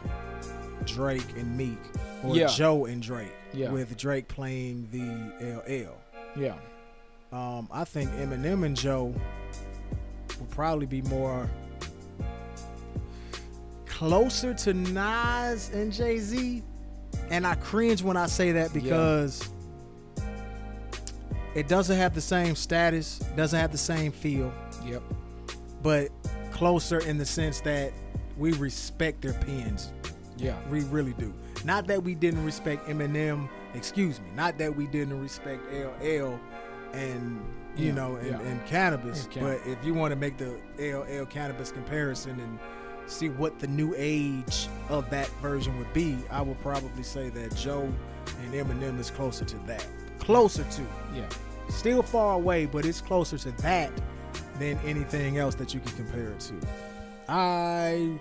Drake 0.85 1.37
and 1.37 1.55
Meek, 1.55 1.79
or 2.23 2.35
Yeah. 2.35 2.47
Joe 2.47 2.85
and 2.85 3.01
Drake, 3.01 3.31
Yeah. 3.53 3.71
with 3.71 3.95
Drake 3.97 4.27
playing 4.27 4.87
the 4.91 5.55
LL. 5.63 5.97
yeah. 6.39 6.55
Um, 7.33 7.67
I 7.71 7.83
think 7.85 8.09
Eminem 8.11 8.65
and 8.65 8.75
Joe 8.75 9.13
will 10.39 10.45
probably 10.49 10.85
be 10.85 11.01
more 11.03 11.49
closer 13.85 14.53
to 14.53 14.73
Nas 14.73 15.69
and 15.73 15.91
Jay 15.93 16.17
Z, 16.17 16.63
and 17.29 17.45
I 17.45 17.55
cringe 17.55 18.01
when 18.03 18.17
I 18.17 18.25
say 18.27 18.51
that 18.53 18.73
because 18.73 19.47
it 21.55 21.67
doesn't 21.67 21.97
have 21.97 22.13
the 22.15 22.21
same 22.21 22.55
status, 22.55 23.19
doesn't 23.35 23.59
have 23.59 23.71
the 23.71 23.77
same 23.77 24.11
feel, 24.11 24.51
Yep. 24.85 25.03
but 25.83 26.09
closer 26.51 26.99
in 26.99 27.17
the 27.17 27.25
sense 27.25 27.61
that 27.61 27.91
we 28.37 28.53
respect 28.53 29.21
their 29.21 29.33
pens. 29.33 29.89
Yeah. 30.37 30.57
We 30.69 30.81
really 30.85 31.13
do. 31.13 31.33
Not 31.65 31.87
that 31.87 32.03
we 32.03 32.15
didn't 32.15 32.43
respect 32.45 32.87
Eminem, 32.87 33.47
excuse 33.73 34.19
me. 34.19 34.27
Not 34.35 34.57
that 34.57 34.75
we 34.75 34.87
didn't 34.87 35.19
respect 35.21 35.61
LL 35.71 36.39
and 36.93 37.43
you 37.75 37.87
Yeah, 37.87 37.93
know 37.93 38.15
and, 38.17 38.27
yeah. 38.27 38.39
and 38.41 38.65
Canibus. 38.65 39.27
Canibus. 39.29 39.41
But 39.63 39.69
if 39.69 39.83
you 39.85 39.93
want 39.93 40.11
to 40.11 40.15
make 40.15 40.37
the 40.37 40.49
LL 40.77 41.25
Canibus 41.25 41.71
comparison 41.73 42.39
and 42.39 42.59
see 43.05 43.29
what 43.29 43.59
the 43.59 43.67
new 43.67 43.93
age 43.97 44.67
of 44.89 45.09
that 45.09 45.27
version 45.41 45.77
would 45.77 45.91
be, 45.93 46.17
I 46.29 46.41
would 46.41 46.59
probably 46.61 47.03
say 47.03 47.29
that 47.29 47.55
Joe 47.55 47.91
and 48.43 48.53
Eminem 48.53 48.99
is 48.99 49.09
closer 49.11 49.45
to 49.45 49.57
that. 49.67 49.85
Closer 50.19 50.63
to. 50.63 50.81
Yeah. 51.13 51.27
Still 51.69 52.03
far 52.03 52.35
away, 52.35 52.65
but 52.65 52.85
it's 52.85 53.01
closer 53.01 53.37
to 53.37 53.51
that 53.63 53.91
than 54.59 54.77
anything 54.85 55.37
else 55.37 55.55
that 55.55 55.73
you 55.73 55.79
can 55.79 55.91
compare 55.93 56.29
it 56.31 56.39
to. 56.41 56.53
I 57.29 58.17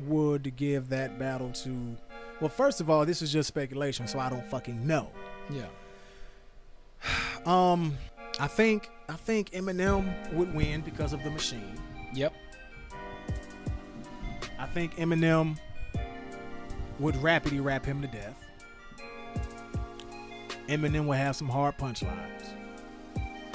would 0.00 0.54
give 0.56 0.88
that 0.90 1.18
battle 1.18 1.50
to. 1.52 1.96
Well, 2.40 2.48
first 2.48 2.80
of 2.80 2.88
all, 2.88 3.04
this 3.04 3.20
is 3.22 3.32
just 3.32 3.48
speculation, 3.48 4.06
so 4.06 4.18
I 4.18 4.30
don't 4.30 4.46
fucking 4.46 4.86
know. 4.86 5.10
Yeah. 5.50 5.66
Um, 7.46 7.96
I 8.38 8.48
think 8.48 8.90
I 9.08 9.14
think 9.14 9.52
Eminem 9.52 10.34
would 10.34 10.54
win 10.54 10.82
because 10.82 11.14
of 11.14 11.24
the 11.24 11.30
machine. 11.30 11.80
Yep. 12.12 12.34
I 14.58 14.66
think 14.66 14.96
Eminem 14.96 15.58
would 16.98 17.16
rapidly 17.16 17.60
rap 17.60 17.86
him 17.86 18.02
to 18.02 18.08
death. 18.08 18.36
Eminem 20.68 21.06
would 21.06 21.16
have 21.16 21.34
some 21.34 21.48
hard 21.48 21.78
punchlines. 21.78 22.52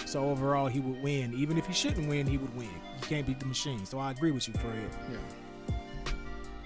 So 0.05 0.29
overall, 0.29 0.67
he 0.67 0.79
would 0.79 1.03
win. 1.03 1.33
Even 1.35 1.57
if 1.57 1.67
he 1.67 1.73
shouldn't 1.73 2.07
win, 2.09 2.25
he 2.25 2.37
would 2.37 2.55
win. 2.57 2.65
You 2.67 3.07
can't 3.07 3.27
beat 3.27 3.39
the 3.39 3.45
machine. 3.45 3.85
So 3.85 3.99
I 3.99 4.11
agree 4.11 4.31
with 4.31 4.47
you, 4.47 4.55
Fred. 4.55 4.89
Yeah. 5.11 5.17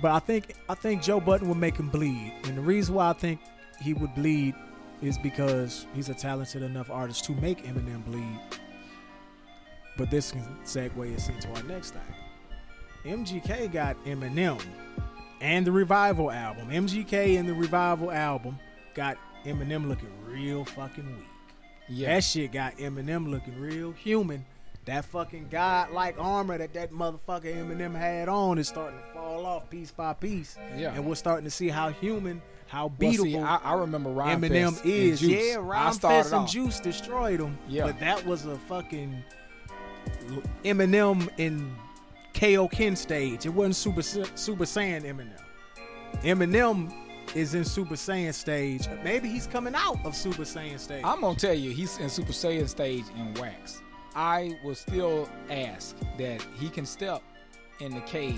But 0.01 0.11
I 0.11 0.19
think 0.19 0.55
I 0.69 0.75
think 0.75 1.01
Joe 1.01 1.19
Budden 1.19 1.47
would 1.49 1.57
make 1.57 1.77
him 1.77 1.89
bleed, 1.89 2.33
and 2.45 2.57
the 2.57 2.61
reason 2.61 2.95
why 2.95 3.09
I 3.09 3.13
think 3.13 3.39
he 3.81 3.93
would 3.93 4.15
bleed 4.15 4.55
is 5.01 5.17
because 5.17 5.85
he's 5.93 6.09
a 6.09 6.13
talented 6.13 6.61
enough 6.61 6.89
artist 6.89 7.25
to 7.25 7.33
make 7.33 7.65
Eminem 7.65 8.03
bleed. 8.05 8.39
But 9.97 10.09
this 10.11 10.31
can 10.31 10.43
segue 10.63 11.15
us 11.15 11.29
into 11.29 11.49
our 11.53 11.63
next 11.63 11.91
thing. 11.91 13.25
MGK 13.25 13.71
got 13.71 14.01
Eminem 14.05 14.61
and 15.41 15.65
the 15.65 15.71
Revival 15.71 16.31
album. 16.31 16.69
MGK 16.69 17.39
and 17.39 17.47
the 17.47 17.53
Revival 17.53 18.11
album 18.11 18.59
got 18.93 19.17
Eminem 19.45 19.87
looking 19.87 20.09
real 20.25 20.65
fucking 20.65 21.05
weak. 21.05 21.25
Yeah. 21.87 22.13
That 22.13 22.23
shit 22.23 22.51
got 22.51 22.77
Eminem 22.77 23.29
looking 23.29 23.59
real 23.59 23.91
human. 23.91 24.45
That 24.85 25.05
fucking 25.05 25.47
godlike 25.49 26.15
armor 26.17 26.57
that 26.57 26.73
that 26.73 26.91
motherfucker 26.91 27.53
Eminem 27.53 27.95
had 27.95 28.27
on 28.27 28.57
is 28.57 28.67
starting 28.67 28.99
to 28.99 29.05
fall 29.13 29.18
off 29.49 29.69
piece 29.69 29.91
by 29.91 30.13
piece. 30.13 30.57
Yeah. 30.77 30.93
And 30.93 31.05
we're 31.05 31.15
starting 31.15 31.45
to 31.45 31.51
see 31.51 31.69
how 31.69 31.89
human, 31.89 32.41
how 32.67 32.91
Well, 32.99 33.11
beatable 33.11 33.23
see, 33.23 33.37
I, 33.37 33.55
I 33.57 33.73
remember 33.73 34.11
Rhyme 34.11 34.41
Eminem 34.41 34.73
Fest 34.73 34.85
is. 34.85 35.19
Juice. 35.19 35.29
Yeah, 35.29 35.55
Rhymefest 35.57 36.25
and 36.25 36.33
off. 36.33 36.51
Juice 36.51 36.79
destroyed 36.79 37.39
him. 37.39 37.57
Yeah. 37.67 37.85
But 37.85 37.99
that 37.99 38.25
was 38.25 38.45
a 38.45 38.57
fucking 38.57 39.23
Eminem 40.63 41.29
in 41.37 41.75
Kaioken 42.33 42.95
stage. 42.95 43.45
It 43.45 43.49
wasn't 43.49 43.75
Super 43.75 44.01
Super 44.01 44.65
Saiyan 44.65 45.03
Eminem. 45.03 45.41
Eminem 46.23 46.93
is 47.35 47.53
in 47.53 47.63
Super 47.65 47.95
Saiyan 47.95 48.33
stage. 48.33 48.87
Maybe 49.03 49.29
he's 49.29 49.47
coming 49.47 49.75
out 49.75 49.97
of 50.05 50.15
Super 50.15 50.43
Saiyan 50.43 50.79
stage. 50.79 51.03
I'm 51.03 51.21
gonna 51.21 51.37
tell 51.37 51.53
you, 51.53 51.71
he's 51.71 51.97
in 51.99 52.09
Super 52.09 52.31
Saiyan 52.31 52.67
stage 52.69 53.05
in 53.17 53.33
wax. 53.35 53.81
I 54.15 54.57
will 54.63 54.75
still 54.75 55.29
ask 55.49 55.95
that 56.17 56.41
he 56.59 56.69
can 56.69 56.85
step 56.85 57.21
in 57.79 57.93
the 57.93 58.01
cage. 58.01 58.35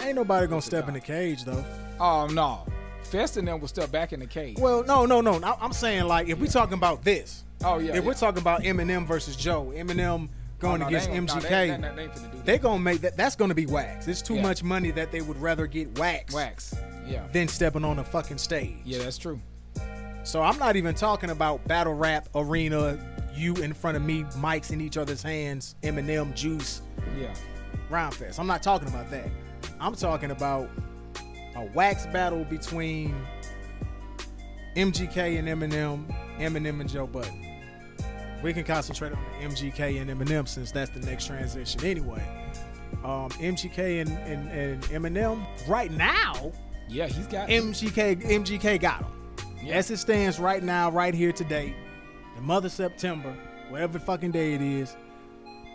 Ain't 0.00 0.14
nobody 0.16 0.46
gonna 0.46 0.62
step 0.62 0.88
in 0.88 0.94
the 0.94 1.00
cage 1.00 1.44
though. 1.44 1.64
Oh 2.00 2.26
no, 2.28 2.64
Fest 3.04 3.36
and 3.36 3.46
them 3.48 3.60
will 3.60 3.68
step 3.68 3.90
back 3.90 4.12
in 4.12 4.20
the 4.20 4.26
cage. 4.26 4.58
Well, 4.58 4.84
no, 4.84 5.06
no, 5.06 5.20
no. 5.20 5.40
I- 5.42 5.56
I'm 5.60 5.72
saying 5.72 6.04
like 6.06 6.28
if 6.28 6.38
we're 6.38 6.46
talking 6.46 6.74
about 6.74 7.02
this, 7.04 7.44
oh 7.64 7.78
yeah, 7.78 7.90
if 7.90 7.94
yeah. 7.96 8.00
we're 8.00 8.14
talking 8.14 8.40
about 8.40 8.62
Eminem 8.62 9.06
versus 9.06 9.36
Joe, 9.36 9.72
Eminem 9.74 10.28
going 10.58 10.74
Oh, 10.82 10.84
no, 10.84 10.86
against 10.86 11.08
they 11.08 11.16
ain't 11.16 11.26
no, 11.26 11.34
MGK. 11.34 11.50
they- 11.96 12.06
they- 12.06 12.42
they 12.44 12.56
do 12.58 12.62
gonna 12.62 12.78
make 12.78 13.00
that. 13.02 13.16
That's 13.16 13.36
gonna 13.36 13.54
be 13.54 13.66
wax. 13.66 14.06
It's 14.08 14.22
too 14.22 14.34
Yeah. 14.36 14.42
much 14.42 14.62
money 14.62 14.90
that 14.92 15.10
they 15.12 15.20
would 15.20 15.40
rather 15.40 15.66
get 15.66 15.98
wax, 15.98 16.32
wax. 16.34 16.74
Yeah, 17.06 17.22
than 17.32 17.46
stepping 17.48 17.84
on 17.84 17.98
a 17.98 18.04
fucking 18.04 18.38
stage. 18.38 18.76
yeah, 18.84 18.98
that's 18.98 19.18
true. 19.18 19.40
So 20.24 20.42
I'm 20.42 20.58
not 20.58 20.74
even 20.76 20.94
talking 20.94 21.30
about 21.30 21.66
battle 21.68 21.94
rap 21.94 22.28
arena. 22.34 22.98
You 23.34 23.54
in 23.56 23.74
front 23.74 23.96
of 23.96 24.02
me, 24.02 24.24
mics 24.38 24.72
in 24.72 24.80
each 24.80 24.96
other's 24.96 25.22
hands, 25.22 25.76
Eminem, 25.82 26.34
Juice, 26.34 26.80
Yeah, 27.20 27.28
Rhymefest. 27.90 28.38
I'm 28.40 28.46
not 28.46 28.62
talking 28.62 28.88
about 28.88 29.10
that. 29.10 29.28
I'm 29.80 29.94
talking 29.94 30.30
about 30.30 30.70
a 31.54 31.64
wax 31.74 32.06
battle 32.06 32.44
between 32.44 33.14
MGK 34.76 35.38
and 35.38 35.48
Eminem, 35.48 36.04
Eminem 36.38 36.80
and 36.80 36.88
Joe 36.88 37.06
Budden. 37.06 37.42
We 38.42 38.52
can 38.52 38.64
concentrate 38.64 39.12
on 39.12 39.18
MGK 39.40 40.00
and 40.00 40.10
Eminem 40.10 40.46
since 40.46 40.70
that's 40.70 40.90
the 40.90 41.00
next 41.00 41.26
transition 41.26 41.84
anyway. 41.84 42.22
Um, 43.02 43.30
MGK 43.30 44.02
and, 44.02 44.10
and, 44.10 44.50
and 44.50 44.82
Eminem 44.84 45.46
right 45.66 45.90
now, 45.90 46.52
yeah, 46.88 47.06
he's 47.06 47.26
got. 47.26 47.48
MGK 47.48 48.22
MGK 48.22 48.80
got 48.80 49.02
him. 49.02 49.12
Yeah. 49.62 49.76
As 49.76 49.90
it 49.90 49.96
stands 49.96 50.38
right 50.38 50.62
now, 50.62 50.90
right 50.90 51.14
here 51.14 51.32
today, 51.32 51.74
the 52.36 52.42
mother 52.42 52.66
of 52.66 52.72
September, 52.72 53.34
whatever 53.68 53.98
fucking 53.98 54.30
day 54.30 54.54
it 54.54 54.60
is, 54.62 54.96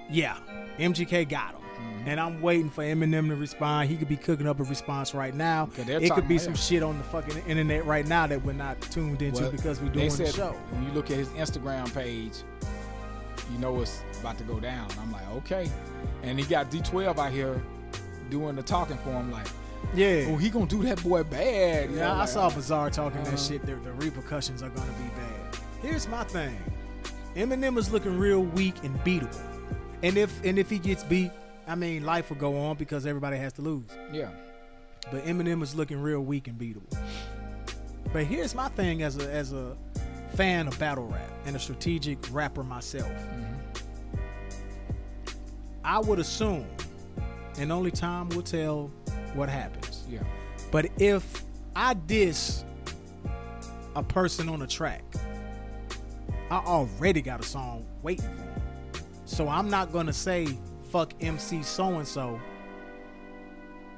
yeah, 0.09 0.37
MGK 0.77 1.27
got 1.27 1.55
him. 1.55 1.60
And 2.05 2.19
I'm 2.19 2.41
waiting 2.41 2.69
for 2.69 2.83
Eminem 2.83 3.27
to 3.29 3.35
respond. 3.35 3.89
He 3.89 3.95
could 3.95 4.09
be 4.09 4.17
cooking 4.17 4.47
up 4.47 4.59
a 4.59 4.63
response 4.63 5.13
right 5.13 5.35
now. 5.35 5.69
It 5.77 6.11
could 6.13 6.27
be 6.27 6.37
some 6.39 6.55
shit 6.55 6.81
on 6.81 6.97
the 6.97 7.03
fucking 7.05 7.43
internet 7.47 7.85
right 7.85 8.07
now 8.07 8.25
that 8.27 8.43
we're 8.43 8.53
not 8.53 8.81
tuned 8.81 9.21
into 9.21 9.43
Well, 9.43 9.51
because 9.51 9.79
we're 9.79 9.89
doing 9.89 10.09
said 10.09 10.27
the 10.27 10.31
show. 10.33 10.51
When 10.71 10.83
you 10.83 10.91
look 10.93 11.11
at 11.11 11.17
his 11.17 11.27
Instagram 11.29 11.93
page, 11.93 12.33
you 13.51 13.59
know 13.59 13.79
it's 13.81 14.01
about 14.19 14.37
to 14.39 14.43
go 14.45 14.59
down. 14.59 14.87
I'm 14.99 15.11
like, 15.11 15.29
okay. 15.37 15.69
And 16.23 16.39
he 16.39 16.45
got 16.45 16.71
D12 16.71 17.17
out 17.17 17.31
here 17.31 17.61
doing 18.29 18.55
the 18.55 18.63
talking 18.63 18.97
for 18.99 19.11
him, 19.11 19.31
like, 19.31 19.47
Yeah. 19.93 20.25
oh, 20.29 20.37
he 20.37 20.49
gonna 20.49 20.65
do 20.65 20.81
that 20.83 21.03
boy 21.03 21.23
bad. 21.23 21.91
You 21.91 21.97
Yeah, 21.97 22.07
know, 22.07 22.13
I 22.13 22.17
like, 22.19 22.29
saw 22.29 22.49
Bizarre 22.49 22.89
talking 22.89 23.19
Uh-huh. 23.21 23.31
that 23.31 23.39
shit. 23.39 23.65
The, 23.65 23.75
the 23.75 23.91
repercussions 23.93 24.63
are 24.63 24.69
gonna 24.69 24.91
be 24.93 25.09
bad. 25.15 25.59
Here's 25.81 26.07
my 26.07 26.23
thing: 26.23 26.57
Eminem 27.35 27.77
is 27.77 27.91
looking 27.91 28.17
real 28.17 28.41
weak 28.41 28.75
and 28.83 28.97
beatable. 29.03 29.39
And 30.03 30.17
if 30.17 30.43
and 30.45 30.57
if 30.57 30.69
he 30.69 30.79
gets 30.79 31.03
beat, 31.03 31.31
I 31.71 31.75
mean, 31.75 32.03
life 32.03 32.29
will 32.29 32.35
go 32.37 32.57
on 32.57 32.75
because 32.75 33.05
everybody 33.05 33.37
has 33.37 33.53
to 33.53 33.61
lose. 33.61 33.85
Yeah, 34.11 34.27
But 35.09 35.23
Eminem 35.23 35.63
is 35.63 35.73
looking 35.73 36.01
real 36.01 36.19
weak 36.19 36.49
and 36.49 36.59
beatable. 36.59 36.93
But 38.11 38.25
here's 38.25 38.53
my 38.53 38.67
thing 38.67 39.03
as 39.03 39.15
a 39.17 39.31
as 39.31 39.53
a 39.53 39.77
fan 40.35 40.67
of 40.67 40.77
battle 40.77 41.07
rap 41.07 41.31
and 41.45 41.55
a 41.55 41.59
strategic 41.59 42.17
rapper 42.33 42.61
myself. 42.61 43.09
I 45.85 45.99
would 45.99 46.19
assume, 46.19 46.67
and 47.57 47.71
only 47.71 47.91
time 47.91 48.27
will 48.29 48.41
tell 48.41 48.91
what 49.33 49.47
happens. 49.47 50.03
yeah, 50.09 50.19
But 50.71 50.87
if 50.97 51.45
I 51.73 51.93
diss 51.93 52.65
a 53.95 54.03
person 54.03 54.49
on 54.49 54.61
a 54.61 54.67
track, 54.67 55.03
I 56.49 56.57
already 56.57 57.21
got 57.21 57.39
a 57.39 57.43
song 57.43 57.85
waiting 58.03 58.25
for 58.25 58.31
him. 58.43 59.03
So 59.23 59.47
I'm 59.47 59.69
not 59.69 59.93
gonna 59.93 60.11
say 60.11 60.57
fuck 60.91 61.13
MC 61.21 61.63
so 61.63 61.97
and 61.97 62.07
so 62.07 62.39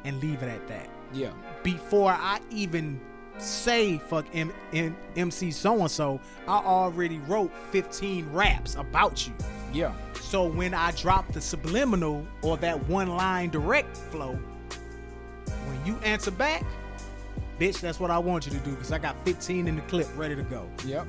and 0.06 0.20
leave 0.22 0.44
it 0.44 0.50
at 0.50 0.68
that. 0.68 0.88
yeah, 1.14 1.32
Before 1.64 2.12
I 2.12 2.40
even 2.52 3.00
say 3.38 3.98
fuck 3.98 4.26
M- 4.34 4.54
M- 4.74 4.96
MC 5.16 5.50
so 5.52 5.80
and 5.82 5.90
so, 5.90 6.20
I 6.48 6.58
already 6.58 7.20
wrote 7.20 7.52
15 7.72 8.30
raps 8.32 8.76
about 8.76 9.26
you. 9.28 9.34
yeah, 9.74 9.94
So 10.22 10.44
when 10.44 10.74
I 10.74 10.92
drop 10.92 11.32
the 11.32 11.42
subliminal 11.42 12.26
or 12.42 12.58
that 12.58 12.88
one 12.90 13.08
line 13.16 13.50
direct 13.50 13.96
flow, 13.98 14.38
when 15.68 15.86
you 15.86 15.98
answer 16.04 16.32
back, 16.32 16.64
bitch, 17.60 17.80
that's 17.80 18.00
what 18.00 18.12
I 18.12 18.20
want 18.20 18.46
you 18.46 18.52
to 18.52 18.60
do 18.60 18.72
because 18.72 18.92
I 18.92 18.98
got 18.98 19.16
15 19.26 19.68
in 19.68 19.76
the 19.78 19.82
clip 19.84 20.08
ready 20.18 20.36
to 20.36 20.44
go. 20.44 20.68
yep, 20.86 21.08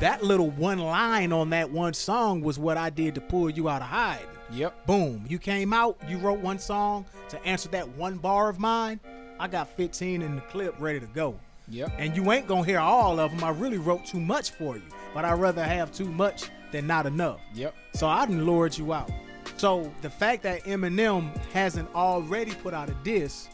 That 0.00 0.24
little 0.24 0.50
one 0.50 0.78
line 0.78 1.30
on 1.32 1.50
that 1.50 1.70
one 1.70 1.92
song 1.92 2.40
was 2.40 2.58
what 2.58 2.78
I 2.78 2.88
did 2.90 3.14
to 3.16 3.20
pull 3.20 3.50
you 3.50 3.68
out 3.68 3.82
of 3.82 3.88
hiding. 3.88 4.26
Yep, 4.52 4.86
Boom, 4.86 5.24
you 5.28 5.38
came 5.38 5.72
out, 5.72 5.98
you 6.08 6.18
wrote 6.18 6.40
one 6.40 6.58
song 6.58 7.04
to 7.28 7.42
answer 7.44 7.68
that 7.70 7.88
one 7.96 8.16
bar 8.16 8.48
of 8.48 8.58
mine. 8.58 9.00
I 9.38 9.48
got 9.48 9.68
15 9.76 10.22
in 10.22 10.34
the 10.36 10.40
clip 10.42 10.74
ready 10.78 11.00
to 11.00 11.06
go. 11.06 11.38
yep. 11.68 11.92
And 11.98 12.14
you 12.16 12.30
ain't 12.32 12.46
gonna 12.46 12.64
hear 12.64 12.78
all 12.80 13.18
of 13.18 13.30
them. 13.30 13.42
I 13.42 13.50
really 13.50 13.78
wrote 13.78 14.04
too 14.04 14.20
much 14.20 14.50
for 14.50 14.76
you, 14.76 14.82
but 15.14 15.24
I'd 15.24 15.38
rather 15.38 15.64
have 15.64 15.92
too 15.92 16.10
much 16.10 16.50
than 16.72 16.86
not 16.86 17.06
enough. 17.06 17.40
Yep. 17.54 17.74
So 17.94 18.06
I 18.06 18.26
didn't 18.26 18.44
lured 18.44 18.76
you 18.76 18.92
out. 18.92 19.10
So 19.56 19.92
the 20.02 20.10
fact 20.10 20.42
that 20.44 20.64
Eminem 20.64 21.34
hasn't 21.52 21.92
already 21.94 22.52
put 22.54 22.74
out 22.74 22.88
a 22.90 22.94
diss 23.02 23.48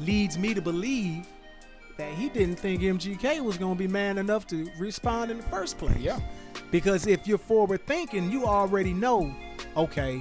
leads 0.00 0.38
me 0.38 0.54
to 0.54 0.60
believe 0.60 1.26
that 1.96 2.12
he 2.14 2.28
didn't 2.28 2.56
think 2.56 2.82
MGK 2.82 3.40
was 3.40 3.56
gonna 3.56 3.74
be 3.76 3.86
man 3.86 4.18
enough 4.18 4.46
to 4.48 4.68
respond 4.78 5.30
in 5.30 5.36
the 5.36 5.42
first 5.44 5.78
place. 5.78 5.96
Yeah. 5.98 6.18
Because 6.74 7.06
if 7.06 7.28
you're 7.28 7.38
forward 7.38 7.86
thinking, 7.86 8.32
you 8.32 8.46
already 8.46 8.92
know, 8.92 9.32
okay, 9.76 10.20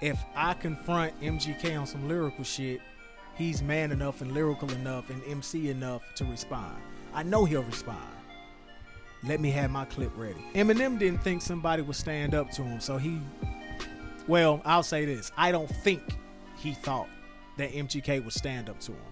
if 0.00 0.18
I 0.34 0.54
confront 0.54 1.20
MGK 1.20 1.78
on 1.78 1.86
some 1.86 2.08
lyrical 2.08 2.44
shit, 2.44 2.80
he's 3.34 3.60
man 3.60 3.92
enough 3.92 4.22
and 4.22 4.32
lyrical 4.32 4.72
enough 4.72 5.10
and 5.10 5.22
MC 5.24 5.68
enough 5.68 6.02
to 6.14 6.24
respond. 6.24 6.78
I 7.12 7.24
know 7.24 7.44
he'll 7.44 7.62
respond. 7.62 8.08
Let 9.22 9.38
me 9.38 9.50
have 9.50 9.70
my 9.70 9.84
clip 9.84 10.12
ready. 10.16 10.42
Eminem 10.54 10.98
didn't 10.98 11.22
think 11.22 11.42
somebody 11.42 11.82
would 11.82 11.94
stand 11.94 12.34
up 12.34 12.50
to 12.52 12.62
him, 12.62 12.80
so 12.80 12.96
he. 12.96 13.20
Well, 14.26 14.62
I'll 14.64 14.82
say 14.82 15.04
this: 15.04 15.30
I 15.36 15.52
don't 15.52 15.68
think 15.68 16.00
he 16.56 16.72
thought 16.72 17.10
that 17.58 17.72
MGK 17.72 18.24
would 18.24 18.32
stand 18.32 18.70
up 18.70 18.80
to 18.80 18.92
him. 18.92 19.05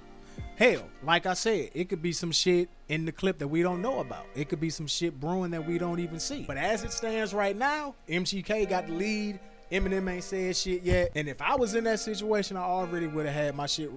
Hell, 0.56 0.88
like 1.02 1.26
I 1.26 1.34
said, 1.34 1.70
it 1.74 1.88
could 1.88 2.00
be 2.00 2.12
some 2.12 2.30
shit 2.30 2.68
in 2.88 3.04
the 3.04 3.12
clip 3.12 3.38
that 3.38 3.48
we 3.48 3.62
don't 3.62 3.82
know 3.82 3.98
about. 3.98 4.26
It 4.36 4.48
could 4.48 4.60
be 4.60 4.70
some 4.70 4.86
shit 4.86 5.18
brewing 5.18 5.50
that 5.50 5.66
we 5.66 5.78
don't 5.78 5.98
even 5.98 6.20
see. 6.20 6.44
But 6.46 6.56
as 6.56 6.84
it 6.84 6.92
stands 6.92 7.34
right 7.34 7.56
now, 7.56 7.94
MGK 8.08 8.68
got 8.68 8.86
the 8.86 8.92
lead. 8.92 9.40
Eminem 9.72 10.08
ain't 10.08 10.22
said 10.22 10.56
shit 10.56 10.82
yet. 10.82 11.10
And 11.16 11.28
if 11.28 11.42
I 11.42 11.56
was 11.56 11.74
in 11.74 11.84
that 11.84 11.98
situation, 11.98 12.56
I 12.56 12.62
already 12.62 13.08
would 13.08 13.26
have 13.26 13.34
had 13.34 13.56
my 13.56 13.66
shit 13.66 13.90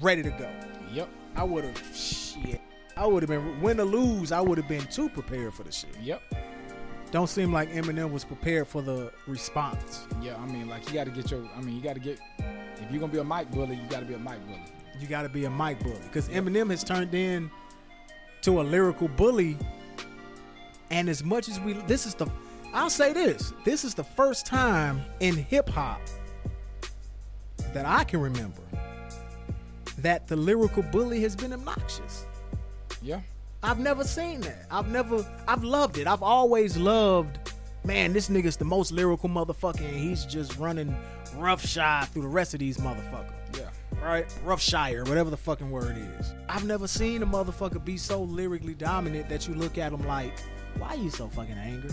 ready 0.00 0.22
to 0.22 0.30
go. 0.30 0.50
Yep. 0.92 1.08
I 1.36 1.42
would 1.42 1.64
have 1.64 1.96
shit. 1.96 2.60
I 2.96 3.06
would 3.06 3.22
have 3.22 3.28
been 3.28 3.60
win 3.60 3.78
or 3.78 3.84
lose. 3.84 4.32
I 4.32 4.40
would 4.40 4.56
have 4.58 4.68
been 4.68 4.86
too 4.86 5.08
prepared 5.10 5.52
for 5.52 5.62
the 5.62 5.72
shit. 5.72 5.94
Yep. 6.00 6.22
Don't 7.10 7.28
seem 7.28 7.52
like 7.52 7.70
Eminem 7.72 8.10
was 8.10 8.24
prepared 8.24 8.66
for 8.66 8.82
the 8.82 9.12
response. 9.26 10.06
Yeah. 10.22 10.36
I 10.36 10.46
mean, 10.46 10.68
like 10.68 10.86
you 10.88 10.94
got 10.94 11.04
to 11.04 11.10
get 11.10 11.30
your. 11.30 11.46
I 11.56 11.60
mean, 11.60 11.76
you 11.76 11.82
got 11.82 11.94
to 11.94 12.00
get. 12.00 12.18
If 12.38 12.90
you're 12.90 13.00
gonna 13.00 13.12
be 13.12 13.18
a 13.18 13.24
mic 13.24 13.50
bully, 13.50 13.76
you 13.76 13.88
got 13.88 14.00
to 14.00 14.06
be 14.06 14.14
a 14.14 14.18
mic 14.18 14.44
bully. 14.46 14.62
You 15.00 15.06
got 15.06 15.22
to 15.22 15.28
be 15.28 15.44
a 15.44 15.50
mic 15.50 15.78
bully 15.80 15.96
because 16.04 16.28
Eminem 16.28 16.70
has 16.70 16.82
turned 16.82 17.14
in 17.14 17.50
to 18.42 18.60
a 18.60 18.62
lyrical 18.62 19.08
bully. 19.08 19.56
And 20.90 21.08
as 21.08 21.22
much 21.22 21.48
as 21.48 21.60
we, 21.60 21.74
this 21.86 22.06
is 22.06 22.14
the, 22.14 22.26
I'll 22.72 22.90
say 22.90 23.12
this: 23.12 23.52
this 23.64 23.84
is 23.84 23.94
the 23.94 24.04
first 24.04 24.46
time 24.46 25.02
in 25.20 25.36
hip 25.36 25.68
hop 25.68 26.00
that 27.72 27.86
I 27.86 28.04
can 28.04 28.20
remember 28.20 28.62
that 29.98 30.26
the 30.26 30.36
lyrical 30.36 30.82
bully 30.82 31.20
has 31.20 31.36
been 31.36 31.52
obnoxious. 31.52 32.26
Yeah. 33.02 33.20
I've 33.62 33.80
never 33.80 34.04
seen 34.04 34.40
that. 34.42 34.66
I've 34.70 34.88
never, 34.88 35.26
I've 35.48 35.64
loved 35.64 35.98
it. 35.98 36.06
I've 36.06 36.22
always 36.22 36.76
loved, 36.76 37.52
man, 37.84 38.12
this 38.12 38.28
nigga's 38.28 38.56
the 38.56 38.64
most 38.64 38.92
lyrical 38.92 39.28
motherfucker, 39.28 39.80
and 39.80 39.96
he's 39.96 40.24
just 40.24 40.56
running 40.58 40.96
roughshod 41.34 42.08
through 42.08 42.22
the 42.22 42.28
rest 42.28 42.54
of 42.54 42.60
these 42.60 42.78
motherfuckers. 42.78 43.34
Right? 44.02 44.32
Roughshire, 44.44 45.04
whatever 45.04 45.28
the 45.28 45.36
fucking 45.36 45.70
word 45.70 45.96
is. 46.18 46.32
I've 46.48 46.64
never 46.64 46.86
seen 46.86 47.22
a 47.22 47.26
motherfucker 47.26 47.84
be 47.84 47.96
so 47.96 48.22
lyrically 48.22 48.74
dominant 48.74 49.28
that 49.28 49.46
you 49.48 49.54
look 49.54 49.76
at 49.76 49.92
him 49.92 50.06
like, 50.06 50.32
why 50.78 50.90
are 50.90 50.96
you 50.96 51.10
so 51.10 51.28
fucking 51.28 51.56
angry? 51.56 51.90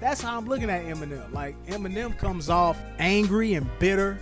That's 0.00 0.20
how 0.20 0.36
I'm 0.36 0.46
looking 0.46 0.70
at 0.70 0.84
Eminem. 0.84 1.32
Like, 1.32 1.54
Eminem 1.66 2.16
comes 2.18 2.48
off 2.48 2.78
angry 2.98 3.54
and 3.54 3.68
bitter. 3.78 4.18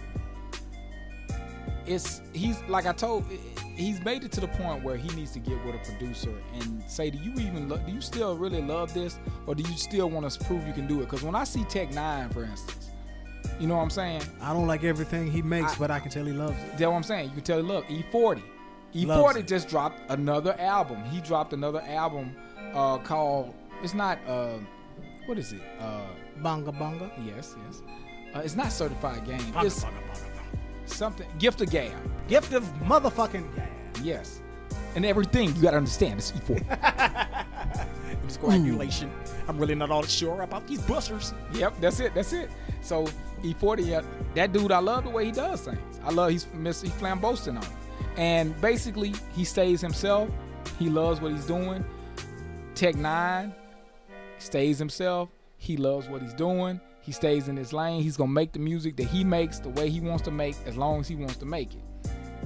it's 1.86 2.20
he's 2.32 2.60
like 2.68 2.86
I 2.86 2.92
told 2.92 3.24
he's 3.74 4.00
made 4.04 4.22
it 4.24 4.32
to 4.32 4.40
the 4.40 4.48
point 4.48 4.82
where 4.84 4.96
he 4.96 5.08
needs 5.16 5.30
to 5.32 5.38
get 5.38 5.64
with 5.64 5.74
a 5.74 5.78
producer 5.78 6.34
and 6.54 6.82
say, 6.86 7.10
do 7.10 7.18
you 7.18 7.32
even 7.34 7.68
lo- 7.68 7.80
do 7.86 7.92
you 7.92 8.00
still 8.00 8.36
really 8.36 8.60
love 8.60 8.92
this, 8.92 9.18
or 9.46 9.54
do 9.54 9.62
you 9.62 9.76
still 9.78 10.10
want 10.10 10.30
to 10.30 10.44
prove 10.44 10.66
you 10.66 10.72
can 10.74 10.86
do 10.86 10.98
it? 10.98 11.04
Because 11.04 11.22
when 11.22 11.34
I 11.34 11.44
see 11.44 11.64
Tech 11.64 11.90
N9ne, 11.90 12.32
for 12.32 12.44
instance, 12.44 12.89
you 13.60 13.66
know 13.66 13.76
what 13.76 13.82
I'm 13.82 13.90
saying? 13.90 14.22
I 14.40 14.52
don't 14.52 14.66
like 14.66 14.82
everything 14.84 15.30
he 15.30 15.42
makes, 15.42 15.74
I- 15.74 15.78
but 15.78 15.90
I 15.90 16.00
can 16.00 16.10
tell 16.10 16.24
he 16.24 16.32
loves 16.32 16.56
it. 16.62 16.70
That's 16.70 16.82
what 16.82 16.90
I'm 16.92 17.02
saying. 17.02 17.26
You 17.28 17.34
can 17.36 17.42
tell. 17.44 17.60
Look, 17.60 17.88
E-40, 17.90 18.42
E-40 18.94 19.36
it. 19.36 19.46
just 19.46 19.68
dropped 19.68 20.00
another 20.10 20.58
album. 20.58 21.04
He 21.04 21.20
dropped 21.20 21.52
another 21.52 21.80
album 21.82 22.34
uh, 22.74 22.98
called. 22.98 23.54
It's 23.82 23.94
not. 23.94 24.18
Uh, 24.26 24.54
what 25.26 25.38
is 25.38 25.52
it? 25.52 25.60
Uh, 25.78 26.00
Bonga 26.42 26.72
bonga. 26.72 27.10
yes, 27.24 27.54
yes. 27.66 27.82
Uh, 28.34 28.40
it's 28.40 28.56
not 28.56 28.72
certified 28.72 29.24
game. 29.26 29.38
Bonga, 29.52 29.66
It's 29.66 29.82
bonga, 29.84 29.96
bonga, 29.98 30.20
bonga. 30.20 30.58
something. 30.86 31.28
Gift 31.38 31.60
of 31.60 31.70
gab. 31.70 31.92
Gift 32.28 32.52
of 32.54 32.64
motherfucking 32.84 33.54
gab. 33.54 33.68
Yes. 34.02 34.40
And 34.96 35.04
everything 35.04 35.54
you 35.54 35.62
gotta 35.62 35.76
understand 35.76 36.18
is 36.20 36.32
E-40. 36.34 36.64
Discoagulation. 38.26 39.10
I'm 39.48 39.58
really 39.58 39.74
not 39.74 39.90
all 39.90 40.02
sure 40.02 40.42
about 40.42 40.66
these 40.66 40.80
busters. 40.82 41.34
yep, 41.52 41.74
that's 41.80 42.00
it. 42.00 42.14
That's 42.14 42.32
it. 42.32 42.50
So 42.80 43.06
E-40, 43.42 43.98
uh, 43.98 44.06
that 44.34 44.52
dude, 44.52 44.72
I 44.72 44.78
love 44.78 45.04
the 45.04 45.10
way 45.10 45.24
he 45.24 45.32
does 45.32 45.62
things. 45.62 46.00
I 46.04 46.10
love 46.10 46.30
he's 46.30 46.44
he's 46.44 46.92
flamboasting 46.92 47.56
on 47.56 47.66
and 48.16 48.58
basically 48.60 49.14
he 49.32 49.44
stays 49.44 49.80
himself. 49.80 50.28
He 50.78 50.88
loves 50.88 51.20
what 51.20 51.32
he's 51.32 51.46
doing. 51.46 51.84
Tech 52.74 52.94
N9ne 52.94 53.54
stays 54.38 54.78
himself. 54.78 55.30
He 55.56 55.76
loves 55.76 56.08
what 56.08 56.22
he's 56.22 56.34
doing. 56.34 56.80
He 57.00 57.12
stays 57.12 57.48
in 57.48 57.56
his 57.56 57.72
lane. 57.72 58.02
He's 58.02 58.16
gonna 58.16 58.30
make 58.30 58.52
the 58.52 58.58
music 58.58 58.96
that 58.96 59.06
he 59.06 59.24
makes 59.24 59.58
the 59.58 59.70
way 59.70 59.88
he 59.88 60.00
wants 60.00 60.22
to 60.24 60.30
make, 60.30 60.56
as 60.66 60.76
long 60.76 61.00
as 61.00 61.08
he 61.08 61.14
wants 61.14 61.36
to 61.36 61.46
make 61.46 61.74
it. 61.74 61.82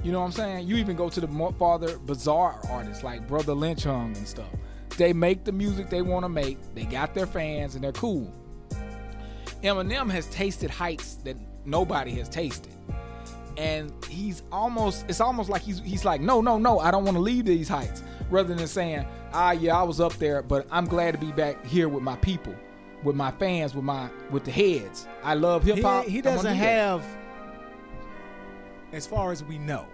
You 0.03 0.11
know 0.11 0.19
what 0.19 0.27
I'm 0.27 0.31
saying? 0.31 0.67
You 0.67 0.77
even 0.77 0.95
go 0.95 1.09
to 1.09 1.19
the 1.19 1.27
more 1.27 1.51
farther 1.53 1.97
bizarre 1.97 2.59
artists 2.69 3.03
like 3.03 3.27
Brotha 3.27 3.53
Lynch 3.53 3.83
Hung 3.83 4.15
and 4.15 4.27
stuff. 4.27 4.47
They 4.97 5.13
make 5.13 5.43
the 5.43 5.51
music 5.51 5.89
they 5.89 6.01
want 6.01 6.23
to 6.23 6.29
make. 6.29 6.57
They 6.73 6.83
got 6.83 7.13
their 7.13 7.25
fans 7.25 7.75
and 7.75 7.83
they're 7.83 7.91
cool. 7.91 8.31
Eminem 9.63 10.09
has 10.11 10.27
tasted 10.27 10.69
heights 10.69 11.15
that 11.23 11.37
nobody 11.65 12.11
has 12.11 12.29
tasted. 12.29 12.71
And 13.57 13.91
he's 14.09 14.43
almost 14.51 15.05
it's 15.07 15.21
almost 15.21 15.49
like 15.49 15.61
he's 15.61 15.79
he's 15.79 16.03
like, 16.03 16.19
no, 16.21 16.41
no, 16.41 16.57
no, 16.57 16.79
I 16.79 16.91
don't 16.91 17.05
want 17.05 17.15
to 17.15 17.21
leave 17.21 17.45
these 17.45 17.69
heights. 17.69 18.03
Rather 18.29 18.53
than 18.53 18.67
saying, 18.67 19.05
ah 19.33 19.51
yeah, 19.51 19.77
I 19.77 19.83
was 19.83 20.01
up 20.01 20.13
there, 20.13 20.41
but 20.41 20.67
I'm 20.71 20.85
glad 20.85 21.13
to 21.13 21.17
be 21.19 21.31
back 21.31 21.65
here 21.65 21.87
with 21.87 22.03
my 22.03 22.17
people, 22.17 22.53
with 23.03 23.15
my 23.15 23.31
fans, 23.31 23.73
with 23.73 23.85
my 23.85 24.09
with 24.29 24.43
the 24.43 24.51
heads. 24.51 25.07
I 25.23 25.35
love 25.35 25.63
hip 25.63 25.77
He, 25.77 25.81
hop. 25.81 26.05
he 26.05 26.17
I'm 26.17 26.23
doesn't 26.23 26.51
do 26.53 26.59
have, 26.59 27.05
as 28.91 29.07
far 29.07 29.31
as 29.31 29.43
we 29.43 29.57
know. 29.57 29.85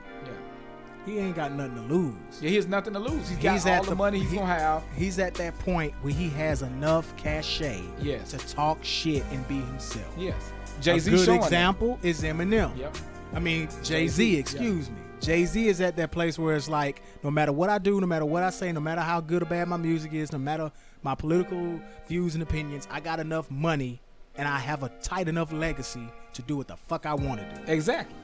He 1.06 1.18
ain't 1.20 1.36
got 1.36 1.52
nothing 1.54 1.76
to 1.76 1.82
lose. 1.94 2.14
Yeah, 2.42 2.50
he 2.50 2.56
has 2.58 2.68
nothing 2.68 2.94
to 2.94 3.00
lose. 3.00 3.28
He's 3.30 3.38
got 3.40 3.54
He's 3.54 3.66
all 3.66 3.84
the, 3.84 3.90
the- 3.90 3.96
money 3.96 4.20
he's 4.20 4.32
he- 4.32 4.38
gonna 4.38 4.48
have. 4.48 4.84
He's 4.96 5.20
at 5.20 5.34
that 5.36 5.58
point 5.60 5.94
where 6.02 6.14
he 6.14 6.30
has 6.30 6.62
enough 6.62 7.16
cachet 7.18 7.82
Yes. 8.02 8.32
to 8.32 8.38
talk 8.38 8.80
shit 8.84 9.24
and 9.32 9.48
be 9.48 9.56
himself. 9.62 10.14
Yes. 10.18 10.36
Jay 10.82 10.98
Z 11.00 11.12
a 11.14 11.16
good 11.16 11.30
example 11.36 12.00
is 12.04 12.22
Eminem. 12.24 12.78
Yep. 12.78 12.98
I 13.34 13.40
mean 13.40 13.68
Jay 13.84 14.08
Z. 14.08 14.38
Excuse 14.38 14.90
me. 14.90 14.96
Jay 15.20 15.46
Z 15.46 15.68
is 15.68 15.82
at 15.82 15.96
that 15.98 16.12
place 16.12 16.40
where 16.40 16.56
it's 16.56 16.68
like, 16.68 17.02
no 17.24 17.30
matter 17.30 17.52
what 17.52 17.70
I 17.70 17.78
do, 17.78 18.02
no 18.02 18.08
matter 18.08 18.26
what 18.26 18.42
I 18.42 18.50
say, 18.50 18.72
no 18.72 18.80
matter 18.80 19.02
how 19.02 19.22
good 19.22 19.44
or 19.44 19.46
bad 19.46 19.68
my 19.68 19.78
music 19.78 20.14
is, 20.14 20.32
no 20.32 20.40
matter 20.40 20.72
my 21.04 21.14
political 21.14 21.80
views 22.08 22.34
and 22.34 22.42
opinions, 22.42 22.88
I 22.90 23.00
got 23.02 23.20
enough 23.20 23.50
money 23.52 24.02
and 24.36 24.48
I 24.48 24.58
have 24.58 24.82
a 24.82 24.90
tight 25.04 25.28
enough 25.28 25.52
legacy 25.54 26.08
to 26.34 26.42
do 26.42 26.58
what 26.58 26.68
the 26.68 26.78
fuck 26.78 27.06
I 27.06 27.14
want 27.14 27.40
to 27.42 27.56
do. 27.66 27.72
Exactly. 27.72 28.16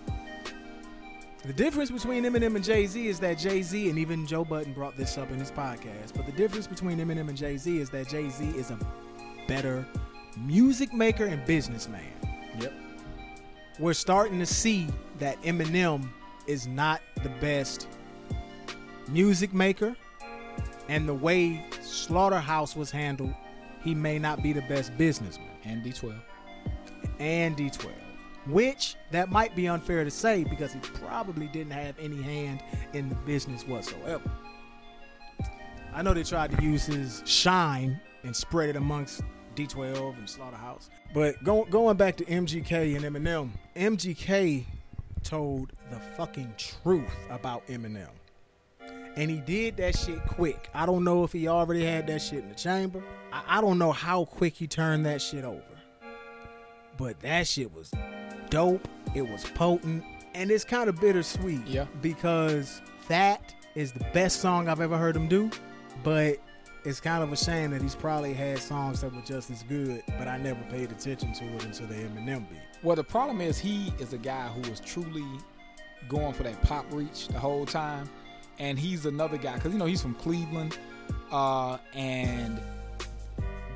The 1.48 1.54
difference 1.54 1.90
between 1.90 2.26
Eminem 2.26 2.58
and 2.58 2.64
Jay 2.64 2.86
Z 2.86 3.08
is 3.08 3.22
that 3.22 3.38
Jay 3.38 3.62
Z, 3.62 3.90
and 3.90 3.98
even 3.98 4.28
Joe 4.28 4.44
Budden 4.44 4.74
brought 4.74 4.98
this 4.98 5.18
up 5.18 5.32
in 5.32 5.40
his 5.40 5.50
podcast, 5.50 6.14
but 6.14 6.26
the 6.26 6.34
difference 6.34 6.68
between 6.68 7.00
Eminem 7.00 7.30
and 7.30 7.38
Jay 7.38 7.56
Z 7.56 7.80
is 7.80 7.90
that 7.92 8.10
Jay 8.10 8.30
Z 8.30 8.46
is 8.50 8.70
a 8.70 8.78
better 9.48 9.88
music 10.36 10.94
maker 10.94 11.24
and 11.24 11.46
businessman. 11.46 12.04
Yep. 12.60 12.74
We're 13.80 13.94
starting 13.94 14.40
to 14.40 14.46
see 14.46 14.88
that 15.20 15.42
Eminem 15.42 16.10
is 16.48 16.68
not 16.68 17.00
the 17.24 17.30
best 17.40 17.88
music 19.08 19.54
maker, 19.54 19.96
and 20.90 21.08
the 21.08 21.14
way 21.14 21.66
Slaughterhouse 21.80 22.76
was 22.76 22.92
handled, 22.92 23.34
he 23.86 23.96
may 23.96 24.20
not 24.20 24.44
be 24.44 24.52
the 24.52 24.64
best 24.64 24.98
businessman 24.98 25.48
And 25.64 25.82
D12. 25.82 26.14
and 27.20 27.56
D12. 27.56 28.07
Which 28.50 28.96
that 29.12 29.30
might 29.30 29.56
be 29.56 29.68
unfair 29.68 30.04
to 30.04 30.12
say 30.12 30.44
because 30.44 30.74
he 30.74 30.80
probably 30.80 31.48
didn't 31.48 31.74
have 31.74 31.96
any 32.00 32.22
hand 32.22 32.64
in 32.94 33.10
the 33.10 33.16
business 33.16 33.68
whatsoever. 33.68 34.30
I 35.94 36.02
know 36.02 36.14
they 36.14 36.24
tried 36.24 36.56
to 36.56 36.64
use 36.64 36.86
his 36.86 37.24
shine 37.26 38.00
and 38.24 38.36
spread 38.36 38.70
it 38.70 38.76
amongst 38.76 39.22
D12 39.56 40.18
and 40.18 40.30
Slaughterhouse. 40.30 40.90
But 41.14 41.44
go, 41.44 41.66
going 41.66 41.98
back 41.98 42.16
to 42.18 42.26
MGK 42.26 42.96
and 42.96 43.04
Eminem, 43.04 43.50
MGK 43.76 44.66
told 45.24 45.72
the 45.90 46.00
fucking 46.00 46.54
truth 46.58 47.12
about 47.30 47.66
Eminem. 47.68 48.10
And 49.16 49.32
he 49.32 49.38
did 49.38 49.78
that 49.78 49.98
shit 49.98 50.24
quick. 50.28 50.70
I 50.76 50.86
don't 50.86 51.04
know 51.04 51.24
if 51.24 51.32
he 51.32 51.48
already 51.48 51.84
had 51.84 52.06
that 52.08 52.22
shit 52.22 52.44
in 52.44 52.50
the 52.50 52.56
chamber. 52.56 53.04
I, 53.34 53.58
I 53.58 53.62
don't 53.62 53.80
know 53.80 53.92
how 53.92 54.26
quick 54.26 54.56
he 54.56 54.68
turned 54.68 55.06
that 55.08 55.22
shit 55.22 55.44
over. 55.44 55.64
But 56.98 57.20
that 57.22 57.48
shit 57.48 57.74
was 57.74 57.92
dope. 58.50 58.88
It 59.16 59.28
was 59.28 59.44
potent. 59.44 60.04
And 60.34 60.52
it's 60.52 60.64
kind 60.64 60.90
of 60.90 61.00
bittersweet. 61.00 61.66
Yeah. 61.66 61.86
Because 62.02 62.82
that 63.08 63.54
is 63.76 63.92
the 63.92 64.06
best 64.14 64.40
song 64.42 64.68
I've 64.68 64.82
ever 64.82 64.98
heard 64.98 65.16
him 65.16 65.28
do. 65.28 65.50
But 66.04 66.40
it's 66.88 67.02
kind 67.02 67.22
of 67.22 67.34
a 67.34 67.36
shame 67.36 67.72
that 67.72 67.82
he's 67.82 67.96
probably 67.96 68.34
had 68.34 68.60
songs 68.60 69.02
that 69.02 69.14
were 69.14 69.22
just 69.22 69.52
as 69.52 69.64
good, 69.64 70.04
but 70.18 70.28
I 70.28 70.38
never 70.38 70.62
paid 70.70 70.90
attention 70.90 71.34
to 71.34 71.44
it 71.56 71.66
until 71.66 71.88
the 71.88 71.96
Eminem 71.96 72.50
beat. 72.50 72.60
Well, 72.82 72.96
the 72.96 73.04
problem 73.04 73.42
is 73.42 73.58
he 73.58 73.92
is 74.00 74.14
a 74.14 74.18
guy 74.18 74.48
who 74.48 74.70
was 74.70 74.80
truly 74.80 75.26
going 76.08 76.34
for 76.34 76.44
that 76.44 76.62
pop 76.62 76.86
reach 76.92 77.28
the 77.28 77.40
whole 77.40 77.66
time, 77.66 78.10
and 78.60 78.80
he's 78.80 79.06
another 79.06 79.38
guy 79.38 79.56
because 79.56 79.74
you 79.74 79.80
know 79.80 79.86
he's 79.86 80.02
from 80.02 80.14
Cleveland, 80.16 80.78
uh, 81.30 81.78
and 81.94 82.62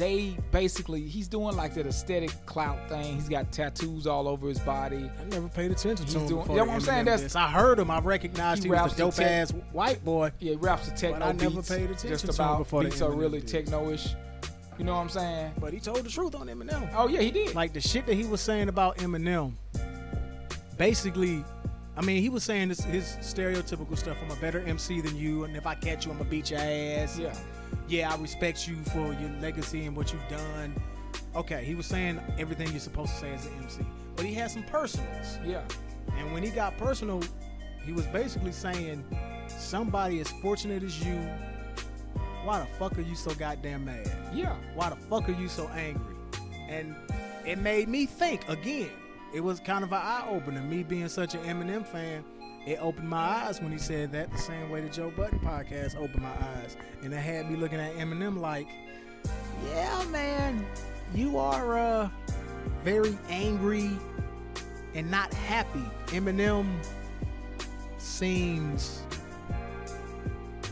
they 0.02 0.36
basically 0.52 1.02
he's 1.08 1.28
doing 1.28 1.56
like 1.56 1.76
that 1.76 1.86
aesthetic 1.86 2.32
clout 2.48 2.90
thing. 2.90 3.14
He's 3.14 3.30
got 3.30 3.52
tattoos 3.52 4.08
all 4.08 4.28
over 4.28 4.48
his 4.48 4.58
body. 4.60 5.12
I 5.22 5.24
never 5.26 5.48
paid 5.48 5.70
attention 5.70 5.96
to 5.98 6.04
He's 6.06 6.16
him 6.16 6.28
doing- 6.28 6.42
before 6.42 6.56
yeah, 6.56 6.64
the 6.64 6.68
what 6.70 6.74
I'm 6.76 6.82
saying, 6.82 7.06
that's- 7.06 7.22
diss. 7.22 7.36
I 7.36 7.48
heard 7.48 7.78
him. 7.78 7.92
I 7.92 8.00
recognized 8.00 8.64
He 8.64 8.70
he, 8.70 8.74
was 8.76 8.94
a 8.94 8.98
dope 8.98 9.14
tech- 9.14 9.28
ass 9.28 9.52
white 9.72 10.04
boy. 10.04 10.32
Yeah, 10.40 10.52
he 10.54 10.58
raps 10.58 10.90
the 10.90 10.96
techno 10.98 11.20
But 11.20 11.26
I 11.28 11.32
never 11.34 11.56
beats, 11.58 11.70
paid 11.70 11.84
attention 11.84 12.10
just 12.10 12.26
to 12.26 12.32
him 12.32 12.36
about 12.36 12.58
before 12.58 12.84
the 12.84 12.90
beats 12.90 13.02
are 13.04 13.12
really 13.12 13.42
techno-ish. 13.42 14.16
You 14.80 14.86
know 14.86 14.96
what 14.96 15.02
I'm 15.02 15.10
saying? 15.10 15.52
But 15.60 15.72
he 15.74 15.80
told 15.80 15.98
the 16.04 16.10
truth 16.10 16.34
on 16.34 16.48
Eminem. 16.48 16.90
Oh 16.96 17.08
yeah, 17.08 17.22
he 17.22 17.30
did. 17.30 17.54
Like 17.54 17.72
the 17.74 17.82
shit 17.82 18.08
that 18.08 18.16
he 18.16 18.26
was 18.26 18.42
saying 18.42 18.70
about 18.70 18.98
Eminem, 18.98 19.54
basically, 20.78 21.44
I 22.02 22.04
mean, 22.04 22.20
he 22.24 22.30
was 22.30 22.44
saying 22.44 22.70
this, 22.70 22.84
his 22.84 23.16
stereotypical 23.22 23.96
stuff. 23.96 24.18
I'm 24.24 24.32
a 24.36 24.42
better 24.42 24.60
MC 24.62 25.02
than 25.02 25.16
you, 25.16 25.44
and 25.44 25.56
if 25.56 25.68
I 25.68 25.76
catch 25.76 26.04
you, 26.06 26.12
I'm 26.12 26.18
gonna 26.18 26.32
beat 26.32 26.50
your 26.50 26.60
ass. 26.60 27.20
yeah, 27.20 27.36
yeah, 27.88 28.12
I 28.12 28.18
respect 28.20 28.68
you 28.68 28.76
for 28.86 29.14
your 29.14 29.30
legacy 29.40 29.86
and 29.86 29.96
what 29.96 30.12
you've 30.12 30.28
done. 30.28 30.74
Okay, 31.36 31.64
he 31.64 31.76
was 31.76 31.86
saying 31.86 32.20
everything 32.40 32.70
you're 32.72 32.80
supposed 32.80 33.14
to 33.14 33.20
say 33.20 33.32
as 33.32 33.46
an 33.46 33.54
MC, 33.62 33.86
but 34.16 34.26
he 34.26 34.34
had 34.34 34.50
some 34.50 34.64
personals. 34.64 35.38
yeah, 35.46 35.62
And 36.18 36.34
when 36.34 36.42
he 36.42 36.50
got 36.50 36.76
personal, 36.80 37.22
he 37.86 37.94
was 37.94 38.08
basically 38.08 38.52
saying, 38.52 39.06
somebody 39.48 40.22
as 40.22 40.30
fortunate 40.42 40.82
as 40.82 41.06
you, 41.06 41.14
why 42.44 42.62
the 42.62 42.66
fuck 42.80 42.98
are 42.98 43.02
you 43.02 43.14
so 43.14 43.32
goddamn 43.36 43.86
mad? 43.86 44.10
yeah. 44.34 44.56
Why 44.74 44.90
the 44.90 44.96
fuck 44.96 45.30
are 45.30 45.34
you 45.40 45.48
so 45.48 45.68
angry? 45.68 46.16
And 46.68 46.96
it 47.46 47.60
made 47.60 47.90
me 47.90 48.08
think 48.08 48.50
again. 48.50 48.90
It 49.34 49.42
was 49.42 49.60
kind 49.60 49.84
of 49.84 49.92
an 49.92 50.02
eye 50.02 50.26
opener. 50.30 50.62
Me 50.62 50.84
being 50.84 51.08
such 51.08 51.36
an 51.36 51.42
Eminem 51.42 51.86
fan, 51.86 52.24
it 52.66 52.80
opened 52.82 53.10
my 53.10 53.18
eyes 53.18 53.62
when 53.62 53.72
he 53.72 53.78
said 53.78 54.12
that 54.12 54.32
the 54.32 54.38
same 54.38 54.70
way 54.70 54.82
the 54.82 54.90
Joe 54.90 55.12
Budden 55.16 55.40
podcast 55.40 55.96
opened 55.96 56.22
my 56.22 56.30
eyes. 56.30 56.76
And 57.02 57.14
it 57.14 57.18
had 57.18 57.50
me 57.50 57.56
looking 57.56 57.80
at 57.80 57.96
Eminem 57.96 58.40
like, 58.40 58.68
yeah, 59.66 60.04
man, 60.10 60.66
you 61.16 61.38
are 61.38 61.78
uh, 61.78 62.10
very 62.84 63.18
angry 63.30 63.92
and 64.94 65.10
not 65.10 65.34
happy. 65.34 65.84
Eminem 66.08 66.68
seems 67.98 69.04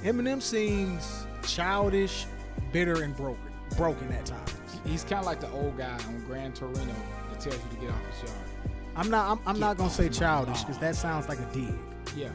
Eminem 0.04 0.42
seems 0.42 1.26
childish, 1.44 2.26
bitter, 2.72 3.04
and 3.04 3.16
broken. 3.16 3.44
Broken 3.76 4.12
at 4.14 4.26
times. 4.26 4.56
He's 4.86 5.04
kind 5.04 5.20
of 5.20 5.26
like 5.26 5.42
the 5.42 5.52
old 5.52 5.78
guy 5.78 5.98
on 6.08 6.24
Gran 6.26 6.54
Torino 6.54 6.94
that 7.30 7.40
tells 7.40 7.56
you 7.56 7.70
to 7.72 7.76
get 7.76 7.90
off 7.90 8.22
his 8.22 8.30
yard. 8.30 8.49
I'm 8.96 9.10
not. 9.10 9.32
I'm, 9.32 9.40
I'm 9.48 9.60
not 9.60 9.78
gonna 9.78 9.90
say 9.90 10.10
childish 10.10 10.62
because 10.64 10.78
that 10.80 10.96
sounds 10.96 11.30
like 11.30 11.40
a 11.40 11.48
dig. 11.54 11.74
Yeah, 12.16 12.32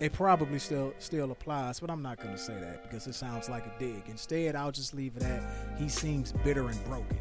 It 0.00 0.12
probably 0.12 0.58
still 0.58 0.94
still 0.98 1.30
applies, 1.30 1.78
but 1.80 1.90
I'm 1.90 2.02
not 2.02 2.18
gonna 2.18 2.38
say 2.38 2.58
that 2.58 2.82
because 2.82 3.06
it 3.06 3.14
sounds 3.14 3.48
like 3.48 3.64
a 3.66 3.72
dig. 3.78 4.02
Instead, 4.08 4.56
I'll 4.56 4.72
just 4.72 4.94
leave 4.94 5.16
it 5.16 5.22
at 5.22 5.42
he 5.78 5.88
seems 5.88 6.32
bitter 6.32 6.68
and 6.68 6.84
broken. 6.84 7.18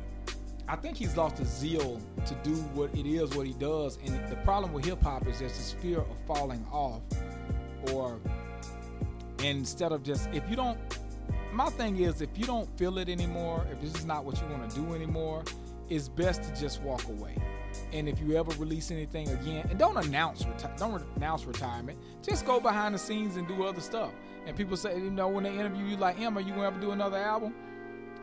I 0.67 0.75
think 0.75 0.97
he's 0.97 1.17
lost 1.17 1.37
the 1.37 1.45
zeal 1.45 1.99
to 2.27 2.35
do 2.43 2.53
what 2.75 2.93
it 2.95 3.05
is, 3.07 3.35
what 3.35 3.47
he 3.47 3.53
does. 3.53 3.97
And 4.05 4.29
the 4.29 4.35
problem 4.37 4.71
with 4.71 4.85
hip 4.85 5.01
hop 5.01 5.27
is 5.27 5.39
there's 5.39 5.57
this 5.57 5.73
fear 5.73 5.99
of 5.99 6.17
falling 6.27 6.65
off, 6.71 7.01
or 7.91 8.19
instead 9.43 9.91
of 9.91 10.03
just 10.03 10.29
if 10.31 10.49
you 10.49 10.55
don't. 10.55 10.77
My 11.51 11.69
thing 11.71 11.97
is, 11.97 12.21
if 12.21 12.29
you 12.35 12.45
don't 12.45 12.69
feel 12.77 12.99
it 12.99 13.09
anymore, 13.09 13.65
if 13.71 13.81
this 13.81 13.95
is 13.95 14.05
not 14.05 14.23
what 14.23 14.39
you 14.39 14.47
want 14.47 14.69
to 14.69 14.75
do 14.79 14.93
anymore, 14.93 15.43
it's 15.89 16.07
best 16.07 16.43
to 16.43 16.55
just 16.61 16.79
walk 16.83 17.03
away. 17.09 17.35
And 17.91 18.07
if 18.07 18.19
you 18.19 18.37
ever 18.37 18.51
release 18.59 18.91
anything 18.91 19.29
again, 19.29 19.67
and 19.69 19.79
don't 19.79 19.97
announce 19.97 20.43
reti- 20.43 20.77
don't 20.77 21.03
announce 21.17 21.45
retirement, 21.45 21.97
just 22.21 22.45
go 22.45 22.59
behind 22.59 22.93
the 22.93 22.99
scenes 22.99 23.35
and 23.35 23.47
do 23.47 23.63
other 23.63 23.81
stuff. 23.81 24.11
And 24.45 24.55
people 24.55 24.77
say, 24.77 24.97
you 24.97 25.09
know, 25.11 25.27
when 25.27 25.43
they 25.43 25.53
interview 25.53 25.85
you, 25.85 25.97
like, 25.97 26.19
Emma, 26.19 26.39
you 26.41 26.53
gonna 26.53 26.67
ever 26.67 26.79
do 26.79 26.91
another 26.91 27.17
album? 27.17 27.53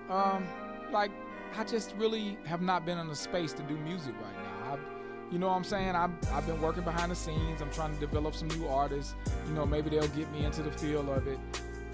Um, 0.09 0.47
like, 0.93 1.11
I 1.59 1.65
just 1.65 1.95
really 1.97 2.39
have 2.45 2.63
not 2.63 2.87
been 2.87 2.99
in 2.99 3.09
the 3.09 3.17
space 3.17 3.53
to 3.55 3.63
do 3.65 3.77
music 3.79 4.15
right 4.23 4.35
now. 4.45 4.73
I've, 4.75 5.33
you 5.33 5.39
know 5.39 5.49
what 5.49 5.55
I'm 5.55 5.65
saying? 5.65 5.91
I've, 5.97 6.11
I've 6.33 6.47
been 6.47 6.61
working 6.61 6.85
behind 6.85 7.11
the 7.11 7.17
scenes. 7.17 7.61
I'm 7.61 7.71
trying 7.71 7.93
to 7.95 8.01
develop 8.01 8.35
some 8.35 8.49
new 8.49 8.67
artists. 8.69 9.15
You 9.49 9.55
know, 9.55 9.67
maybe 9.67 9.91
they'll 9.91 10.07
get 10.09 10.31
me 10.33 10.45
into 10.45 10.63
the 10.63 10.71
feel 10.71 11.11
of 11.13 11.27
it. 11.27 11.39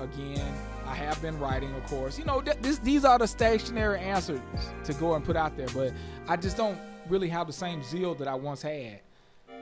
again. 0.01 0.55
I 0.87 0.95
have 0.95 1.21
been 1.23 1.39
writing, 1.39 1.75
of 1.75 1.85
course. 1.87 2.19
You 2.19 2.25
know, 2.25 2.41
th- 2.41 2.59
this, 2.61 2.79
these 2.79 3.05
are 3.05 3.19
the 3.19 3.27
stationary 3.27 4.01
answers 4.01 4.41
to 4.85 4.93
go 4.95 5.15
and 5.15 5.25
put 5.25 5.37
out 5.37 5.57
there, 5.57 5.69
but 5.75 5.93
I 6.29 6.37
just 6.37 6.57
don't 6.57 6.79
really 7.09 7.29
have 7.29 7.47
the 7.47 7.53
same 7.53 7.83
zeal 7.83 8.15
that 8.17 8.29
I 8.29 8.35
once 8.35 8.63
had. 8.63 9.01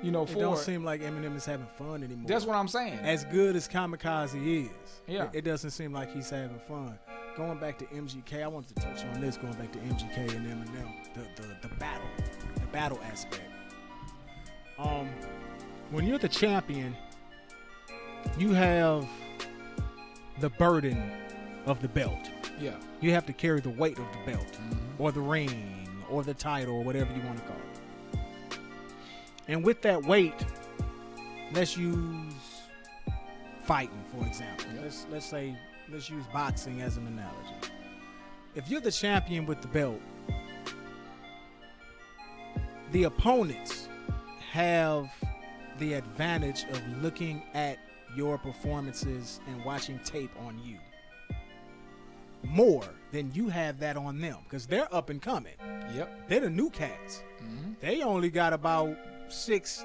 You 0.02 0.10
know, 0.10 0.22
It 0.22 0.30
for 0.30 0.40
don't 0.40 0.56
seem 0.58 0.82
like 0.82 1.02
Eminem 1.02 1.36
is 1.36 1.44
having 1.44 1.66
fun 1.76 2.02
anymore. 2.02 2.24
that's 2.26 2.46
what 2.46 2.56
I'm 2.56 2.68
saying. 2.68 2.98
as 3.00 3.24
good 3.26 3.54
as 3.54 3.68
Kamikaze 3.68 4.64
is. 4.64 4.70
Yeah. 5.06 5.24
It, 5.24 5.30
it 5.34 5.42
doesn't 5.42 5.70
seem 5.70 5.92
like 5.92 6.10
he's 6.12 6.30
having 6.30 6.58
fun. 6.66 6.98
Going 7.36 7.58
back 7.58 7.78
to 7.78 7.84
MGK, 7.86 8.42
I 8.42 8.46
wanted 8.48 8.74
to 8.76 8.82
touch 8.82 9.04
on 9.04 9.20
this. 9.20 9.36
Going 9.36 9.52
back 9.54 9.70
to 9.72 9.78
MGK 9.78 10.34
and 10.36 10.46
Eminem, 10.46 11.14
the 11.14 11.20
the, 11.42 11.68
the 11.68 11.74
battle, 11.76 12.06
the 12.54 12.66
battle 12.68 12.98
aspect. 13.10 13.42
Um, 14.78 15.08
when 15.90 16.06
you're 16.06 16.18
the 16.18 16.28
champion, 16.28 16.96
you 18.38 18.52
have 18.54 19.06
the 20.40 20.48
burden 20.50 21.12
of 21.66 21.80
the 21.82 21.88
belt. 21.88 22.30
yeah, 22.58 22.74
You 23.02 23.10
have 23.12 23.26
to 23.26 23.32
carry 23.34 23.60
the 23.60 23.70
weight 23.70 23.98
of 23.98 24.06
the 24.12 24.32
belt, 24.32 24.58
or 24.98 25.12
the 25.12 25.20
ring, 25.20 25.80
or 26.11 26.23
the 26.23 26.35
title, 26.35 26.74
or 26.74 26.85
whatever 26.85 27.12
you 27.15 27.23
want 27.23 27.39
to 27.39 27.45
call 27.45 27.57
it. 27.57 28.59
And 29.49 29.65
with 29.65 29.82
that 29.82 30.05
weight, 30.05 30.35
let's 31.53 31.77
use 31.77 32.35
fighting, 33.65 34.05
for 34.16 34.27
example. 34.27 34.66
Yep. 34.74 34.82
Let's 34.85 35.07
let's 35.11 35.27
say 35.27 35.57
let's 35.91 36.11
use 36.11 36.24
boxing 36.32 36.82
as 36.82 36.97
an 36.97 37.07
analogy. 37.07 37.73
If 38.55 38.69
you're 38.69 38.81
the 38.81 38.93
champion 38.93 39.47
with 39.47 39.61
the 39.62 39.69
belt, 39.69 40.01
the 42.93 43.05
opponents 43.05 43.89
have 44.51 45.09
the 45.78 45.95
advantage 45.95 46.65
of 46.70 47.03
looking 47.03 47.43
at 47.55 47.78
your 48.16 48.37
performances 48.39 49.41
and 49.47 49.65
watching 49.65 50.01
tape 50.01 50.32
on 50.45 50.59
you 50.59 50.78
more 52.44 52.84
than 53.12 53.30
you 53.34 53.48
have 53.48 53.78
that 53.80 53.96
on 53.96 54.20
them 54.20 54.38
because 54.44 54.66
they're 54.66 54.92
up 54.94 55.10
and 55.10 55.20
coming. 55.20 55.54
yep, 55.94 56.28
They're 56.28 56.40
the 56.40 56.50
new 56.50 56.70
cats. 56.70 57.22
Mhm. 57.42 57.74
They 57.80 58.02
only 58.02 58.30
got 58.30 58.52
about 58.52 58.96
six. 59.28 59.84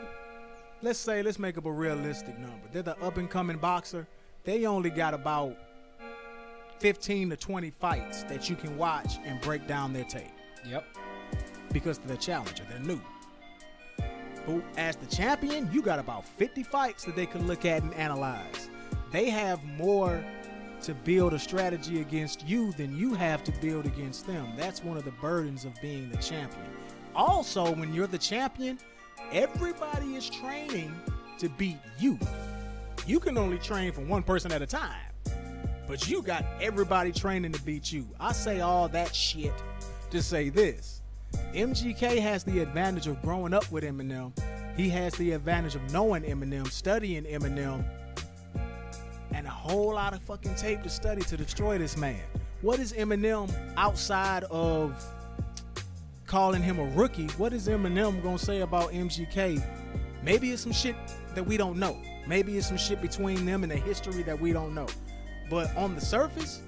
Let's 0.82 1.00
say, 1.00 1.24
let's 1.24 1.40
make 1.40 1.58
up 1.58 1.66
a 1.66 1.72
realistic 1.72 2.38
number. 2.38 2.68
They're 2.72 2.84
the 2.84 2.98
up 3.00 3.18
and 3.18 3.30
coming 3.30 3.58
boxer. 3.58 4.08
They 4.44 4.66
only 4.68 4.92
got 4.92 5.14
about 5.16 5.58
15 6.80 7.30
to 7.32 7.38
20 7.38 7.70
fights 7.72 8.24
that 8.24 8.50
you 8.50 8.56
can 8.56 8.78
watch 8.78 9.18
and 9.26 9.42
break 9.42 9.66
down 9.68 9.94
their 9.94 10.04
tape 10.04 10.32
yep, 10.70 10.86
because 11.72 11.98
they're 12.00 12.16
the 12.16 12.22
challenger. 12.22 12.64
They're 12.70 12.80
new. 12.80 13.02
But 14.46 14.62
as 14.78 14.96
the 14.98 15.08
champion, 15.08 15.68
you 15.72 15.82
got 15.82 15.98
about 15.98 16.24
50 16.26 16.62
fights 16.62 17.04
that 17.06 17.16
they 17.16 17.26
can 17.26 17.48
look 17.48 17.66
at 17.66 17.82
and 17.82 17.94
analyze. 17.96 18.70
They 19.12 19.30
have 19.30 19.64
more 19.64 20.24
to 20.82 20.94
build 20.94 21.34
a 21.34 21.40
strategy 21.40 22.02
against 22.02 22.48
you 22.48 22.72
than 22.74 22.96
you 22.98 23.14
have 23.14 23.44
to 23.44 23.52
build 23.54 23.86
against 23.86 24.28
them. 24.28 24.54
That's 24.56 24.84
one 24.84 24.98
of 24.98 25.06
the 25.06 25.12
burdens 25.12 25.66
of 25.66 25.74
being 25.82 26.10
the 26.10 26.18
champion. 26.18 26.66
Also, 27.16 27.74
when 27.74 27.94
you're 27.94 28.08
the 28.08 28.18
champion, 28.18 28.78
everybody 29.32 30.16
is 30.16 30.30
training 30.30 30.94
to 31.40 31.50
beat 31.50 31.78
you. 32.00 32.20
You 33.08 33.20
can 33.20 33.38
only 33.38 33.58
train 33.58 33.92
for 33.92 34.02
one 34.02 34.24
person 34.24 34.52
at 34.52 34.62
a 34.62 34.68
time. 34.68 35.12
But 35.88 36.10
you 36.10 36.22
got 36.22 36.44
everybody 36.60 37.12
training 37.12 37.52
to 37.52 37.62
beat 37.62 37.92
you. 37.92 38.08
I 38.20 38.32
say 38.32 38.62
all 38.62 38.88
that 38.90 39.14
shit 39.16 39.54
to 40.10 40.22
say 40.22 40.50
this. 40.50 41.02
MGK 41.54 42.20
has 42.20 42.44
the 42.44 42.60
advantage 42.60 43.08
of 43.08 43.22
growing 43.22 43.54
up 43.54 43.72
with 43.72 43.84
Eminem. 43.84 44.32
He 44.76 44.90
has 44.90 45.14
the 45.16 45.32
advantage 45.34 45.76
of 45.76 45.94
knowing 45.94 46.24
Eminem, 46.24 46.70
studying 46.72 47.24
Eminem, 47.24 47.86
and 49.36 49.46
a 49.46 49.50
whole 49.50 49.94
lot 49.94 50.14
of 50.14 50.22
fucking 50.22 50.56
tape 50.56 50.82
to 50.84 50.90
study 50.90 51.22
to 51.24 51.36
destroy 51.36 51.78
this 51.78 51.98
man. 51.98 52.22
What 52.62 52.80
is 52.80 52.94
Eminem 52.94 53.52
outside 53.76 54.46
of 54.46 54.96
calling 56.26 56.64
him 56.64 56.80
a 56.80 56.86
rookie? 56.92 57.28
What 57.38 57.52
is 57.54 57.68
Eminem 57.68 58.24
gonna 58.24 58.40
say 58.40 58.62
about 58.62 58.92
MGK? 58.94 59.62
Maybe 60.24 60.52
it's 60.52 60.62
some 60.64 60.72
shit 60.72 60.96
that 61.36 61.46
we 61.46 61.58
don't 61.58 61.78
know. 61.78 61.98
Maybe 62.28 62.58
it's 62.58 62.68
some 62.68 62.78
shit 62.78 63.02
between 63.02 63.46
them 63.46 63.64
and 63.64 63.72
the 63.72 63.76
history 63.76 64.24
that 64.24 64.40
we 64.40 64.54
don't 64.54 64.74
know. 64.74 64.88
But 65.50 65.76
on 65.76 65.94
the 65.96 66.02
surface, 66.02 66.62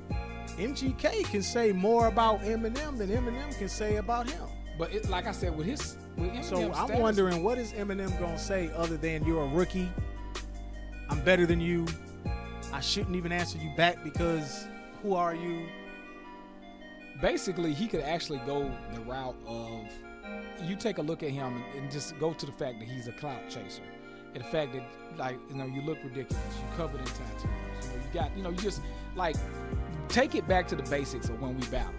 MGK 0.58 1.24
can 1.32 1.42
say 1.42 1.72
more 1.72 2.08
about 2.08 2.42
Eminem 2.42 2.98
than 2.98 3.10
Eminem 3.10 3.58
can 3.58 3.70
say 3.70 3.96
about 3.96 4.30
him. 4.30 4.44
but 4.78 4.94
it, 4.94 5.10
like 5.10 5.26
I 5.26 5.32
said, 5.32 5.58
with 5.58 5.66
his 5.66 5.96
with 6.18 6.44
So 6.44 6.58
I'm 6.58 6.74
status- 6.74 7.00
wondering 7.00 7.44
what 7.44 7.58
is 7.58 7.72
Eminem 7.74 8.12
gonna 8.20 8.38
say 8.38 8.70
other 8.76 8.98
than 8.98 9.26
you're 9.26 9.44
a 9.44 9.48
rookie? 9.48 9.90
I'm 11.10 11.22
better 11.22 11.46
than 11.48 11.62
you. 11.62 11.86
I 12.74 12.80
shouldn't 12.82 13.16
even 13.16 13.32
answer 13.32 13.58
you 13.58 13.72
back 13.76 14.04
because 14.04 14.68
who 15.02 15.16
are 15.16 15.34
you? 15.36 15.68
basically 17.22 17.74
he 17.74 17.88
could 17.88 18.02
actually 18.02 18.38
go 18.46 18.72
the 18.94 19.00
route 19.02 19.36
of 19.48 19.86
you 20.64 20.76
take 20.76 20.98
a 21.00 21.02
look 21.02 21.24
at 21.24 21.30
him 21.32 21.56
and, 21.56 21.80
and 21.84 21.92
just 21.92 22.18
go 22.20 22.32
to 22.34 22.46
the 22.46 22.52
fact 22.52 22.80
that 22.80 22.88
he's 22.88 23.08
a 23.08 23.12
clout 23.14 23.42
chaser 23.50 23.82
and 24.36 24.44
the 24.44 24.48
fact 24.50 24.72
that 24.74 24.84
like 25.18 25.36
you 25.50 25.56
know 25.56 25.66
you 25.66 25.82
look 25.82 25.98
ridiculous 26.04 26.44
you 26.58 26.78
covered 26.78 27.00
in 27.00 27.08
tattoos 27.08 27.44
you 27.44 27.90
know 27.90 27.96
you 27.96 28.14
got 28.14 28.38
you 28.38 28.44
know 28.44 28.50
you 28.52 28.58
just 28.58 28.82
like 29.16 29.36
take 30.10 30.36
it 30.36 30.48
back 30.48 30.68
to 30.68 30.76
the 30.76 30.84
basics 30.92 31.28
of 31.30 31.42
when 31.42 31.60
we 31.60 31.66
battled 31.68 31.96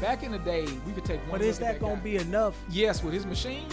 back 0.00 0.22
in 0.22 0.30
the 0.30 0.38
day 0.38 0.64
we 0.86 0.92
could 0.92 1.04
take 1.04 1.20
one 1.22 1.32
But 1.32 1.42
is 1.42 1.58
look 1.58 1.68
at 1.68 1.72
that 1.74 1.80
gonna 1.80 2.00
be 2.00 2.16
enough? 2.18 2.56
yes 2.70 3.02
with 3.02 3.12
his 3.12 3.26
machine 3.26 3.66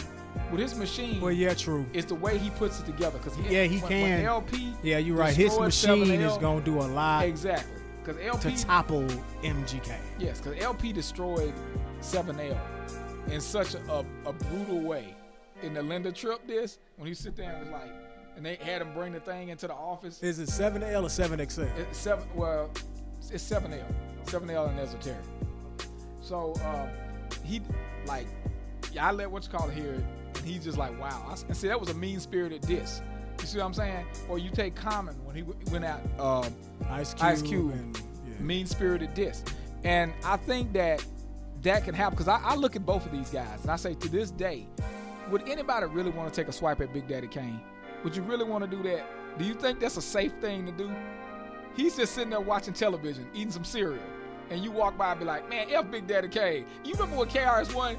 with 0.51 0.59
his 0.59 0.75
machine 0.75 1.19
Well, 1.21 1.31
yeah, 1.31 1.53
true. 1.53 1.85
it's 1.93 2.07
the 2.07 2.15
way 2.15 2.37
he 2.37 2.49
puts 2.51 2.79
it 2.79 2.85
together 2.85 3.17
because 3.17 3.37
Yeah, 3.39 3.63
he 3.63 3.79
when, 3.79 3.89
can. 3.89 4.01
when 4.01 4.25
El-P 4.25 4.73
Yeah, 4.83 4.97
you're 4.97 5.17
right. 5.17 5.35
His 5.35 5.57
machine 5.57 6.05
7L 6.05 6.31
is 6.31 6.37
gonna 6.37 6.61
do 6.61 6.79
a 6.79 6.87
lot 6.87 7.25
exactly 7.25 7.81
because 8.03 8.21
El-P 8.23 8.55
to 8.55 8.65
topple 8.65 9.03
MGK. 9.43 9.97
Yes, 10.19 10.39
because 10.39 10.61
El-P 10.61 10.93
destroyed 10.93 11.53
7L 12.01 12.57
in 13.29 13.41
such 13.41 13.75
a, 13.75 14.05
a, 14.25 14.33
brutal 14.33 14.79
way. 14.79 15.15
In 15.63 15.73
the 15.73 15.81
Linda 15.81 16.11
Tripp 16.11 16.45
this, 16.47 16.77
when 16.97 17.07
he 17.07 17.13
sit 17.13 17.35
there 17.35 17.51
and 17.51 17.59
was 17.59 17.69
like, 17.69 17.91
and 18.35 18.45
they 18.45 18.55
had 18.55 18.81
him 18.81 18.93
bring 18.93 19.11
the 19.11 19.19
thing 19.19 19.49
into 19.49 19.67
the 19.67 19.73
office. 19.73 20.21
Is 20.21 20.39
it 20.39 20.49
7L 20.49 21.03
or 21.03 21.07
7XL? 21.07 21.69
It's 21.77 21.97
seven, 21.97 22.25
well, 22.35 22.69
it's 23.31 23.43
7L, 23.43 23.83
7L 24.25 24.69
and 24.69 24.79
esoteric. 24.79 25.17
So 26.21 26.53
um, 26.65 26.89
he 27.43 27.61
like, 28.05 28.27
yeah, 28.93 29.07
I 29.07 29.11
let 29.11 29.29
what's 29.29 29.47
called 29.47 29.71
here, 29.71 30.01
he's 30.43 30.63
just 30.63 30.77
like, 30.77 30.99
wow. 30.99 31.33
I 31.49 31.53
see, 31.53 31.67
that 31.67 31.79
was 31.79 31.89
a 31.89 31.93
mean 31.93 32.19
spirited 32.19 32.61
diss. 32.61 33.01
You 33.39 33.45
see 33.45 33.57
what 33.59 33.65
I'm 33.65 33.73
saying? 33.73 34.05
Or 34.29 34.39
you 34.39 34.49
take 34.49 34.75
Common 34.75 35.15
when 35.25 35.35
he 35.35 35.41
w- 35.43 35.59
went 35.71 35.85
out. 35.85 36.01
Um, 36.19 36.55
Ice 36.89 37.13
Cube. 37.13 37.25
Ice 37.25 37.41
Cube. 37.41 37.71
And, 37.71 38.01
yeah. 38.27 38.39
mean 38.39 38.65
spirited 38.65 39.13
diss. 39.13 39.43
And 39.83 40.13
I 40.23 40.37
think 40.37 40.73
that 40.73 41.05
that 41.61 41.83
can 41.83 41.93
happen 41.93 42.15
because 42.15 42.27
I, 42.27 42.39
I 42.41 42.55
look 42.55 42.75
at 42.75 42.85
both 42.85 43.05
of 43.05 43.11
these 43.11 43.29
guys 43.29 43.61
and 43.61 43.71
I 43.71 43.75
say 43.75 43.93
to 43.95 44.09
this 44.09 44.31
day, 44.31 44.67
would 45.29 45.47
anybody 45.47 45.85
really 45.87 46.11
want 46.11 46.33
to 46.33 46.41
take 46.41 46.47
a 46.47 46.51
swipe 46.51 46.81
at 46.81 46.93
Big 46.93 47.07
Daddy 47.07 47.27
Kane? 47.27 47.59
Would 48.03 48.15
you 48.15 48.23
really 48.23 48.45
want 48.45 48.63
to 48.63 48.69
do 48.69 48.81
that? 48.83 49.05
Do 49.37 49.45
you 49.45 49.53
think 49.53 49.79
that's 49.79 49.97
a 49.97 50.01
safe 50.01 50.33
thing 50.41 50.65
to 50.65 50.71
do? 50.71 50.91
He's 51.75 51.95
just 51.95 52.13
sitting 52.13 52.29
there 52.31 52.39
watching 52.39 52.73
television, 52.73 53.27
eating 53.33 53.51
some 53.51 53.63
cereal, 53.63 54.01
and 54.49 54.63
you 54.63 54.71
walk 54.71 54.97
by 54.97 55.11
and 55.11 55.19
be 55.19 55.25
like, 55.25 55.47
man, 55.49 55.67
F 55.69 55.91
Big 55.91 56.07
Daddy 56.07 56.27
Kane. 56.27 56.65
You 56.83 56.93
remember 56.93 57.17
when 57.17 57.27
KRS-One, 57.27 57.97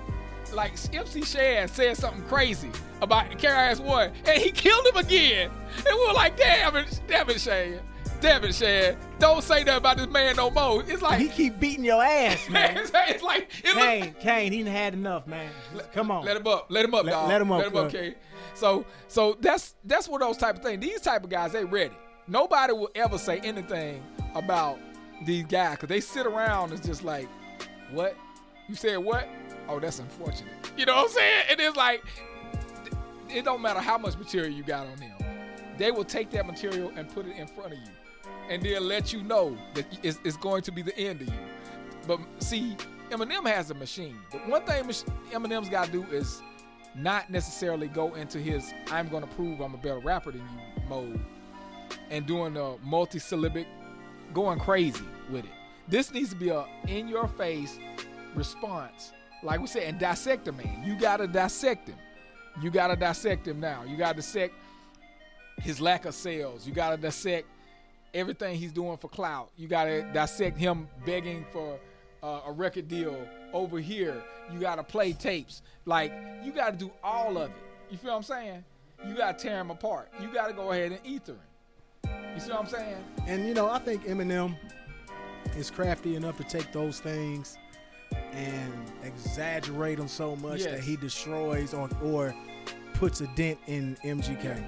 like 0.53 0.73
MC 0.95 1.23
Shan 1.23 1.69
said 1.69 1.97
something 1.97 2.23
crazy 2.25 2.71
about 3.03 3.27
KRS-One, 3.31 4.13
and 4.27 4.43
he 4.43 4.51
killed 4.51 4.87
him 4.87 4.97
again. 4.97 5.51
And 5.77 5.87
we 5.99 6.07
were 6.07 6.13
like, 6.13 6.37
damn 6.37 6.77
it, 6.77 7.01
damn 7.07 7.29
it, 7.31 7.41
Shan. 7.41 7.81
Damn 8.21 8.43
it, 8.45 8.55
Shan. 8.55 8.97
Don't 9.21 9.43
say 9.45 9.63
that 9.65 9.77
about 9.79 9.97
this 9.97 10.09
man 10.09 10.35
no 10.37 10.51
more. 10.51 10.83
It's 10.87 11.03
like, 11.03 11.21
He 11.21 11.29
keep 11.29 11.61
beating 11.61 11.85
your 11.85 12.03
ass, 12.03 12.49
man. 12.51 12.77
it's 12.77 12.93
like, 12.93 13.11
it's 13.11 13.23
like 13.23 13.49
it 13.63 13.67
look- 13.75 13.77
Kane, 13.77 14.15
Kane, 14.21 14.53
he 14.53 14.63
done 14.65 14.73
had 14.73 14.95
enough, 14.95 15.27
man. 15.27 15.51
Come 15.93 16.11
on. 16.11 16.25
Let 16.25 16.37
him 16.37 16.47
up. 16.47 16.67
Let 16.69 16.85
him 16.85 16.95
up, 16.95 17.05
Let- 17.05 17.13
dog. 17.13 17.29
let 17.29 17.41
him 17.41 17.53
up, 17.53 17.59
Let 17.63 17.69
him 17.73 17.77
up. 17.77 17.91
Kane. 17.93 18.15
So, 18.55 18.85
so 19.07 19.37
that's 19.41 19.77
that's 19.85 20.09
what 20.09 20.21
those 20.21 20.37
type 20.37 20.57
of 20.57 20.63
things. 20.65 20.81
These 20.85 21.01
type 21.01 21.23
of 21.23 21.31
guys, 21.31 21.53
they 21.53 21.65
ready. 21.65 21.95
Nobody 22.27 22.73
will 22.73 22.91
ever 22.97 23.17
say 23.19 23.39
anything 23.39 24.03
about 24.35 24.79
these 25.25 25.45
guys 25.45 25.77
because 25.77 25.89
they 25.89 26.01
sit 26.01 26.27
around 26.27 26.73
and 26.73 26.83
just 26.83 27.05
like, 27.05 27.29
what? 27.93 28.17
You 28.69 28.75
said 28.75 28.99
what? 28.99 29.29
Oh, 29.69 29.79
that's 29.79 29.99
unfortunate. 29.99 30.53
You 30.77 30.87
know 30.87 30.97
what 30.97 31.05
I'm 31.05 31.11
saying? 31.11 31.45
And 31.51 31.61
it's 31.61 31.77
like, 31.77 32.03
it 33.29 33.45
don't 33.45 33.61
matter 33.61 33.81
how 33.81 33.99
much 33.99 34.17
material 34.17 34.51
you 34.51 34.63
got 34.63 34.87
on 34.87 34.97
them. 34.97 35.13
They 35.77 35.91
will 35.91 36.05
take 36.05 36.31
that 36.31 36.47
material 36.47 36.91
and 36.97 37.09
put 37.09 37.27
it 37.27 37.37
in 37.37 37.47
front 37.47 37.73
of 37.73 37.79
you, 37.79 37.93
and 38.49 38.63
they'll 38.63 38.83
let 38.83 39.13
you 39.13 39.23
know 39.23 39.57
that 39.75 39.87
it's, 40.03 40.19
it's 40.25 40.37
going 40.37 40.63
to 40.63 40.73
be 40.73 40.83
the 40.83 40.97
end 40.99 41.21
of 41.21 41.29
you. 41.29 41.41
But 42.07 42.21
see, 42.39 42.77
Eminem 43.11 43.47
has 43.47 43.71
a 43.71 43.75
machine. 43.75 44.17
The 44.33 44.39
one 44.39 44.65
thing 44.65 44.83
Eminem's 44.85 45.69
got 45.69 45.87
to 45.87 45.93
do 45.93 46.03
is 46.05 46.43
not 46.95 47.31
necessarily 47.31 47.87
go 47.87 48.15
into 48.15 48.39
his 48.39 48.73
"I'm 48.91 49.09
going 49.09 49.23
to 49.23 49.29
prove 49.35 49.61
I'm 49.61 49.75
a 49.75 49.77
better 49.77 50.01
rapper 50.01 50.33
than 50.33 50.41
you" 50.41 50.83
mode 50.89 51.21
and 52.11 52.27
doing 52.27 52.57
a 52.57 52.77
multi-syllabic, 52.83 53.67
going 54.35 54.59
crazy 54.59 55.05
with 55.31 55.45
it. 55.45 55.51
This 55.87 56.13
needs 56.13 56.31
to 56.31 56.37
be 56.37 56.49
a 56.49 56.67
in-your-face 56.87 57.79
response, 58.35 59.13
like 59.43 59.61
we 59.61 59.67
said, 59.67 59.85
and 59.85 59.99
dissect 59.99 60.49
a 60.49 60.53
man. 60.53 60.83
You 60.85 60.97
got 60.97 61.19
to 61.19 61.27
dissect 61.27 61.89
him. 61.89 61.99
You 62.61 62.71
got 62.71 62.89
to 62.89 62.97
dissect 62.97 63.47
him 63.47 63.61
now. 63.61 63.85
You 63.85 63.97
got 63.97 64.11
to 64.11 64.17
dissect 64.17 64.55
his 65.59 65.81
lack 65.81 66.05
of 66.05 66.15
sales. 66.15 66.67
You 66.67 66.73
got 66.73 66.91
to 66.91 66.97
dissect 66.97 67.47
everything 68.15 68.57
he's 68.57 68.73
doing 68.73 68.97
for 68.97 69.09
clout. 69.09 69.51
You 69.57 69.69
gotta 69.69 70.03
dissect 70.13 70.59
him 70.59 70.89
begging 71.05 71.45
for 71.53 71.79
uh, 72.23 72.41
a 72.47 72.53
record 72.53 72.89
deal 72.89 73.17
over 73.53 73.79
here. 73.79 74.23
You 74.53 74.59
gotta 74.59 74.83
play 74.83 75.13
tapes. 75.13 75.63
Like 75.85 76.13
you 76.43 76.53
gotta 76.53 76.77
do 76.77 76.91
all 77.03 77.39
of 77.39 77.51
it. 77.51 77.57
You 77.91 77.99
feel 77.99 78.11
what 78.11 78.17
I'm 78.19 78.23
saying? 78.23 78.65
You 79.07 79.15
gotta 79.15 79.39
tear 79.39 79.61
him 79.61 79.71
apart. 79.71 80.09
You 80.21 80.29
gotta 80.33 80.53
go 80.53 80.73
ahead 80.73 80.93
and 80.93 81.01
ether 81.05 81.33
him. 81.33 82.11
You 82.35 82.41
see 82.41 82.51
what 82.51 82.61
I'm 82.61 82.67
saying? 82.67 83.05
And 83.27 83.47
you 83.47 83.55
know, 83.55 83.69
I 83.69 83.79
think 83.79 84.05
Eminem 84.05 84.57
is 85.57 85.71
crafty 85.71 86.17
enough 86.17 86.37
to 86.39 86.45
take 86.45 86.73
those 86.73 87.01
things 87.01 87.59
and 88.33 88.73
exaggerate 89.05 89.99
him 89.99 90.09
so 90.09 90.37
much 90.37 90.61
Yes. 90.61 90.71
that 90.73 90.81
he 90.81 90.97
destroys 90.97 91.75
or 91.75 91.89
or 92.03 92.35
puts 92.95 93.21
a 93.21 93.27
dent 93.37 93.59
in 93.67 93.97
MGK. 94.05 94.63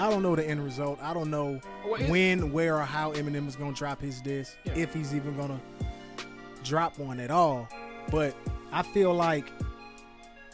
I 0.00 0.10
don't 0.10 0.22
know 0.22 0.36
the 0.36 0.46
end 0.48 0.62
result. 0.64 0.98
I 1.02 1.12
don't 1.12 1.30
know 1.30 1.60
Well, 1.88 2.00
when, 2.08 2.52
where, 2.52 2.76
or 2.76 2.82
how 2.84 3.12
Eminem 3.12 3.48
is 3.48 3.56
gonna 3.56 3.72
drop 3.74 4.00
his 4.00 4.20
disc, 4.20 4.56
Yeah. 4.64 4.74
if 4.74 4.94
he's 4.94 5.14
even 5.14 5.36
gonna 5.36 5.60
drop 6.64 6.98
one 6.98 7.18
at 7.20 7.30
all. 7.30 7.68
But 8.10 8.34
I 8.72 8.82
feel 8.82 9.12
like 9.14 9.50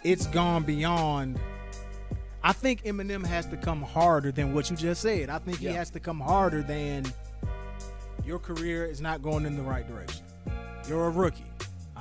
it's 0.02 0.26
gone 0.28 0.62
beyond. 0.64 1.38
I 2.42 2.52
think 2.52 2.84
Eminem 2.84 3.24
has 3.24 3.46
to 3.46 3.56
come 3.56 3.80
harder 3.82 4.30
than 4.32 4.52
what 4.54 4.70
you 4.70 4.76
just 4.76 5.00
said. 5.02 5.30
I 5.30 5.38
think 5.38 5.60
Yeah. 5.60 5.70
he 5.70 5.76
has 5.76 5.90
to 5.90 6.00
come 6.00 6.20
harder 6.20 6.62
than 6.62 7.04
your 8.24 8.38
career 8.38 8.84
is 8.86 9.00
not 9.00 9.22
going 9.22 9.46
in 9.46 9.56
the 9.56 9.62
right 9.62 9.86
direction. 9.86 10.24
You're 10.88 11.06
a 11.06 11.10
rookie. 11.10 11.44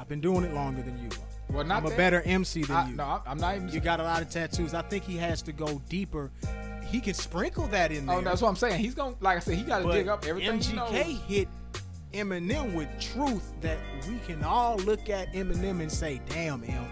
I've 0.03 0.09
been 0.09 0.19
doing 0.19 0.43
it 0.43 0.53
longer 0.53 0.81
than 0.81 0.97
you 0.97 1.07
are. 1.07 1.55
Well, 1.55 1.63
not 1.63 1.77
I'm 1.77 1.85
a 1.85 1.89
that. 1.91 1.97
better 1.97 2.21
MC 2.25 2.63
than 2.63 2.75
I, 2.75 2.89
you. 2.89 2.95
no, 2.97 3.21
I'm 3.25 3.37
not 3.37 3.55
even. 3.55 3.69
You 3.69 3.79
got 3.79 4.01
a 4.01 4.03
lot 4.03 4.21
of 4.21 4.29
tattoos. 4.29 4.73
I 4.73 4.81
think 4.81 5.05
he 5.05 5.15
has 5.15 5.41
to 5.43 5.53
go 5.53 5.81
deeper. 5.87 6.29
He 6.85 6.99
can 6.99 7.13
sprinkle 7.13 7.67
that 7.67 7.93
in 7.93 8.03
oh, 8.09 8.11
there. 8.11 8.17
oh, 8.17 8.21
that's 8.21 8.41
what 8.41 8.49
I'm 8.49 8.57
saying. 8.57 8.81
He's 8.81 8.95
gonna, 8.95 9.15
like 9.21 9.37
I 9.37 9.39
said, 9.39 9.55
he 9.55 9.63
got 9.63 9.81
to 9.81 9.89
dig 9.89 10.09
up 10.09 10.25
everything. 10.25 10.59
MGK 10.59 11.21
hit 11.21 11.47
Eminem 12.11 12.73
with 12.73 12.89
truth 12.99 13.53
that 13.61 13.77
we 14.09 14.17
can 14.27 14.43
all 14.43 14.75
look 14.79 15.09
at 15.09 15.31
Eminem 15.31 15.79
and 15.79 15.89
say, 15.89 16.19
"Damn, 16.27 16.65
M, 16.65 16.85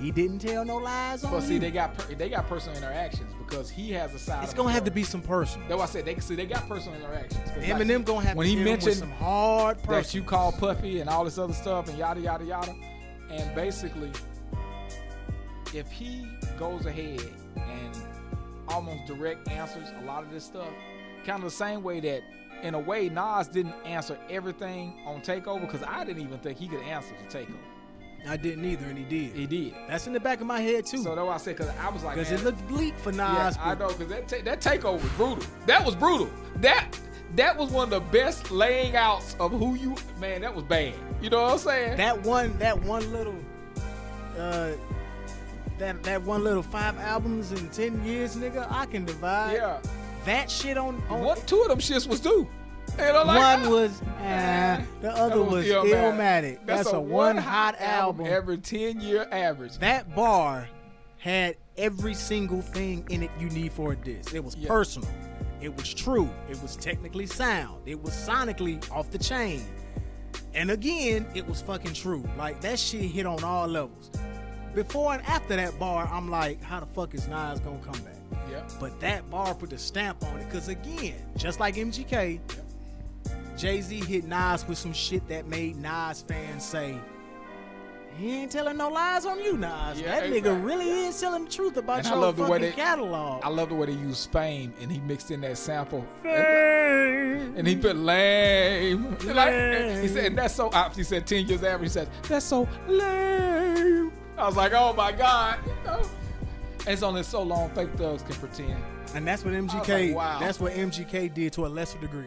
he 0.00 0.10
didn't 0.10 0.38
tell 0.38 0.64
no 0.64 0.76
lies 0.76 1.24
on 1.24 1.32
But 1.32 1.40
see, 1.42 1.54
you." 1.54 1.60
they 1.60 1.70
got 1.70 1.96
per, 1.96 2.14
they 2.14 2.28
got 2.28 2.48
personal 2.48 2.76
interactions 2.76 3.32
because 3.38 3.68
he 3.68 3.90
has 3.92 4.14
a 4.14 4.18
side. 4.18 4.44
it's 4.44 4.54
gonna 4.54 4.70
have 4.72 4.84
to 4.84 4.90
be 4.90 5.02
some 5.02 5.22
personal. 5.22 5.66
That's 5.68 5.78
why 5.78 5.84
I 5.84 5.88
said 5.88 6.04
they 6.04 6.18
see 6.20 6.34
they 6.34 6.46
got 6.46 6.68
personal 6.68 6.98
interactions. 6.98 7.46
like, 7.56 7.64
Eminem 7.66 8.04
gonna 8.04 8.26
have 8.26 8.36
when 8.36 8.46
to 8.46 8.50
he 8.50 8.56
mentioned 8.62 8.90
with 8.90 8.98
some 8.98 9.10
hard 9.12 9.82
that 9.84 10.14
you 10.14 10.22
call 10.22 10.52
Puffy 10.52 11.00
and 11.00 11.08
all 11.10 11.24
this 11.24 11.38
other 11.38 11.52
stuff 11.52 11.88
and 11.88 11.98
yada 11.98 12.20
yada 12.20 12.44
yada, 12.44 12.74
and 13.30 13.54
basically, 13.54 14.12
if 15.74 15.90
he 15.90 16.26
goes 16.58 16.86
ahead 16.86 17.20
and 17.56 17.96
almost 18.68 19.06
direct 19.06 19.48
answers 19.48 19.88
a 20.02 20.04
lot 20.04 20.22
of 20.22 20.30
this 20.30 20.44
stuff, 20.44 20.68
kind 21.24 21.38
of 21.38 21.44
the 21.50 21.56
same 21.56 21.82
way 21.82 22.00
that. 22.00 22.22
In 22.60 22.74
a 22.74 22.78
way, 22.80 23.08
Nas 23.08 23.46
didn't 23.46 23.74
answer 23.84 24.18
everything 24.28 25.00
on 25.06 25.20
Takeover 25.20 25.60
because 25.60 25.84
I 25.84 26.02
didn't 26.02 26.22
even 26.24 26.40
think 26.40 26.58
he 26.58 26.66
could 26.66 26.80
answer 26.80 27.14
the 27.22 27.38
Takeover. 27.38 27.54
I 28.28 28.36
didn't 28.36 28.64
either, 28.64 28.86
and 28.86 28.98
he 28.98 29.04
did. 29.04 29.32
He 29.34 29.46
did. 29.46 29.74
That's 29.88 30.06
in 30.06 30.12
the 30.12 30.20
back 30.20 30.40
of 30.40 30.46
my 30.46 30.60
head 30.60 30.84
too, 30.86 31.02
So 31.02 31.14
that's 31.14 31.26
why 31.26 31.34
I 31.34 31.36
said 31.38 31.56
because 31.56 31.72
I 31.78 31.88
was 31.90 32.04
like, 32.04 32.16
because 32.16 32.30
it 32.30 32.44
looked 32.44 32.66
bleak 32.68 32.96
for 32.98 33.10
Nas. 33.10 33.18
Yeah, 33.18 33.52
I 33.58 33.74
know 33.74 33.88
because 33.88 34.08
that 34.08 34.28
ta- 34.28 34.44
that 34.44 34.60
takeover 34.60 35.02
was 35.02 35.12
brutal. 35.12 35.44
That 35.66 35.84
was 35.84 35.94
brutal. 35.96 36.30
That 36.56 36.88
that 37.36 37.56
was 37.56 37.70
one 37.70 37.84
of 37.84 37.90
the 37.90 38.00
best 38.12 38.50
laying 38.50 38.96
outs 38.96 39.36
of 39.40 39.52
who 39.52 39.74
you 39.76 39.94
man. 40.20 40.42
That 40.42 40.54
was 40.54 40.64
bad. 40.64 40.94
You 41.20 41.30
know 41.30 41.42
what 41.42 41.52
I'm 41.52 41.58
saying? 41.58 41.96
that 41.96 42.22
one, 42.22 42.56
that 42.58 42.78
one 42.82 43.10
little, 43.12 43.34
uh, 44.38 44.70
that 45.78 46.02
that 46.02 46.22
one 46.22 46.44
little 46.44 46.62
five 46.62 46.98
albums 46.98 47.52
in 47.52 47.68
ten 47.70 48.04
years, 48.04 48.36
nigga, 48.36 48.66
I 48.70 48.86
can 48.86 49.04
divide. 49.04 49.54
yeah. 49.54 49.78
That 50.24 50.50
shit 50.50 50.76
on, 50.76 51.02
on 51.08 51.22
One, 51.22 51.38
two 51.46 51.62
of 51.62 51.68
them 51.68 51.78
shits 51.78 52.06
was 52.06 52.20
due. 52.20 52.46
You 52.98 53.12
know, 53.12 53.22
like, 53.24 53.38
one 53.60 53.66
uh, 53.66 53.70
was 53.70 54.02
uh, 54.02 54.82
the 55.00 55.10
other 55.12 55.42
was 55.42 55.64
Illmatic. 55.66 55.92
Illmatic. 55.94 56.66
That's, 56.66 56.92
a, 56.92 57.00
one 57.00 57.36
hot 57.36 57.80
album. 57.80 58.26
every 58.26 58.58
ten 58.58 59.00
year 59.00 59.26
average. 59.30 59.78
that 59.78 60.14
bar 60.14 60.68
had 61.18 61.56
every 61.76 62.14
single 62.14 62.60
thing 62.62 63.04
in 63.10 63.22
it 63.22 63.30
you 63.38 63.48
need 63.50 63.72
for 63.72 63.92
a 63.92 63.96
disc. 63.96 64.34
It 64.34 64.42
was 64.44 64.56
Yeah. 64.56 64.68
personal. 64.68 65.08
It 65.60 65.76
was 65.76 65.92
true. 65.92 66.28
It 66.48 66.60
was 66.62 66.76
technically 66.76 67.26
sound. 67.26 67.82
It 67.86 68.00
was 68.00 68.12
sonically 68.12 68.88
off 68.92 69.10
the 69.10 69.18
chain. 69.18 69.64
And 70.54 70.70
again, 70.70 71.26
it 71.34 71.46
was 71.46 71.60
fucking 71.62 71.94
true. 71.94 72.24
Like 72.36 72.60
that 72.60 72.78
shit 72.78 73.02
hit 73.02 73.26
on 73.26 73.42
all 73.42 73.66
levels. 73.66 74.10
Before 74.74 75.14
and 75.14 75.22
after 75.26 75.56
that 75.56 75.78
bar, 75.78 76.08
I'm 76.12 76.30
like, 76.30 76.62
how 76.62 76.78
the 76.80 76.86
fuck 76.86 77.14
is 77.14 77.26
Nas 77.28 77.58
gonna 77.60 77.78
come 77.78 78.00
back? 78.02 78.14
yeah. 78.50 78.62
But 78.78 78.98
that 79.00 79.28
bar 79.30 79.54
put 79.54 79.70
the 79.70 79.78
stamp 79.78 80.22
on 80.24 80.38
it. 80.38 80.48
Cause 80.50 80.68
again, 80.68 81.14
just 81.36 81.58
like 81.58 81.74
MGK, 81.76 82.38
Jay 83.58 83.80
Z 83.80 84.00
hit 84.04 84.24
Nas 84.24 84.66
with 84.68 84.78
some 84.78 84.92
shit 84.92 85.26
that 85.28 85.46
made 85.48 85.76
Nas 85.76 86.22
fans 86.22 86.64
say, 86.64 86.98
he 88.16 88.34
ain't 88.42 88.50
telling 88.52 88.76
no 88.76 88.88
lies 88.88 89.26
on 89.26 89.38
you, 89.42 89.56
Nas. 89.56 90.00
Yeah, 90.00 90.20
that 90.20 90.24
nigga 90.30 90.36
exactly. 90.38 90.62
really 90.62 90.90
is 91.06 91.20
telling 91.20 91.44
the 91.44 91.50
truth 91.50 91.76
about 91.76 91.98
And 91.98 92.06
I 92.08 92.10
your 92.10 92.18
love 92.20 92.36
the 92.36 92.42
way 92.44 92.48
fucking 92.48 92.62
they- 92.62 92.72
catalog. 92.72 93.44
I 93.44 93.48
love 93.48 93.68
the 93.68 93.74
way 93.74 93.86
they 93.86 93.92
use 93.92 94.26
Fame 94.26 94.72
and 94.80 94.90
he 94.90 94.98
mixed 95.00 95.30
in 95.30 95.40
that 95.42 95.58
sample. 95.58 96.04
Fame. 96.22 97.54
And 97.56 97.66
he 97.66 97.76
put 97.76 97.96
lame. 97.96 99.16
Like, 99.24 99.52
he 100.02 100.08
said, 100.08 100.24
and 100.26 100.38
that's 100.38 100.54
so, 100.54 100.68
uh, 100.68 100.90
he 100.90 101.02
said 101.02 101.26
10 101.26 101.46
years 101.46 101.62
average. 101.62 101.90
He 101.90 101.92
said, 101.94 102.08
that's 102.28 102.46
so 102.46 102.68
lame. 102.86 104.12
I 104.36 104.46
was 104.46 104.56
like, 104.56 104.72
oh 104.72 104.92
my 104.94 105.10
God. 105.12 105.58
You 105.66 105.72
know? 105.84 106.02
It's 106.86 107.02
only 107.02 107.22
so 107.24 107.42
long 107.42 107.70
fake 107.70 107.90
thugs 107.96 108.22
can 108.22 108.34
pretend. 108.36 108.82
And 109.14 109.26
that's 109.26 109.44
what 109.44 109.52
MGK. 109.54 110.08
like, 110.08 110.16
wow. 110.16 110.38
That's 110.40 110.60
what 110.60 110.72
MGK 110.72 111.34
did 111.34 111.52
to 111.54 111.66
a 111.66 111.68
lesser 111.68 111.98
degree. 111.98 112.26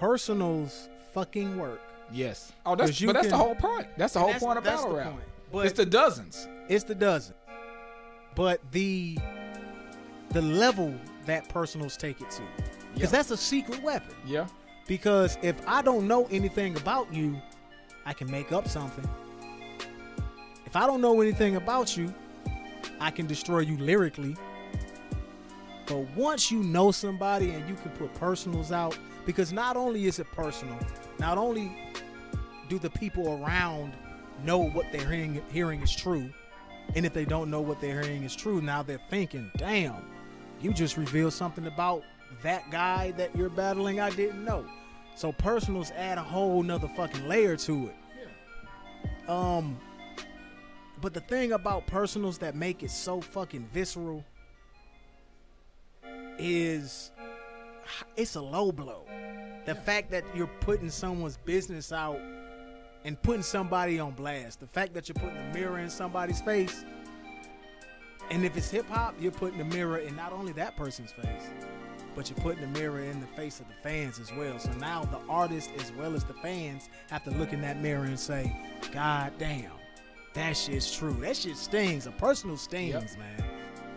Personals 0.00 0.88
fucking 1.12 1.58
work. 1.58 1.78
Yes. 2.10 2.52
Oh, 2.64 2.74
that's 2.74 2.98
you 3.02 3.06
but 3.08 3.12
that's 3.12 3.28
the 3.28 3.36
whole 3.36 3.54
point. 3.54 3.86
That's 3.98 4.14
the 4.14 4.20
whole 4.20 4.28
that's- 4.28 4.42
point 4.42 4.56
of 4.56 4.64
that's 4.64 4.80
battle 4.80 4.96
rap. 4.96 5.10
point. 5.12 5.24
But- 5.52 5.66
it's 5.66 5.76
the 5.76 5.84
dozens. 5.84 6.48
It's 6.70 6.84
the 6.84 6.94
dozen. 6.94 7.34
But 8.34 8.60
the 8.72 9.18
the 10.30 10.40
level 10.40 10.94
that 11.26 11.50
personals 11.50 11.98
take 11.98 12.18
it 12.22 12.30
to, 12.30 12.42
because 12.94 13.10
Yeah. 13.12 13.18
that's 13.18 13.30
a 13.30 13.36
secret 13.36 13.82
weapon. 13.82 14.14
Yeah. 14.24 14.46
Because 14.86 15.36
if 15.42 15.56
I 15.68 15.82
don't 15.82 16.08
know 16.08 16.26
anything 16.30 16.76
about 16.78 17.12
you, 17.12 17.36
I 18.06 18.14
can 18.14 18.30
make 18.30 18.52
up 18.52 18.68
something. 18.68 19.06
If 20.64 20.76
I 20.76 20.86
don't 20.86 21.02
know 21.02 21.20
anything 21.20 21.56
about 21.56 21.94
you, 21.94 22.14
I 23.00 23.10
can 23.10 23.26
destroy 23.26 23.58
you 23.60 23.76
lyrically. 23.76 24.34
But 25.86 26.06
once 26.16 26.50
you 26.50 26.62
know 26.62 26.90
somebody 26.90 27.50
and 27.50 27.68
you 27.68 27.74
can 27.74 27.90
put 27.90 28.14
personals 28.14 28.72
out, 28.72 28.96
because 29.30 29.52
not 29.52 29.76
only 29.76 30.06
is 30.06 30.18
it 30.18 30.26
personal, 30.32 30.76
not 31.20 31.38
only 31.38 31.70
do 32.68 32.80
the 32.80 32.90
people 32.90 33.40
around 33.40 33.92
know 34.42 34.58
what 34.58 34.90
they're 34.90 35.08
hearing, 35.08 35.40
hearing 35.52 35.80
is 35.82 35.94
true, 35.94 36.28
and 36.96 37.06
if 37.06 37.12
they 37.12 37.24
don't 37.24 37.48
know 37.48 37.60
what 37.60 37.80
they're 37.80 38.02
hearing 38.02 38.24
is 38.24 38.34
true, 38.34 38.60
now 38.60 38.82
they're 38.82 39.00
thinking, 39.08 39.48
damn, 39.56 40.02
you 40.60 40.72
just 40.72 40.96
revealed 40.96 41.32
something 41.32 41.68
about 41.68 42.02
that 42.42 42.68
guy 42.72 43.12
that 43.12 43.34
you're 43.36 43.48
battling 43.48 44.00
I 44.00 44.10
didn't 44.10 44.44
know. 44.44 44.66
So 45.14 45.30
personals 45.30 45.92
add 45.92 46.18
a 46.18 46.22
whole 46.22 46.64
nother 46.64 46.88
fucking 46.96 47.28
layer 47.28 47.56
to 47.56 47.86
it. 47.86 47.94
Yeah. 49.28 49.54
Um 49.56 49.78
but 51.00 51.14
the 51.14 51.20
thing 51.20 51.52
about 51.52 51.86
personals 51.86 52.38
that 52.38 52.56
make 52.56 52.82
it 52.82 52.90
so 52.90 53.20
fucking 53.20 53.68
visceral 53.72 54.24
is 56.36 57.12
it's 58.16 58.34
a 58.36 58.40
low 58.40 58.72
blow. 58.72 59.04
The 59.66 59.74
fact 59.74 60.10
that 60.10 60.24
you're 60.34 60.50
putting 60.60 60.90
someone's 60.90 61.36
business 61.38 61.92
out 61.92 62.18
and 63.04 63.20
putting 63.22 63.42
somebody 63.42 63.98
on 63.98 64.12
blast. 64.12 64.60
The 64.60 64.66
fact 64.66 64.94
that 64.94 65.08
you're 65.08 65.14
putting 65.14 65.36
a 65.36 65.54
mirror 65.54 65.78
in 65.78 65.90
somebody's 65.90 66.40
face. 66.40 66.84
And 68.30 68.44
if 68.44 68.56
it's 68.56 68.70
hip 68.70 68.88
hop, 68.88 69.14
you're 69.20 69.32
putting 69.32 69.58
the 69.58 69.64
mirror 69.64 69.98
in 69.98 70.14
not 70.16 70.32
only 70.32 70.52
that 70.52 70.76
person's 70.76 71.10
face, 71.12 71.50
but 72.14 72.28
you're 72.30 72.38
putting 72.38 72.60
the 72.60 72.78
mirror 72.78 73.00
in 73.00 73.20
the 73.20 73.26
face 73.28 73.60
of 73.60 73.66
the 73.68 73.74
fans 73.82 74.18
as 74.18 74.32
well. 74.32 74.58
So 74.58 74.70
now 74.74 75.04
the 75.04 75.18
artist 75.28 75.70
as 75.78 75.92
well 75.92 76.14
as 76.14 76.24
the 76.24 76.34
fans 76.34 76.88
have 77.10 77.24
to 77.24 77.30
look 77.30 77.52
in 77.52 77.60
that 77.62 77.80
mirror 77.80 78.04
and 78.04 78.18
say, 78.18 78.54
God 78.92 79.32
damn, 79.38 79.72
that 80.34 80.56
shit's 80.56 80.92
true. 80.96 81.14
That 81.20 81.36
shit 81.36 81.56
stings. 81.56 82.06
A 82.06 82.12
personal 82.12 82.56
stings, 82.56 83.16
Yep. 83.16 83.18
man. 83.18 83.44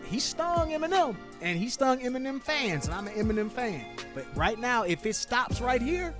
He 0.06 0.20
stung 0.20 0.70
Eminem, 0.70 1.16
and 1.40 1.58
he 1.58 1.68
stung 1.68 2.00
Eminem 2.00 2.40
fans, 2.40 2.86
and 2.86 2.94
I'm 2.94 3.06
an 3.08 3.14
Eminem 3.14 3.50
fan. 3.50 3.84
But 4.14 4.26
right 4.36 4.58
now, 4.58 4.84
if 4.84 5.04
it 5.06 5.16
stops 5.16 5.60
right 5.60 5.82
here, 5.82 6.14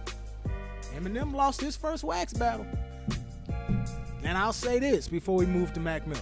Eminem 0.97 1.35
lost 1.35 1.61
his 1.61 1.77
first 1.77 2.05
wax 2.05 2.33
battle. 2.33 2.67
And 4.23 4.39
I'll 4.39 4.53
say 4.53 4.79
this 4.79 5.07
before 5.07 5.37
we 5.37 5.47
move 5.47 5.73
to 5.75 5.81
Mac 5.81 6.07
Miller. 6.07 6.21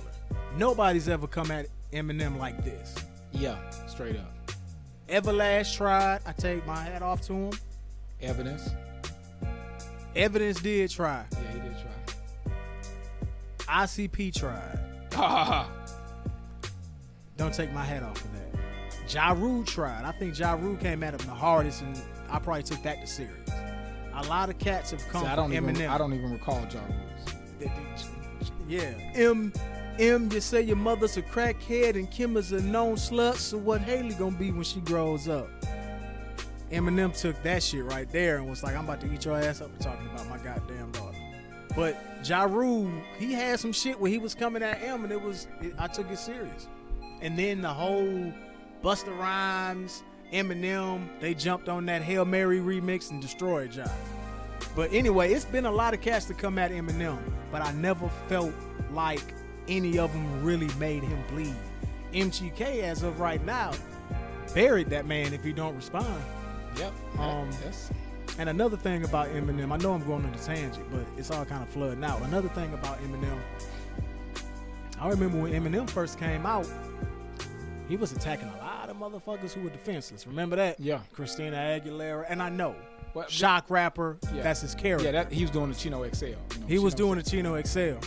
Nobody's 0.57 1.09
ever 1.09 1.27
come 1.27 1.51
at 1.51 1.67
Eminem 1.93 2.39
like 2.39 2.65
this. 2.65 2.95
Yeah. 3.31 3.57
Straight 3.87 4.17
up. 4.17 4.33
Everlast 5.09 5.77
tried. 5.77 6.21
I 6.27 6.33
take 6.33 6.67
my 6.67 6.81
hat 6.81 7.03
off 7.03 7.21
to 7.23 7.33
him. 7.35 7.53
Evidence. 8.21 8.71
Evidence 10.17 10.61
did 10.61 10.91
try. 10.91 11.25
Yeah, 11.33 11.53
he 11.53 11.61
did 11.61 11.77
try. 11.79 12.55
ICP 13.67 14.35
tried. 14.35 15.69
Don't 17.37 17.55
take 17.55 17.73
my 17.73 17.85
hat 17.85 18.03
off 18.03 18.19
for 18.19 18.29
that. 18.29 19.13
Ja 19.13 19.33
Rule 19.33 19.65
tried. 19.65 20.05
I 20.05 20.13
think 20.13 20.39
Ja 20.39 20.55
Rule 20.55 20.77
came 20.77 21.03
at 21.03 21.15
him 21.15 21.27
the 21.27 21.35
hardest, 21.35 21.83
and 21.83 22.01
I 22.31 22.39
probably 22.39 22.63
took 22.63 22.83
that 22.83 23.01
to 23.01 23.07
serious. 23.07 23.51
A 24.15 24.23
lot 24.25 24.51
of 24.51 24.59
cats 24.59 24.91
have 24.91 25.07
come 25.09 25.23
See, 25.23 25.29
I 25.29 25.37
don't 25.37 25.53
even 25.53 25.75
Eminem. 25.75 25.89
I 25.89 25.99
don't 25.99 26.13
even 26.13 26.33
recall 26.33 26.67
Ja 26.71 26.81
Rules. 26.85 28.11
Yeah, 28.69 28.95
M, 29.15 29.53
M. 29.99 30.31
You 30.33 30.41
say 30.41 30.63
your 30.63 30.77
mother's 30.77 31.17
a 31.17 31.23
crackhead 31.23 31.95
and 31.95 32.11
Kim 32.11 32.37
is 32.37 32.53
a 32.53 32.63
known 32.63 32.97
slut. 32.97 33.35
So 33.35 33.59
what 33.59 33.81
Hailie 33.81 34.15
gonna 34.15 34.37
be 34.37 34.51
when 34.51 34.65
she 34.65 34.81
grows 34.81 35.29
up? 35.29 35.49
Eminem 36.71 37.15
took 37.19 37.41
that 37.43 37.63
shit 37.63 37.85
right 37.85 38.11
there 38.11 38.39
and 38.39 38.49
was 38.49 38.63
like, 38.63 38.75
"I'm 38.75 38.85
about 38.85 39.01
to 39.03 39.13
eat 39.13 39.25
your 39.25 39.37
ass 39.37 39.61
up 39.61 39.75
for 39.77 39.83
talking 39.83 40.07
about 40.07 40.29
my 40.29 40.39
goddamn 40.39 40.93
daughter." 40.93 41.19
But 41.77 41.97
Ja 42.25 42.45
Rule, 42.45 42.91
he 43.19 43.33
had 43.33 43.61
some 43.61 43.73
shit 43.73 43.99
where 44.01 44.11
he 44.11 44.19
was 44.19 44.35
coming 44.35 44.63
at 44.63 44.83
M, 44.83 45.05
and 45.05 45.13
it 45.13 45.21
was 45.21 45.49
it, 45.61 45.75
I 45.79 45.87
took 45.87 46.11
it 46.11 46.19
serious. 46.19 46.69
And 47.23 47.39
then 47.39 47.63
the 47.63 47.69
whole 47.69 48.33
Busta 48.83 49.17
Rhymes, 49.17 50.03
Eminem, 50.33 51.09
they 51.21 51.35
jumped 51.35 51.69
on 51.69 51.87
that 51.87 52.03
Hail 52.03 52.25
Mary 52.25 52.59
remix 52.59 53.11
and 53.11 53.23
destroyed 53.23 53.75
Ja. 53.75 53.87
But 54.75 54.93
anyway, 54.93 55.33
it's 55.33 55.45
been 55.45 55.67
a 55.67 55.71
lot 55.71 55.95
of 55.95 56.01
cats 56.01 56.27
to 56.27 56.35
come 56.35 56.59
at 56.59 56.73
Eminem, 56.73 57.19
but 57.53 57.63
I 57.63 57.73
never 57.73 58.09
felt 58.29 58.53
like 58.91 59.23
any 59.69 59.99
of 59.99 60.13
them 60.13 60.45
really 60.45 60.69
made 60.79 61.05
him 61.05 61.23
bleed. 61.29 61.55
MGK, 62.13 62.83
as 62.83 63.03
of 63.05 63.21
right 63.21 63.43
now, 63.45 63.73
buried 64.53 64.91
that 64.91 65.07
man 65.07 65.33
if 65.33 65.45
he 65.45 65.53
don't 65.53 65.77
respond. 65.77 66.23
Yep. 66.77 66.93
Um, 67.19 67.51
that's 67.63 67.91
And 68.39 68.49
another 68.49 68.77
thing 68.77 69.05
about 69.05 69.29
Eminem, 69.29 69.71
I 69.71 69.77
know 69.77 69.93
I'm 69.93 70.05
going 70.05 70.25
on 70.25 70.35
a 70.35 70.39
tangent, 70.39 70.91
but 70.91 71.07
it's 71.17 71.31
all 71.31 71.45
kind 71.45 71.63
of 71.63 71.69
flooding 71.69 72.03
out. 72.03 72.21
Another 72.23 72.49
thing 72.49 72.73
about 72.75 72.99
Eminem, 73.03 73.39
I 75.01 75.09
remember 75.09 75.39
when 75.39 75.53
Eminem 75.53 75.89
first 75.89 76.19
came 76.19 76.47
out, 76.47 76.67
he 77.89 77.97
was 77.97 78.13
attacking 78.13 78.49
a 78.49 78.57
lot 78.59 78.89
of 78.91 78.97
motherfuckers 78.97 79.53
who 79.53 79.61
were 79.63 79.71
defenseless. 79.71 80.27
Remember 80.27 80.57
that? 80.57 80.79
Yeah. 80.81 81.01
Christina 81.13 81.57
Aguilera, 81.57 82.25
and 82.29 82.43
I 82.43 82.49
know, 82.49 82.75
Well, 83.15 83.29
shock 83.29 83.69
rapper, 83.71 84.19
Yeah. 84.35 84.43
that's 84.43 84.61
his 84.63 84.75
character. 84.75 85.05
yeah. 85.07 85.13
That 85.13 85.33
he 85.33 85.43
was 85.43 85.51
doing 85.51 85.69
the 85.71 85.77
Chino 85.77 86.03
XL. 86.09 86.27
You 86.27 86.33
know, 86.61 86.67
He 86.67 86.79
was 86.79 86.95
Chino 86.95 87.07
doing 87.07 87.19
the 87.23 87.31
Chino 87.31 87.63
XL. 87.63 87.99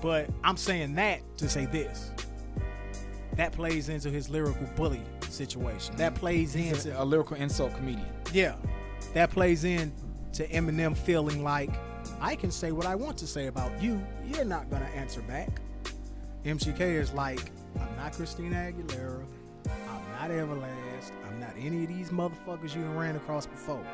But 0.00 0.28
I'm 0.42 0.56
saying 0.56 0.94
that 0.94 1.20
to 1.38 1.48
say 1.48 1.66
this. 1.66 2.10
That 3.36 3.52
plays 3.52 3.88
into 3.88 4.10
his 4.10 4.28
lyrical 4.30 4.66
bully 4.76 5.02
situation. 5.28 5.96
That 5.96 6.14
plays 6.14 6.52
He's 6.54 6.86
into 6.86 6.98
a, 6.98 7.02
a 7.02 7.04
lyrical 7.04 7.36
insult 7.36 7.74
comedian. 7.74 8.06
yeah. 8.32 8.54
That 9.12 9.30
plays 9.30 9.64
in 9.64 9.92
to 10.32 10.46
Eminem 10.48 10.96
feeling 10.96 11.42
like 11.44 11.70
I 12.20 12.34
can 12.36 12.50
say 12.50 12.72
what 12.72 12.86
I 12.86 12.94
want 12.94 13.16
to 13.18 13.26
say 13.26 13.46
about 13.48 13.80
you. 13.82 14.00
You're 14.26 14.44
not 14.44 14.70
gonna 14.70 14.84
answer 14.86 15.20
back. 15.22 15.60
MGK 16.44 16.80
is 16.80 17.12
like, 17.12 17.50
I'm 17.80 17.96
not 17.96 18.12
Christina 18.12 18.56
Aguilera. 18.56 19.24
I'm 19.66 20.12
not 20.12 20.30
Everlast. 20.30 21.12
I'm 21.26 21.40
not 21.40 21.52
any 21.58 21.84
of 21.84 21.88
these 21.88 22.10
motherfuckers 22.10 22.74
you 22.74 22.82
done 22.82 22.96
ran 22.96 23.16
across 23.16 23.46
before. 23.46 23.84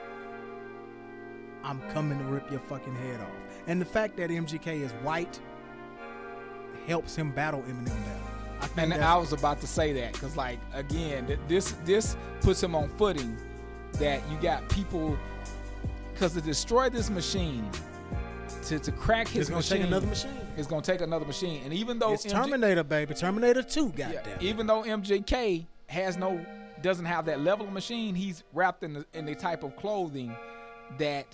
I'm 1.62 1.80
coming 1.90 2.18
to 2.18 2.24
rip 2.24 2.50
your 2.50 2.60
fucking 2.60 2.94
head 2.94 3.20
off. 3.20 3.28
And 3.66 3.80
the 3.80 3.84
fact 3.84 4.16
that 4.16 4.30
MGK 4.30 4.80
is 4.80 4.92
white 5.02 5.38
helps 6.86 7.14
him 7.14 7.32
battle 7.32 7.62
Eminem 7.62 7.86
better. 7.86 8.30
I 8.60 8.80
And 8.92 9.04
I 9.04 9.16
was 9.16 9.32
about 9.32 9.60
to 9.60 9.66
say 9.66 9.92
that 9.94 10.12
because, 10.12 10.36
like, 10.36 10.58
again, 10.72 11.26
th- 11.26 11.38
this 11.48 11.72
this 11.84 12.16
puts 12.40 12.62
him 12.62 12.74
on 12.74 12.88
footing 12.90 13.36
that 13.94 14.22
you 14.30 14.38
got 14.40 14.68
people 14.68 15.18
because 16.12 16.34
to 16.34 16.40
destroy 16.40 16.90
this 16.90 17.08
machine, 17.08 17.68
to 18.64 18.78
to 18.78 18.92
crack 18.92 19.28
his 19.28 19.42
it's 19.42 19.48
gonna 19.50 19.58
machine, 19.58 19.78
take 19.78 19.86
another 19.86 20.06
machine. 20.06 20.30
It's 20.56 20.66
gonna 20.68 20.82
take 20.82 21.00
another 21.00 21.24
machine, 21.24 21.62
and 21.64 21.72
even 21.72 21.98
though 21.98 22.12
It's 22.12 22.24
MJ 22.26 22.30
Terminator, 22.32 22.84
baby. 22.84 23.14
Terminator 23.14 23.62
2, 23.62 23.92
yeah, 23.96 24.12
goddamn. 24.12 24.38
even 24.40 24.66
though 24.66 24.82
MGK 24.82 25.66
has 25.88 26.16
no 26.16 26.44
doesn't 26.82 27.04
have 27.04 27.26
that 27.26 27.40
level 27.40 27.66
of 27.66 27.72
machine, 27.72 28.14
he's 28.14 28.42
wrapped 28.54 28.82
in 28.82 28.94
the 28.94 29.04
in 29.14 29.24
the 29.26 29.34
type 29.34 29.62
of 29.62 29.76
clothing 29.76 30.34
that 30.98 31.26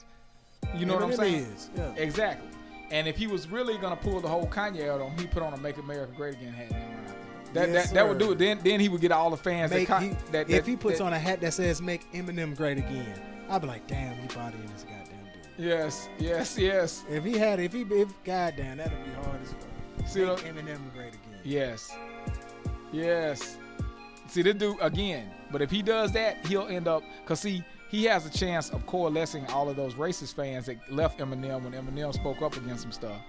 you 0.76 0.86
know 0.86 0.94
what 0.94 1.02
I'm 1.04 1.12
saying? 1.14 1.34
is, 1.36 1.70
yeah. 1.76 1.92
Exactly. 1.96 2.48
And 2.90 3.06
if 3.08 3.16
he 3.16 3.26
was 3.26 3.48
really 3.48 3.78
gonna 3.78 3.96
pull 3.96 4.20
the 4.20 4.28
whole 4.28 4.46
Kanye 4.46 4.88
out 4.88 5.00
on, 5.00 5.10
him, 5.12 5.18
he 5.18 5.26
put 5.26 5.42
on 5.42 5.52
a 5.52 5.56
"Make 5.58 5.76
America 5.78 6.12
Great 6.16 6.34
Again" 6.34 6.52
hat. 6.52 6.70
and 6.70 6.74
then 6.74 6.88
run 6.90 6.98
out 6.98 7.06
there. 7.06 7.66
That, 7.66 7.72
Yes, 7.72 7.86
that, 7.88 7.94
that 7.94 8.08
would 8.08 8.18
do 8.18 8.32
it. 8.32 8.38
Then 8.38 8.60
then 8.62 8.80
he 8.80 8.88
would 8.88 9.00
get 9.00 9.12
all 9.12 9.30
the 9.30 9.36
fans 9.36 9.70
Make- 9.72 9.88
that, 9.88 10.02
he- 10.02 10.08
Con- 10.10 10.18
that, 10.32 10.50
if 10.50 10.66
he 10.66 10.76
puts 10.76 10.98
that- 10.98 11.04
on 11.04 11.12
a 11.12 11.18
hat 11.18 11.40
that 11.40 11.52
says 11.54 11.80
"Make 11.82 12.10
Eminem 12.12 12.56
Great 12.56 12.78
Again," 12.78 13.20
I'd 13.48 13.60
be 13.60 13.66
like, 13.68 13.86
"Damn, 13.86 14.20
you 14.22 14.28
body 14.34 14.56
in 14.58 14.66
this 14.72 14.82
dude." 14.82 14.92
Yes, 15.58 16.08
yes, 16.18 16.58
yes, 16.58 17.04
If 17.08 17.24
he 17.24 17.38
had, 17.38 17.60
if 17.60 17.72
he, 17.72 17.80
if 17.82 18.12
goddamn, 18.24 18.76
that'd 18.76 18.92
be 19.04 19.10
hard 19.12 19.40
as 19.42 19.52
fuck. 19.52 20.06
See 20.08 20.20
Make 20.24 20.38
Eminem 20.40 20.92
great 20.94 21.14
again. 21.14 21.40
yes, 21.44 21.90
yes. 22.92 23.56
See 24.28 24.42
this 24.42 24.54
dude 24.54 24.76
again. 24.80 25.30
But 25.50 25.62
if 25.62 25.70
he 25.70 25.82
does 25.82 26.12
that, 26.12 26.44
he'll 26.46 26.66
end 26.68 26.88
up 26.88 27.02
because 27.22 27.40
see 27.40 27.64
he 27.90 28.04
has 28.04 28.26
a 28.26 28.30
chance 28.30 28.70
of 28.70 28.84
coalescing 28.86 29.46
all 29.46 29.68
of 29.70 29.76
those 29.76 29.94
racist 29.94 30.34
fans 30.34 30.66
that 30.66 30.76
left 30.92 31.20
Eminem 31.20 31.62
when 31.62 31.72
Eminem 31.72 32.12
spoke 32.12 32.42
up 32.42 32.56
against 32.56 32.82
some 32.82 32.92
stuff. 32.92 33.20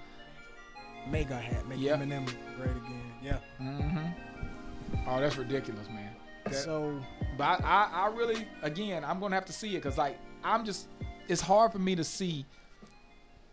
Make 1.10 1.30
a 1.30 1.36
hat, 1.38 1.66
make 1.68 1.80
Yep. 1.80 2.00
Eminem 2.00 2.26
great 2.58 2.72
again. 2.72 3.12
Yeah. 3.24 3.38
Mm-hmm. 3.62 5.08
Oh, 5.08 5.22
that's 5.22 5.38
ridiculous, 5.38 5.88
man. 5.90 6.10
That- 6.46 6.56
so 6.56 7.00
But 7.38 7.44
I, 7.64 7.88
I, 7.94 8.02
I 8.04 8.08
really, 8.16 8.46
again, 8.64 9.06
I'm 9.06 9.20
gonna 9.20 9.36
have 9.36 9.46
to 9.46 9.54
see 9.54 9.70
it 9.70 9.76
because, 9.84 9.98
like, 9.98 10.18
I'm 10.44 10.66
just, 10.66 10.88
it's 11.28 11.42
hard 11.42 11.72
for 11.72 11.80
me 11.80 11.96
to 11.96 12.04
see, 12.04 12.46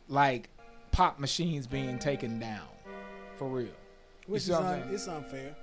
like, 0.08 0.48
pop 0.92 1.18
machines 1.18 1.66
being 1.66 1.98
taken 1.98 2.38
down, 2.38 2.66
for 3.36 3.48
real. 3.48 3.68
which 4.26 4.42
see 4.42 4.52
is 4.52 4.58
un, 4.58 4.82
it's 4.90 5.08
unfair. 5.08 5.54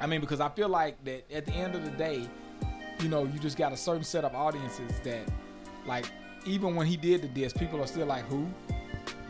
I 0.00 0.06
mean, 0.06 0.20
because 0.20 0.40
I 0.40 0.48
feel 0.48 0.68
like 0.68 1.02
that 1.04 1.30
at 1.32 1.44
the 1.46 1.52
end 1.52 1.74
of 1.74 1.84
the 1.84 1.90
day, 1.92 2.28
you 3.00 3.08
know, 3.08 3.24
you 3.24 3.38
just 3.38 3.56
got 3.56 3.72
a 3.72 3.76
certain 3.76 4.04
set 4.04 4.24
of 4.24 4.34
audiences 4.34 4.92
that, 5.04 5.28
like, 5.86 6.06
even 6.44 6.74
when 6.74 6.86
he 6.86 6.96
did 6.96 7.22
the 7.22 7.28
diss, 7.28 7.52
people 7.52 7.80
are 7.82 7.86
still 7.86 8.06
like, 8.06 8.24
who? 8.26 8.46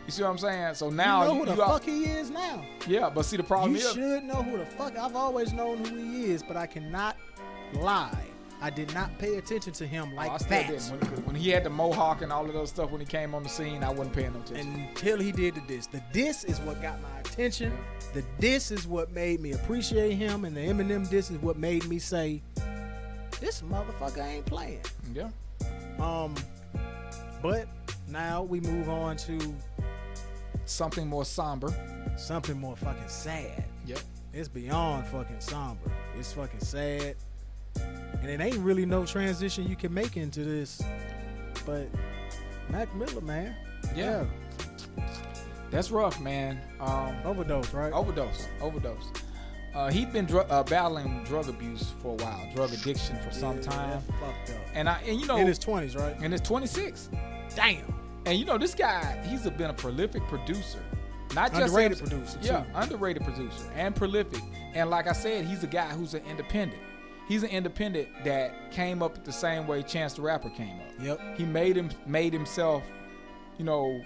You 0.05 0.11
see 0.11 0.23
what 0.23 0.31
I'm 0.31 0.39
saying? 0.39 0.75
So 0.75 0.91
now, 0.91 1.23
you 1.23 1.29
know 1.29 1.39
who 1.41 1.45
the 1.47 1.53
you 1.53 1.59
fuck 1.59 1.85
he 1.85 2.05
is 2.05 2.29
now. 2.31 2.65
yeah, 2.89 3.09
but 3.09 3.25
see, 3.25 3.37
the 3.37 3.43
problem 3.45 3.73
You 3.73 3.79
is, 3.79 3.93
should 3.93 4.25
know 4.25 4.43
who 4.43 4.59
the 4.59 4.67
fuck. 4.67 4.99
I've 4.99 5.15
always 5.15 5.53
known 5.53 5.85
who 5.85 5.97
he 5.97 6.25
is, 6.25 6.43
but 6.43 6.57
I 6.57 6.67
cannot 6.67 7.17
lie. 7.75 8.27
I 8.63 8.71
did 8.71 8.95
not 8.95 9.19
pay 9.19 9.37
attention 9.39 9.73
to 9.75 9.87
him 9.87 10.11
Oh, 10.13 10.17
like 10.17 10.31
I 10.31 10.37
still 10.39 10.49
that. 10.51 10.69
didn't. 10.69 10.91
When, 11.11 11.25
when 11.27 11.35
he 11.35 11.51
had 11.51 11.65
the 11.65 11.71
mohawk 11.71 12.23
and 12.23 12.33
all 12.33 12.47
of 12.47 12.53
those 12.53 12.71
stuff 12.71 12.91
when 12.93 13.01
he 13.01 13.07
came 13.07 13.35
on 13.35 13.43
the 13.43 13.49
scene, 13.49 13.83
I 13.83 13.91
wasn't 13.91 14.15
paying 14.15 14.33
no 14.33 14.41
attention. 14.41 14.87
until 14.89 15.19
he 15.19 15.33
did 15.33 15.57
the 15.57 15.61
diss. 15.63 15.87
The 15.89 16.03
diss 16.13 16.45
is 16.45 16.61
what 16.61 16.81
got 16.81 17.01
my 17.03 17.19
attention. 17.21 17.73
The 18.15 18.23
diss 18.39 18.71
is 18.71 18.87
what 18.87 19.11
made 19.11 19.41
me 19.41 19.53
appreciate 19.53 20.15
him, 20.15 20.45
and 20.45 20.57
the 20.57 20.61
Eminem 20.61 21.09
diss 21.11 21.31
is 21.31 21.39
what 21.39 21.57
made 21.59 21.87
me 21.89 21.99
say, 21.99 22.41
"This 23.41 23.63
motherfucker 23.63 24.25
ain't 24.25 24.47
playing." 24.47 24.83
yeah. 25.13 25.31
Um, 25.99 26.35
but 27.43 27.67
now 28.09 28.43
we 28.43 28.61
move 28.61 28.89
on 28.89 29.17
to 29.19 29.39
something 30.65 31.07
more 31.09 31.25
somber. 31.25 31.75
something 32.17 32.59
more 32.61 32.77
fucking 32.77 33.09
sad. 33.09 33.65
Yep. 33.87 33.99
It's 34.35 34.49
beyond 34.49 35.07
fucking 35.07 35.41
somber. 35.41 35.91
It's 36.19 36.33
fucking 36.33 36.61
sad, 36.61 37.17
and 38.23 38.31
it 38.31 38.41
ain't 38.41 38.59
really 38.59 38.87
no 38.87 39.05
transition 39.05 39.69
you 39.69 39.77
can 39.77 39.93
make 39.93 40.17
into 40.17 40.45
this. 40.45 40.81
But 41.67 41.89
Mac 42.71 42.95
Miller, 42.95 43.21
man, 43.21 43.55
Yeah. 43.95 44.25
That's 45.71 45.91
rough, 45.91 46.21
man. 46.21 46.61
Um, 46.81 47.17
overdose, 47.25 47.73
right? 47.73 47.93
overdose, 47.93 48.47
overdose. 48.61 49.11
Uh, 49.75 49.91
he'd 49.91 50.13
been 50.13 50.27
dr- 50.27 50.51
uh, 50.51 50.63
battling 50.65 51.25
drug 51.25 51.49
abuse 51.49 51.95
for 52.03 52.09
a 52.13 52.23
while, 52.23 52.47
drug 52.55 52.71
addiction 52.75 53.19
for 53.21 53.31
some 53.31 53.57
Yeah, 53.57 53.63
time, 53.63 53.91
that's 53.91 54.21
fucked 54.21 54.51
up. 54.51 54.67
and 54.75 54.87
I 54.87 55.01
and 55.07 55.19
you 55.19 55.27
know, 55.27 55.39
In 55.39 55.47
his 55.47 55.59
twenties, 55.59 55.97
right? 55.97 56.15
and 56.21 56.35
it's 56.35 56.47
26, 56.47 57.09
Damn. 57.57 57.83
and 58.27 58.39
you 58.39 58.45
know 58.45 58.59
this 58.59 58.75
guy, 58.75 59.25
he's 59.27 59.47
a, 59.47 59.51
been 59.51 59.71
a 59.71 59.73
prolific 59.75 60.23
producer, 60.29 60.79
not 61.35 61.53
just 61.55 61.63
Underrated 61.75 61.93
MC 62.03 62.05
producer, 62.11 62.39
yeah, 62.43 62.61
too. 62.65 62.69
underrated 62.75 63.25
producer 63.25 63.73
and 63.75 63.97
prolific, 63.97 64.43
and 64.75 64.91
like 64.91 65.07
I 65.07 65.13
said, 65.13 65.47
he's 65.47 65.63
a 65.65 65.67
guy 65.69 65.89
who's 65.89 66.13
an 66.13 66.23
independent. 66.27 66.83
He's 67.29 67.43
an 67.43 67.51
independent 67.51 68.09
that 68.25 68.71
came 68.73 69.03
up 69.03 69.25
the 69.25 69.33
same 69.33 69.67
way 69.67 69.83
Chance 69.83 70.15
the 70.15 70.23
Rapper 70.23 70.51
came 70.51 70.79
up. 70.81 70.93
Yep. 71.01 71.39
he 71.39 71.45
made 71.45 71.77
him 71.77 71.91
made 72.07 72.33
himself, 72.33 72.83
you 73.59 73.65
know, 73.65 74.03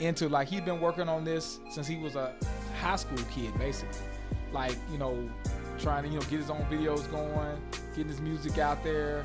into 0.00 0.28
like 0.28 0.48
he'd 0.48 0.64
been 0.64 0.80
working 0.80 1.08
on 1.08 1.24
this 1.24 1.58
since 1.70 1.86
he 1.86 1.96
was 1.96 2.14
a 2.16 2.32
high 2.80 2.96
school 2.96 3.18
kid, 3.34 3.56
basically. 3.58 3.98
Like 4.52 4.76
you 4.92 4.98
know, 4.98 5.28
trying 5.78 6.04
to 6.04 6.08
you 6.08 6.14
know 6.16 6.22
get 6.26 6.38
his 6.38 6.48
own 6.50 6.64
videos 6.70 7.10
going, 7.10 7.60
getting 7.94 8.08
his 8.08 8.20
music 8.20 8.56
out 8.58 8.82
there, 8.82 9.22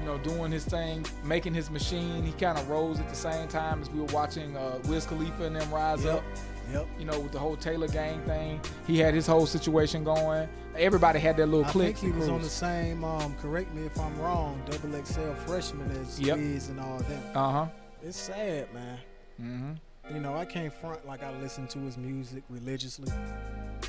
you 0.00 0.04
know, 0.04 0.18
doing 0.18 0.50
his 0.52 0.64
thing, 0.64 1.06
making 1.24 1.54
his 1.54 1.70
machine. 1.70 2.24
He 2.24 2.32
kind 2.32 2.58
of 2.58 2.68
rose 2.68 2.98
at 3.00 3.08
the 3.08 3.14
same 3.14 3.48
time 3.48 3.80
as 3.80 3.88
we 3.90 4.00
were 4.00 4.06
watching 4.06 4.56
uh, 4.56 4.78
Wiz 4.86 5.06
Khalifa 5.06 5.44
and 5.44 5.56
them 5.56 5.72
rise 5.72 6.04
Yep. 6.04 6.16
up. 6.16 6.24
Yep. 6.72 6.86
You 6.98 7.04
know, 7.04 7.20
with 7.20 7.32
the 7.32 7.38
whole 7.38 7.56
Taylor 7.56 7.88
gang 7.88 8.20
thing, 8.22 8.60
he 8.86 8.98
had 8.98 9.14
his 9.14 9.26
whole 9.26 9.46
situation 9.46 10.04
going. 10.04 10.48
Everybody 10.76 11.18
had 11.18 11.36
their 11.36 11.46
little 11.46 11.64
I 11.64 11.70
think 11.70 11.98
he 11.98 12.10
was 12.10 12.28
on 12.28 12.42
the 12.42 12.48
same. 12.48 13.04
Um, 13.04 13.34
correct 13.36 13.72
me 13.74 13.86
if 13.86 13.98
I'm 13.98 14.18
wrong. 14.20 14.60
Double 14.70 15.04
XL 15.04 15.32
freshman 15.46 15.90
as 15.92 16.20
Yep. 16.20 16.36
Wiz 16.36 16.68
and 16.68 16.80
all 16.80 16.98
them. 16.98 17.22
Uh 17.34 17.52
huh. 17.52 17.66
It's 18.02 18.18
sad, 18.18 18.72
man. 18.74 18.98
Mm-hmm. 19.40 20.14
You 20.14 20.20
know, 20.20 20.34
I 20.36 20.44
can't 20.44 20.72
front 20.72 21.06
like 21.06 21.22
I 21.22 21.32
listen 21.40 21.66
to 21.68 21.78
his 21.80 21.96
music 21.96 22.44
religiously, 22.48 23.10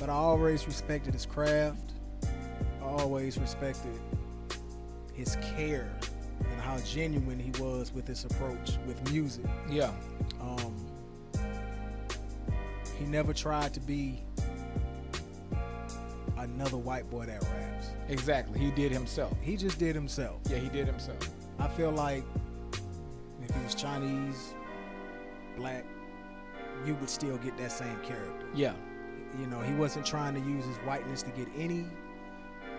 but 0.00 0.08
I 0.08 0.14
always 0.14 0.66
respected 0.66 1.14
his 1.14 1.26
craft. 1.26 1.92
I 2.82 2.84
always 2.84 3.38
respected 3.38 3.92
his 5.14 5.36
care 5.56 5.90
and 6.50 6.60
how 6.60 6.78
genuine 6.78 7.38
he 7.38 7.50
was 7.62 7.92
with 7.92 8.06
his 8.06 8.24
approach 8.24 8.78
with 8.86 9.12
music. 9.12 9.44
Yeah. 9.68 9.92
Um, 10.40 10.74
he 12.98 13.04
never 13.06 13.32
tried 13.32 13.72
to 13.74 13.80
be 13.80 14.22
another 16.36 16.76
white 16.76 17.08
boy 17.10 17.26
that 17.26 17.42
raps. 17.42 17.88
Exactly. 18.08 18.58
He 18.58 18.70
did 18.70 18.92
himself. 18.92 19.36
He 19.42 19.56
just 19.56 19.78
did 19.78 19.94
himself. 19.94 20.40
Yeah, 20.48 20.58
he 20.58 20.68
did 20.68 20.86
himself. 20.86 21.18
I 21.58 21.68
feel 21.68 21.90
like 21.90 22.24
if 23.42 23.54
he 23.54 23.62
was 23.62 23.74
Chinese, 23.74 24.54
black, 25.56 25.84
you 26.86 26.94
would 26.96 27.10
still 27.10 27.36
get 27.38 27.56
that 27.58 27.72
same 27.72 27.98
character. 28.02 28.46
Yeah. 28.54 28.74
You 29.38 29.46
know, 29.46 29.60
he 29.60 29.74
wasn't 29.74 30.06
trying 30.06 30.34
to 30.34 30.40
use 30.40 30.64
his 30.64 30.76
whiteness 30.78 31.22
to 31.22 31.30
get 31.30 31.48
any 31.56 31.86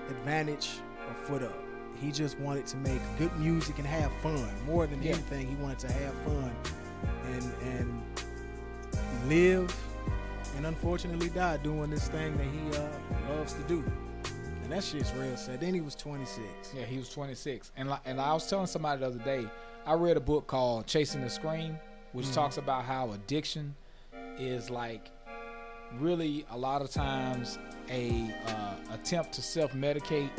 advantage 0.10 0.70
or 1.08 1.14
foot 1.26 1.44
up. 1.44 1.58
He 2.02 2.12
just 2.12 2.40
wanted 2.40 2.66
to 2.68 2.78
make 2.78 3.02
good 3.18 3.36
music 3.38 3.78
and 3.78 3.86
have 3.88 4.12
fun. 4.24 4.48
More 4.66 4.88
than 4.88 5.02
Yeah. 5.04 5.12
anything, 5.14 5.48
he 5.48 5.56
wanted 5.56 5.80
to 5.80 5.92
have 5.92 6.14
fun 6.26 6.52
and 7.26 7.54
and 7.64 8.02
live 9.28 9.76
and 10.58 10.66
unfortunately 10.66 11.30
died 11.30 11.64
doing 11.64 11.90
this 11.90 12.08
thing 12.08 12.36
that 12.38 12.46
he 12.46 12.78
uh, 12.78 13.36
loves 13.36 13.54
to 13.54 13.62
do. 13.64 13.84
And 14.64 14.72
that 14.72 14.84
shit's 14.84 15.12
real 15.14 15.36
sad. 15.38 15.60
Then 15.62 15.74
he 15.74 15.82
was 15.82 15.96
26. 15.96 16.44
Yeah, 16.78 16.86
he 16.86 16.98
was 16.98 17.10
26. 17.10 17.72
And 17.78 17.90
li- 17.90 17.98
and 18.06 18.20
I 18.22 18.34
was 18.34 18.48
telling 18.50 18.68
somebody 18.68 19.00
the 19.00 19.08
other 19.08 19.20
day, 19.20 19.48
I 19.86 19.94
read 19.94 20.18
a 20.18 20.20
book 20.22 20.48
called 20.48 20.86
Chasing 20.86 21.22
the 21.22 21.30
Scream, 21.30 21.78
which 22.14 22.28
Mhm. 22.28 22.34
talks 22.36 22.58
about 22.58 22.86
how 22.86 23.12
addiction 23.12 23.76
is 24.38 24.70
like 24.70 25.10
really 25.98 26.46
a 26.52 26.58
lot 26.58 26.82
of 26.84 26.92
times 26.92 27.58
a 27.90 28.32
uh, 28.48 28.76
attempt 28.94 29.32
to 29.34 29.42
self-medicate 29.42 30.30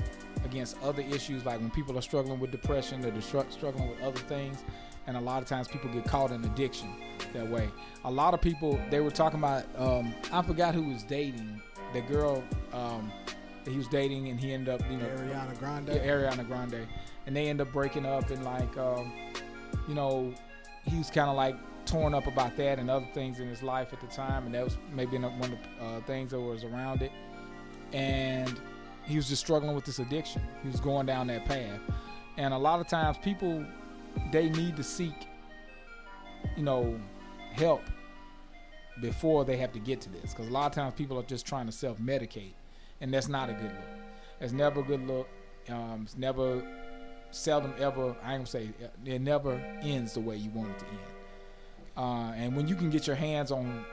against 0.45 0.81
other 0.83 1.03
issues 1.03 1.45
like 1.45 1.59
when 1.61 1.71
people 1.71 1.99
are 1.99 2.03
struggling 2.03 2.39
with 2.39 2.51
depression 2.53 3.01
they're 3.01 3.11
destru- 3.11 3.51
struggling 3.53 3.89
with 3.91 4.01
other 4.01 4.21
things 4.21 4.63
and 5.11 5.19
a 5.19 5.21
lot 5.21 5.43
of 5.43 5.49
times 5.49 5.67
people 5.67 5.91
get 5.91 6.05
caught 6.05 6.31
in 6.31 6.45
addiction 6.45 6.89
that 7.33 7.49
way. 7.49 7.69
A 8.05 8.11
lot 8.11 8.33
of 8.33 8.41
people 8.41 8.81
they 8.91 9.01
were 9.01 9.11
talking 9.11 9.41
about 9.41 9.65
um, 9.77 10.15
i 10.33 10.41
forgot 10.41 10.73
who 10.73 10.85
was 10.85 11.03
dating. 11.03 11.61
The 11.93 12.01
girl 12.03 12.45
um, 12.73 13.11
that 13.65 13.73
he 13.73 13.77
was 13.77 13.89
dating 13.89 14.29
and 14.29 14.39
he 14.39 14.53
ended 14.53 14.73
up 14.73 14.89
you 14.89 14.97
know 14.97 15.07
Ariana 15.07 15.59
Grande. 15.59 15.89
yeah, 15.89 16.07
Ariana 16.07 16.47
Grande, 16.47 16.87
and 17.27 17.35
they 17.35 17.49
end 17.49 17.61
up 17.61 17.73
breaking 17.73 18.07
up 18.07 18.31
and 18.31 18.45
like, 18.45 18.79
um, 18.79 19.13
you 19.89 19.95
know, 19.95 20.33
he 20.85 20.97
was 20.97 21.11
kind 21.11 21.29
of 21.29 21.35
like 21.35 21.57
torn 21.87 22.15
up 22.15 22.29
about 22.29 22.57
that 22.57 22.79
and 22.79 22.89
other 22.89 23.09
things 23.13 23.41
in 23.41 23.49
his 23.49 23.65
life 23.65 23.93
at 23.93 24.01
the 24.01 24.07
time, 24.07 24.47
and 24.47 24.55
that 24.55 24.63
was 24.63 24.79
maybe 24.95 25.19
one 25.19 25.43
of 25.43 25.51
the 25.51 25.85
uh, 25.85 26.01
things 26.03 26.31
that 26.31 26.41
was 26.41 26.63
around 26.63 27.03
it, 27.03 27.11
and 27.93 28.61
he 29.05 29.17
was 29.17 29.29
just 29.29 29.43
struggling 29.43 29.75
with 29.75 29.85
this 29.85 29.99
addiction. 29.99 30.41
He 30.63 30.69
was 30.69 30.79
going 30.79 31.07
down 31.07 31.27
that 31.27 31.47
path, 31.47 31.81
and 32.37 32.55
a 32.55 32.59
lot 32.59 32.79
of 32.79 32.87
times 32.87 33.19
people 33.19 33.67
they 34.33 34.49
need 34.49 34.77
to 34.77 34.83
seek, 34.83 35.15
you 36.57 36.63
know, 36.63 36.99
help 37.53 37.83
before 39.01 39.45
they 39.45 39.57
have 39.57 39.73
to 39.73 39.79
get 39.79 40.01
to 40.03 40.11
this, 40.11 40.33
because 40.33 40.49
a 40.49 40.51
lot 40.51 40.67
of 40.67 40.73
times 40.73 40.95
people 40.95 41.19
are 41.19 41.25
just 41.25 41.47
trying 41.47 41.67
to 41.67 41.73
self-medicate, 41.73 42.53
and 43.01 43.13
that's 43.13 43.29
not 43.29 43.49
a 43.49 43.53
good 43.53 43.73
look. 43.73 44.01
It's 44.41 44.53
never 44.53 44.81
a 44.81 44.85
good 44.85 45.07
look. 45.07 45.29
Um, 45.69 46.03
it's 46.05 46.17
never, 46.17 46.63
seldom 47.31 47.75
ever. 47.79 48.17
I 48.23 48.35
ain't 48.35 48.41
gonna 48.41 48.47
say 48.47 48.71
it 49.05 49.21
never 49.21 49.53
ends 49.83 50.15
the 50.15 50.21
way 50.21 50.37
you 50.37 50.51
want 50.51 50.71
it 50.71 50.79
to 50.81 50.87
end. 50.87 50.99
Uh, 51.97 52.33
and 52.35 52.57
when 52.57 52.67
you 52.67 52.75
can 52.75 52.91
get 52.91 53.07
your 53.07 53.17
hands 53.17 53.53
on 53.53 53.85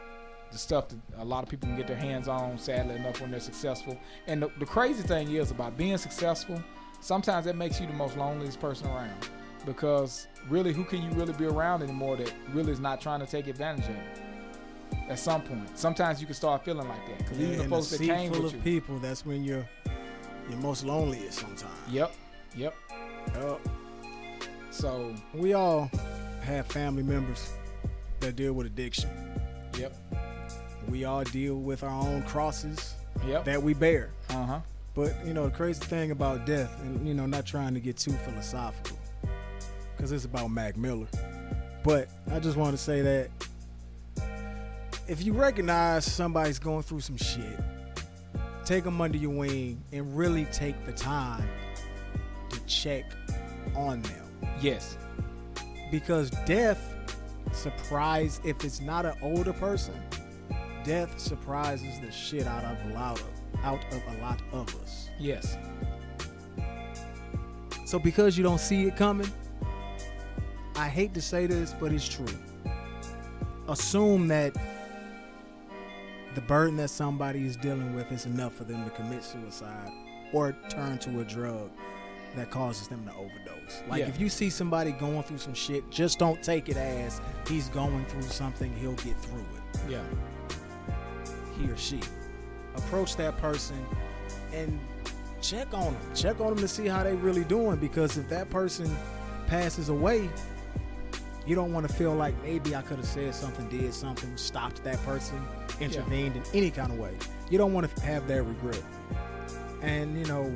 the 0.52 0.58
stuff 0.58 0.88
that 0.88 0.98
a 1.18 1.26
lot 1.26 1.44
of 1.44 1.50
people 1.50 1.68
can 1.68 1.76
get 1.76 1.88
their 1.88 1.98
hands 1.98 2.28
on, 2.28 2.58
sadly 2.58 2.96
enough, 2.96 3.20
when 3.20 3.32
they're 3.32 3.40
successful. 3.40 3.98
And 4.28 4.42
the, 4.42 4.50
the 4.60 4.66
crazy 4.66 5.04
thing 5.04 5.32
is 5.32 5.52
about 5.52 5.78
being 5.78 5.98
successful. 5.98 6.62
Sometimes 7.02 7.46
that 7.46 7.56
makes 7.56 7.82
you 7.82 7.88
the 7.88 7.94
most 7.94 8.18
loneliest 8.18 8.60
person 8.60 8.88
around 8.88 9.30
because 9.68 10.28
really, 10.50 10.74
who 10.74 10.84
can 10.84 11.04
you 11.04 11.12
really 11.12 11.34
be 11.34 11.46
around 11.46 11.84
anymore 11.84 12.16
that 12.18 12.34
really 12.54 12.72
is 12.72 12.80
not 12.80 13.00
trying 13.02 13.20
to 13.20 13.28
take 13.28 13.46
advantage 13.48 13.86
of 13.86 13.92
it? 13.96 14.22
At 15.10 15.20
some 15.20 15.42
point, 15.42 15.78
sometimes 15.78 16.20
you 16.22 16.26
can 16.26 16.36
start 16.36 16.64
feeling 16.66 16.88
like 16.88 17.06
that 17.08 17.18
because 17.20 17.38
Yeah, 17.38 17.48
even 17.48 17.58
the 17.60 17.68
folks 17.70 17.90
that 17.90 18.00
came 18.02 18.32
full 18.34 18.44
with 18.44 18.54
of 18.54 18.66
you. 18.66 18.80
people, 18.80 18.98
that's 19.00 19.26
when 19.26 19.44
you're 19.44 19.68
you're 20.50 20.60
most 20.60 20.86
loneliest 20.86 21.40
sometimes. 21.40 21.74
Yep, 21.92 22.14
yep. 22.56 22.74
yep. 23.36 23.60
So, 24.72 25.14
We 25.34 25.54
all 25.54 25.92
have 26.42 26.68
family 26.68 27.04
members 27.04 27.52
that 28.22 28.36
deal 28.38 28.54
with 28.54 28.68
addiction. 28.68 29.10
yep, 29.78 29.94
We 30.88 31.04
all 31.04 31.24
deal 31.26 31.56
with 31.56 31.84
our 31.84 31.90
own 31.90 32.24
crosses 32.24 32.96
yep. 33.28 33.44
that 33.44 33.62
we 33.62 33.74
bear. 33.74 34.12
Uh 34.30 34.46
huh. 34.46 34.60
But 34.96 35.14
you 35.26 35.34
know, 35.34 35.46
the 35.46 35.52
crazy 35.56 35.84
thing 35.84 36.12
about 36.12 36.46
death, 36.46 36.80
and 36.82 37.06
you 37.08 37.14
know, 37.14 37.26
not 37.26 37.46
trying 37.46 37.74
to 37.74 37.80
get 37.82 37.98
too 37.98 38.14
philosophical, 38.14 38.98
because 39.98 40.12
it's 40.12 40.26
about 40.26 40.50
Mac 40.50 40.78
Miller. 40.78 41.08
But 41.84 42.08
I 42.32 42.40
just 42.40 42.56
want 42.56 42.72
to 42.72 42.78
say 42.78 43.02
that 43.02 43.30
if 45.08 45.24
you 45.24 45.34
recognize 45.34 46.06
somebody's 46.06 46.60
going 46.60 46.84
through 46.84 47.00
some 47.00 47.18
shit, 47.18 47.60
take 48.64 48.84
them 48.84 49.02
under 49.02 49.18
your 49.18 49.32
wing 49.32 49.82
and 49.92 50.16
really 50.16 50.46
take 50.46 50.86
the 50.86 50.92
time 50.92 51.48
to 52.50 52.60
check 52.66 53.06
on 53.76 54.02
them. 54.04 54.30
Yes. 54.62 54.98
Because 55.92 56.30
death 56.46 56.94
surprise 57.54 58.42
if 58.44 58.64
it's 58.64 58.82
not 58.82 59.06
an 59.06 59.16
older 59.22 59.54
person, 59.54 59.96
death 60.84 61.18
surprises 61.20 62.00
the 62.02 62.12
shit 62.12 62.46
out 62.46 62.64
of 62.66 62.92
a 62.92 62.94
lot 62.94 63.20
of 63.20 63.28
out 63.64 63.84
of 63.94 64.02
a 64.16 64.22
lot 64.22 64.42
of 64.52 64.76
us. 64.82 65.10
Yes. 65.18 65.58
So 67.86 67.98
because 67.98 68.38
you 68.38 68.44
don't 68.44 68.60
see 68.60 68.84
it 68.84 68.98
coming, 68.98 69.32
I 70.78 70.88
hate 70.90 71.14
to 71.16 71.22
say 71.22 71.48
this, 71.48 71.74
but 71.80 71.92
it's 71.92 72.08
true. 72.08 72.26
Assume 73.68 74.28
that 74.28 74.56
the 76.36 76.42
burden 76.42 76.78
that 76.78 76.90
somebody 76.90 77.46
is 77.46 77.58
dealing 77.58 77.96
with 77.96 78.12
is 78.12 78.26
enough 78.26 78.54
for 78.54 78.64
them 78.64 78.84
to 78.86 78.92
commit 78.92 79.24
suicide 79.24 79.90
or 80.34 80.56
turn 80.70 81.00
to 81.00 81.20
a 81.22 81.24
drug 81.24 81.72
that 82.36 82.52
causes 82.52 82.88
them 82.88 83.04
to 83.06 83.14
overdose. 83.16 83.82
Like 83.90 84.02
Yeah. 84.02 84.08
if 84.08 84.20
you 84.20 84.30
see 84.30 84.50
somebody 84.52 84.92
going 84.92 85.24
through 85.24 85.40
some 85.40 85.56
shit, 85.56 85.90
just 85.90 86.20
don't 86.20 86.42
take 86.44 86.70
it 86.70 86.78
as 86.78 87.22
he's 87.48 87.70
going 87.70 88.06
through 88.06 88.22
something, 88.24 88.74
he'll 88.76 88.94
get 88.94 89.18
through 89.20 89.40
it. 89.40 89.92
Yeah. 89.92 90.04
He 91.58 91.68
or 91.70 91.78
she. 91.78 92.00
Approach 92.76 93.16
that 93.16 93.36
person 93.38 93.84
and 94.54 94.80
check 95.42 95.74
on 95.74 95.94
them. 95.94 96.02
Check 96.14 96.40
on 96.40 96.50
them 96.50 96.60
to 96.60 96.68
see 96.68 96.86
how 96.88 97.04
they 97.04 97.16
really 97.16 97.44
doing 97.46 97.78
because 97.78 98.18
if 98.18 98.30
that 98.30 98.50
person 98.52 98.96
passes 99.48 99.90
away, 99.90 100.30
you 101.48 101.56
don't 101.56 101.74
want 101.74 101.88
to 101.88 101.94
feel 101.94 102.14
like 102.14 102.36
maybe 102.44 102.76
I 102.76 102.82
could 102.82 102.98
have 102.98 103.06
said 103.06 103.34
something, 103.34 103.68
did 103.70 103.94
something, 103.94 104.36
stopped 104.38 104.84
that 104.84 105.02
person, 105.06 105.42
intervened 105.80 106.36
in 106.36 106.44
any 106.54 106.70
kind 106.70 106.92
of 106.92 107.00
way. 107.00 107.14
You 107.50 107.58
don't 107.58 107.74
want 107.74 107.90
to 107.96 108.02
have 108.06 108.28
that 108.28 108.44
regret. 108.44 108.84
And 109.82 110.18
you 110.18 110.26
know, 110.26 110.56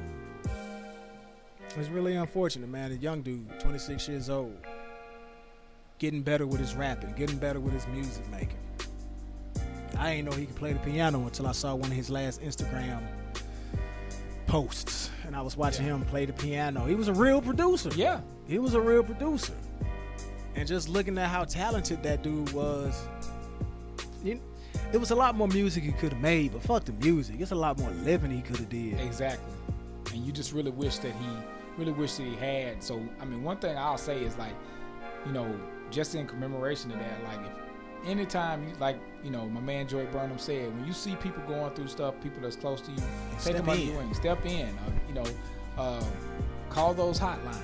it's 1.78 1.88
really 1.90 2.16
unfortunate, 2.16 2.70
man. 2.70 2.92
A 2.92 2.96
young 2.96 3.22
dude, 3.22 3.48
26 3.62 4.08
years 4.10 4.30
old, 4.30 4.58
getting 6.00 6.22
better 6.22 6.46
with 6.46 6.60
his 6.60 6.76
rapping, 6.76 7.14
getting 7.14 7.38
better 7.38 7.60
with 7.62 7.74
his 7.74 7.88
music 7.88 8.30
making. 8.30 8.58
I 9.98 10.12
ain't 10.12 10.30
know 10.30 10.36
he 10.36 10.46
could 10.48 10.56
play 10.56 10.74
the 10.74 10.80
piano 10.80 11.22
until 11.22 11.48
I 11.48 11.52
saw 11.54 11.76
one 11.76 11.90
of 11.92 11.96
his 11.96 12.10
last 12.10 12.42
Instagram 12.42 13.02
posts, 14.48 15.10
and 15.26 15.36
I 15.36 15.42
was 15.42 15.56
watching 15.56 15.86
Yeah. 15.86 15.96
him 15.96 16.02
play 16.06 16.26
the 16.26 16.34
piano. 16.34 16.86
He 16.86 16.96
was 16.96 17.08
a 17.08 17.14
real 17.14 17.42
producer. 17.42 17.90
Yeah. 17.96 18.20
He 18.48 18.60
was 18.60 18.74
a 18.74 18.82
real 18.82 19.04
producer. 19.04 19.54
And 20.56 20.68
just 20.68 20.90
looking 20.90 21.18
at 21.18 21.30
how 21.30 21.44
talented 21.46 22.04
that 22.04 22.24
dude 22.24 22.52
was, 22.52 23.08
you, 24.24 24.40
there 24.92 25.00
was 25.00 25.12
a 25.12 25.16
lot 25.16 25.36
more 25.36 25.48
music 25.48 25.84
he 25.84 25.92
could 25.94 26.14
have 26.14 26.22
made, 26.22 26.52
but 26.54 26.62
fuck 26.62 26.86
the 26.86 26.92
music. 26.94 27.38
It's 27.40 27.52
a 27.52 27.56
lot 27.56 27.80
more 27.80 27.90
living 27.92 28.32
he 28.32 28.42
could 28.42 28.58
have 28.58 28.70
did. 28.70 29.00
Exactly. 29.00 29.54
And 30.14 30.26
you 30.26 30.32
just 30.32 30.54
really 30.54 30.72
wish 30.72 30.98
that 31.00 31.14
he 31.14 31.28
really 31.78 31.94
wish 31.94 32.16
that 32.16 32.24
he 32.24 32.36
had. 32.36 32.84
So 32.84 33.02
I 33.20 33.26
mean, 33.26 33.44
one 33.44 33.58
thing 33.58 33.78
I'll 33.78 33.98
say 33.98 34.20
is 34.24 34.38
like, 34.38 34.54
you 35.26 35.32
know, 35.32 35.54
just 35.90 36.16
in 36.16 36.28
commemoration 36.28 36.92
of 36.92 37.00
that, 37.00 37.24
like 37.24 37.40
if 37.46 38.10
anytime 38.10 38.68
you 38.68 38.74
like, 38.80 39.00
you 39.24 39.32
know, 39.32 39.48
my 39.48 39.62
man 39.62 39.88
Joy 39.88 40.06
Burnham 40.08 40.38
said, 40.38 40.76
when 40.76 40.86
you 40.86 40.94
see 40.94 41.16
people 41.16 41.42
going 41.48 41.74
through 41.74 41.88
stuff, 41.88 42.16
people 42.22 42.42
that's 42.42 42.58
close 42.58 42.82
to 42.82 42.92
you, 42.92 42.98
take 42.98 43.40
Step 43.40 43.56
them 43.56 43.70
under 43.70 43.82
in. 43.82 43.88
your 43.88 43.98
wing, 44.00 44.14
step 44.14 44.46
in. 44.46 44.68
Uh, 44.68 44.92
you 45.08 45.14
know, 45.14 45.26
uh, 45.78 46.04
call 46.70 46.94
those 46.94 47.18
hotlines. 47.20 47.64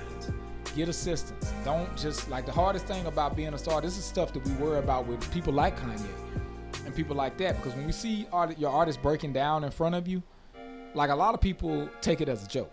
Get 0.78 0.88
assistance. 0.88 1.52
Don't 1.64 1.96
just 1.96 2.30
like 2.30 2.46
the 2.46 2.52
hardest 2.52 2.86
thing 2.86 3.04
about 3.06 3.34
being 3.34 3.52
a 3.52 3.58
star. 3.58 3.80
This 3.80 3.98
is 3.98 4.04
stuff 4.04 4.32
that 4.32 4.46
we 4.46 4.52
worry 4.64 4.78
about 4.78 5.08
with 5.08 5.28
people 5.32 5.52
like 5.52 5.76
Kanye 5.76 6.06
and 6.86 6.94
people 6.94 7.16
like 7.16 7.36
that 7.38 7.56
because 7.56 7.74
when 7.74 7.84
you 7.84 7.92
see 7.92 8.28
art, 8.32 8.56
your 8.60 8.70
artist 8.70 9.02
breaking 9.02 9.32
down 9.32 9.64
in 9.64 9.72
front 9.72 9.96
of 9.96 10.06
you, 10.06 10.22
like 10.94 11.10
a 11.10 11.16
lot 11.16 11.34
of 11.34 11.40
people 11.40 11.88
take 12.00 12.20
it 12.20 12.28
as 12.28 12.44
a 12.44 12.48
joke. 12.48 12.70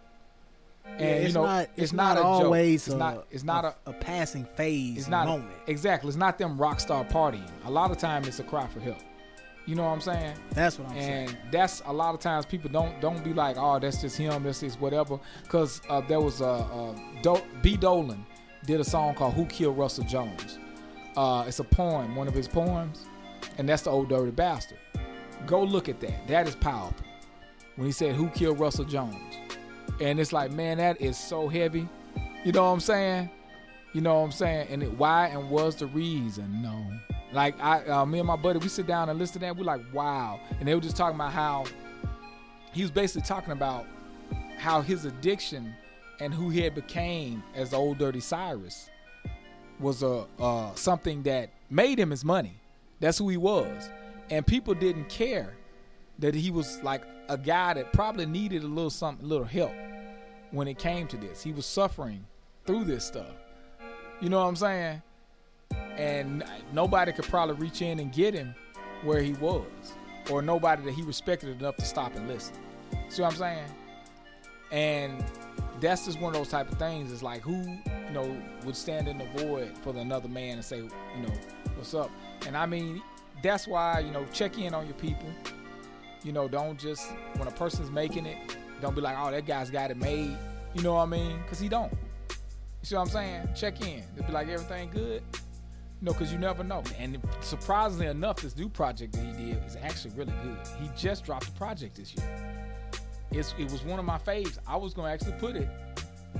And 0.86 1.00
Yeah, 1.00 1.08
it's 1.08 1.28
you 1.30 1.34
know, 1.34 1.46
not. 1.48 1.70
it's, 1.76 1.94
not, 1.94 2.18
a 2.18 2.22
always. 2.22 2.86
joke. 2.86 2.94
It's 2.94 2.94
a, 2.94 2.98
not. 3.00 3.28
It's 3.32 3.44
not 3.44 3.66
a. 3.66 3.76
a, 3.88 3.94
passing 3.94 4.46
phase. 4.56 5.00
It's 5.00 5.08
not 5.08 5.26
moment. 5.26 5.50
exactly. 5.66 6.08
It's 6.10 6.16
not 6.16 6.38
them 6.38 6.60
rock 6.60 6.80
star 6.80 7.04
partying. 7.06 7.50
A 7.64 7.72
lot 7.72 7.90
of 7.90 7.98
time 7.98 8.24
it's 8.26 8.38
a 8.38 8.44
cry 8.44 8.68
for 8.68 8.82
help. 8.82 9.00
You 9.66 9.76
know 9.76 9.84
what 9.84 9.90
I'm 9.90 10.02
saying? 10.02 10.36
That's 10.52 10.78
what 10.78 10.90
I'm 10.90 10.96
saying. 10.96 11.30
and 11.30 11.38
that's 11.52 11.82
a 11.86 11.94
lot 11.94 12.14
of 12.14 12.20
times 12.22 12.46
people 12.46 12.70
don't 12.70 13.00
don't 13.02 13.24
be 13.24 13.34
like, 13.34 13.58
oh, 13.58 13.80
that's 13.80 14.00
just 14.02 14.18
him, 14.18 14.44
that's 14.44 14.60
just 14.60 14.80
whatever. 14.80 15.20
Because 15.44 15.82
uh, 15.90 16.02
there 16.02 16.22
was 16.22 16.42
a 16.42 16.46
uh, 16.46 16.92
uh, 16.92 16.96
Do- 17.24 17.42
B 17.62 17.76
Dolan 17.78 18.26
did 18.66 18.80
a 18.80 18.84
song 18.84 19.16
called 19.16 19.34
"Who 19.34 19.46
Killed 19.46 19.78
Russell 19.78 20.04
Jones." 20.06 20.60
Uh, 21.18 21.46
it's 21.48 21.60
a 21.60 21.64
poem, 21.64 22.16
one 22.16 22.28
of 22.28 22.34
his 22.34 22.48
poems, 22.48 23.06
and 23.58 23.68
that's 23.68 23.84
the 23.84 23.90
Ol' 23.90 24.04
Dirty 24.06 24.32
Bastard. 24.32 24.78
Go 25.48 25.64
look 25.64 25.90
at 25.90 26.00
that. 26.02 26.28
That 26.28 26.48
is 26.48 26.56
powerful. 26.56 27.06
When 27.76 27.86
he 27.88 27.92
said, 27.92 28.16
"Who 28.16 28.30
killed 28.30 28.60
Russell 28.60 28.86
Jones?" 28.86 29.38
and 30.02 30.20
it's 30.20 30.34
like, 30.34 30.52
man, 30.52 30.78
that 30.78 31.00
is 31.02 31.18
so 31.18 31.48
heavy. 31.48 31.88
You 32.44 32.52
know 32.52 32.64
what 32.66 32.72
I'm 32.72 32.80
saying? 32.80 33.30
You 33.96 34.02
know 34.02 34.16
what 34.16 34.26
I'm 34.26 34.32
saying? 34.34 34.68
And 34.70 34.84
it, 34.84 34.92
why 34.92 35.28
and 35.28 35.50
was 35.50 35.78
the 35.78 35.86
reason? 35.86 36.62
No. 36.62 36.86
Like 37.32 37.58
I, 37.62 37.82
uh, 37.86 38.06
me 38.06 38.20
and 38.20 38.28
my 38.28 38.36
buddy, 38.36 38.60
we 38.60 38.68
sit 38.68 38.88
down 38.88 39.08
and 39.08 39.18
listen 39.18 39.36
to 39.36 39.40
that. 39.40 39.56
We're 39.56 39.64
like, 39.64 39.80
wow. 39.94 40.42
And 40.60 40.68
they 40.68 40.76
were 40.76 40.82
just 40.82 40.98
talking 40.98 41.16
about 41.16 41.32
how 41.32 41.64
he 42.74 42.82
was 42.82 42.92
basically 42.92 43.26
talking 43.26 43.54
about 43.54 43.86
how 44.58 44.82
his 44.82 45.06
addiction 45.06 45.74
and 46.20 46.34
who 46.34 46.50
he 46.50 46.60
had 46.60 46.76
became 46.76 47.42
as 47.56 47.74
old 47.74 47.98
dirty 47.98 48.20
Cyrus 48.20 48.90
was 49.80 50.04
a 50.04 50.26
uh, 50.40 50.76
something 50.76 51.24
that 51.24 51.52
made 51.70 51.98
him 51.98 52.10
his 52.10 52.26
money. 52.26 52.60
That's 53.00 53.18
who 53.18 53.30
he 53.30 53.38
was, 53.38 53.90
and 54.30 54.46
people 54.46 54.74
didn't 54.74 55.08
care 55.08 55.56
that 56.20 56.36
he 56.36 56.52
was 56.52 56.84
like 56.84 57.04
a 57.30 57.38
guy 57.38 57.76
that 57.76 57.94
probably 57.94 58.26
needed 58.26 58.62
a 58.62 58.68
little 58.68 58.90
something, 58.90 59.26
a 59.26 59.30
little 59.30 59.46
help 59.46 59.72
when 60.52 60.68
it 60.68 60.78
came 60.78 61.08
to 61.08 61.16
this. 61.16 61.42
He 61.42 61.54
was 61.54 61.66
suffering 61.66 62.26
through 62.66 62.84
this 62.84 63.06
stuff. 63.06 63.36
You 64.26 64.32
know 64.32 64.40
what 64.40 64.48
I'm 64.48 64.56
saying? 64.56 65.02
And 65.98 66.44
nobody 66.74 67.12
could 67.12 67.26
probably 67.26 67.54
reach 67.58 67.84
in 67.84 68.00
and 68.00 68.12
get 68.12 68.34
him 68.34 68.56
where 69.04 69.22
he 69.22 69.34
was, 69.34 69.68
or 70.32 70.42
nobody 70.42 70.82
that 70.82 70.96
he 70.96 71.04
respected 71.04 71.60
enough 71.60 71.76
to 71.76 71.86
stop 71.86 72.16
and 72.16 72.28
listen. 72.28 72.56
See 73.10 73.22
what 73.22 73.34
I'm 73.34 73.38
saying? 73.38 73.68
And 74.72 75.24
that's 75.80 76.06
just 76.06 76.20
one 76.20 76.34
of 76.34 76.40
those 76.40 76.50
type 76.50 76.72
of 76.72 76.80
things. 76.80 77.12
It's 77.12 77.22
like 77.22 77.42
who 77.42 77.54
you 77.54 78.12
know 78.14 78.36
would 78.66 78.76
stand 78.76 79.08
in 79.08 79.20
the 79.20 79.26
void 79.38 79.78
for 79.84 79.96
another 79.96 80.28
man 80.28 80.56
and 80.56 80.66
say, 80.66 80.78
you 80.78 81.22
know, 81.22 81.34
what's 81.76 81.94
up? 81.94 82.10
And 82.48 82.58
I 82.58 82.66
mean, 82.66 83.04
that's 83.44 83.68
why 83.68 84.00
you 84.00 84.10
know 84.10 84.26
check 84.34 84.58
in 84.58 84.74
on 84.74 84.88
your 84.88 84.96
people. 84.96 85.30
You 86.24 86.32
know, 86.32 86.48
don't 86.48 86.80
just 86.80 87.12
when 87.36 87.48
a 87.48 87.52
person's 87.52 87.92
making 87.92 88.26
it, 88.26 88.58
don't 88.82 88.96
be 88.96 89.02
like, 89.02 89.18
oh, 89.20 89.30
that 89.30 89.46
guy's 89.46 89.70
got 89.70 89.92
it 89.92 89.98
made. 89.98 90.36
You 90.74 90.82
know 90.82 90.96
what 90.96 91.04
I 91.04 91.06
mean? 91.06 91.38
Because 91.44 91.60
he 91.60 91.70
don't. 91.70 91.94
You 92.86 92.90
see 92.90 92.96
what 92.98 93.02
I'm 93.02 93.08
saying? 93.08 93.50
Check 93.56 93.82
in. 93.82 94.04
They'll 94.16 94.28
be 94.28 94.32
like, 94.32 94.48
everything 94.48 94.92
good. 94.92 95.24
You 95.34 95.42
know, 96.02 96.14
because 96.14 96.32
you 96.32 96.38
never 96.38 96.64
know. 96.64 96.84
And 97.00 97.20
surprisingly 97.42 98.06
enough, 98.06 98.42
this 98.42 98.56
new 98.56 98.70
project 98.70 99.14
that 99.14 99.26
he 99.26 99.54
did 99.54 99.66
is 99.66 99.76
actually 99.82 100.14
really 100.14 100.34
good. 100.44 100.56
He 100.80 100.92
just 100.96 101.26
dropped 101.26 101.48
a 101.48 101.52
project 101.54 101.96
this 101.96 102.14
year. 102.14 102.62
It's, 103.32 103.56
it 103.58 103.72
was 103.72 103.84
one 103.84 103.98
of 103.98 104.06
my 104.06 104.20
faves. 104.20 104.60
I 104.68 104.76
was 104.76 104.94
going 104.94 105.08
to 105.08 105.14
actually 105.14 105.40
put 105.40 105.56
it 105.56 105.68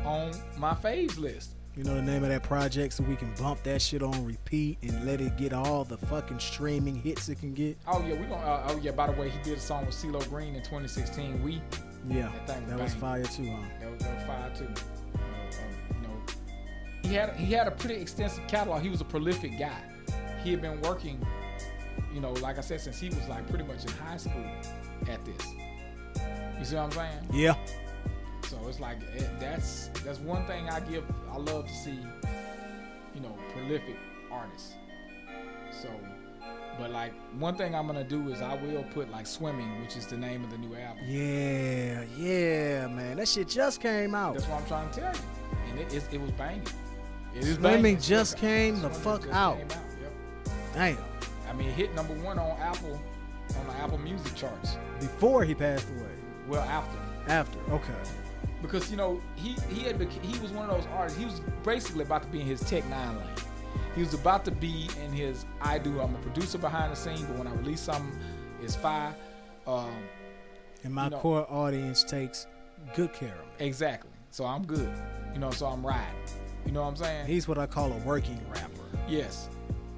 on 0.06 0.34
my 0.56 0.76
faves 0.76 1.18
list. 1.18 1.56
You 1.76 1.84
know 1.84 1.96
the 1.96 2.04
name 2.04 2.22
of 2.22 2.30
that 2.30 2.44
project 2.44 2.94
so 2.94 3.04
we 3.06 3.16
can 3.16 3.34
bump 3.40 3.64
that 3.64 3.82
shit 3.82 4.04
on 4.04 4.24
repeat 4.24 4.78
and 4.84 5.04
let 5.04 5.22
it 5.22 5.38
get 5.38 5.52
all 5.52 5.84
the 5.84 5.98
fucking 5.98 6.38
streaming 6.38 6.94
hits 6.94 7.28
it 7.28 7.40
can 7.40 7.56
get. 7.56 7.76
Oh 7.88 8.06
yeah, 8.08 8.14
we 8.14 8.28
gonna. 8.28 8.36
Uh, 8.36 8.68
oh 8.70 8.80
yeah. 8.84 8.92
By 8.92 9.08
the 9.08 9.20
way, 9.20 9.30
he 9.30 9.40
did 9.42 9.58
a 9.58 9.60
song 9.60 9.88
with 9.88 9.96
CeeLo 9.96 10.30
Green 10.30 10.54
in 10.54 10.62
2016. 10.62 11.44
We 11.44 11.60
Yeah, 12.08 12.32
That 12.46 12.48
thing 12.48 12.68
that 12.68 12.80
was 12.80 12.94
fire 12.94 13.24
too, 13.24 13.50
huh? 13.50 13.58
that 13.82 13.92
was, 13.92 14.02
that 14.04 14.16
was 14.16 14.24
fire 14.26 14.52
too. 14.56 14.68
He 17.06 17.14
had 17.14 17.36
he 17.36 17.54
had 17.54 17.68
a 17.68 17.72
pretty 17.72 18.02
extensive 18.02 18.46
catalog. 18.48 18.82
He 18.82 18.90
was 18.90 19.02
a 19.02 19.06
prolific 19.06 19.58
guy. 19.60 19.82
He 20.44 20.52
had 20.52 20.62
been 20.62 20.82
working, 20.82 21.26
you 22.14 22.20
know, 22.20 22.34
like 22.34 22.58
I 22.58 22.62
said, 22.62 22.82
since 22.82 23.00
he 23.00 23.10
was 23.10 23.28
like 23.28 23.48
pretty 23.50 23.64
much 23.64 23.84
in 23.84 23.92
high 23.94 24.18
school 24.18 24.46
at 25.08 25.24
this. 25.26 25.46
You 26.60 26.66
see 26.66 26.76
what 26.76 26.84
I'm 26.84 26.92
saying? 26.92 27.28
Yeah. 27.32 27.56
So 28.48 28.58
it's 28.68 28.80
like 28.80 28.98
it, 29.16 29.30
that's 29.40 29.90
that's 30.04 30.20
one 30.20 30.46
thing 30.46 30.70
I 30.70 30.80
give. 30.80 31.04
I 31.32 31.38
love 31.38 31.68
to 31.68 31.74
see, 31.74 32.00
you 33.14 33.22
know, 33.22 33.36
prolific 33.54 33.98
artists. 34.32 34.74
So, 35.72 35.90
but 36.80 36.92
like 36.92 37.14
one 37.40 37.56
thing 37.56 37.76
I'm 37.76 37.88
gonna 37.88 38.04
do 38.04 38.30
is 38.30 38.42
I 38.42 38.56
will 38.56 38.84
put 38.94 39.12
like 39.12 39.28
swimming, 39.28 39.82
which 39.82 39.98
is 39.98 40.06
the 40.06 40.18
name 40.18 40.44
of 40.44 40.52
the 40.52 40.58
new 40.58 40.76
album. 40.76 41.04
Yeah, 41.08 42.04
yeah, 42.18 42.88
man. 42.88 43.18
That 43.18 43.28
shit 43.28 43.50
just 43.50 43.82
came 43.82 44.16
out. 44.16 44.36
That's 44.36 44.48
what 44.48 44.62
I'm 44.62 44.68
trying 44.68 44.90
to 44.92 45.00
tell 45.02 45.14
you, 45.14 45.22
and 45.70 45.80
it, 45.80 45.94
it, 45.94 46.04
it 46.14 46.22
was 46.22 46.32
banging. 46.32 46.64
Swimming 47.44 47.62
banging. 47.62 48.00
just 48.00 48.38
came 48.38 48.82
the 48.82 48.90
fuck 48.90 49.28
out. 49.32 49.58
came 49.58 49.68
Yep. 49.70 50.14
Damn. 50.74 50.98
I 51.50 51.54
mean, 51.54 51.68
it 51.70 51.74
hit 51.74 51.94
number 51.96 52.14
one 52.16 52.40
on 52.40 52.58
Apple 52.60 53.00
on 53.60 53.68
the 53.68 53.74
Apple 53.74 53.98
Music 54.00 54.34
charts. 54.36 54.78
Before 55.00 55.44
he 55.44 55.54
passed 55.56 55.88
away. 55.90 56.10
Well, 56.48 56.62
after. 56.62 56.98
After. 57.28 57.60
Okay. 57.72 57.94
because 58.62 58.90
you 58.92 58.98
know 58.98 59.22
he 59.36 59.56
he 59.70 59.82
had 59.84 60.02
he 60.22 60.40
was 60.40 60.52
one 60.52 60.70
of 60.70 60.76
those 60.78 60.88
artists. 60.94 61.18
He 61.20 61.26
was 61.26 61.42
basically 61.64 62.04
about 62.04 62.24
to 62.24 62.28
be 62.30 62.42
in 62.42 62.48
his 62.48 62.62
Tech 62.62 62.84
N9ne 62.86 63.18
lane. 63.20 63.28
He 63.96 64.02
was 64.02 64.14
about 64.14 64.44
to 64.46 64.52
be 64.52 64.90
in 65.04 65.12
his 65.12 65.46
I 65.62 65.78
do. 65.78 66.00
I'm 66.02 66.14
a 66.16 66.18
producer 66.20 66.58
behind 66.58 66.92
the 66.92 66.96
scene, 66.96 67.26
but 67.28 67.38
when 67.38 67.48
I 67.48 67.54
release 67.56 67.82
something, 67.82 68.18
it's 68.62 68.76
fire. 68.76 69.14
Um, 69.68 69.90
And 70.84 70.94
my 70.94 71.06
You 71.06 71.10
know- 71.12 71.20
core 71.20 71.48
audience 71.50 72.04
takes 72.04 72.46
good 72.96 73.12
care 73.14 73.34
of 73.34 73.60
me. 73.60 73.66
exactly. 73.66 74.12
So 74.32 74.46
I'm 74.46 74.66
good. 74.66 74.92
You 75.34 75.40
know, 75.40 75.50
so 75.52 75.66
I'm 75.68 75.86
riding. 75.86 76.14
You 76.66 76.72
know 76.72 76.82
what 76.82 76.90
I'm 76.90 76.96
saying? 76.96 77.28
He's 77.28 77.48
what 77.48 77.58
I 77.58 77.66
call 77.68 77.92
a 77.92 77.98
working 78.00 78.40
rapper. 78.50 78.70
yes. 79.08 79.50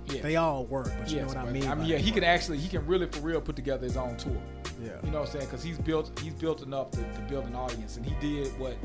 Yeah. 0.09 0.21
They 0.21 0.37
all 0.37 0.63
work, 0.67 0.89
but 0.97 1.09
you 1.09 1.17
yes, 1.17 1.33
know 1.33 1.41
what 1.41 1.49
I 1.49 1.51
mean? 1.51 1.67
I 1.67 1.75
mean, 1.75 1.85
yeah, 1.85 1.97
he 1.97 2.11
work. 2.11 2.15
can 2.15 2.23
actually 2.23 2.59
he 2.59 2.69
can 2.69 2.85
really 2.87 3.07
for 3.07 3.19
real 3.19 3.41
put 3.41 3.57
together 3.57 3.83
his 3.85 3.97
own 3.97 4.15
tour. 4.15 4.41
Yeah. 4.81 4.91
You 5.03 5.11
know 5.11 5.19
what 5.19 5.27
I'm 5.27 5.33
saying? 5.33 5.45
Because 5.47 5.61
he's 5.61 5.77
built 5.77 6.17
he's 6.23 6.33
built 6.33 6.61
enough 6.61 6.91
to, 6.91 6.99
to 7.01 7.21
build 7.27 7.43
an 7.45 7.55
audience, 7.55 7.97
and 7.97 8.05
he 8.05 8.15
did 8.21 8.57
what, 8.57 8.77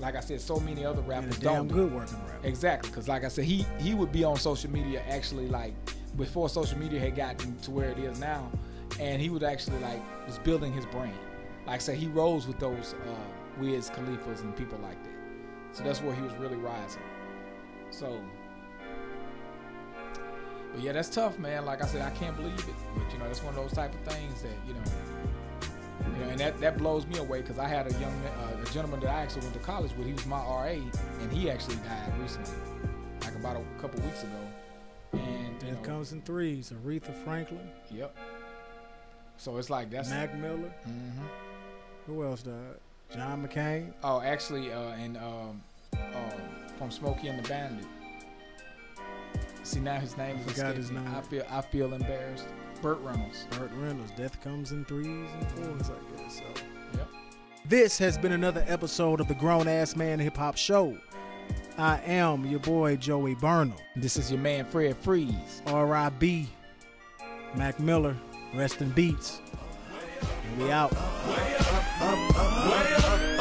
like 0.00 0.16
I 0.16 0.20
said, 0.20 0.40
so 0.40 0.58
many 0.58 0.84
other 0.84 1.02
rappers 1.02 1.38
don't 1.38 1.54
damn 1.54 1.68
do. 1.68 1.74
good 1.74 1.94
working 1.94 2.18
rapper. 2.26 2.48
Exactly, 2.48 2.90
because 2.90 3.06
like 3.06 3.22
I 3.22 3.28
said, 3.28 3.44
he 3.44 3.64
he 3.78 3.94
would 3.94 4.10
be 4.10 4.24
on 4.24 4.36
social 4.38 4.68
media 4.68 5.04
actually 5.08 5.46
like 5.46 5.72
before 6.16 6.48
social 6.48 6.78
media 6.78 6.98
had 6.98 7.14
gotten 7.14 7.56
to 7.58 7.70
where 7.70 7.90
it 7.90 7.98
is 7.98 8.18
now, 8.18 8.50
and 8.98 9.22
he 9.22 9.30
would 9.30 9.44
actually 9.44 9.78
like 9.78 10.02
was 10.26 10.38
building 10.40 10.72
his 10.72 10.86
brand. 10.86 11.14
Like 11.64 11.76
I 11.76 11.78
said, 11.78 11.96
he 11.96 12.08
rose 12.08 12.48
with 12.48 12.58
those 12.58 12.94
uh, 12.94 13.60
Wiz 13.60 13.88
Khalifas 13.90 14.40
and 14.40 14.56
people 14.56 14.78
like 14.82 15.00
that. 15.04 15.12
So 15.70 15.84
that's 15.84 16.02
where 16.02 16.14
he 16.14 16.22
was 16.22 16.32
really 16.34 16.56
rising. 16.56 17.02
So, 17.98 18.20
but 20.74 20.82
yeah, 20.82 20.92
that's 20.92 21.08
tough, 21.08 21.38
man. 21.38 21.64
Like 21.64 21.82
I 21.82 21.86
said, 21.86 22.02
I 22.02 22.10
can't 22.10 22.36
believe 22.36 22.58
it, 22.58 22.74
but 22.94 23.10
you 23.10 23.18
know, 23.18 23.24
that's 23.26 23.42
one 23.42 23.54
of 23.54 23.60
those 23.62 23.72
type 23.72 23.94
of 23.94 24.12
things 24.12 24.42
that 24.42 24.52
you 24.66 24.74
know. 24.74 24.80
You 26.18 26.24
know, 26.24 26.30
and 26.30 26.40
that, 26.40 26.60
that 26.60 26.76
blows 26.78 27.06
me 27.06 27.18
away 27.18 27.40
because 27.40 27.58
I 27.58 27.66
had 27.66 27.86
a 27.86 27.92
young 27.92 28.12
man, 28.22 28.32
uh, 28.38 28.62
a 28.62 28.72
gentleman 28.72 29.00
that 29.00 29.08
I 29.08 29.22
actually 29.22 29.42
went 29.42 29.54
to 29.54 29.60
college 29.60 29.92
with. 29.96 30.06
He 30.06 30.12
was 30.12 30.26
my 30.26 30.38
RA, 30.38 30.66
and 31.20 31.32
he 31.32 31.50
actually 31.50 31.76
died 31.76 32.12
recently, 32.20 32.54
like 33.22 33.34
about 33.34 33.56
a 33.56 33.80
couple 33.80 34.02
weeks 34.04 34.22
ago. 34.22 34.32
And 35.14 35.62
know, 35.62 35.78
comes 35.82 36.12
in 36.12 36.20
threes. 36.20 36.72
Aretha 36.84 37.14
Franklin, 37.24 37.66
yep. 37.90 38.14
So 39.38 39.56
it's 39.56 39.70
like 39.70 39.90
that's. 39.90 40.10
Mac 40.10 40.34
Miller. 40.36 40.72
Mhm. 40.86 41.26
Who 42.06 42.24
else 42.24 42.42
died? 42.42 42.76
John 43.14 43.46
McCain. 43.46 43.92
Oh, 44.04 44.20
actually, 44.20 44.70
uh, 44.72 44.90
and 44.90 45.16
um, 45.16 45.62
um, 45.94 46.65
from 46.76 46.90
Smokey 46.90 47.28
and 47.28 47.42
the 47.42 47.48
Bandit. 47.48 47.86
See 49.62 49.80
now 49.80 49.98
his 49.98 50.16
name 50.16 50.36
is 50.36 50.52
forgot 50.52 50.76
his 50.76 50.90
name. 50.90 51.06
I 51.14 51.20
feel 51.22 51.44
I 51.50 51.60
feel 51.60 51.92
embarrassed. 51.92 52.46
Burt 52.82 53.00
Reynolds. 53.00 53.46
Burt 53.50 53.70
Reynolds. 53.74 54.12
Death 54.12 54.40
comes 54.42 54.72
in 54.72 54.84
threes 54.84 55.06
and 55.06 55.50
fours, 55.52 55.90
I 55.90 56.22
guess. 56.22 56.36
So. 56.36 56.44
Yep. 56.94 57.08
This 57.64 57.98
has 57.98 58.16
been 58.16 58.32
another 58.32 58.64
episode 58.68 59.20
of 59.20 59.26
the 59.26 59.34
Grown 59.34 59.66
Ass 59.66 59.96
Man 59.96 60.20
Hip 60.20 60.36
Hop 60.36 60.56
Show. 60.56 60.96
I 61.78 62.00
am 62.06 62.46
your 62.46 62.60
boy 62.60 62.96
Joey 62.96 63.34
Burnham. 63.34 63.76
This 63.96 64.16
is 64.16 64.30
your 64.30 64.40
man 64.40 64.64
Fred 64.64 64.96
Freeze. 64.96 65.62
R.I.B. 65.66 66.48
Mac 67.56 67.80
Miller. 67.80 68.16
Rest 68.54 68.80
in 68.80 68.90
beats. 68.90 69.40
And 70.52 70.62
we 70.62 70.70
out. 70.70 70.92
You 73.30 73.35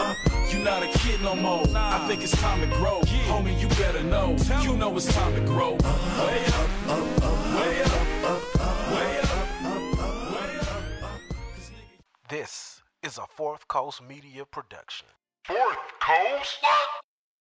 not 0.65 0.81
a 0.81 0.87
kid 0.97 1.21
no 1.21 1.35
more. 1.35 1.63
I 1.75 2.07
think 2.07 2.23
it's 2.23 2.35
time 2.41 2.59
to 2.59 2.67
grow. 2.75 2.99
Homie, 3.29 3.57
you 3.61 3.67
better 3.69 4.03
know. 4.03 4.35
You 4.63 4.75
know 4.75 4.97
it's 4.97 5.05
time 5.13 5.35
to 5.35 5.41
grow. 5.41 5.73
Way 5.73 5.77
up, 5.77 6.69
up, 6.89 7.23
up, 7.23 7.37
way 7.55 7.81
up, 7.83 7.91
up, 8.25 8.61
up, 8.61 8.91
way 8.91 9.19
up, 9.19 9.29
up, 9.63 9.99
up, 9.99 10.31
way 10.33 10.57
up, 10.59 11.03
up. 11.03 11.21
'Cause 11.53 11.71
This 12.29 12.81
is 13.03 13.19
a 13.19 13.27
Fourth 13.27 13.67
Coast 13.67 14.01
Media 14.01 14.43
production. 14.43 15.07
Fourth 15.43 15.77
Coast? 15.99 16.57
What? 16.61 17.04